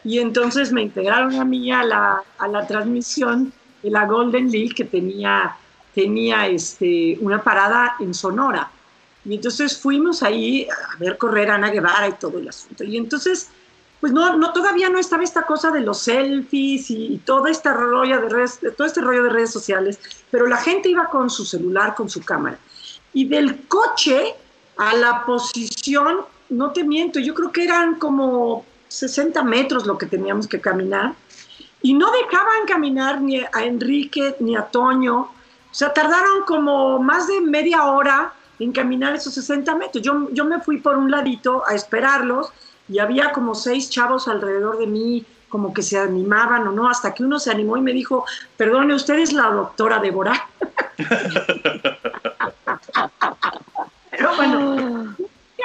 y 0.03 0.19
entonces 0.19 0.71
me 0.71 0.81
integraron 0.81 1.35
a 1.35 1.43
mí 1.43 1.69
a 1.69 1.83
la, 1.83 2.23
a 2.37 2.47
la 2.47 2.65
transmisión 2.65 3.51
de 3.83 3.91
la 3.91 4.05
Golden 4.05 4.49
League 4.49 4.73
que 4.73 4.85
tenía, 4.85 5.57
tenía 5.93 6.47
este, 6.47 7.17
una 7.19 7.43
parada 7.43 7.95
en 7.99 8.13
Sonora. 8.13 8.71
Y 9.25 9.35
entonces 9.35 9.77
fuimos 9.77 10.23
ahí 10.23 10.65
a 10.69 10.97
ver 10.97 11.17
correr 11.17 11.51
a 11.51 11.55
Ana 11.55 11.69
Guevara 11.69 12.07
y 12.07 12.13
todo 12.13 12.37
el 12.39 12.47
asunto. 12.47 12.85
Y 12.85 12.95
entonces, 12.95 13.49
pues 13.99 14.13
no, 14.13 14.37
no 14.37 14.53
todavía 14.53 14.89
no 14.89 14.99
estaba 14.99 15.25
esta 15.25 15.45
cosa 15.45 15.71
de 15.71 15.81
los 15.81 15.99
selfies 15.99 16.89
y, 16.89 17.21
todo, 17.25 17.47
este 17.47 17.73
rollo 17.73 18.21
de 18.21 18.29
redes, 18.29 18.61
todo 18.77 18.87
este 18.87 19.01
rollo 19.01 19.23
de 19.23 19.29
redes 19.29 19.51
sociales, 19.51 19.99
pero 20.31 20.47
la 20.47 20.57
gente 20.57 20.87
iba 20.87 21.09
con 21.09 21.29
su 21.29 21.43
celular, 21.43 21.93
con 21.95 22.09
su 22.09 22.21
cámara. 22.23 22.57
Y 23.11 23.25
del 23.25 23.67
coche 23.67 24.35
a 24.77 24.95
la 24.95 25.25
posición, 25.25 26.21
no 26.49 26.71
te 26.71 26.83
miento, 26.83 27.19
yo 27.19 27.33
creo 27.33 27.51
que 27.51 27.63
eran 27.63 27.95
como 27.95 28.65
60 28.87 29.43
metros 29.43 29.85
lo 29.85 29.97
que 29.97 30.05
teníamos 30.05 30.47
que 30.47 30.61
caminar. 30.61 31.13
Y 31.81 31.93
no 31.93 32.11
dejaban 32.11 32.65
caminar 32.67 33.21
ni 33.21 33.39
a 33.39 33.63
Enrique 33.63 34.35
ni 34.39 34.55
a 34.55 34.63
Toño. 34.63 35.19
O 35.19 35.31
sea, 35.71 35.93
tardaron 35.93 36.43
como 36.45 36.99
más 36.99 37.27
de 37.27 37.39
media 37.41 37.85
hora 37.85 38.33
en 38.59 38.71
caminar 38.71 39.15
esos 39.15 39.33
60 39.35 39.75
metros. 39.75 40.03
Yo, 40.03 40.29
yo 40.31 40.45
me 40.45 40.59
fui 40.59 40.77
por 40.77 40.97
un 40.97 41.11
ladito 41.11 41.63
a 41.67 41.75
esperarlos 41.75 42.51
y 42.89 42.99
había 42.99 43.31
como 43.31 43.53
seis 43.53 43.89
chavos 43.89 44.27
alrededor 44.27 44.79
de 44.79 44.87
mí, 44.87 45.25
como 45.49 45.73
que 45.73 45.83
se 45.83 45.99
animaban 45.99 46.67
o 46.67 46.71
no, 46.71 46.89
hasta 46.89 47.13
que 47.13 47.23
uno 47.23 47.39
se 47.39 47.51
animó 47.51 47.77
y 47.77 47.81
me 47.81 47.93
dijo, 47.93 48.25
perdone, 48.55 48.93
usted 48.93 49.19
es 49.19 49.33
la 49.33 49.51
doctora 49.51 49.99
Débora. 49.99 50.49
Pero 54.17 54.35
bueno, 54.35 55.15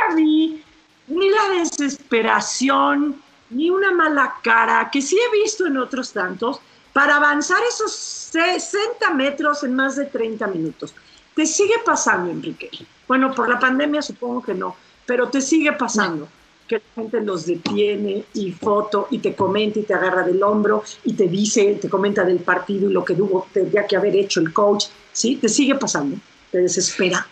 a 0.09 0.15
mí, 0.15 0.63
ni 1.09 1.31
la 1.31 1.59
desesperación, 1.59 3.21
ni 3.51 3.71
una 3.71 3.93
mala 3.93 4.35
cara, 4.43 4.91
que 4.93 5.01
sí 5.01 5.17
he 5.19 5.43
visto 5.43 5.67
en 5.67 5.79
otros 5.79 6.13
tantos, 6.13 6.61
para 6.93 7.17
avanzar 7.17 7.59
esos 7.67 7.93
60 7.93 9.11
metros 9.15 9.65
en 9.65 9.75
más 9.75 9.97
de 9.97 10.05
30 10.05 10.47
minutos. 10.49 10.95
Te 11.35 11.47
sigue 11.47 11.77
pasando, 11.85 12.31
Enrique. 12.31 12.71
Bueno, 13.09 13.35
por 13.35 13.49
la 13.49 13.59
pandemia 13.59 14.03
supongo 14.03 14.43
que 14.43 14.53
no, 14.53 14.77
pero 15.07 15.29
te 15.29 15.41
sigue 15.41 15.73
pasando 15.73 16.29
que 16.69 16.77
la 16.77 17.03
gente 17.03 17.21
los 17.23 17.47
detiene 17.47 18.25
y 18.35 18.53
foto 18.53 19.09
y 19.11 19.19
te 19.19 19.35
comenta 19.35 19.79
y 19.79 19.83
te 19.83 19.95
agarra 19.95 20.23
del 20.23 20.43
hombro 20.43 20.85
y 21.05 21.15
te 21.15 21.27
dice, 21.27 21.79
te 21.81 21.89
comenta 21.89 22.23
del 22.25 22.41
partido 22.41 22.91
y 22.91 22.93
lo 22.93 23.05
que 23.05 23.15
tuvo, 23.15 23.47
tendría 23.53 23.87
que 23.87 23.97
haber 23.97 24.15
hecho 24.15 24.41
el 24.41 24.53
coach, 24.53 24.87
¿sí? 25.11 25.37
Te 25.37 25.49
sigue 25.49 25.75
pasando, 25.75 26.17
te 26.51 26.59
desespera. 26.59 27.27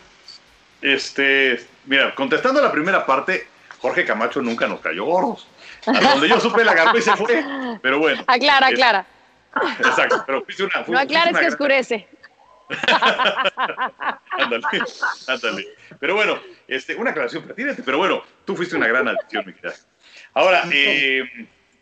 Este, 0.82 1.60
mira, 1.86 2.14
contestando 2.14 2.62
la 2.62 2.72
primera 2.72 3.04
parte, 3.04 3.46
Jorge 3.78 4.04
Camacho 4.04 4.42
nunca 4.42 4.66
nos 4.66 4.80
cayó 4.80 5.04
gordos. 5.04 5.46
A 5.86 5.92
donde 5.92 6.28
yo 6.28 6.40
supe 6.40 6.64
la 6.64 6.72
agarró 6.72 6.98
y 6.98 7.02
se 7.02 7.16
fue. 7.16 7.44
Pero 7.82 7.98
bueno. 7.98 8.22
Aclara, 8.26 8.66
aclara. 8.68 9.06
Exacto, 9.78 10.22
pero 10.26 10.44
fuiste 10.44 10.64
una. 10.64 10.84
no 10.86 10.98
aclares 10.98 11.36
que 11.38 11.48
oscurece. 11.48 12.08
ándale, 14.30 14.64
ándale. 15.26 15.68
Pero 15.98 16.14
bueno, 16.14 16.38
este, 16.68 16.94
una 16.94 17.10
aclaración 17.10 17.42
pertinente, 17.42 17.82
pero 17.82 17.98
bueno, 17.98 18.22
tú 18.44 18.54
fuiste 18.54 18.76
una 18.76 18.86
gran 18.86 19.08
adición, 19.08 19.44
mi 19.46 19.52
querida. 19.52 19.74
Ahora, 20.34 20.62
eh, 20.72 21.24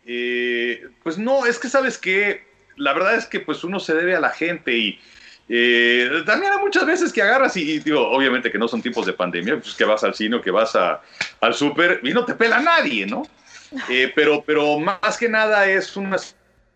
eh, 0.07 0.89
pues 1.03 1.19
no, 1.19 1.45
es 1.45 1.59
que 1.59 1.69
sabes 1.69 1.99
que 1.99 2.47
la 2.77 2.93
verdad 2.95 3.17
es 3.17 3.27
que 3.27 3.41
pues 3.41 3.65
uno 3.65 3.81
se 3.81 3.95
debe 3.95 4.17
a 4.17 4.21
la 4.21 4.31
gente 4.31 4.73
y 4.73 5.01
eh, 5.49 6.23
también 6.27 6.53
hay 6.53 6.59
muchas 6.59 6.85
veces 6.85 7.13
que 7.13 7.23
agarras 7.23 7.57
y, 7.57 7.79
digo, 7.79 8.09
obviamente 8.11 8.51
que 8.51 8.59
no 8.59 8.69
son 8.69 8.83
tiempos 8.83 9.07
de 9.07 9.13
pandemia, 9.13 9.59
pues 9.59 9.75
que 9.75 9.85
vas 9.85 10.05
al 10.05 10.15
cine 10.15 10.37
o 10.37 10.43
que 10.43 10.51
vas 10.51 10.75
a, 10.77 11.01
al 11.41 11.55
súper 11.55 12.01
y 12.03 12.13
no 12.13 12.25
te 12.25 12.35
pela 12.35 12.61
nadie, 12.61 13.07
¿no? 13.07 13.23
pero, 14.15 14.43
pero 14.47 14.79
más 14.79 15.19
que 15.19 15.29
nada 15.29 15.67
es 15.69 15.95
una 15.95 16.17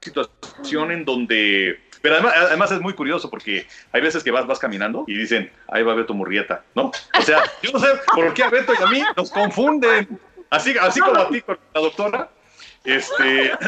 situación 0.00 0.92
en 0.92 1.06
donde 1.06 1.78
pero 2.02 2.16
además, 2.16 2.72
es 2.72 2.80
muy 2.80 2.94
curioso 2.94 3.30
porque 3.30 3.66
hay 3.92 4.00
veces 4.00 4.24
que 4.24 4.32
vas, 4.32 4.44
vas 4.44 4.58
caminando 4.58 5.04
y 5.06 5.16
dicen, 5.16 5.50
ahí 5.68 5.84
va 5.84 5.94
Beto 5.94 6.12
Murrieta, 6.12 6.64
¿no? 6.74 6.90
O 7.16 7.22
sea, 7.22 7.44
yo 7.62 7.70
no 7.70 7.78
sé 7.78 7.86
por 8.12 8.34
qué 8.34 8.42
a 8.42 8.50
Beto 8.50 8.74
y 8.78 8.82
a 8.82 8.86
mí 8.88 9.02
nos 9.16 9.30
confunden. 9.30 10.18
Así, 10.50 10.74
así 10.78 10.98
como 10.98 11.20
a 11.20 11.28
ti 11.28 11.40
con 11.40 11.58
la 11.72 11.80
doctora. 11.80 12.30
Este. 12.84 13.52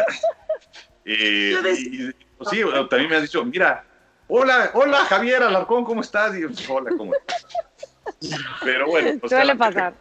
Eh, 1.07 2.15
pues 2.39 2.49
sí, 2.49 2.63
también 2.89 3.11
me 3.11 3.17
has 3.17 3.23
dicho, 3.23 3.45
mira, 3.45 3.85
hola, 4.29 4.71
hola 4.75 4.99
Javier 4.99 5.43
Alarcón, 5.43 5.85
¿cómo 5.85 6.01
estás? 6.01 6.37
Y 6.37 6.43
yo, 6.43 6.49
hola, 6.75 6.91
¿cómo 6.97 7.13
estás? 7.15 7.47
Pero 8.63 8.87
bueno. 8.87 9.19
Pues, 9.21 9.31
Suele 9.31 9.57
pasar. 9.57 9.95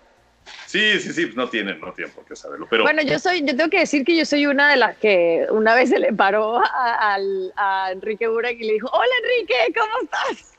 Sí, 0.66 1.00
sí, 1.00 1.14
sí, 1.14 1.32
no 1.36 1.48
tienen, 1.50 1.80
no 1.80 1.94
tienen 1.94 2.14
por 2.14 2.26
qué 2.26 2.36
saberlo. 2.36 2.68
Pero... 2.70 2.84
Bueno, 2.84 3.02
yo 3.02 3.20
soy, 3.20 3.42
yo 3.46 3.56
tengo 3.56 3.70
que 3.70 3.80
decir 3.80 4.04
que 4.04 4.16
yo 4.16 4.26
soy 4.26 4.46
una 4.46 4.70
de 4.70 4.78
las 4.78 4.98
que 4.98 5.46
una 5.52 5.76
vez 5.76 5.90
se 5.90 6.00
le 6.00 6.12
paró 6.12 6.58
a, 6.58 7.18
a, 7.56 7.92
Enrique 7.92 8.28
Burak 8.28 8.56
y 8.60 8.64
le 8.64 8.74
dijo, 8.74 8.90
hola 8.92 9.12
Enrique, 9.22 9.80
¿cómo 9.80 9.94
estás? 10.04 10.58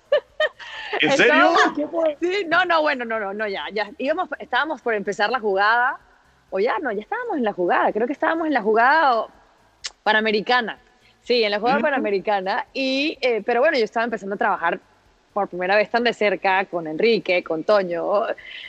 ¿En 1.01 1.13
serio? 1.13 1.53
Sí, 2.21 2.47
no, 2.47 2.65
no, 2.65 2.83
bueno, 2.83 3.05
no, 3.05 3.19
no, 3.19 3.35
no, 3.35 3.49
ya, 3.49 3.65
ya 3.73 3.91
íbamos, 3.99 4.29
estábamos 4.39 4.81
por 4.81 4.95
empezar 4.95 5.31
la 5.31 5.41
jugada, 5.41 5.99
o 6.51 6.61
ya, 6.61 6.79
no, 6.79 6.93
ya 6.93 7.01
estábamos 7.01 7.37
en 7.37 7.45
la 7.45 7.53
jugada, 7.53 7.93
creo 7.93 8.07
que 8.07 8.13
estábamos 8.13 8.47
en 8.47 8.55
la 8.55 8.63
jugada 8.63 9.27
panamericana. 10.05 10.79
Sí, 11.25 11.43
en 11.43 11.51
la 11.51 11.59
jugada 11.59 11.81
panamericana, 11.81 12.67
y, 12.75 13.17
eh, 13.23 13.43
pero 13.45 13.61
bueno, 13.61 13.79
yo 13.79 13.85
estaba 13.85 14.05
empezando 14.05 14.35
a 14.35 14.39
trabajar 14.39 14.79
por 15.33 15.49
primera 15.49 15.75
vez 15.75 15.91
tan 15.91 16.05
de 16.05 16.13
cerca 16.13 16.67
con 16.67 16.87
Enrique, 16.87 17.43
con 17.43 17.65
Toño, 17.65 18.25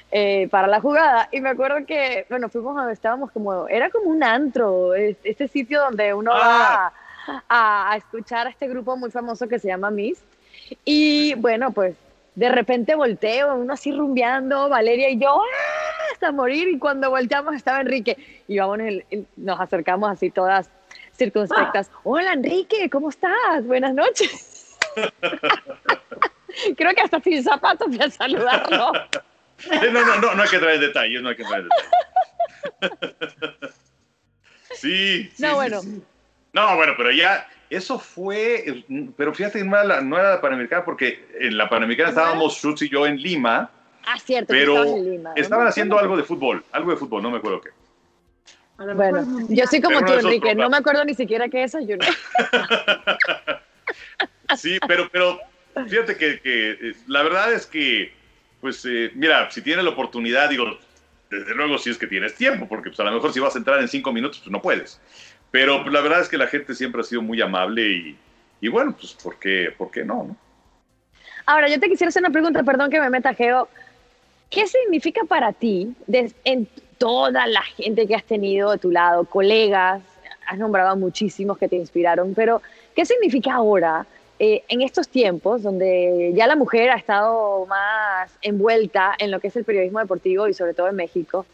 eh, 0.10 0.48
para 0.50 0.66
la 0.68 0.80
jugada. 0.80 1.28
Y 1.34 1.42
me 1.42 1.50
acuerdo 1.50 1.86
que, 1.86 2.26
bueno, 2.30 2.48
fuimos 2.48 2.78
a 2.78 2.90
estábamos 2.92 3.32
como, 3.32 3.68
era 3.68 3.90
como 3.90 4.10
un 4.10 4.24
antro, 4.24 4.96
este 4.96 5.48
sitio 5.50 5.82
donde 5.82 6.14
uno 6.14 6.32
va 6.32 6.94
ah. 7.50 7.92
a, 7.92 7.98
escuchar 7.98 8.48
a 8.48 8.50
este 8.50 8.70
grupo 8.70 8.96
muy 8.96 9.12
famoso 9.12 9.50
que 9.50 9.60
se 9.60 9.68
llama 9.68 9.92
Mist. 9.92 10.24
Y 10.86 11.36
bueno, 11.36 11.72
pues 11.72 11.96
de 12.36 12.50
repente 12.50 12.96
volteo, 12.96 13.56
uno 13.56 13.74
así 13.74 13.92
rumbeando, 13.92 14.70
Valeria 14.70 15.10
y 15.10 15.20
yo, 15.20 15.42
¡ah! 15.42 16.12
hasta 16.14 16.32
morir. 16.32 16.70
Y 16.70 16.80
cuando 16.80 17.10
volteamos 17.10 17.54
estaba 17.54 17.82
Enrique. 17.82 18.18
Y 18.48 18.58
vamos, 18.58 18.80
nos 19.36 19.60
acercamos 19.60 20.10
así 20.10 20.32
todas 20.32 20.70
circunspectas. 21.16 21.90
Hola 22.04 22.34
Enrique, 22.34 22.90
¿cómo 22.90 23.10
estás? 23.10 23.66
Buenas 23.66 23.94
noches. 23.94 24.78
Creo 26.78 26.94
que 26.94 27.02
hasta 27.02 27.20
sin 27.22 27.44
zapatos 27.44 27.88
voy 27.88 28.02
a 28.02 28.10
saludarlo. 28.10 28.92
No, 29.72 29.92
no, 29.92 30.18
no, 30.18 30.36
no 30.36 30.44
hay 30.44 30.50
que 30.50 30.60
traer 30.60 30.80
detalles, 30.80 31.22
no 31.22 31.30
hay 31.30 31.36
que 31.36 31.44
traer 31.44 31.64
detalles. 31.64 31.92
Sí, 34.76 35.30
sí. 35.34 35.42
No, 35.42 35.56
bueno. 35.56 35.80
No, 36.52 36.76
bueno, 36.76 36.94
pero 36.98 37.10
ya, 37.10 37.48
eso 37.70 37.98
fue, 37.98 38.84
pero 39.18 39.34
fíjate, 39.34 39.64
no 39.64 39.78
era, 39.78 40.02
no 40.02 40.18
era 40.18 40.32
la 40.32 40.42
Panamericana, 40.42 40.84
porque 40.84 41.28
en 41.40 41.58
la 41.58 41.70
Panamericana 41.70 42.10
estábamos 42.10 42.56
Schutz 42.56 42.82
y 42.82 42.90
yo 42.90 43.08
en 43.08 43.18
Lima. 43.18 43.70
Ah, 44.06 44.20
cierto, 44.20 44.52
pero 44.52 44.84
en 44.84 45.12
Lima. 45.12 45.34
estaban 45.36 45.68
haciendo 45.68 45.98
algo 45.98 46.18
de 46.18 46.24
fútbol, 46.24 46.64
algo 46.72 46.92
de 46.92 46.98
fútbol, 46.98 47.24
no 47.24 47.32
me 47.32 47.38
acuerdo 47.38 47.62
qué. 47.62 47.70
Bueno, 48.78 49.26
yo 49.50 49.66
soy 49.68 49.82
como 49.82 50.04
tú, 50.04 50.14
Enrique, 50.14 50.54
no 50.54 50.70
me 50.70 50.78
acuerdo 50.78 51.06
ni 51.06 51.14
siquiera 51.14 51.48
qué 51.48 51.64
es 51.64 51.74
yo 51.88 51.96
sí, 54.58 54.78
pero, 54.88 55.08
pero 55.10 55.40
Fíjate 55.88 56.16
que, 56.16 56.40
eh, 56.44 56.96
la 57.08 57.24
verdad 57.24 57.54
es 57.54 57.66
que, 57.66 58.14
pues, 58.62 58.86
eh, 58.86 59.12
mira, 59.14 59.52
si 59.52 59.62
tienes 59.62 59.84
la 59.84 59.92
oportunidad, 59.92 60.50
digo, 60.50 60.78
desde 61.30 61.54
luego 61.54 61.78
si 61.78 61.90
es 61.90 61.98
que 61.98 62.08
tienes 62.08 62.36
tiempo, 62.36 62.68
porque 62.68 62.90
pues, 62.90 63.00
a 63.02 63.04
lo 63.04 63.12
mejor 63.12 63.34
si 63.34 63.40
vas 63.40 63.56
a 63.56 63.58
entrar 63.58 63.82
en 63.82 63.90
cinco 63.90 64.14
minutos, 64.14 64.40
pues 64.40 64.52
no 64.52 64.62
puedes. 64.62 65.02
Pero 65.52 65.82
pues, 65.82 65.94
la 65.94 66.02
verdad 66.02 66.22
es 66.22 66.30
que 66.30 66.38
la 66.38 66.48
gente 66.48 66.74
siempre 66.74 67.02
ha 67.02 67.04
sido 67.04 67.22
muy 67.22 67.42
amable 67.42 68.16
y, 68.62 68.68
bueno, 68.70 68.96
pues, 68.98 69.14
¿por 69.14 69.38
qué, 69.38 69.74
¿por 69.78 69.92
qué 69.92 70.06
no, 70.06 70.24
no? 70.24 70.38
Ahora, 71.46 71.68
yo 71.68 71.80
te 71.80 71.90
quisiera 71.90 72.10
hacer 72.10 72.22
una 72.22 72.32
pregunta, 72.32 72.64
perdón 72.64 72.90
que 72.90 73.00
me 73.00 73.10
meta, 73.10 73.34
Geo. 73.34 73.68
¿Qué 74.50 74.66
significa 74.66 75.24
para 75.26 75.52
ti, 75.54 75.94
en 76.08 76.68
toda 76.98 77.48
la 77.48 77.62
gente 77.62 78.08
que 78.08 78.16
has 78.16 78.24
tenido 78.24 78.72
de 78.72 78.78
tu 78.78 78.92
lado, 78.92 79.26
colegas, 79.26 80.02
has 80.48 80.58
nombrado 80.58 80.96
muchísimos 80.96 81.58
que 81.58 81.68
te 81.68 81.76
inspiraron, 81.76 82.34
pero 82.34 82.62
¿qué 82.96 83.06
significa 83.06 83.54
ahora 83.54 84.06
eh, 84.38 84.64
en 84.68 84.82
estos 84.82 85.08
tiempos 85.08 85.64
donde 85.64 86.34
ya 86.36 86.46
la 86.46 86.58
mujer 86.58 86.90
ha 86.90 86.98
estado 86.98 87.66
más 87.68 88.38
envuelta 88.42 89.16
en 89.18 89.32
lo 89.32 89.40
que 89.40 89.48
es 89.48 89.56
el 89.56 89.64
periodismo 89.64 90.00
deportivo 90.00 90.48
y 90.48 90.54
sobre 90.54 90.74
todo 90.74 90.90
en 90.90 90.98
México, 90.98 91.46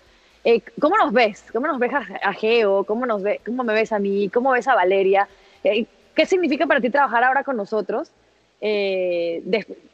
eh, 0.43 0.61
¿cómo 0.79 0.97
nos 0.97 1.13
ves? 1.13 1.45
¿Cómo 1.53 1.67
nos 1.67 1.77
ves 1.77 1.91
a, 1.93 2.33
Geo? 2.33 2.83
¿Cómo, 2.85 3.05
nos 3.05 3.21
ve, 3.21 3.39
¿Cómo 3.45 3.63
me 3.63 3.73
ves 3.73 3.91
a 3.91 3.99
mí? 3.99 4.29
¿Cómo 4.33 4.51
ves 4.51 4.67
a 4.67 4.73
Valeria? 4.73 5.27
Eh, 5.63 5.85
¿Qué 6.15 6.25
significa 6.25 6.65
para 6.65 6.81
ti 6.81 6.89
trabajar 6.89 7.23
ahora 7.23 7.43
con 7.43 7.55
nosotros 7.55 8.11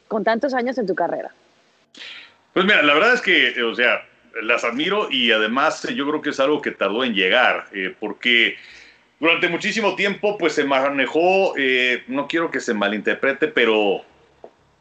con 0.08 0.24
tantos 0.24 0.52
años 0.52 0.76
en 0.76 0.86
tu 0.86 0.94
carrera? 0.94 1.30
Pues 2.52 2.66
mira, 2.66 2.82
la 2.82 2.94
verdad 2.94 3.14
es 3.14 3.22
que, 3.22 3.62
o 3.62 3.74
sea, 3.74 4.02
las 4.42 4.64
admiro 4.64 5.08
y 5.10 5.32
además 5.32 5.82
yo 5.94 6.08
creo 6.08 6.22
que 6.22 6.30
es 6.30 6.40
algo 6.40 6.62
que 6.62 6.70
tardó 6.70 7.04
en 7.04 7.14
llegar, 7.14 7.68
porque 8.00 8.56
durante 9.20 9.48
muchísimo 9.48 9.96
tiempo 9.96 10.38
pues 10.38 10.52
se 10.52 10.64
manejó, 10.64 11.54
eh, 11.56 12.04
no 12.06 12.28
quiero 12.28 12.50
que 12.50 12.60
se 12.60 12.74
malinterprete, 12.74 13.48
pero 13.48 14.04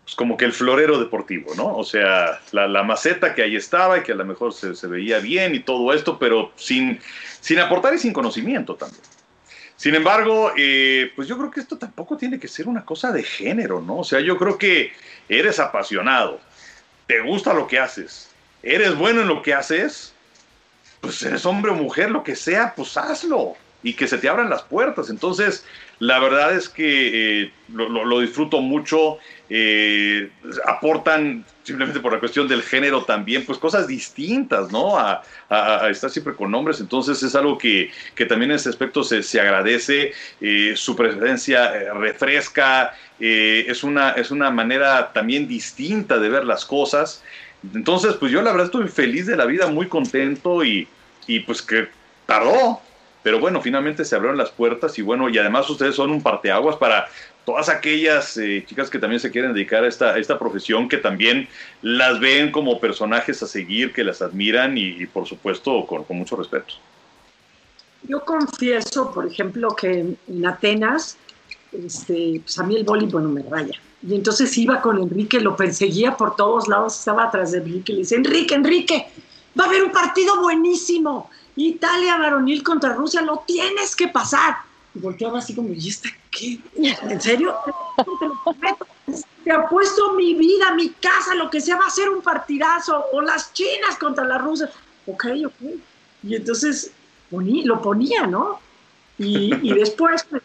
pues, 0.04 0.16
como 0.16 0.38
que 0.38 0.46
el 0.46 0.54
florero 0.54 1.00
deportivo, 1.00 1.56
¿no? 1.56 1.76
O 1.76 1.84
sea, 1.84 2.40
la, 2.52 2.84
maceta 2.84 3.34
que 3.34 3.42
ahí 3.42 3.56
estaba 3.56 3.98
y 3.98 4.04
que 4.04 4.12
a 4.12 4.16
lo 4.16 4.26
mejor 4.26 4.54
se, 4.54 4.88
veía 4.88 5.20
bien 5.20 5.56
y 5.56 5.60
todo 5.60 5.92
esto, 5.92 6.20
pero 6.20 6.52
sin, 6.56 7.00
sin 7.42 7.60
aportar 7.60 7.94
y 7.96 7.98
sin 7.98 8.14
conocimiento 8.14 8.76
también. 8.76 9.02
Sin 9.76 9.94
embargo, 9.94 10.54
eh, 10.58 11.12
pues 11.16 11.28
yo 11.28 11.38
creo 11.38 11.52
que 11.52 11.60
esto 11.60 11.78
tampoco 11.78 12.18
tiene 12.18 12.40
que 12.40 12.48
ser 12.48 12.68
una 12.68 12.84
cosa 12.86 13.12
de 13.12 13.24
género, 13.24 13.82
¿no? 13.82 13.98
O 13.98 14.04
sea, 14.04 14.20
yo 14.20 14.38
creo 14.38 14.58
que 14.58 14.92
eres 15.30 15.60
apasionado, 15.60 16.40
te 17.06 17.20
gusta 17.22 17.54
lo 17.54 17.68
que 17.68 17.80
haces, 17.80 18.32
eres 18.68 18.96
bueno 18.96 19.22
en 19.22 19.28
lo 19.28 19.42
que 19.42 19.54
haces, 19.54 20.14
pues 21.02 21.22
eres 21.24 21.46
hombre 21.46 21.72
o 21.72 21.76
mujer, 21.76 22.12
lo 22.12 22.24
que 22.24 22.36
sea, 22.36 22.74
pues 22.76 22.98
hazlo. 22.98 23.56
y 23.84 23.94
que 23.94 24.08
se 24.08 24.18
te 24.18 24.28
abran 24.28 24.50
las 24.50 24.64
puertas. 24.64 25.10
Entonces, 25.10 25.64
la 26.00 26.20
verdad 26.20 26.54
es 26.54 26.68
que 26.68 27.44
eh, 27.44 27.52
lo, 27.70 28.20
disfruto 28.20 28.60
mucho. 28.60 29.20
Eh, 29.50 30.30
aportan 30.66 31.46
simplemente 31.64 32.02
por 32.02 32.12
la 32.12 32.20
cuestión 32.20 32.50
del 32.50 32.64
género 32.64 33.06
también, 33.06 33.46
pues 33.46 33.58
cosas 33.58 33.88
distintas, 33.88 34.72
¿no? 34.72 34.98
A, 34.98 35.24
estar 35.90 36.10
siempre 36.10 36.36
con 36.36 36.54
hombres. 36.54 36.82
Entonces 36.82 37.22
es 37.24 37.36
algo 37.36 37.58
que, 37.58 37.92
también 38.28 38.52
en 38.52 38.58
ese 38.58 38.70
aspecto 38.70 39.04
se, 39.04 39.24
se 39.24 39.40
agradece. 39.40 40.12
Eh, 40.42 40.74
su 40.76 40.96
presencia 40.96 41.94
refresca. 41.94 42.94
es, 43.20 43.84
una, 43.84 44.12
es 44.12 44.32
una 44.32 44.52
manera 44.52 45.14
también 45.14 45.48
distinta 45.48 46.18
de 46.18 46.30
ver 46.30 46.46
las 46.46 46.66
cosas. 46.66 47.24
Entonces, 47.74 48.14
pues 48.16 48.32
yo 48.32 48.42
la 48.42 48.52
verdad 48.52 48.68
estoy 48.68 48.88
feliz 48.88 49.26
de 49.26 49.36
la 49.36 49.46
vida, 49.46 49.68
muy 49.68 49.88
contento 49.88 50.64
y, 50.64 50.88
y 51.26 51.40
pues 51.42 51.62
que 51.62 51.90
tardó, 52.26 52.82
pero 53.24 53.40
bueno, 53.40 53.62
finalmente 53.62 54.06
se 54.06 54.16
abrieron 54.16 54.38
las 54.38 54.52
puertas 54.52 54.98
y 54.98 55.02
bueno, 55.02 55.30
y 55.30 55.38
además 55.38 55.70
ustedes 55.70 55.96
son 55.96 56.12
un 56.12 56.22
parteaguas 56.22 56.78
para 56.78 57.08
todas 57.48 57.70
aquellas 57.70 58.38
eh, 58.38 58.64
chicas 58.68 58.90
que 58.90 59.00
también 59.00 59.20
se 59.22 59.32
quieren 59.32 59.54
dedicar 59.54 59.84
a 59.84 59.88
esta, 59.88 60.18
esta 60.18 60.38
profesión, 60.38 60.90
que 60.90 60.98
también 60.98 61.48
las 61.82 62.20
ven 62.20 62.52
como 62.52 62.80
personajes 62.80 63.42
a 63.42 63.48
seguir, 63.48 63.94
que 63.94 64.04
las 64.04 64.22
admiran 64.22 64.78
y, 64.78 65.06
por 65.08 65.26
supuesto 65.26 65.86
con, 65.86 66.06
mucho 66.10 66.36
respeto. 66.36 66.76
Yo 68.04 68.24
confieso, 68.24 69.14
por 69.14 69.26
ejemplo, 69.26 69.70
que 69.76 70.06
en 70.28 70.46
Atenas, 70.46 71.18
este, 71.72 72.42
pues 72.44 72.60
a 72.60 72.64
mí 72.64 72.76
el 72.76 72.84
voleibol 72.84 73.24
no 73.24 73.30
me 73.30 73.44
raya. 73.44 73.80
Y 74.04 74.16
entonces 74.16 74.56
iba 74.58 74.82
con 74.82 75.00
Enrique, 75.00 75.40
lo 75.40 75.56
perseguía 75.56 76.16
por 76.16 76.36
todos 76.36 76.68
lados, 76.68 76.98
estaba 77.00 77.26
atrás 77.26 77.52
de 77.52 77.60
Enrique, 77.60 77.94
le 77.94 78.00
dice, 78.00 78.16
Enrique, 78.16 78.54
Enrique, 78.56 79.08
va 79.60 79.66
a 79.66 79.68
haber 79.68 79.84
un 79.84 79.92
partido 79.92 80.40
buenísimo. 80.42 81.30
Italia 81.56 82.18
varonil 82.18 82.62
contra 82.64 82.94
Rusia, 82.94 83.22
lo 83.22 83.44
tienes 83.46 83.96
que 83.96 84.08
pasar. 84.08 84.58
Y 84.94 85.00
volteaba 85.00 85.40
así 85.40 85.56
como, 85.56 85.70
¿y 85.70 85.90
esta 85.90 86.10
qué? 86.30 86.60
¿En 86.76 87.22
serio? 87.22 87.56
Te 89.44 89.52
apuesto 89.52 90.14
mi 90.14 90.36
vida, 90.36 90.74
mi 90.76 90.90
casa, 90.90 91.34
lo 91.34 91.50
que 91.50 91.60
sea, 91.60 91.78
va 91.78 91.88
a 91.88 91.90
ser 91.90 92.10
un 92.10 92.22
partidazo. 92.22 93.06
O 93.14 93.22
las 93.22 93.54
chinas 93.54 93.98
contra 94.00 94.26
las 94.26 94.42
rusas. 94.42 94.70
Ok, 95.08 95.26
ok. 95.46 95.54
Y 96.24 96.36
entonces 96.36 96.92
lo 97.32 97.82
ponía, 97.82 98.28
¿no? 98.28 98.60
Y, 99.18 99.54
y 99.68 99.74
después 99.74 100.26
pues, 100.30 100.44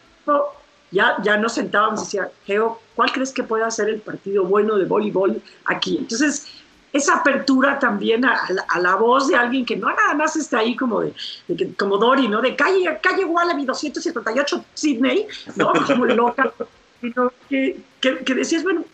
ya, 0.93 1.17
ya 1.23 1.37
nos 1.37 1.53
sentábamos 1.53 2.01
y 2.01 2.03
decía, 2.05 2.31
Geo, 2.45 2.79
¿cuál 2.95 3.11
crees 3.11 3.33
que 3.33 3.43
pueda 3.43 3.69
ser 3.71 3.89
el 3.89 3.99
partido 3.99 4.45
bueno 4.45 4.77
de 4.77 4.85
voleibol 4.85 5.41
aquí? 5.65 5.97
Entonces, 5.97 6.47
esa 6.93 7.15
apertura 7.15 7.79
también 7.79 8.23
a, 8.23 8.37
la 8.79 8.95
voz 8.95 9.27
de 9.27 9.35
alguien 9.35 9.65
que 9.65 9.75
no 9.75 9.87
nada 9.89 10.13
más 10.13 10.35
está 10.35 10.59
ahí 10.59 10.75
como 10.75 11.01
de, 11.01 11.13
como 11.77 11.97
Dory, 11.97 12.27
¿no? 12.27 12.39
De 12.39 12.55
calle, 12.55 12.99
calle 13.01 13.25
Wallaby 13.25 13.65
278 13.65 14.65
Sydney, 14.75 15.27
¿no? 15.55 15.73
Como 15.87 16.05
loca, 16.05 16.53
sino 17.01 17.33
que, 17.49 17.81
que, 17.99 18.35
decías, 18.35 18.63
bueno, 18.63 18.85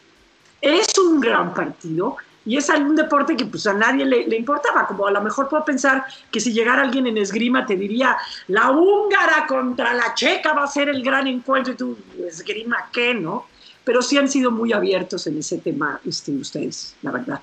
es 0.61 0.97
un 0.97 1.19
gran 1.19 1.53
partido 1.53 2.15
y 2.45 2.57
es 2.57 2.69
algún 2.69 2.95
deporte 2.95 3.35
que 3.35 3.45
pues 3.45 3.67
a 3.67 3.73
nadie 3.73 4.05
le, 4.05 4.35
importaba, 4.35 4.87
como 4.87 5.05
a 5.07 5.11
lo 5.11 5.21
mejor 5.21 5.49
puedo 5.49 5.63
pensar 5.65 6.05
que 6.31 6.39
si 6.39 6.53
llegara 6.53 6.81
alguien 6.81 7.05
en 7.07 7.17
esgrima 7.17 7.65
te 7.65 7.75
diría, 7.75 8.17
la 8.47 8.71
húngara 8.71 9.45
contra 9.47 9.93
la 9.93 10.13
checa 10.13 10.53
va 10.53 10.63
a 10.63 10.67
ser 10.67 10.89
el 10.89 11.03
gran 11.03 11.27
encuentro 11.27 11.73
y 11.73 11.75
tú, 11.75 11.97
esgrima 12.27 12.89
qué, 12.91 13.13
¿no? 13.13 13.47
Pero 13.83 14.01
sí 14.01 14.17
han 14.17 14.29
sido 14.29 14.51
muy 14.51 14.73
abiertos 14.73 15.27
en 15.27 15.37
ese 15.37 15.57
tema 15.57 15.99
este, 16.07 16.31
ustedes, 16.31 16.95
la 17.01 17.11
verdad. 17.11 17.41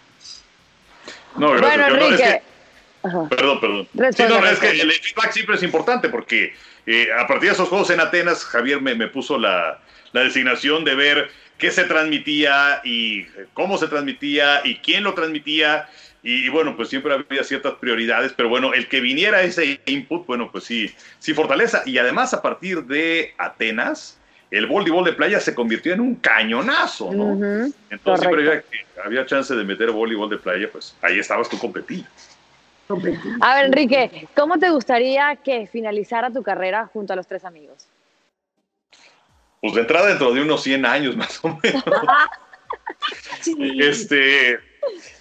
No, 1.36 1.50
gracias. 1.52 1.90
Bueno, 1.90 2.04
Enrique. 2.06 2.42
perdón, 3.28 3.60
perdón. 3.60 3.88
sí, 4.12 4.22
no, 4.28 4.46
es 4.46 4.58
que 4.58 4.70
el 4.70 4.92
feedback 4.92 5.32
siempre 5.32 5.56
es 5.56 5.62
importante 5.62 6.08
porque 6.08 6.54
eh, 6.86 7.08
a 7.12 7.26
partir 7.26 7.48
de 7.48 7.54
esos 7.54 7.68
juegos 7.68 7.90
en 7.90 8.00
Atenas, 8.00 8.44
Javier 8.44 8.80
me, 8.80 8.94
me 8.94 9.08
puso 9.08 9.38
la, 9.38 9.80
la, 10.12 10.22
designación 10.22 10.84
de 10.84 10.94
ver 10.94 11.30
qué 11.58 11.70
se 11.70 11.84
transmitía 11.84 12.80
y 12.84 13.24
cómo 13.54 13.78
se 13.78 13.88
transmitía 13.88 14.60
y 14.64 14.76
quién 14.76 15.04
lo 15.04 15.14
transmitía. 15.14 15.88
Y, 16.22 16.48
bueno, 16.48 16.76
pues 16.76 16.88
siempre 16.88 17.14
había 17.14 17.44
ciertas 17.44 17.74
prioridades, 17.74 18.32
pero 18.32 18.48
bueno, 18.48 18.74
el 18.74 18.88
que 18.88 19.00
viniera 19.00 19.42
ese 19.42 19.80
input, 19.86 20.26
bueno, 20.26 20.50
pues 20.50 20.64
sí, 20.64 20.90
sí 21.20 21.34
fortaleza. 21.34 21.82
Y 21.86 21.98
además 21.98 22.34
a 22.34 22.42
partir 22.42 22.82
de 22.84 23.32
Atenas, 23.38 24.18
el 24.50 24.66
voleibol 24.66 25.04
de 25.04 25.12
playa 25.12 25.38
se 25.38 25.54
convirtió 25.54 25.92
en 25.92 26.00
un 26.00 26.16
cañonazo, 26.16 27.12
¿no? 27.12 27.32
Entonces 27.90 28.26
siempre 28.26 28.64
había, 29.04 29.24
chance 29.24 29.54
de 29.54 29.64
meter 29.64 29.92
voleibol 29.92 30.28
de 30.28 30.38
playa, 30.38 30.68
pues 30.70 30.96
ahí 31.00 31.18
estabas 31.20 31.48
tú 31.48 31.58
competiendo. 31.58 32.08
A 33.40 33.56
ver, 33.56 33.66
Enrique, 33.66 34.28
¿cómo 34.36 34.58
te 34.58 34.70
gustaría 34.70 35.36
que 35.36 35.66
finalizara 35.66 36.30
tu 36.30 36.42
carrera 36.42 36.86
junto 36.92 37.12
a 37.12 37.16
los 37.16 37.26
tres 37.26 37.44
amigos? 37.44 37.86
Pues 39.60 39.74
de 39.74 39.80
entrada 39.80 40.08
dentro 40.08 40.32
de 40.32 40.42
unos 40.42 40.62
100 40.62 40.86
años 40.86 41.16
más 41.18 41.38
o 41.42 41.58
menos. 41.62 41.84
Este, 43.78 44.58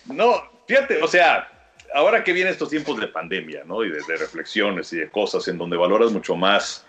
no, 0.05 0.43
fíjate, 0.67 1.01
o 1.01 1.07
sea, 1.07 1.47
ahora 1.93 2.23
que 2.23 2.33
vienen 2.33 2.53
estos 2.53 2.69
tiempos 2.69 2.99
de 2.99 3.07
pandemia, 3.07 3.63
¿no? 3.65 3.83
Y 3.83 3.89
de, 3.89 4.01
de 4.07 4.17
reflexiones 4.17 4.91
y 4.93 4.97
de 4.97 5.09
cosas 5.09 5.47
en 5.47 5.57
donde 5.57 5.77
valoras 5.77 6.11
mucho 6.11 6.35
más 6.35 6.85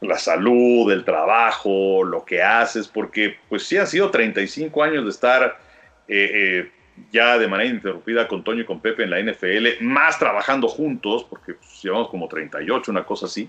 la 0.00 0.18
salud, 0.18 0.90
el 0.90 1.04
trabajo, 1.04 2.02
lo 2.04 2.24
que 2.24 2.42
haces, 2.42 2.88
porque 2.88 3.36
pues 3.48 3.64
sí 3.64 3.76
han 3.76 3.86
sido 3.86 4.10
35 4.10 4.82
años 4.82 5.04
de 5.04 5.10
estar 5.10 5.58
eh, 6.08 6.30
eh, 6.32 6.72
ya 7.12 7.38
de 7.38 7.48
manera 7.48 7.70
interrumpida 7.70 8.26
con 8.26 8.42
Toño 8.42 8.62
y 8.62 8.66
con 8.66 8.80
Pepe 8.80 9.04
en 9.04 9.10
la 9.10 9.20
NFL, 9.20 9.82
más 9.82 10.18
trabajando 10.18 10.68
juntos, 10.68 11.24
porque 11.28 11.54
pues, 11.54 11.82
llevamos 11.82 12.08
como 12.08 12.28
38, 12.28 12.90
una 12.90 13.04
cosa 13.04 13.26
así. 13.26 13.48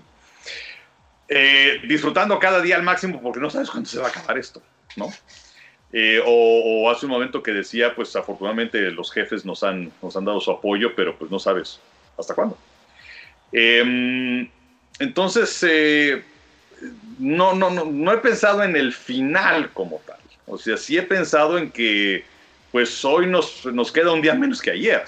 Eh, 1.28 1.80
disfrutando 1.86 2.38
cada 2.38 2.60
día 2.60 2.76
al 2.76 2.82
máximo 2.82 3.20
porque 3.22 3.40
no 3.40 3.48
sabes 3.48 3.70
cuándo 3.70 3.88
se 3.88 3.98
va 3.98 4.06
a 4.06 4.10
acabar 4.10 4.36
esto, 4.36 4.62
¿no? 4.96 5.10
o, 6.26 6.90
hace 6.90 7.04
un 7.04 7.12
momento 7.12 7.42
que 7.42 7.52
decía, 7.52 7.94
pues 7.94 8.16
afortunadamente 8.16 8.80
los 8.90 9.12
jefes 9.12 9.44
nos 9.44 9.62
han, 9.62 9.92
nos 10.00 10.16
han 10.16 10.24
dado 10.24 10.40
su 10.40 10.50
apoyo, 10.50 10.94
pero 10.96 11.16
pues 11.16 11.30
no 11.30 11.38
sabes 11.38 11.80
hasta 12.18 12.34
cuándo. 12.34 12.56
Em, 13.52 14.48
entonces, 14.98 15.62
no, 17.18 17.54
no, 17.54 17.70
no, 17.70 17.84
no 17.84 18.12
he 18.12 18.18
pensado 18.18 18.62
en 18.62 18.74
el 18.74 18.92
final 18.92 19.70
como 19.72 20.00
tal. 20.06 20.18
O 20.46 20.58
sea, 20.58 20.76
sí 20.76 20.96
he 20.96 21.02
pensado 21.02 21.58
en 21.58 21.70
que 21.70 22.24
pues 22.70 23.04
hoy 23.04 23.26
nos, 23.26 23.66
nos 23.66 23.92
queda 23.92 24.12
un 24.12 24.22
día 24.22 24.34
menos 24.34 24.60
que 24.60 24.70
ayer. 24.70 25.04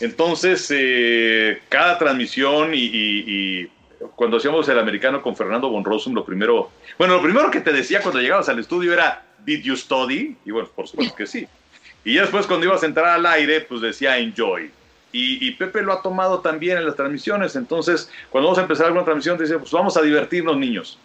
Entonces, 0.00 0.68
eh, 0.70 1.60
cada 1.68 1.98
transmisión 1.98 2.70
y, 2.72 3.68
cuando 4.16 4.38
hacíamos 4.38 4.68
el 4.68 4.78
americano 4.78 5.22
con 5.22 5.36
Fernando 5.36 5.68
von 5.68 5.84
Rossum, 5.84 6.14
lo 6.14 6.24
primero, 6.24 6.70
bueno, 6.98 7.14
lo 7.14 7.22
primero 7.22 7.50
que 7.50 7.60
te 7.60 7.72
decía 7.72 8.00
cuando 8.02 8.20
llegabas 8.20 8.48
al 8.48 8.58
estudio 8.58 8.92
era, 8.92 9.24
¿Did 9.44 9.62
you 9.62 9.76
study? 9.76 10.36
Y 10.44 10.50
bueno, 10.50 10.68
por 10.74 10.88
supuesto 10.88 11.14
que 11.14 11.26
sí. 11.26 11.46
Y 12.04 12.14
ya 12.14 12.22
después 12.22 12.46
cuando 12.46 12.66
ibas 12.66 12.82
a 12.82 12.86
entrar 12.86 13.06
al 13.06 13.26
aire, 13.26 13.60
pues 13.62 13.80
decía, 13.80 14.18
enjoy. 14.18 14.70
Y, 15.12 15.50
Pepe 15.52 15.82
lo 15.82 15.92
ha 15.92 16.02
tomado 16.02 16.38
también 16.38 16.78
en 16.78 16.86
las 16.86 16.94
transmisiones. 16.94 17.56
Entonces, 17.56 18.08
cuando 18.30 18.46
vamos 18.46 18.58
a 18.58 18.62
empezar 18.62 18.86
alguna 18.86 19.04
transmisión, 19.04 19.36
dice, 19.36 19.58
pues 19.58 19.72
vamos 19.72 19.96
a 19.96 20.02
divertirnos, 20.02 20.56
niños. 20.56 20.98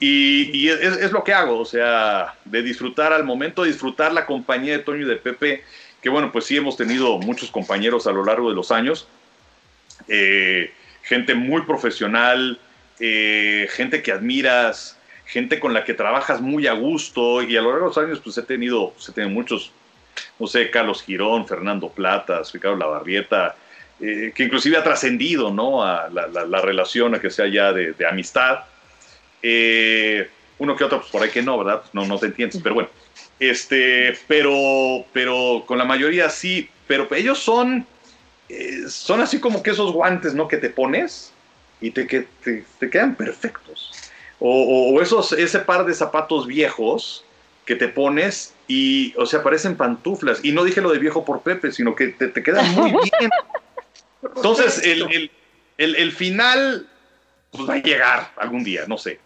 Y, 0.00 0.68
es, 0.68 1.12
lo 1.12 1.22
que 1.22 1.34
hago, 1.34 1.58
o 1.58 1.64
sea, 1.66 2.34
de 2.46 2.62
disfrutar 2.62 3.12
al 3.12 3.24
momento, 3.24 3.64
disfrutar 3.64 4.14
la 4.14 4.24
compañía 4.24 4.72
de 4.72 4.78
Toño 4.84 5.02
y 5.02 5.08
de 5.08 5.16
Pepe, 5.16 5.64
que 6.00 6.08
bueno, 6.08 6.32
pues 6.32 6.46
sí 6.46 6.56
hemos 6.56 6.78
tenido 6.78 7.18
muchos 7.18 7.50
compañeros 7.50 8.06
a 8.06 8.12
lo 8.12 8.24
largo 8.24 8.48
de 8.48 8.56
los 8.56 8.72
años. 8.72 9.06
Eh, 10.08 10.72
gente 11.06 11.34
muy 11.34 11.62
profesional, 11.62 12.58
eh, 13.00 13.68
gente 13.70 14.02
que 14.02 14.12
admiras, 14.12 14.98
gente 15.24 15.60
con 15.60 15.72
la 15.72 15.84
que 15.84 15.94
trabajas 15.94 16.40
muy 16.40 16.66
a 16.66 16.72
gusto 16.72 17.42
y 17.42 17.56
a 17.56 17.62
lo 17.62 17.70
largo 17.70 17.88
de 17.88 17.94
los 17.94 17.98
años 17.98 18.20
pues 18.22 18.36
he 18.38 18.42
tenido, 18.42 18.90
pues, 18.90 19.16
he 19.16 19.26
muchos 19.26 19.72
no 20.38 20.46
sé, 20.46 20.70
Carlos 20.70 21.02
Girón, 21.02 21.46
Fernando 21.46 21.88
Platas, 21.90 22.52
Ricardo 22.52 22.76
Lavarrieta, 22.76 23.54
eh, 24.00 24.32
que 24.34 24.44
inclusive 24.44 24.76
ha 24.76 24.84
trascendido, 24.84 25.52
¿no? 25.52 25.82
A 25.82 26.08
la, 26.08 26.60
relación 26.60 27.14
a 27.14 27.20
que 27.20 27.30
sea 27.30 27.46
ya 27.48 27.72
de, 27.72 27.94
amistad. 28.08 28.60
Eh, 29.42 30.28
uno 30.58 30.74
que 30.74 30.84
otro, 30.84 31.00
pues 31.00 31.10
por 31.10 31.22
ahí 31.22 31.30
que 31.30 31.42
no, 31.42 31.58
¿verdad? 31.58 31.82
No, 31.92 32.06
no 32.06 32.18
te 32.18 32.26
entiendes, 32.26 32.60
pero 32.62 32.74
bueno. 32.74 32.88
Este, 33.38 34.18
pero, 34.26 35.04
pero 35.12 35.64
con 35.66 35.76
la 35.76 35.84
mayoría 35.84 36.30
sí, 36.30 36.70
pero 36.86 37.06
ellos 37.14 37.38
son, 37.38 37.86
eh, 38.48 38.84
son 38.88 39.20
así 39.20 39.40
como 39.40 39.62
que 39.62 39.70
esos 39.70 39.92
guantes, 39.92 40.34
¿no? 40.34 40.48
Que 40.48 40.56
te 40.56 40.70
pones 40.70 41.32
y 41.80 41.90
te, 41.90 42.06
que, 42.06 42.26
te, 42.42 42.90
quedan 42.90 43.14
perfectos. 43.14 43.92
O, 44.38 44.92
o, 44.92 45.02
esos, 45.02 45.32
ese 45.32 45.60
par 45.60 45.84
de 45.86 45.94
zapatos 45.94 46.46
viejos 46.46 47.24
que 47.64 47.74
te 47.74 47.88
pones 47.88 48.54
y, 48.68 49.14
o 49.16 49.26
sea, 49.26 49.42
parecen 49.42 49.76
pantuflas. 49.76 50.44
Y 50.44 50.52
no 50.52 50.64
dije 50.64 50.80
lo 50.80 50.90
de 50.90 50.98
viejo 50.98 51.24
por 51.24 51.42
Pepe, 51.42 51.72
sino 51.72 51.94
que 51.94 52.08
te, 52.08 52.28
te 52.28 52.42
quedan 52.42 52.70
muy 52.74 52.90
bien. 53.18 53.30
Entonces, 54.22 54.82
el, 54.84 55.30
el, 55.78 55.96
el, 55.96 56.12
final 56.12 56.88
pues, 57.50 57.68
va 57.68 57.74
a 57.74 57.82
llegar 57.82 58.32
algún 58.36 58.64
día, 58.64 58.84
no 58.86 58.98
sé. 58.98 59.20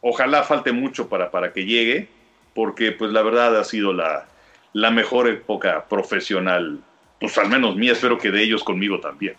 Ojalá 0.00 0.42
falte 0.42 0.72
mucho 0.72 1.08
para, 1.08 1.30
para 1.30 1.52
que 1.52 1.64
llegue, 1.64 2.08
porque 2.54 2.92
pues 2.92 3.10
la 3.12 3.22
verdad 3.22 3.58
ha 3.58 3.64
sido 3.64 3.92
la, 3.92 4.26
la 4.72 4.90
mejor 4.90 5.28
época 5.28 5.86
profesional, 5.88 6.80
pues 7.20 7.36
al 7.38 7.48
menos 7.48 7.76
mía, 7.76 7.92
espero 7.92 8.18
que 8.18 8.30
de 8.30 8.42
ellos 8.42 8.62
conmigo 8.62 9.00
también. 9.00 9.36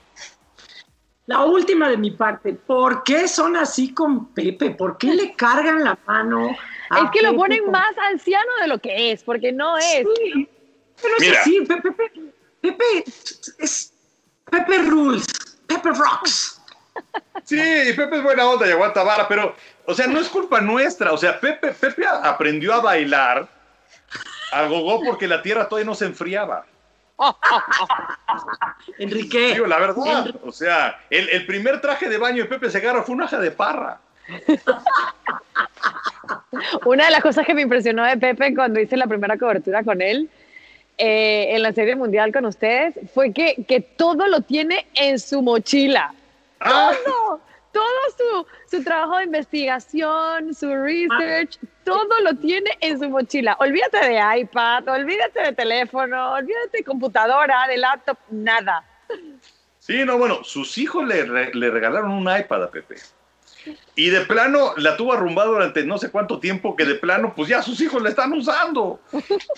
La 1.28 1.44
última 1.44 1.90
de 1.90 1.98
mi 1.98 2.12
parte, 2.12 2.54
¿por 2.54 3.04
qué 3.04 3.28
son 3.28 3.56
así 3.56 3.94
con 3.94 4.28
Pepe? 4.34 4.72
¿Por 4.72 4.98
qué 4.98 5.14
le 5.14 5.36
cargan 5.36 5.84
la 5.84 5.98
mano? 6.06 6.52
es 6.52 7.12
que 7.12 7.24
lo 7.24 7.36
ponen 7.36 7.72
más 7.72 7.98
anciano 7.98 8.52
de 8.62 8.68
lo 8.68 8.80
que 8.80 9.12
es, 9.12 9.24
porque 9.24 9.52
no 9.52 9.78
es. 9.78 10.06
Sí, 10.24 10.48
pero 11.02 11.16
es 11.18 11.38
así, 11.40 11.62
Pepe, 11.62 11.92
Pepe, 12.62 13.04
es 13.58 13.94
Pepe 14.50 14.78
Rules, 14.80 15.26
Pepe 15.68 15.90
Rocks. 15.90 16.62
Sí, 17.44 17.58
Pepe 17.96 18.18
es 18.18 18.24
buena 18.24 18.46
onda 18.48 18.68
y 18.68 18.72
aguanta 18.72 19.04
vara, 19.04 19.28
pero, 19.28 19.56
o 19.86 19.94
sea, 19.94 20.08
no 20.08 20.20
es 20.20 20.30
culpa 20.30 20.62
nuestra. 20.62 21.12
O 21.12 21.18
sea, 21.18 21.40
Pepe, 21.40 21.74
Pepe 21.74 22.06
aprendió 22.06 22.74
a 22.74 22.82
bailar 22.82 23.50
a 24.52 24.68
gogó 24.68 25.04
porque 25.04 25.28
la 25.28 25.42
tierra 25.42 25.68
todavía 25.68 25.88
no 25.88 25.96
se 25.96 26.06
enfriaba. 26.06 26.66
Enrique. 29.00 29.62
la 29.68 29.80
verdad. 29.80 30.36
O 30.44 30.52
sea, 30.52 31.00
el, 31.10 31.46
primer 31.46 31.82
traje 31.82 32.10
de 32.10 32.18
baño 32.18 32.44
de 32.44 32.50
Pepe 32.50 32.70
Segarra 32.70 33.04
fue 33.04 33.16
una 33.16 33.26
hoja 33.26 33.40
de 33.40 33.52
parra. 33.52 34.00
Una 36.86 37.06
de 37.06 37.12
las 37.12 37.22
cosas 37.22 37.46
que 37.46 37.54
me 37.54 37.62
impresionó 37.62 38.04
de 38.04 38.18
Pepe 38.18 38.56
cuando 38.56 38.80
hice 38.80 38.98
la 38.98 39.06
primera 39.08 39.38
cobertura 39.38 39.84
con 39.84 40.02
él 40.02 40.30
eh, 40.98 41.48
en 41.50 41.62
la 41.62 41.74
serie 41.74 41.96
mundial 41.96 42.32
con 42.32 42.46
ustedes 42.46 42.96
fue 43.14 43.34
que, 43.34 43.66
que 43.68 43.82
todo 43.82 44.28
lo 44.28 44.42
tiene 44.42 44.88
en 44.96 45.20
su 45.20 45.42
mochila. 45.42 46.14
Ah. 46.60 46.92
Todo, 47.06 47.42
todo 47.76 48.48
su, 48.70 48.78
su, 48.78 48.84
trabajo 48.86 49.18
de 49.18 49.26
investigación, 49.26 50.54
su 50.54 50.74
research, 50.74 51.60
todo 51.84 52.08
lo 52.24 52.34
tiene 52.38 52.70
en 52.80 52.98
su 52.98 53.10
mochila. 53.10 53.58
Olvídate 53.60 53.98
de 53.98 54.40
iPad, 54.40 54.88
olvídate 54.88 55.42
de 55.42 55.52
teléfono, 55.52 56.36
olvídate 56.36 56.78
de 56.78 56.84
computadora, 56.86 57.68
de 57.68 57.78
laptop, 57.78 58.18
nada. 58.30 58.82
Sí, 59.80 60.06
no, 60.06 60.18
bueno, 60.18 60.42
sus 60.46 60.78
hijos 60.78 61.06
le, 61.06 61.26
le 61.54 61.70
regalaron 61.70 62.12
un 62.12 62.24
iPad 62.24 62.64
a 62.64 62.72
Pepe. 62.72 62.96
Y 63.96 64.10
de 64.10 64.22
plano 64.22 64.74
la 64.78 64.98
tuvo 64.98 65.14
arrumbada 65.14 65.50
durante 65.50 65.84
no 65.86 65.98
sé 65.98 66.12
cuánto 66.12 66.40
tiempo, 66.40 66.76
que 66.76 66.86
de 66.86 66.96
plano, 66.96 67.34
pues 67.36 67.50
ya 67.50 67.62
sus 67.62 67.80
hijos 67.82 68.02
la 68.02 68.10
están 68.10 68.34
usando. 68.34 69.00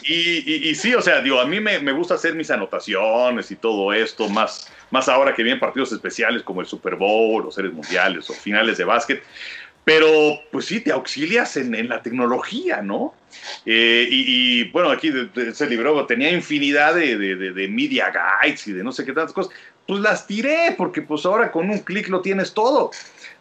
Y, 0.04 0.70
y, 0.70 0.76
sí, 0.76 0.94
o 0.94 1.02
sea, 1.02 1.22
digo, 1.22 1.40
a 1.40 1.46
mí 1.46 1.60
me, 1.60 1.80
me, 1.80 1.92
gusta 1.92 2.14
hacer 2.14 2.36
mis 2.36 2.52
anotaciones 2.52 3.50
y 3.52 3.56
todo 3.56 3.92
esto, 3.94 4.30
más, 4.30 4.72
más 4.92 5.10
ahora 5.10 5.34
que 5.34 5.44
vienen 5.44 5.60
partidos 5.60 5.92
especiales 5.92 6.44
como 6.44 6.62
el 6.62 6.68
Super 6.68 6.96
Bowl, 6.96 7.46
o 7.46 7.52
series 7.52 7.74
mundiales, 7.74 8.30
o 8.30 8.34
finales 8.34 8.78
de 8.78 8.84
básquet. 8.84 9.24
Pero, 9.88 10.42
pues 10.52 10.66
sí, 10.66 10.82
te 10.82 10.92
auxilias 10.92 11.56
en, 11.56 11.74
en 11.74 11.88
la 11.88 12.02
tecnología, 12.02 12.82
¿no? 12.82 13.14
Eh, 13.66 14.06
y, 14.10 14.70
bueno, 14.72 14.90
aquí 14.90 15.10
de, 15.10 15.30
ese 15.50 15.66
libro 15.66 16.06
tenía 16.06 16.30
infinidad 16.30 16.94
de, 16.96 17.18
de, 17.18 17.36
de, 17.54 17.68
media 17.70 18.12
guides 18.12 18.68
y 18.68 18.74
de 18.74 18.84
no 18.84 18.92
sé 18.92 19.06
qué 19.06 19.14
tantas 19.14 19.32
cosas. 19.32 19.54
Pues 19.88 20.02
las 20.02 20.28
tiré, 20.28 20.76
porque 20.78 21.02
pues 21.02 21.26
ahora 21.26 21.54
con 21.54 21.70
un 21.70 21.80
clic 21.80 22.10
lo 22.10 22.22
tienes 22.22 22.54
todo. 22.54 22.92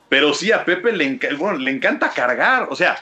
Pero 0.09 0.33
sí, 0.33 0.53
a 0.53 0.65
Pepe 0.65 0.93
le, 0.93 1.19
bueno, 1.37 1.59
le 1.59 1.71
encanta 1.71 2.11
cargar. 2.11 2.69
O 2.71 2.77
sea, 2.77 2.97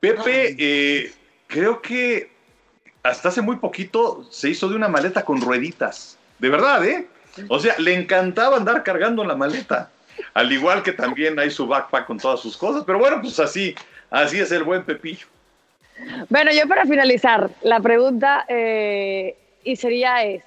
Pepe 0.00 0.54
eh, 0.58 1.12
creo 1.46 1.82
que 1.82 2.30
hasta 3.02 3.28
hace 3.28 3.42
muy 3.42 3.56
poquito 3.56 4.24
se 4.30 4.50
hizo 4.50 4.68
de 4.68 4.76
una 4.76 4.88
maleta 4.88 5.24
con 5.24 5.40
rueditas. 5.40 6.18
De 6.38 6.48
verdad, 6.48 6.84
¿eh? 6.84 7.06
O 7.48 7.58
sea, 7.58 7.76
le 7.78 7.94
encantaba 7.94 8.56
andar 8.56 8.82
cargando 8.82 9.24
la 9.24 9.34
maleta. 9.34 9.90
Al 10.34 10.52
igual 10.52 10.82
que 10.82 10.92
también 10.92 11.38
hay 11.38 11.50
su 11.50 11.66
backpack 11.66 12.06
con 12.06 12.18
todas 12.18 12.40
sus 12.40 12.56
cosas. 12.56 12.84
Pero 12.86 12.98
bueno, 12.98 13.20
pues 13.20 13.40
así, 13.40 13.74
así 14.10 14.38
es 14.38 14.52
el 14.52 14.62
buen 14.62 14.84
Pepillo. 14.84 15.26
Bueno, 16.28 16.50
yo 16.52 16.66
para 16.68 16.84
finalizar, 16.84 17.50
la 17.62 17.80
pregunta 17.80 18.44
eh, 18.48 19.36
y 19.64 19.76
sería 19.76 20.24
es, 20.24 20.42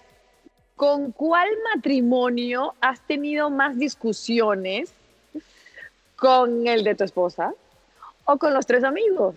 ¿con 0.75 1.11
cuál 1.11 1.49
matrimonio 1.73 2.73
has 2.81 2.99
tenido 3.01 3.49
más 3.49 3.77
discusiones 3.77 4.93
¿Con 6.15 6.67
el 6.67 6.83
de 6.83 6.95
tu 6.95 7.03
esposa? 7.03 7.53
¿O 8.25 8.37
con 8.37 8.53
los 8.53 8.65
tres 8.65 8.83
amigos? 8.83 9.35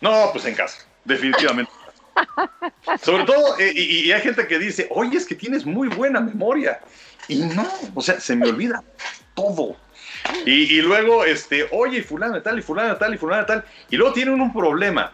No, 0.00 0.30
pues 0.32 0.44
en 0.44 0.54
casa, 0.54 0.86
definitivamente. 1.04 1.72
Sobre 3.02 3.24
todo, 3.24 3.58
eh, 3.58 3.72
y, 3.74 4.10
hay 4.12 4.20
gente 4.20 4.46
que 4.46 4.58
dice, 4.58 4.86
oye, 4.90 5.16
es 5.16 5.26
que 5.26 5.34
tienes 5.34 5.64
muy 5.64 5.88
buena 5.88 6.20
memoria. 6.20 6.80
Y 7.28 7.36
no, 7.36 7.68
o 7.94 8.00
sea, 8.00 8.20
se 8.20 8.34
me 8.36 8.48
olvida 8.48 8.82
todo. 9.34 9.76
Y, 10.44 10.80
luego, 10.82 11.24
este, 11.24 11.68
oye, 11.70 12.02
fulano 12.02 12.42
tal, 12.42 12.58
y 12.58 12.62
fulano 12.62 12.96
tal, 12.96 13.14
y 13.14 13.18
fulano 13.18 13.46
tal. 13.46 13.64
Y 13.90 13.96
luego 13.96 14.12
tienen 14.12 14.40
un 14.40 14.52
problema. 14.52 15.12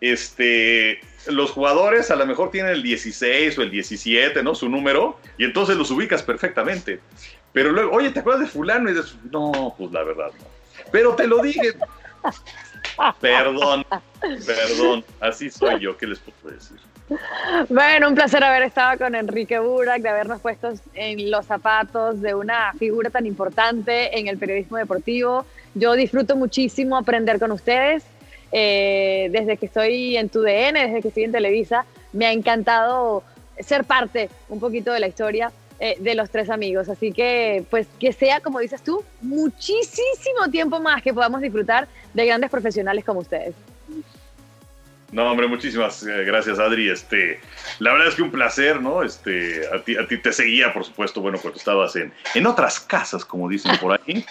Este, 0.00 1.00
los 1.26 1.50
jugadores 1.50 2.10
a 2.10 2.16
lo 2.16 2.26
mejor 2.26 2.50
tienen 2.50 2.72
el 2.72 2.82
16 2.82 3.58
o 3.58 3.62
el 3.62 3.70
17, 3.70 4.42
¿no? 4.42 4.54
Su 4.54 4.68
número, 4.68 5.20
y 5.38 5.44
entonces 5.44 5.76
los 5.76 5.90
ubicas 5.90 6.22
perfectamente. 6.22 7.00
Pero 7.52 7.72
luego, 7.72 7.92
oye, 7.92 8.10
¿te 8.10 8.20
acuerdas 8.20 8.42
de 8.42 8.46
fulano? 8.48 8.90
Y 8.90 8.94
dices, 8.94 9.16
no, 9.30 9.74
pues 9.76 9.90
la 9.92 10.02
verdad 10.04 10.28
no. 10.38 10.44
Pero 10.92 11.14
te 11.14 11.26
lo 11.26 11.42
dije. 11.42 11.74
perdón, 13.20 13.84
perdón, 14.46 15.04
así 15.20 15.50
soy 15.50 15.80
yo, 15.80 15.96
¿qué 15.96 16.06
les 16.06 16.18
puedo 16.18 16.54
decir? 16.54 16.78
Bueno, 17.68 18.08
un 18.08 18.14
placer 18.14 18.44
haber 18.44 18.62
estado 18.62 18.98
con 18.98 19.14
Enrique 19.16 19.58
Burak, 19.58 20.00
de 20.00 20.08
habernos 20.08 20.40
puesto 20.40 20.72
en 20.94 21.30
los 21.30 21.44
zapatos 21.46 22.20
de 22.20 22.34
una 22.34 22.72
figura 22.74 23.10
tan 23.10 23.26
importante 23.26 24.16
en 24.18 24.28
el 24.28 24.38
periodismo 24.38 24.76
deportivo. 24.76 25.44
Yo 25.74 25.94
disfruto 25.94 26.36
muchísimo 26.36 26.96
aprender 26.96 27.40
con 27.40 27.50
ustedes. 27.50 28.04
Eh, 28.52 29.28
desde 29.32 29.56
que 29.56 29.66
estoy 29.66 30.16
en 30.16 30.28
TUDN, 30.28 30.74
desde 30.74 31.02
que 31.02 31.08
estoy 31.08 31.24
en 31.24 31.32
Televisa, 31.32 31.84
me 32.12 32.26
ha 32.26 32.32
encantado 32.32 33.24
ser 33.58 33.84
parte 33.84 34.28
un 34.48 34.60
poquito 34.60 34.92
de 34.92 35.00
la 35.00 35.08
historia 35.08 35.52
eh, 35.80 35.96
de 35.98 36.14
los 36.14 36.28
tres 36.28 36.50
amigos. 36.50 36.88
Así 36.90 37.10
que, 37.10 37.64
pues, 37.70 37.86
que 37.98 38.12
sea, 38.12 38.40
como 38.40 38.58
dices 38.58 38.82
tú, 38.82 39.02
muchísimo 39.22 40.48
tiempo 40.50 40.78
más 40.78 41.02
que 41.02 41.14
podamos 41.14 41.40
disfrutar 41.40 41.88
de 42.12 42.26
grandes 42.26 42.50
profesionales 42.50 43.02
como 43.04 43.20
ustedes. 43.20 43.54
No, 45.12 45.28
hombre, 45.28 45.48
muchísimas 45.48 46.04
eh, 46.04 46.24
gracias, 46.24 46.60
Adri. 46.60 46.88
Este, 46.88 47.40
la 47.80 47.92
verdad 47.92 48.08
es 48.08 48.14
que 48.14 48.22
un 48.22 48.30
placer, 48.30 48.80
¿no? 48.80 49.02
Este, 49.02 49.62
a 49.72 49.82
ti, 49.82 49.96
a 49.96 50.06
ti 50.06 50.18
te 50.18 50.32
seguía, 50.32 50.72
por 50.72 50.84
supuesto, 50.84 51.20
bueno, 51.20 51.38
cuando 51.40 51.58
estabas 51.58 51.96
en, 51.96 52.12
en 52.34 52.46
otras 52.46 52.78
casas, 52.78 53.24
como 53.24 53.48
dicen 53.48 53.76
por 53.78 53.92
aquí. 53.92 54.24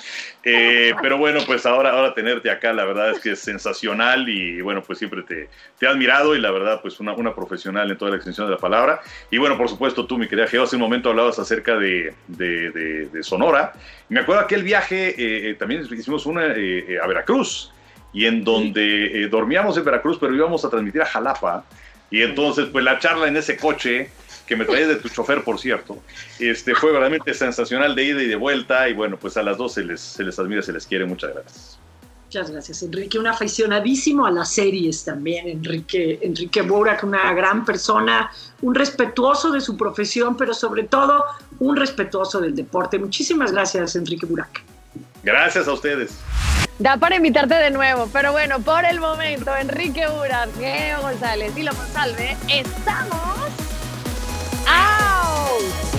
Eh, 0.43 0.93
pero 1.01 1.18
bueno, 1.18 1.41
pues 1.45 1.65
ahora, 1.65 1.91
ahora 1.91 2.14
tenerte 2.14 2.49
acá, 2.49 2.72
la 2.72 2.85
verdad 2.85 3.11
es 3.11 3.19
que 3.19 3.31
es 3.31 3.39
sensacional 3.39 4.30
y 4.30 4.61
bueno, 4.61 4.81
pues 4.81 4.99
siempre 4.99 5.22
te, 5.23 5.49
te 5.77 5.85
he 5.85 5.89
admirado 5.89 6.34
y 6.34 6.39
la 6.39 6.51
verdad, 6.51 6.80
pues 6.81 7.01
una, 7.01 7.11
una 7.11 7.35
profesional 7.35 7.91
en 7.91 7.97
toda 7.97 8.11
la 8.11 8.18
extensión 8.18 8.47
de 8.47 8.53
la 8.53 8.60
palabra. 8.60 9.01
Y 9.31 9.38
bueno, 9.38 9.57
por 9.57 9.68
supuesto, 9.68 10.06
tú, 10.06 10.18
mi 10.18 10.30
querida 10.30 10.47
Geo, 10.47 10.64
hace 10.64 10.77
un 10.77 10.81
momento 10.81 11.10
hablabas 11.10 11.39
acerca 11.39 11.76
de, 11.76 12.14
de, 12.27 13.10
de, 13.11 13.23
Sonora. 13.23 13.73
Me 14.07 14.22
acuerdo 14.22 14.41
aquel 14.41 14.64
viaje, 14.64 15.14
eh, 15.18 15.53
también 15.56 15.85
hicimos 15.91 16.26
una 16.26 16.43
a 16.43 17.07
Veracruz 17.07 17.73
y 18.14 18.26
en 18.26 18.44
donde 18.44 19.23
eh, 19.23 19.27
dormíamos 19.27 19.77
en 19.77 19.86
Veracruz, 19.86 20.18
pero 20.19 20.36
íbamos 20.36 20.64
a 20.65 20.69
transmitir 20.69 21.02
a 21.02 21.06
Jalapa. 21.06 21.65
Y 22.11 22.22
entonces, 22.22 22.68
pues 22.72 22.84
la 22.84 22.98
charla 22.99 23.27
en 23.27 23.38
ese 23.38 23.57
coche, 23.57 24.10
que 24.48 24.56
me 24.56 24.65
traía 24.65 24.88
de 24.88 24.95
tu 24.95 25.10
chofer, 25.10 25.44
por 25.44 25.60
cierto, 25.60 25.99
este, 26.40 26.73
fue 26.73 26.91
realmente 26.91 27.34
sensacional 27.36 27.94
de 27.94 28.03
ida 28.03 28.23
y 28.23 28.27
de 28.27 28.36
vuelta. 28.36 28.90
Y 28.90 28.94
bueno, 28.94 29.18
pues 29.18 29.38
a 29.38 29.44
las 29.44 29.57
dos 29.57 29.73
se 29.73 29.84
les, 29.84 30.02
se 30.02 30.23
les 30.23 30.40
admira, 30.40 30.64
se 30.64 30.73
les 30.73 30.88
quiere. 30.88 31.06
Muchas 31.06 31.34
gracias. 31.34 31.80
Muchas 32.26 32.52
gracias, 32.52 32.84
Enrique. 32.84 33.18
Un 33.18 33.26
aficionadísimo 33.26 34.26
a 34.26 34.31
las 34.31 34.53
series 34.53 35.03
también, 35.03 35.48
Enrique, 35.48 36.19
Enrique 36.22 36.61
Burak, 36.61 37.03
una 37.03 37.34
gran 37.34 37.65
persona, 37.65 38.31
un 38.61 38.76
respetuoso 38.76 39.52
de 39.52 39.61
su 39.61 39.76
profesión, 39.76 40.38
pero 40.38 40.53
sobre 40.53 40.84
todo 40.84 41.23
un 41.57 41.76
respetuoso 41.76 42.40
del 42.40 42.56
deporte. 42.56 42.99
Muchísimas 42.99 43.52
gracias, 43.52 43.95
Enrique 43.95 44.27
Burak. 44.27 44.61
Gracias 45.23 45.68
a 45.68 45.73
ustedes. 45.73 46.19
Da 46.80 46.95
para 46.95 47.18
invitarte 47.18 47.56
de 47.56 47.72
nuevo, 47.72 48.07
pero 48.14 48.31
bueno, 48.31 48.61
por 48.61 48.85
el 48.85 49.01
momento, 49.01 49.53
Enrique 49.53 50.07
Uras, 50.07 50.47
Geo 50.57 51.01
González 51.01 51.51
y 51.57 51.64
Lo 51.64 51.73
Monsalve, 51.73 52.38
estamos. 52.47 53.49
¡Out! 54.65 55.99